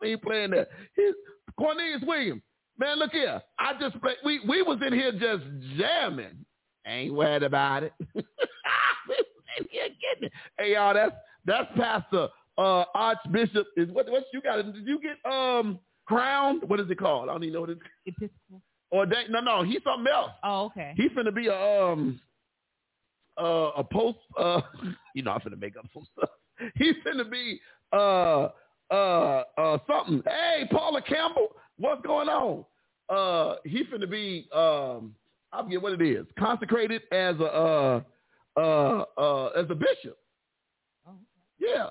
We 0.00 0.12
ain't 0.12 0.22
playing 0.22 0.50
that. 0.52 0.68
Here's 0.94 1.14
Cornelius 1.58 2.02
Williams. 2.06 2.42
Man, 2.78 2.98
look 2.98 3.12
here. 3.12 3.42
I 3.58 3.72
just 3.78 4.00
play, 4.00 4.14
we 4.24 4.40
we 4.48 4.62
was 4.62 4.78
in 4.86 4.92
here 4.92 5.12
just 5.12 5.44
jamming. 5.78 6.44
Ain't 6.86 7.14
worried 7.14 7.42
about 7.42 7.82
it. 7.82 7.92
we 8.14 8.22
was 9.08 9.26
in 9.58 9.66
here 9.70 9.88
getting 9.88 10.28
it. 10.28 10.32
Hey 10.58 10.72
y'all, 10.74 10.94
that's 10.94 11.14
that's 11.44 11.68
Pastor 11.76 12.28
uh 12.56 12.84
Archbishop 12.94 13.66
is 13.76 13.88
what 13.90 14.10
what 14.10 14.24
you 14.32 14.40
got? 14.40 14.56
Did 14.62 14.86
you 14.86 14.98
get 15.00 15.16
um 15.30 15.78
crowned? 16.06 16.62
What 16.68 16.80
is 16.80 16.90
it 16.90 16.98
called? 16.98 17.28
I 17.28 17.32
don't 17.32 17.42
even 17.44 17.54
know 17.54 17.60
what 17.60 17.70
it's 17.70 17.80
Episcopal. 18.06 18.62
or 18.90 19.06
that 19.06 19.30
no 19.30 19.40
no, 19.40 19.62
he's 19.62 19.82
something 19.84 20.10
else. 20.10 20.30
Oh, 20.42 20.64
okay. 20.66 20.94
He's 20.96 21.10
finna 21.10 21.34
be 21.34 21.48
a 21.48 21.54
um 21.54 22.18
uh 23.38 23.70
a 23.76 23.84
post 23.84 24.18
uh 24.38 24.62
you 25.14 25.22
know 25.22 25.32
I'm 25.32 25.40
finna 25.40 25.60
make 25.60 25.76
up 25.76 25.84
some 25.92 26.06
stuff. 26.16 26.30
He's 26.76 26.94
finna 27.06 27.30
be 27.30 27.60
uh 27.92 28.48
uh 28.90 29.42
uh 29.58 29.78
something. 29.86 30.22
Hey, 30.26 30.68
Paula 30.70 31.02
Campbell, 31.02 31.48
what's 31.78 32.02
going 32.02 32.28
on? 32.28 32.64
Uh, 33.08 33.56
he 33.64 33.84
finna 33.84 34.08
be 34.08 34.48
um, 34.52 35.14
I 35.52 35.62
forget 35.62 35.82
what 35.82 35.92
it 35.92 36.02
is. 36.02 36.26
Consecrated 36.38 37.02
as 37.12 37.36
a 37.40 37.44
uh 37.44 38.00
uh 38.56 39.04
uh 39.18 39.46
as 39.48 39.66
a 39.70 39.74
bishop. 39.74 40.18
Oh. 41.06 41.14
Yeah. 41.58 41.90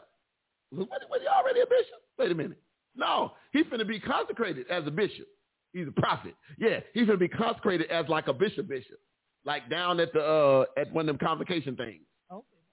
Was, 0.71 0.88
was 1.09 1.21
he 1.21 1.27
already 1.27 1.61
a 1.61 1.65
bishop? 1.65 2.01
Wait 2.17 2.31
a 2.31 2.35
minute. 2.35 2.59
No, 2.95 3.34
he's 3.51 3.65
finna 3.65 3.88
be 3.88 3.99
consecrated 3.99 4.67
as 4.69 4.85
a 4.88 4.91
bishop. 4.91 5.27
He's 5.73 5.88
a 5.88 6.01
prophet. 6.01 6.35
Yeah, 6.57 6.80
he's 6.93 7.05
gonna 7.05 7.17
be 7.17 7.27
consecrated 7.27 7.89
as 7.89 8.07
like 8.09 8.27
a 8.27 8.34
bishop 8.34 8.67
bishop. 8.67 8.99
Like 9.45 9.69
down 9.69 9.99
at 9.99 10.11
the 10.13 10.21
uh 10.21 10.65
at 10.80 10.91
one 10.93 11.07
of 11.07 11.17
them 11.17 11.26
convocation 11.26 11.76
things. 11.76 12.01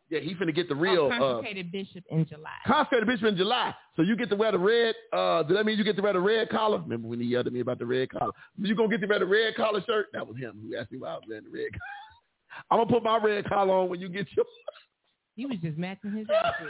Yeah, 0.08 0.20
he 0.20 0.34
finna 0.34 0.54
get 0.54 0.68
the 0.68 0.74
real 0.74 1.00
oh, 1.00 1.10
uh 1.10 1.18
consecrated 1.18 1.72
bishop 1.72 2.04
in 2.10 2.26
July. 2.26 2.50
consecrated 2.66 3.06
bishop 3.06 3.26
in 3.26 3.36
July. 3.36 3.74
So 3.96 4.02
you 4.02 4.16
get 4.16 4.30
to 4.30 4.36
wear 4.36 4.52
the 4.52 4.58
red 4.58 4.94
uh 5.12 5.42
does 5.42 5.56
that 5.56 5.66
mean 5.66 5.76
you 5.78 5.84
get 5.84 5.96
to 5.96 6.02
wear 6.02 6.12
the 6.12 6.20
red 6.20 6.48
collar? 6.48 6.78
Remember 6.78 7.08
when 7.08 7.20
he 7.20 7.26
yelled 7.26 7.48
at 7.48 7.52
me 7.52 7.60
about 7.60 7.78
the 7.80 7.86
red 7.86 8.10
collar? 8.10 8.32
You 8.56 8.74
gonna 8.76 8.88
get 8.88 9.00
to 9.00 9.06
wear 9.06 9.18
the 9.18 9.26
red 9.26 9.56
collar 9.56 9.82
shirt? 9.84 10.06
That 10.12 10.26
was 10.26 10.36
him 10.36 10.60
who 10.62 10.76
asked 10.76 10.92
me 10.92 10.98
why 10.98 11.08
I 11.10 11.14
was 11.14 11.24
wearing 11.28 11.44
the 11.44 11.50
red 11.50 11.70
collar. 11.72 12.64
I'm 12.70 12.78
gonna 12.78 12.90
put 12.90 13.02
my 13.02 13.18
red 13.18 13.48
collar 13.48 13.74
on 13.74 13.88
when 13.88 14.00
you 14.00 14.08
get 14.08 14.28
your 14.36 14.46
he 15.34 15.44
was 15.44 15.58
just 15.62 15.76
matching 15.76 16.12
his 16.12 16.26
outfit. 16.30 16.68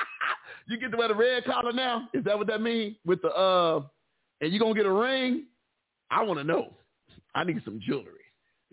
you 0.68 0.78
get 0.78 0.90
to 0.90 0.96
wear 0.96 1.08
the 1.08 1.14
red 1.14 1.44
collar 1.44 1.72
now? 1.72 2.08
Is 2.14 2.24
that 2.24 2.38
what 2.38 2.46
that 2.46 2.62
means? 2.62 2.96
With 3.04 3.20
the 3.22 3.28
uh 3.30 3.82
and 4.40 4.52
you 4.52 4.60
gonna 4.60 4.74
get 4.74 4.86
a 4.86 4.92
ring? 4.92 5.46
I 6.10 6.22
wanna 6.22 6.44
know. 6.44 6.74
I 7.34 7.44
need 7.44 7.60
some 7.64 7.80
jewelry. 7.80 8.06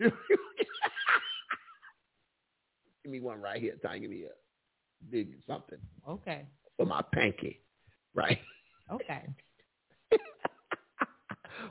Give 3.08 3.12
me 3.14 3.20
one 3.26 3.40
right 3.40 3.58
here, 3.58 3.72
Tiny. 3.82 4.00
Give 4.00 4.10
me 4.10 4.24
a 4.24 5.10
big 5.10 5.30
something 5.46 5.78
Okay. 6.06 6.44
for 6.76 6.84
my 6.84 7.00
panky. 7.14 7.62
Right. 8.14 8.38
Okay. 8.92 9.22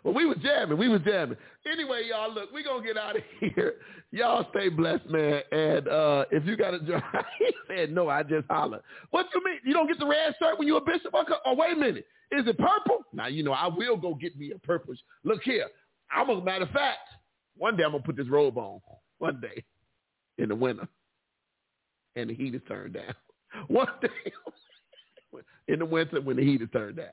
well, 0.04 0.16
we 0.16 0.26
was 0.26 0.38
jamming. 0.42 0.80
We 0.80 0.90
was 0.90 1.02
jamming. 1.06 1.38
Anyway, 1.72 2.06
y'all, 2.10 2.34
look, 2.34 2.52
we 2.52 2.64
going 2.64 2.82
to 2.82 2.88
get 2.88 2.98
out 2.98 3.18
of 3.18 3.22
here. 3.40 3.76
Y'all 4.10 4.48
stay 4.50 4.70
blessed, 4.70 5.06
man. 5.12 5.44
And 5.52 5.88
uh, 5.88 6.26
if 6.32 6.44
you 6.44 6.58
got 6.58 6.72
to 6.72 6.80
drive, 6.84 7.04
he 7.38 7.52
said, 7.68 7.92
no, 7.92 8.10
I 8.10 8.24
just 8.24 8.48
holler. 8.50 8.82
What 9.12 9.28
you 9.36 9.44
mean? 9.46 9.60
You 9.64 9.74
don't 9.74 9.86
get 9.88 10.00
the 10.00 10.08
red 10.08 10.34
shirt 10.42 10.58
when 10.58 10.68
you're 10.68 10.80
a 10.80 10.82
bishop? 10.86 11.14
Oh, 11.14 11.54
wait 11.56 11.74
a 11.74 11.80
minute. 11.80 12.08
Is 12.32 12.48
it 12.48 12.58
purple? 12.58 13.04
Now, 13.14 13.28
you 13.28 13.44
know, 13.44 13.52
I 13.54 13.68
will 13.68 13.96
go 13.98 14.16
get 14.16 14.36
me 14.40 14.54
a 14.56 14.58
purple. 14.58 14.96
sh- 14.96 15.04
Look 15.24 15.44
here. 15.44 15.68
I'm 16.12 16.32
a 16.32 16.44
matter 16.44 16.64
of 16.66 16.72
fact, 16.72 16.98
one 17.56 17.78
day 17.78 17.84
I'm 17.84 17.92
going 17.92 18.02
to 18.02 18.08
put 18.08 18.16
this 18.18 18.28
robe 18.28 18.58
on. 18.58 18.80
One 19.20 19.40
day 19.40 19.64
in 20.40 20.50
the 20.50 20.56
winter. 20.56 20.88
And 22.18 22.30
the 22.32 22.34
heat 22.34 22.56
is 22.56 22.62
turned 22.68 22.96
down. 22.96 23.14
One 23.68 23.88
day 24.02 24.34
in 25.68 25.80
the 25.80 25.86
winter 25.86 26.20
when 26.20 26.36
the 26.38 26.44
heat 26.44 26.62
is 26.62 26.70
turned 26.74 26.98
down. 26.98 27.08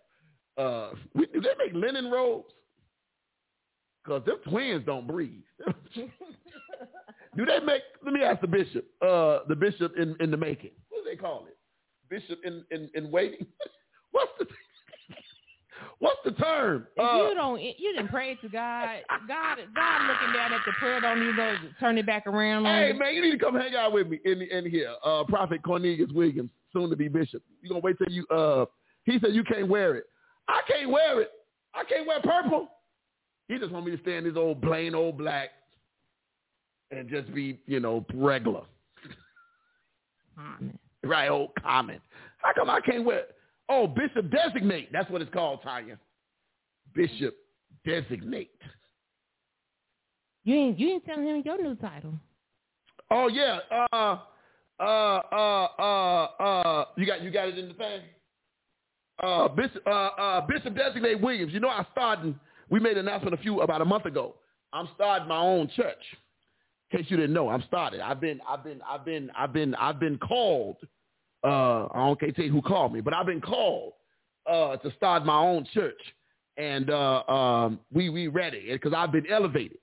Uh, 0.56 0.90
we, 1.14 1.26
do 1.26 1.40
they 1.40 1.54
make 1.58 1.74
linen 1.74 2.10
robes? 2.10 2.52
Because 4.02 4.24
them 4.24 4.38
twins 4.48 4.84
don't 4.86 5.06
breathe. 5.06 5.42
do 5.94 7.44
they 7.44 7.60
make, 7.60 7.82
let 8.04 8.14
me 8.14 8.22
ask 8.22 8.40
the 8.40 8.46
bishop, 8.46 8.86
uh, 9.02 9.40
the 9.48 9.56
bishop 9.56 9.92
in, 9.98 10.16
in 10.20 10.30
the 10.30 10.36
making. 10.36 10.70
What 10.88 11.04
do 11.04 11.10
they 11.10 11.16
call 11.16 11.46
it? 11.46 11.56
Bishop 12.08 12.38
in, 12.44 12.64
in, 12.70 12.88
in 12.94 13.10
waiting? 13.10 13.46
What's 14.12 14.30
the, 14.38 14.46
what's 15.98 16.18
the 16.24 16.32
term? 16.32 16.86
If 16.96 17.02
Uh, 17.04 17.28
you 17.28 17.34
don't, 17.34 17.60
you 17.62 17.92
didn't 17.94 18.08
pray 18.08 18.34
to 18.36 18.48
God. 18.48 18.88
God, 19.28 19.58
God 19.74 20.08
looking 20.08 20.34
down 20.34 20.52
at 20.52 20.60
the 20.66 20.72
prayer. 20.78 21.00
Don't 21.00 21.18
you 21.22 21.34
know? 21.34 21.52
to 21.54 21.74
Turn 21.80 21.98
it 21.98 22.06
back 22.06 22.26
around. 22.26 22.64
Hey 22.64 22.88
you? 22.92 22.98
man, 22.98 23.14
you 23.14 23.22
need 23.22 23.32
to 23.32 23.38
come 23.44 23.54
hang 23.54 23.74
out 23.74 23.92
with 23.92 24.08
me 24.08 24.18
in 24.24 24.42
in 24.42 24.70
here. 24.70 24.94
Uh, 25.04 25.24
Prophet 25.24 25.62
Cornelius 25.62 26.10
Williams, 26.12 26.50
soon 26.72 26.90
to 26.90 26.96
be 26.96 27.08
bishop. 27.08 27.42
You 27.62 27.68
gonna 27.70 27.80
wait 27.80 27.96
till 27.98 28.12
you? 28.12 28.26
Uh, 28.28 28.66
he 29.04 29.18
said 29.20 29.34
you 29.34 29.44
can't 29.44 29.68
wear 29.68 29.94
it. 29.96 30.04
I 30.48 30.60
can't 30.68 30.90
wear 30.90 31.20
it. 31.20 31.30
I 31.74 31.84
can't 31.84 32.06
wear 32.06 32.20
purple. 32.22 32.68
He 33.48 33.58
just 33.58 33.72
want 33.72 33.84
me 33.86 33.92
to 33.96 34.02
stay 34.02 34.16
in 34.16 34.24
this 34.24 34.36
old 34.36 34.62
plain 34.62 34.94
old 34.94 35.18
black 35.18 35.50
and 36.90 37.08
just 37.10 37.32
be, 37.34 37.58
you 37.66 37.80
know, 37.80 38.04
regular, 38.14 38.62
Common. 40.36 40.78
right? 41.02 41.28
Old 41.28 41.50
common. 41.62 42.00
How 42.38 42.52
come 42.54 42.70
I 42.70 42.80
can't 42.80 43.04
wear? 43.04 43.24
Oh, 43.68 43.86
bishop 43.86 44.30
designate. 44.30 44.92
That's 44.92 45.10
what 45.10 45.22
it's 45.22 45.32
called, 45.32 45.60
Tanya. 45.62 45.98
Bishop 46.94 47.34
designate. 47.84 48.50
You 50.44 50.54
ain't, 50.54 50.78
you 50.78 50.90
ain't 50.90 51.04
telling 51.06 51.26
him 51.26 51.42
your 51.44 51.62
new 51.62 51.74
title. 51.76 52.14
Oh 53.10 53.28
yeah. 53.28 53.58
Uh 53.70 54.18
uh 54.80 55.20
uh 55.32 55.68
uh 55.78 56.24
uh 56.40 56.84
you 56.96 57.06
got 57.06 57.22
you 57.22 57.30
got 57.30 57.48
it 57.48 57.58
in 57.58 57.68
the 57.68 57.74
thing? 57.74 58.00
Uh 59.22 59.48
Bishop 59.48 59.86
uh 59.86 59.90
uh 59.90 60.40
Bishop 60.46 60.74
Designate 60.76 61.20
Williams. 61.20 61.52
You 61.52 61.60
know 61.60 61.68
I 61.68 61.86
started 61.92 62.34
we 62.70 62.80
made 62.80 62.96
an 62.96 63.06
announcement 63.06 63.34
a 63.34 63.38
few 63.38 63.60
about 63.60 63.80
a 63.82 63.84
month 63.84 64.06
ago. 64.06 64.34
I'm 64.72 64.88
starting 64.94 65.28
my 65.28 65.38
own 65.38 65.70
church. 65.76 66.02
In 66.90 66.98
case 66.98 67.10
you 67.10 67.16
didn't 67.16 67.32
know, 67.32 67.48
I'm 67.48 67.62
started. 67.66 68.00
I've 68.00 68.20
been 68.20 68.40
I've 68.48 68.64
been 68.64 68.80
I've 68.88 69.04
been 69.04 69.30
I've 69.36 69.52
been 69.52 69.74
I've 69.76 70.00
been 70.00 70.18
called 70.18 70.76
uh 71.44 71.86
I 71.92 72.06
don't 72.06 72.18
can't 72.18 72.34
tell 72.34 72.44
you 72.44 72.52
who 72.52 72.62
called 72.62 72.92
me, 72.92 73.00
but 73.00 73.14
I've 73.14 73.26
been 73.26 73.40
called 73.40 73.92
uh 74.50 74.76
to 74.76 74.92
start 74.96 75.24
my 75.24 75.38
own 75.38 75.66
church. 75.72 76.00
And 76.56 76.90
uh 76.90 77.22
um 77.24 77.80
we 77.92 78.08
we 78.08 78.28
ready 78.28 78.68
because 78.72 78.92
I've 78.96 79.12
been 79.12 79.26
elevated. 79.30 79.78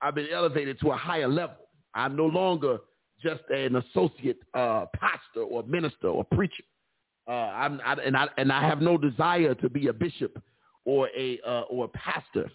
I've 0.00 0.14
been 0.14 0.28
elevated 0.32 0.78
to 0.80 0.90
a 0.90 0.96
higher 0.96 1.28
level. 1.28 1.56
I'm 1.94 2.14
no 2.16 2.26
longer 2.26 2.78
just 3.22 3.42
an 3.50 3.76
associate 3.76 4.38
uh, 4.54 4.86
pastor 4.94 5.40
or 5.40 5.62
minister 5.64 6.08
or 6.08 6.24
preacher. 6.24 6.62
Uh, 7.26 7.32
I'm, 7.32 7.80
I, 7.84 7.94
and 8.04 8.16
I 8.16 8.26
and 8.38 8.52
I 8.52 8.66
have 8.66 8.80
no 8.80 8.96
desire 8.96 9.54
to 9.56 9.68
be 9.68 9.88
a 9.88 9.92
bishop 9.92 10.40
or 10.84 11.08
a 11.16 11.38
uh, 11.46 11.62
or 11.62 11.86
a 11.86 11.88
pastor. 11.88 12.50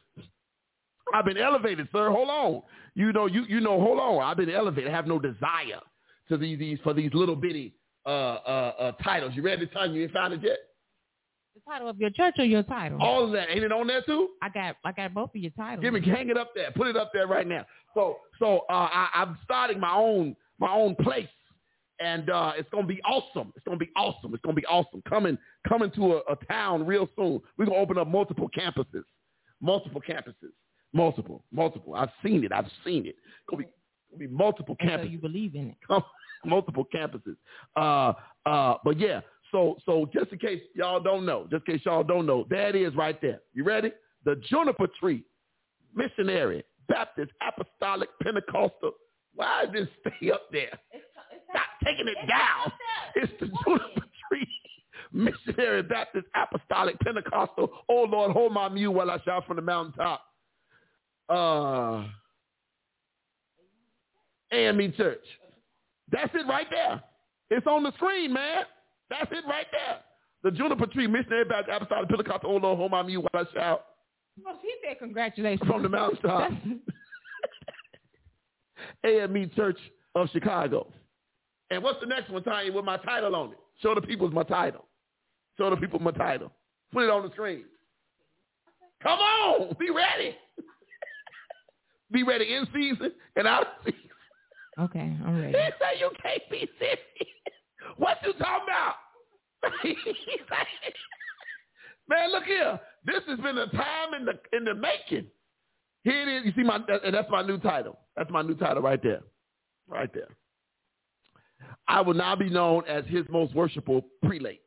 I've 1.14 1.26
been 1.26 1.38
elevated, 1.38 1.88
sir. 1.92 2.10
Hold 2.10 2.30
on. 2.30 2.62
You 2.96 3.12
know, 3.12 3.28
you 3.28 3.44
you 3.48 3.60
know. 3.60 3.80
Hold 3.80 4.00
on. 4.00 4.24
I've 4.24 4.38
been 4.38 4.50
elevated. 4.50 4.92
I 4.92 4.96
have 4.96 5.06
no 5.06 5.20
desire 5.20 5.82
to 6.30 6.38
these 6.38 6.58
these 6.58 6.80
for 6.84 6.94
these 6.94 7.12
little 7.14 7.36
bitty 7.36 7.76
uh, 8.06 8.10
uh, 8.10 8.74
uh, 8.80 8.92
titles. 9.04 9.34
You 9.36 9.42
read 9.44 9.60
the 9.60 9.68
tell 9.68 9.90
you? 9.90 10.04
Ain't 10.04 10.12
found 10.12 10.34
it 10.34 10.42
yet? 10.44 10.58
The 11.56 11.62
title 11.70 11.88
of 11.88 12.00
your 12.00 12.10
church 12.10 12.36
or 12.40 12.46
your 12.46 12.64
title? 12.64 13.00
All 13.02 13.26
of 13.26 13.32
that 13.34 13.50
ain't 13.50 13.64
it 13.64 13.72
on 13.72 13.88
there 13.88 14.02
too? 14.02 14.30
I 14.42 14.50
got, 14.50 14.76
I 14.84 14.92
got 14.92 15.14
both 15.14 15.30
of 15.36 15.42
your 15.42 15.52
titles. 15.52 15.84
Give 15.84 15.94
me, 15.94 16.02
hang 16.02 16.30
it 16.30 16.38
up 16.38 16.52
there. 16.56 16.72
Put 16.72 16.88
it 16.88 16.98
up 16.98 17.12
there 17.14 17.28
right 17.28 17.48
now. 17.48 17.66
So, 17.94 18.18
so 18.40 18.62
uh, 18.70 18.90
I, 18.92 19.10
I'm 19.14 19.38
starting 19.44 19.80
my 19.80 19.94
own 19.94 20.36
my 20.60 20.72
own 20.72 20.96
place, 20.96 21.28
and 22.00 22.30
uh, 22.30 22.54
it's 22.58 22.70
gonna 22.70 22.88
be 22.88 23.02
awesome. 23.04 23.52
It's 23.56 23.66
gonna 23.66 23.78
be 23.78 23.90
awesome. 23.96 24.34
It's 24.34 24.42
gonna 24.44 24.56
be 24.56 24.66
awesome. 24.66 25.02
Coming 25.08 25.38
coming 25.68 25.92
to 25.92 26.14
a, 26.14 26.18
a 26.32 26.36
town 26.48 26.86
real 26.86 27.08
soon. 27.16 27.42
We're 27.58 27.66
gonna 27.66 27.78
open 27.78 27.98
up 27.98 28.08
multiple 28.08 28.50
campuses, 28.58 29.04
multiple 29.62 30.02
campuses, 30.02 30.54
multiple, 30.94 31.44
multiple. 31.52 31.96
I've 31.96 32.12
seen 32.24 32.44
it. 32.44 32.52
I've 32.52 32.70
seen 32.86 33.06
it. 33.06 33.10
It's 33.10 33.50
gonna 33.50 33.64
be, 33.64 33.70
gonna 34.12 34.20
be 34.20 34.28
multiple 34.28 34.76
And 34.80 34.90
so 34.90 34.98
campuses 34.98 35.12
you 35.12 35.18
believe 35.20 35.56
in 35.56 35.70
it. 35.70 35.78
Multiple 36.46 36.88
campuses. 36.94 37.36
Uh, 37.76 38.14
uh, 38.48 38.78
but 38.84 39.00
yeah, 39.00 39.22
so 39.52 39.78
so 39.86 40.10
just 40.14 40.32
in 40.32 40.40
case 40.40 40.62
y'all 40.76 41.00
don't 41.00 41.26
know, 41.26 41.48
just 41.50 41.68
in 41.68 41.76
case 41.76 41.86
y'all 41.86 42.04
don't 42.04 42.26
know, 42.26 42.46
there 42.50 42.70
it 42.70 42.76
is 42.76 42.96
right 42.96 43.20
there. 43.22 43.40
You 43.54 43.64
ready? 43.64 43.92
The 44.26 44.36
juniper 44.50 44.88
tree, 45.00 45.24
missionary, 45.94 46.64
Baptist, 46.88 47.32
apostolic, 47.42 48.10
Pentecostal. 48.22 48.92
Why 49.36 49.66
did 49.66 49.88
this 49.88 49.90
stay 50.02 50.32
up 50.32 50.44
there? 50.52 50.72
Stop 51.50 51.66
taking 51.84 52.08
it 52.08 52.28
down. 52.28 52.72
It's 53.16 53.32
the 53.40 53.46
juniper 53.46 54.08
tree. 54.30 54.48
Missionary, 55.12 55.84
Baptist, 55.84 56.26
apostolic, 56.36 57.00
Pentecostal. 57.02 57.70
Oh 57.90 58.08
Lord, 58.10 58.32
hold 58.32 58.54
my 58.54 58.70
mule 58.70 58.94
while 58.94 59.12
I 59.12 59.20
shout 59.24 59.46
from 59.46 59.58
the 59.58 59.62
mountaintop. 59.62 60.22
Uh, 61.30 62.06
AME 64.52 64.94
Church. 64.98 65.24
That's 66.14 66.34
it 66.34 66.48
right 66.48 66.68
there. 66.72 67.04
It's 67.50 67.68
on 67.68 67.84
the 67.84 67.92
screen, 67.94 68.32
man. 68.34 68.64
That's 69.10 69.30
it 69.32 69.44
right 69.48 69.66
there. 69.72 70.00
The 70.44 70.52
juniper 70.52 70.88
tree, 70.88 71.08
missionary 71.08 71.44
Baptist, 71.46 71.76
apostolic, 71.76 72.10
Pentecostal, 72.10 72.52
oh 72.52 72.58
Lord, 72.58 72.92
my 72.92 73.02
mule 73.02 73.26
while 73.32 73.46
I 73.46 73.54
shout 73.54 73.86
Well, 74.44 74.58
he 74.62 74.72
said 74.86 75.00
congratulations. 75.00 75.68
from 75.68 75.84
the 75.84 75.90
mountaintop. 75.90 76.52
AME 79.06 79.52
Church 79.56 79.78
of 80.16 80.30
Chicago. 80.32 80.88
And 81.70 81.82
what's 81.84 82.00
the 82.00 82.06
next 82.06 82.30
one, 82.30 82.44
Tanya, 82.44 82.72
with 82.72 82.86
my 82.86 82.98
title 82.98 83.36
on 83.36 83.52
it? 83.52 83.58
Show 83.82 83.96
the 83.96 84.02
people 84.02 84.30
my 84.32 84.44
title. 84.44 84.86
Show 85.58 85.70
the 85.70 85.78
people 85.78 86.00
my 86.00 86.12
title. 86.12 86.52
Put 86.92 87.04
it 87.04 87.10
on 87.10 87.24
the 87.24 87.32
screen. 87.32 87.66
Come 89.02 89.20
on, 89.20 89.76
be 89.80 89.90
ready. 89.90 90.36
be 92.12 92.24
ready 92.24 92.54
in 92.54 92.68
season 92.74 93.12
and 93.36 93.48
out 93.48 93.62
of 93.64 93.68
season. 93.86 94.03
Okay, 94.80 95.16
I'm 95.26 95.40
ready. 95.40 95.58
He 95.58 95.70
said 95.80 96.00
you 96.00 96.12
can't 96.22 96.42
be 96.50 96.68
serious. 96.80 97.00
What 97.98 98.18
you 98.24 98.34
talking 98.34 98.68
about? 98.68 98.96
Man, 102.10 102.32
look 102.32 102.44
here. 102.46 102.80
This 103.06 103.22
has 103.28 103.40
been 103.40 103.58
a 103.58 103.68
time 103.68 104.14
in 104.20 104.26
the 104.26 104.34
in 104.58 104.66
the 104.66 104.74
making. 104.74 105.28
Here 106.04 106.28
it 106.28 106.28
is. 106.28 106.46
You 106.46 106.54
see 106.56 106.64
my 106.64 106.80
that's 107.12 107.30
my 107.30 107.44
new 107.44 107.60
title. 107.60 107.98
That's 108.18 108.30
my 108.32 108.42
new 108.42 108.56
title 108.56 108.82
right 108.82 109.02
there. 109.02 109.22
Right 109.88 110.14
there. 110.14 110.36
I 111.88 112.02
will 112.02 112.14
now 112.14 112.36
be 112.36 112.50
known 112.50 112.84
as 112.88 113.06
his 113.08 113.26
most 113.30 113.54
worshipful 113.56 114.06
prelate 114.26 114.62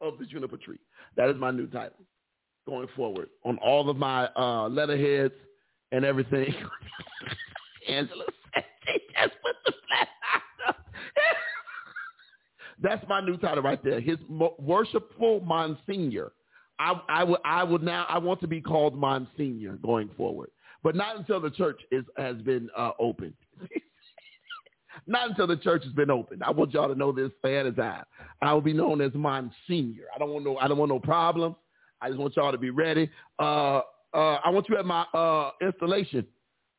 of 0.00 0.18
the 0.18 0.26
juniper 0.26 0.56
tree. 0.56 0.78
That 1.16 1.28
is 1.30 1.36
my 1.36 1.50
new 1.50 1.66
title 1.66 2.04
going 2.66 2.88
forward 2.94 3.28
on 3.44 3.58
all 3.58 3.90
of 3.90 3.96
my 3.96 4.28
uh, 4.36 4.68
letterheads 4.68 5.34
and 5.90 6.04
everything. 6.04 6.54
Angela 7.88 8.24
she 8.86 8.92
just 8.92 9.34
put 9.42 9.56
the 9.66 9.72
flat. 9.88 10.08
That's 12.82 13.04
my 13.08 13.20
new 13.20 13.36
title 13.36 13.62
right 13.62 13.82
there. 13.82 14.00
His 14.00 14.18
worshipful 14.58 15.40
Monsignor. 15.40 16.32
I, 16.78 17.00
I 17.08 17.24
would 17.24 17.40
I 17.44 17.62
would 17.62 17.82
now 17.82 18.06
I 18.08 18.18
want 18.18 18.40
to 18.40 18.48
be 18.48 18.60
called 18.60 18.96
Monsignor 18.96 19.76
going 19.76 20.10
forward, 20.16 20.50
but 20.82 20.96
not 20.96 21.16
until 21.16 21.40
the 21.40 21.50
church 21.50 21.80
is 21.92 22.04
has 22.16 22.36
been 22.38 22.68
uh, 22.76 22.90
opened. 22.98 23.34
not 25.06 25.30
until 25.30 25.46
the 25.46 25.58
church 25.58 25.84
has 25.84 25.92
been 25.92 26.10
opened. 26.10 26.42
I 26.42 26.50
want 26.50 26.72
y'all 26.72 26.88
to 26.88 26.94
know 26.96 27.12
this 27.12 27.30
ahead 27.44 27.66
of 27.66 27.76
time. 27.76 28.04
I 28.40 28.52
will 28.52 28.62
be 28.62 28.72
known 28.72 29.00
as 29.00 29.12
Monsignor. 29.14 30.04
I 30.14 30.18
don't 30.18 30.30
want 30.30 30.44
no 30.44 30.56
I 30.56 30.66
don't 30.66 30.78
want 30.78 30.90
no 30.90 30.98
problems. 30.98 31.56
I 32.00 32.08
just 32.08 32.18
want 32.18 32.34
y'all 32.34 32.50
to 32.50 32.58
be 32.58 32.70
ready. 32.70 33.08
Uh, 33.38 33.82
uh, 34.12 34.38
I 34.44 34.50
want 34.50 34.68
you 34.68 34.76
at 34.76 34.84
my 34.84 35.02
uh, 35.14 35.50
installation, 35.62 36.26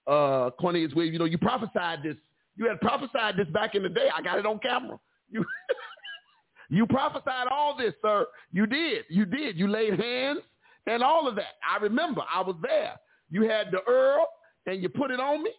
uh, 0.08 0.52
Cornelius 0.60 0.94
Williams. 0.94 1.14
You 1.14 1.20
know, 1.20 1.26
you 1.26 1.38
prophesied 1.38 2.04
this. 2.04 2.16
You 2.56 2.68
had 2.68 2.80
prophesied 2.82 3.38
this 3.38 3.48
back 3.48 3.76
in 3.76 3.84
the 3.84 3.90
day. 3.90 4.10
I 4.16 4.22
got 4.22 4.40
it 4.40 4.46
on 4.46 4.60
camera. 4.60 5.00
You 5.30 5.44
you 6.70 6.86
prophesied 6.88 7.48
all 7.50 7.76
this, 7.78 7.94
sir. 8.02 8.26
You 8.52 8.66
did. 8.66 9.06
You 9.10 9.26
did. 9.26 9.58
You 9.58 9.68
laid 9.68 10.00
hands 10.00 10.40
and 10.88 11.04
all 11.04 11.28
of 11.28 11.36
that. 11.36 11.56
I 11.68 11.78
remember. 11.78 12.22
I 12.32 12.42
was 12.42 12.56
there. 12.62 12.94
You 13.30 13.44
had 13.50 13.72
the 13.72 13.82
Earl 13.88 14.28
and 14.66 14.82
you 14.82 14.90
put 14.90 15.12
it 15.12 15.20
on 15.20 15.44
me. 15.44 15.52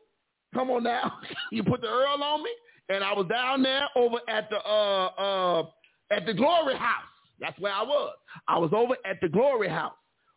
Come 0.54 0.70
on 0.70 0.84
now. 0.84 1.18
you 1.52 1.64
put 1.64 1.80
the 1.80 1.88
Earl 1.88 2.22
on 2.22 2.42
me, 2.42 2.50
and 2.88 3.02
I 3.02 3.12
was 3.12 3.26
down 3.26 3.62
there 3.62 3.88
over 3.96 4.18
at 4.28 4.48
the 4.50 4.58
uh 4.58 5.06
uh 5.06 5.62
at 6.10 6.26
the 6.26 6.34
Glory 6.34 6.76
House. 6.76 7.02
That's 7.40 7.58
where 7.58 7.72
I 7.72 7.82
was. 7.82 8.14
I 8.46 8.58
was 8.58 8.70
over 8.72 8.96
at 9.04 9.20
the 9.20 9.28
Glory 9.28 9.68
House 9.68 9.94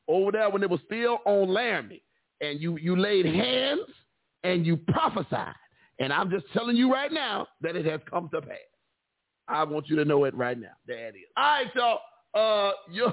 over 0.07 0.31
there 0.31 0.49
when 0.49 0.63
it 0.63 0.69
was 0.69 0.79
still 0.85 1.19
on 1.25 1.49
Laramie, 1.49 2.01
and 2.41 2.61
you 2.61 2.77
you 2.77 2.95
laid 2.95 3.25
hands 3.25 3.81
and 4.43 4.65
you 4.65 4.77
prophesied. 4.77 5.53
And 5.99 6.13
I'm 6.13 6.29
just 6.29 6.45
telling 6.53 6.75
you 6.75 6.91
right 6.91 7.11
now 7.11 7.47
that 7.61 7.75
it 7.75 7.85
has 7.85 8.01
come 8.09 8.29
to 8.33 8.41
pass. 8.41 8.57
I 9.47 9.63
want 9.63 9.87
you 9.87 9.95
to 9.95 10.05
know 10.05 10.25
it 10.25 10.35
right 10.35 10.59
now. 10.59 10.73
There 10.85 11.07
it 11.07 11.15
is. 11.15 11.23
All 11.35 11.43
right, 11.43 11.67
so 11.75 12.39
uh, 12.39 12.71
you 12.91 13.11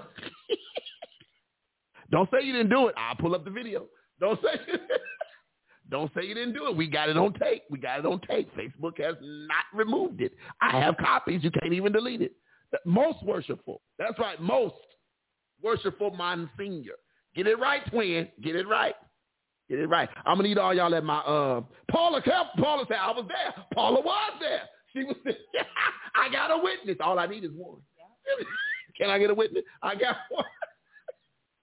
don't 2.11 2.29
say 2.31 2.45
you 2.45 2.53
didn't 2.53 2.71
do 2.71 2.89
it. 2.89 2.95
I'll 2.99 3.17
pull 3.17 3.35
up 3.35 3.45
the 3.45 3.51
video. 3.51 3.87
Don't 4.21 4.39
say 4.43 4.61
don't 5.91 6.11
say 6.15 6.27
you 6.27 6.35
didn't 6.35 6.55
do 6.55 6.67
it. 6.69 6.77
We 6.77 6.89
got 6.89 7.09
it 7.09 7.17
on 7.17 7.33
tape. 7.35 7.63
We 7.71 7.79
got 7.79 8.01
it 8.01 8.07
on 8.07 8.21
tape. 8.29 8.51
Facebook 8.57 9.03
has 9.03 9.17
not 9.23 9.65
removed 9.73 10.21
it. 10.21 10.33
I 10.61 10.79
have 10.81 10.97
copies. 10.97 11.43
You 11.45 11.51
can't 11.51 11.73
even 11.73 11.93
delete 11.93 12.23
it. 12.23 12.33
Most 12.85 13.23
worshipful. 13.25 13.81
That's 13.99 14.19
right. 14.19 14.41
Most 14.41 14.75
worshipful 15.63 16.11
Monsignor. 16.11 16.95
Get 17.35 17.47
it 17.47 17.59
right, 17.59 17.83
twin. 17.91 18.29
Get 18.43 18.57
it 18.57 18.69
right. 18.69 18.95
Get 19.69 19.79
it 19.79 19.87
right. 19.87 20.09
I'm 20.27 20.37
gonna 20.37 20.49
need 20.49 20.59
all 20.59 20.75
y'all 20.75 20.95
at 20.95 21.05
my 21.05 21.19
uh 21.21 21.63
Paula 21.91 22.21
Paula 22.59 22.85
said 22.89 22.99
I 23.01 23.11
was 23.13 23.25
there. 23.29 23.65
Paula 23.73 24.01
was 24.01 24.33
there. 24.41 24.63
She 24.93 25.05
was 25.05 25.17
there. 25.25 25.35
I 26.15 26.31
got 26.31 26.51
a 26.51 26.63
witness. 26.63 26.97
All 27.01 27.19
I 27.19 27.27
need 27.27 27.45
is 27.45 27.51
one. 27.55 27.81
Can 28.99 29.11
I 29.11 29.19
get 29.19 29.31
a 29.31 29.35
witness? 29.35 29.65
I 29.83 29.95
got 29.95 30.17
one. 30.31 30.45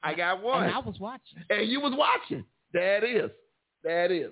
I 0.03 0.13
got 0.15 0.41
one. 0.41 0.63
And 0.63 0.73
I 0.73 0.79
was 0.79 0.99
watching. 0.99 1.39
And 1.49 1.69
you 1.69 1.79
was 1.79 1.93
watching. 1.95 2.43
That 2.73 3.03
is. 3.03 3.29
That 3.83 4.11
is. 4.11 4.31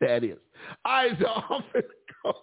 That 0.00 0.24
is. 0.24 0.38
All 0.84 0.92
right, 0.92 1.12
so 1.20 1.26
I'm 1.28 1.62
gonna 1.72 1.84
go. 2.24 2.34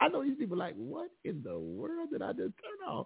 I 0.00 0.08
know 0.08 0.24
these 0.24 0.36
people 0.38 0.56
like, 0.56 0.74
what 0.76 1.10
in 1.24 1.42
the 1.44 1.58
world 1.58 2.08
did 2.10 2.22
I 2.22 2.32
just 2.32 2.54
turn 2.56 2.88
on? 2.88 3.04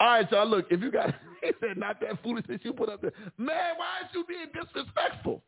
All 0.00 0.06
right, 0.08 0.26
so 0.28 0.42
look, 0.42 0.66
if 0.70 0.80
you 0.80 0.90
got, 0.90 1.14
he 1.40 1.52
said, 1.60 1.76
not 1.76 2.00
that 2.00 2.20
foolishness 2.22 2.60
you 2.64 2.72
put 2.72 2.88
up 2.88 3.00
there. 3.00 3.12
Man, 3.38 3.74
why 3.76 3.86
aren't 4.02 4.12
you 4.14 4.24
being 4.26 4.46
disrespectful? 4.52 5.44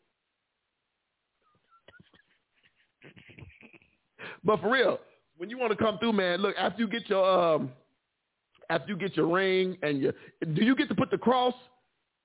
But 4.45 4.61
for 4.61 4.71
real, 4.71 4.99
when 5.37 5.51
you 5.51 5.59
want 5.59 5.73
to 5.73 5.77
come 5.77 5.99
through, 5.99 6.13
man, 6.13 6.41
look, 6.41 6.55
after 6.59 6.83
you 6.83 6.89
get 6.89 7.09
your, 7.09 7.25
um, 7.25 7.71
after 8.71 8.93
you 8.93 8.97
get 8.97 9.17
your 9.17 9.27
ring 9.27 9.77
and 9.83 10.01
your, 10.01 10.13
do 10.55 10.65
you 10.65 10.77
get 10.77 10.89
to 10.89 10.95
put 10.95 11.11
the 11.11 11.19
cross 11.19 11.55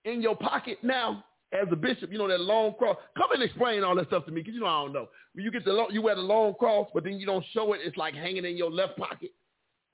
in 0.06 0.22
your 0.22 0.36
pocket 0.36 0.78
now? 0.84 1.24
as 1.52 1.68
a 1.72 1.76
bishop, 1.76 2.12
you 2.12 2.18
know, 2.18 2.28
that 2.28 2.42
long 2.42 2.74
cross. 2.76 2.98
Come 3.18 3.32
and 3.32 3.42
explain 3.42 3.84
all 3.84 3.96
that 3.96 4.08
stuff 4.08 4.26
to 4.26 4.32
me, 4.32 4.42
because 4.42 4.54
you 4.54 4.60
know 4.60 4.68
I 4.68 4.84
don't 4.84 4.94
know. 4.94 5.10
When 5.34 5.44
you 5.44 5.52
get 5.52 5.66
the 5.66 5.74
long, 5.74 5.88
you 5.92 6.02
wear 6.02 6.16
the 6.16 6.22
long 6.22 6.54
cross, 6.56 6.88
but 6.94 7.04
then 7.04 7.14
you 7.14 7.26
don't 7.26 7.46
show 7.54 7.74
it. 7.74 7.82
It's 7.84 7.98
like 7.98 8.14
hanging 8.14 8.46
in 8.46 8.56
your 8.56 8.72
left 8.72 8.98
pocket 8.98 9.32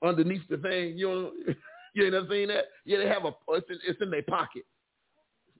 underneath 0.04 0.42
the 0.50 0.58
thing. 0.58 0.96
You 0.98 1.08
know, 1.08 1.32
you 1.94 2.04
ain't 2.04 2.12
never 2.12 2.26
seen 2.30 2.48
that? 2.48 2.64
Yeah, 2.84 2.98
they 2.98 3.08
have 3.08 3.24
a. 3.24 3.32
It's 3.48 3.70
in, 3.70 3.78
it's 3.86 4.00
in 4.02 4.10
their 4.10 4.22
pocket. 4.22 4.64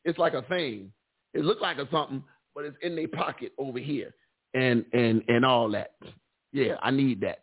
It's 0.05 0.18
like 0.18 0.34
a 0.34 0.43
thing. 0.43 0.93
It 1.34 1.44
looks 1.44 1.62
like 1.62 1.78
a 1.78 1.88
something, 1.90 2.22
but 2.55 2.64
it's 2.64 2.76
in 2.82 2.94
their 2.94 3.09
pocket 3.09 3.52
over 3.59 3.78
here, 3.78 4.14
and 4.55 4.84
and 4.93 5.22
and 5.28 5.44
all 5.44 5.70
that. 5.70 5.93
Yeah, 6.56 6.76
I 6.82 6.90
need 6.90 7.20
that. 7.20 7.40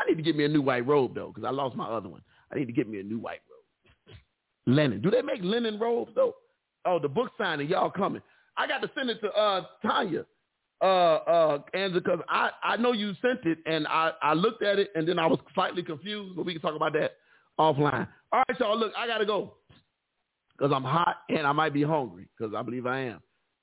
I 0.00 0.04
need 0.08 0.16
to 0.16 0.22
get 0.22 0.34
me 0.34 0.44
a 0.44 0.48
new 0.48 0.60
white 0.60 0.84
robe 0.84 1.14
though, 1.14 1.28
because 1.28 1.44
I 1.46 1.50
lost 1.50 1.76
my 1.76 1.86
other 1.86 2.08
one. 2.08 2.22
I 2.52 2.58
need 2.58 2.66
to 2.66 2.72
get 2.72 2.88
me 2.88 2.98
a 2.98 3.02
new 3.04 3.18
white 3.18 3.40
robe. 3.48 4.16
Linen. 4.66 5.00
Do 5.00 5.08
they 5.08 5.22
make 5.22 5.40
linen 5.40 5.78
robes 5.78 6.10
though? 6.16 6.34
Oh, 6.84 6.98
the 6.98 7.08
book 7.08 7.30
signing, 7.38 7.68
y'all 7.68 7.90
coming. 7.90 8.20
I 8.56 8.66
got 8.66 8.82
to 8.82 8.90
send 8.96 9.08
it 9.08 9.20
to 9.20 9.28
uh 9.30 9.62
Tanya, 9.82 10.24
uh 10.82 10.84
uh 10.84 11.58
Angela, 11.74 12.00
because 12.00 12.20
I 12.28 12.50
I 12.64 12.76
know 12.76 12.90
you 12.90 13.12
sent 13.22 13.44
it 13.44 13.58
and 13.66 13.86
I 13.86 14.10
I 14.20 14.34
looked 14.34 14.64
at 14.64 14.80
it 14.80 14.90
and 14.96 15.06
then 15.06 15.20
I 15.20 15.26
was 15.26 15.38
slightly 15.54 15.84
confused, 15.84 16.34
but 16.34 16.44
we 16.44 16.52
can 16.52 16.62
talk 16.62 16.74
about 16.74 16.92
that 16.94 17.12
offline. 17.56 18.08
All 18.32 18.42
right, 18.48 18.58
y'all. 18.58 18.76
Look, 18.76 18.92
I 18.98 19.06
gotta 19.06 19.26
go 19.26 19.54
because 20.58 20.72
I'm 20.74 20.82
hot 20.82 21.18
and 21.28 21.46
I 21.46 21.52
might 21.52 21.72
be 21.72 21.84
hungry 21.84 22.26
because 22.36 22.52
I 22.52 22.62
believe 22.62 22.86
I 22.86 22.98
am. 23.02 23.20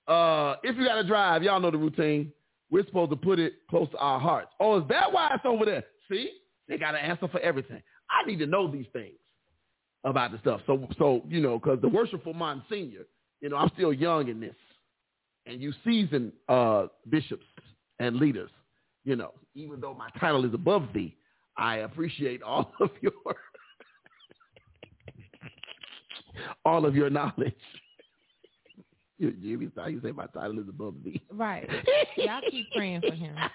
Uh, 0.07 0.55
if 0.63 0.77
you 0.77 0.85
gotta 0.85 1.03
drive, 1.03 1.43
y'all 1.43 1.59
know 1.59 1.71
the 1.71 1.77
routine. 1.77 2.31
We're 2.73 2.85
supposed 2.85 3.11
to 3.11 3.15
put 3.17 3.39
it 3.39 3.53
close 3.69 3.89
to 3.91 3.97
our 3.97 4.19
hearts. 4.19 4.49
Oh, 4.59 4.81
is 4.81 4.87
that 4.89 5.13
why 5.13 5.31
it's 5.33 5.45
over 5.45 5.63
there? 5.63 5.83
See, 6.11 6.29
they 6.67 6.77
got 6.77 6.95
an 6.95 7.01
answer 7.01 7.29
for 7.29 7.39
everything. 7.39 7.81
I 8.09 8.27
need 8.27 8.39
to 8.39 8.45
know 8.45 8.69
these 8.69 8.87
things 8.91 9.15
about 10.03 10.33
the 10.33 10.39
stuff. 10.39 10.59
So, 10.67 10.85
so 10.97 11.21
you 11.29 11.39
know, 11.39 11.57
because 11.57 11.79
the 11.79 11.87
worshipful 11.87 12.33
Monsignor 12.33 13.05
you 13.43 13.49
know, 13.49 13.57
I'm 13.57 13.69
still 13.75 13.93
young 13.93 14.29
in 14.29 14.39
this. 14.39 14.55
And 15.45 15.61
you 15.61 15.73
seasoned 15.83 16.31
uh, 16.47 16.87
bishops 17.09 17.45
and 17.99 18.15
leaders, 18.15 18.49
you 19.03 19.17
know, 19.17 19.33
even 19.53 19.81
though 19.81 19.93
my 19.93 20.09
title 20.17 20.45
is 20.45 20.53
above 20.53 20.87
thee, 20.93 21.17
I 21.57 21.79
appreciate 21.79 22.41
all 22.41 22.73
of 22.79 22.89
your 23.01 23.11
all 26.65 26.85
of 26.85 26.95
your 26.95 27.09
knowledge. 27.09 27.53
You, 29.17 29.31
Jimmy, 29.31 29.69
you 29.87 30.01
say 30.03 30.11
my 30.11 30.25
title 30.27 30.59
is 30.59 30.67
above 30.67 30.95
thee. 31.03 31.21
Right. 31.31 31.69
Y'all 32.17 32.41
keep 32.49 32.71
praying 32.71 33.01
for 33.01 33.13
him. 33.13 33.35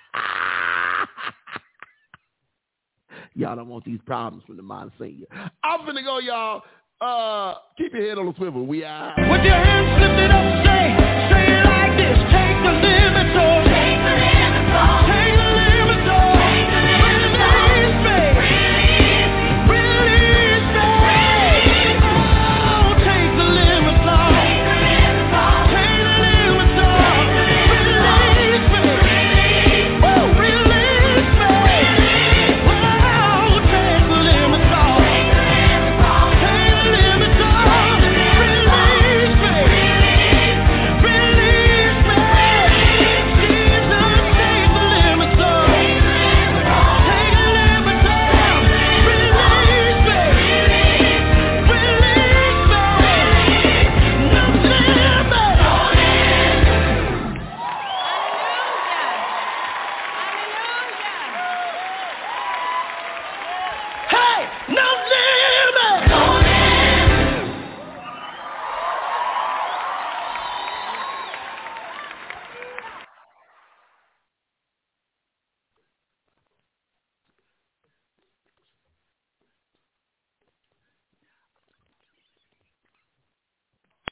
y'all 3.35 3.57
don't 3.57 3.69
want 3.69 3.85
these 3.85 4.01
problems 4.07 4.45
from 4.47 4.57
the 4.57 4.63
Monsignor. 4.63 5.27
I'm 5.63 5.81
finna 5.81 6.05
go, 6.05 6.19
y'all. 6.19 6.63
Uh, 7.01 7.55
keep 7.77 7.93
your 7.93 8.03
head 8.09 8.19
on 8.19 8.27
the 8.27 8.35
swivel. 8.37 8.67
We 8.67 8.85
are. 8.85 9.15
With 9.17 9.45
your 9.45 9.55
hands 9.55 10.01
lifted 10.01 10.31
up, 10.31 10.65
say, 10.65 10.97
say 11.31 11.47
it 11.47 11.65
like 11.65 11.97
this. 11.97 12.19
Take 12.33 12.59
the 12.63 12.73
limits 12.73 13.37
off. 13.39 13.65
Take 13.67 13.99
the 14.03 14.15
limits 14.19 14.73
off. 14.75 15.18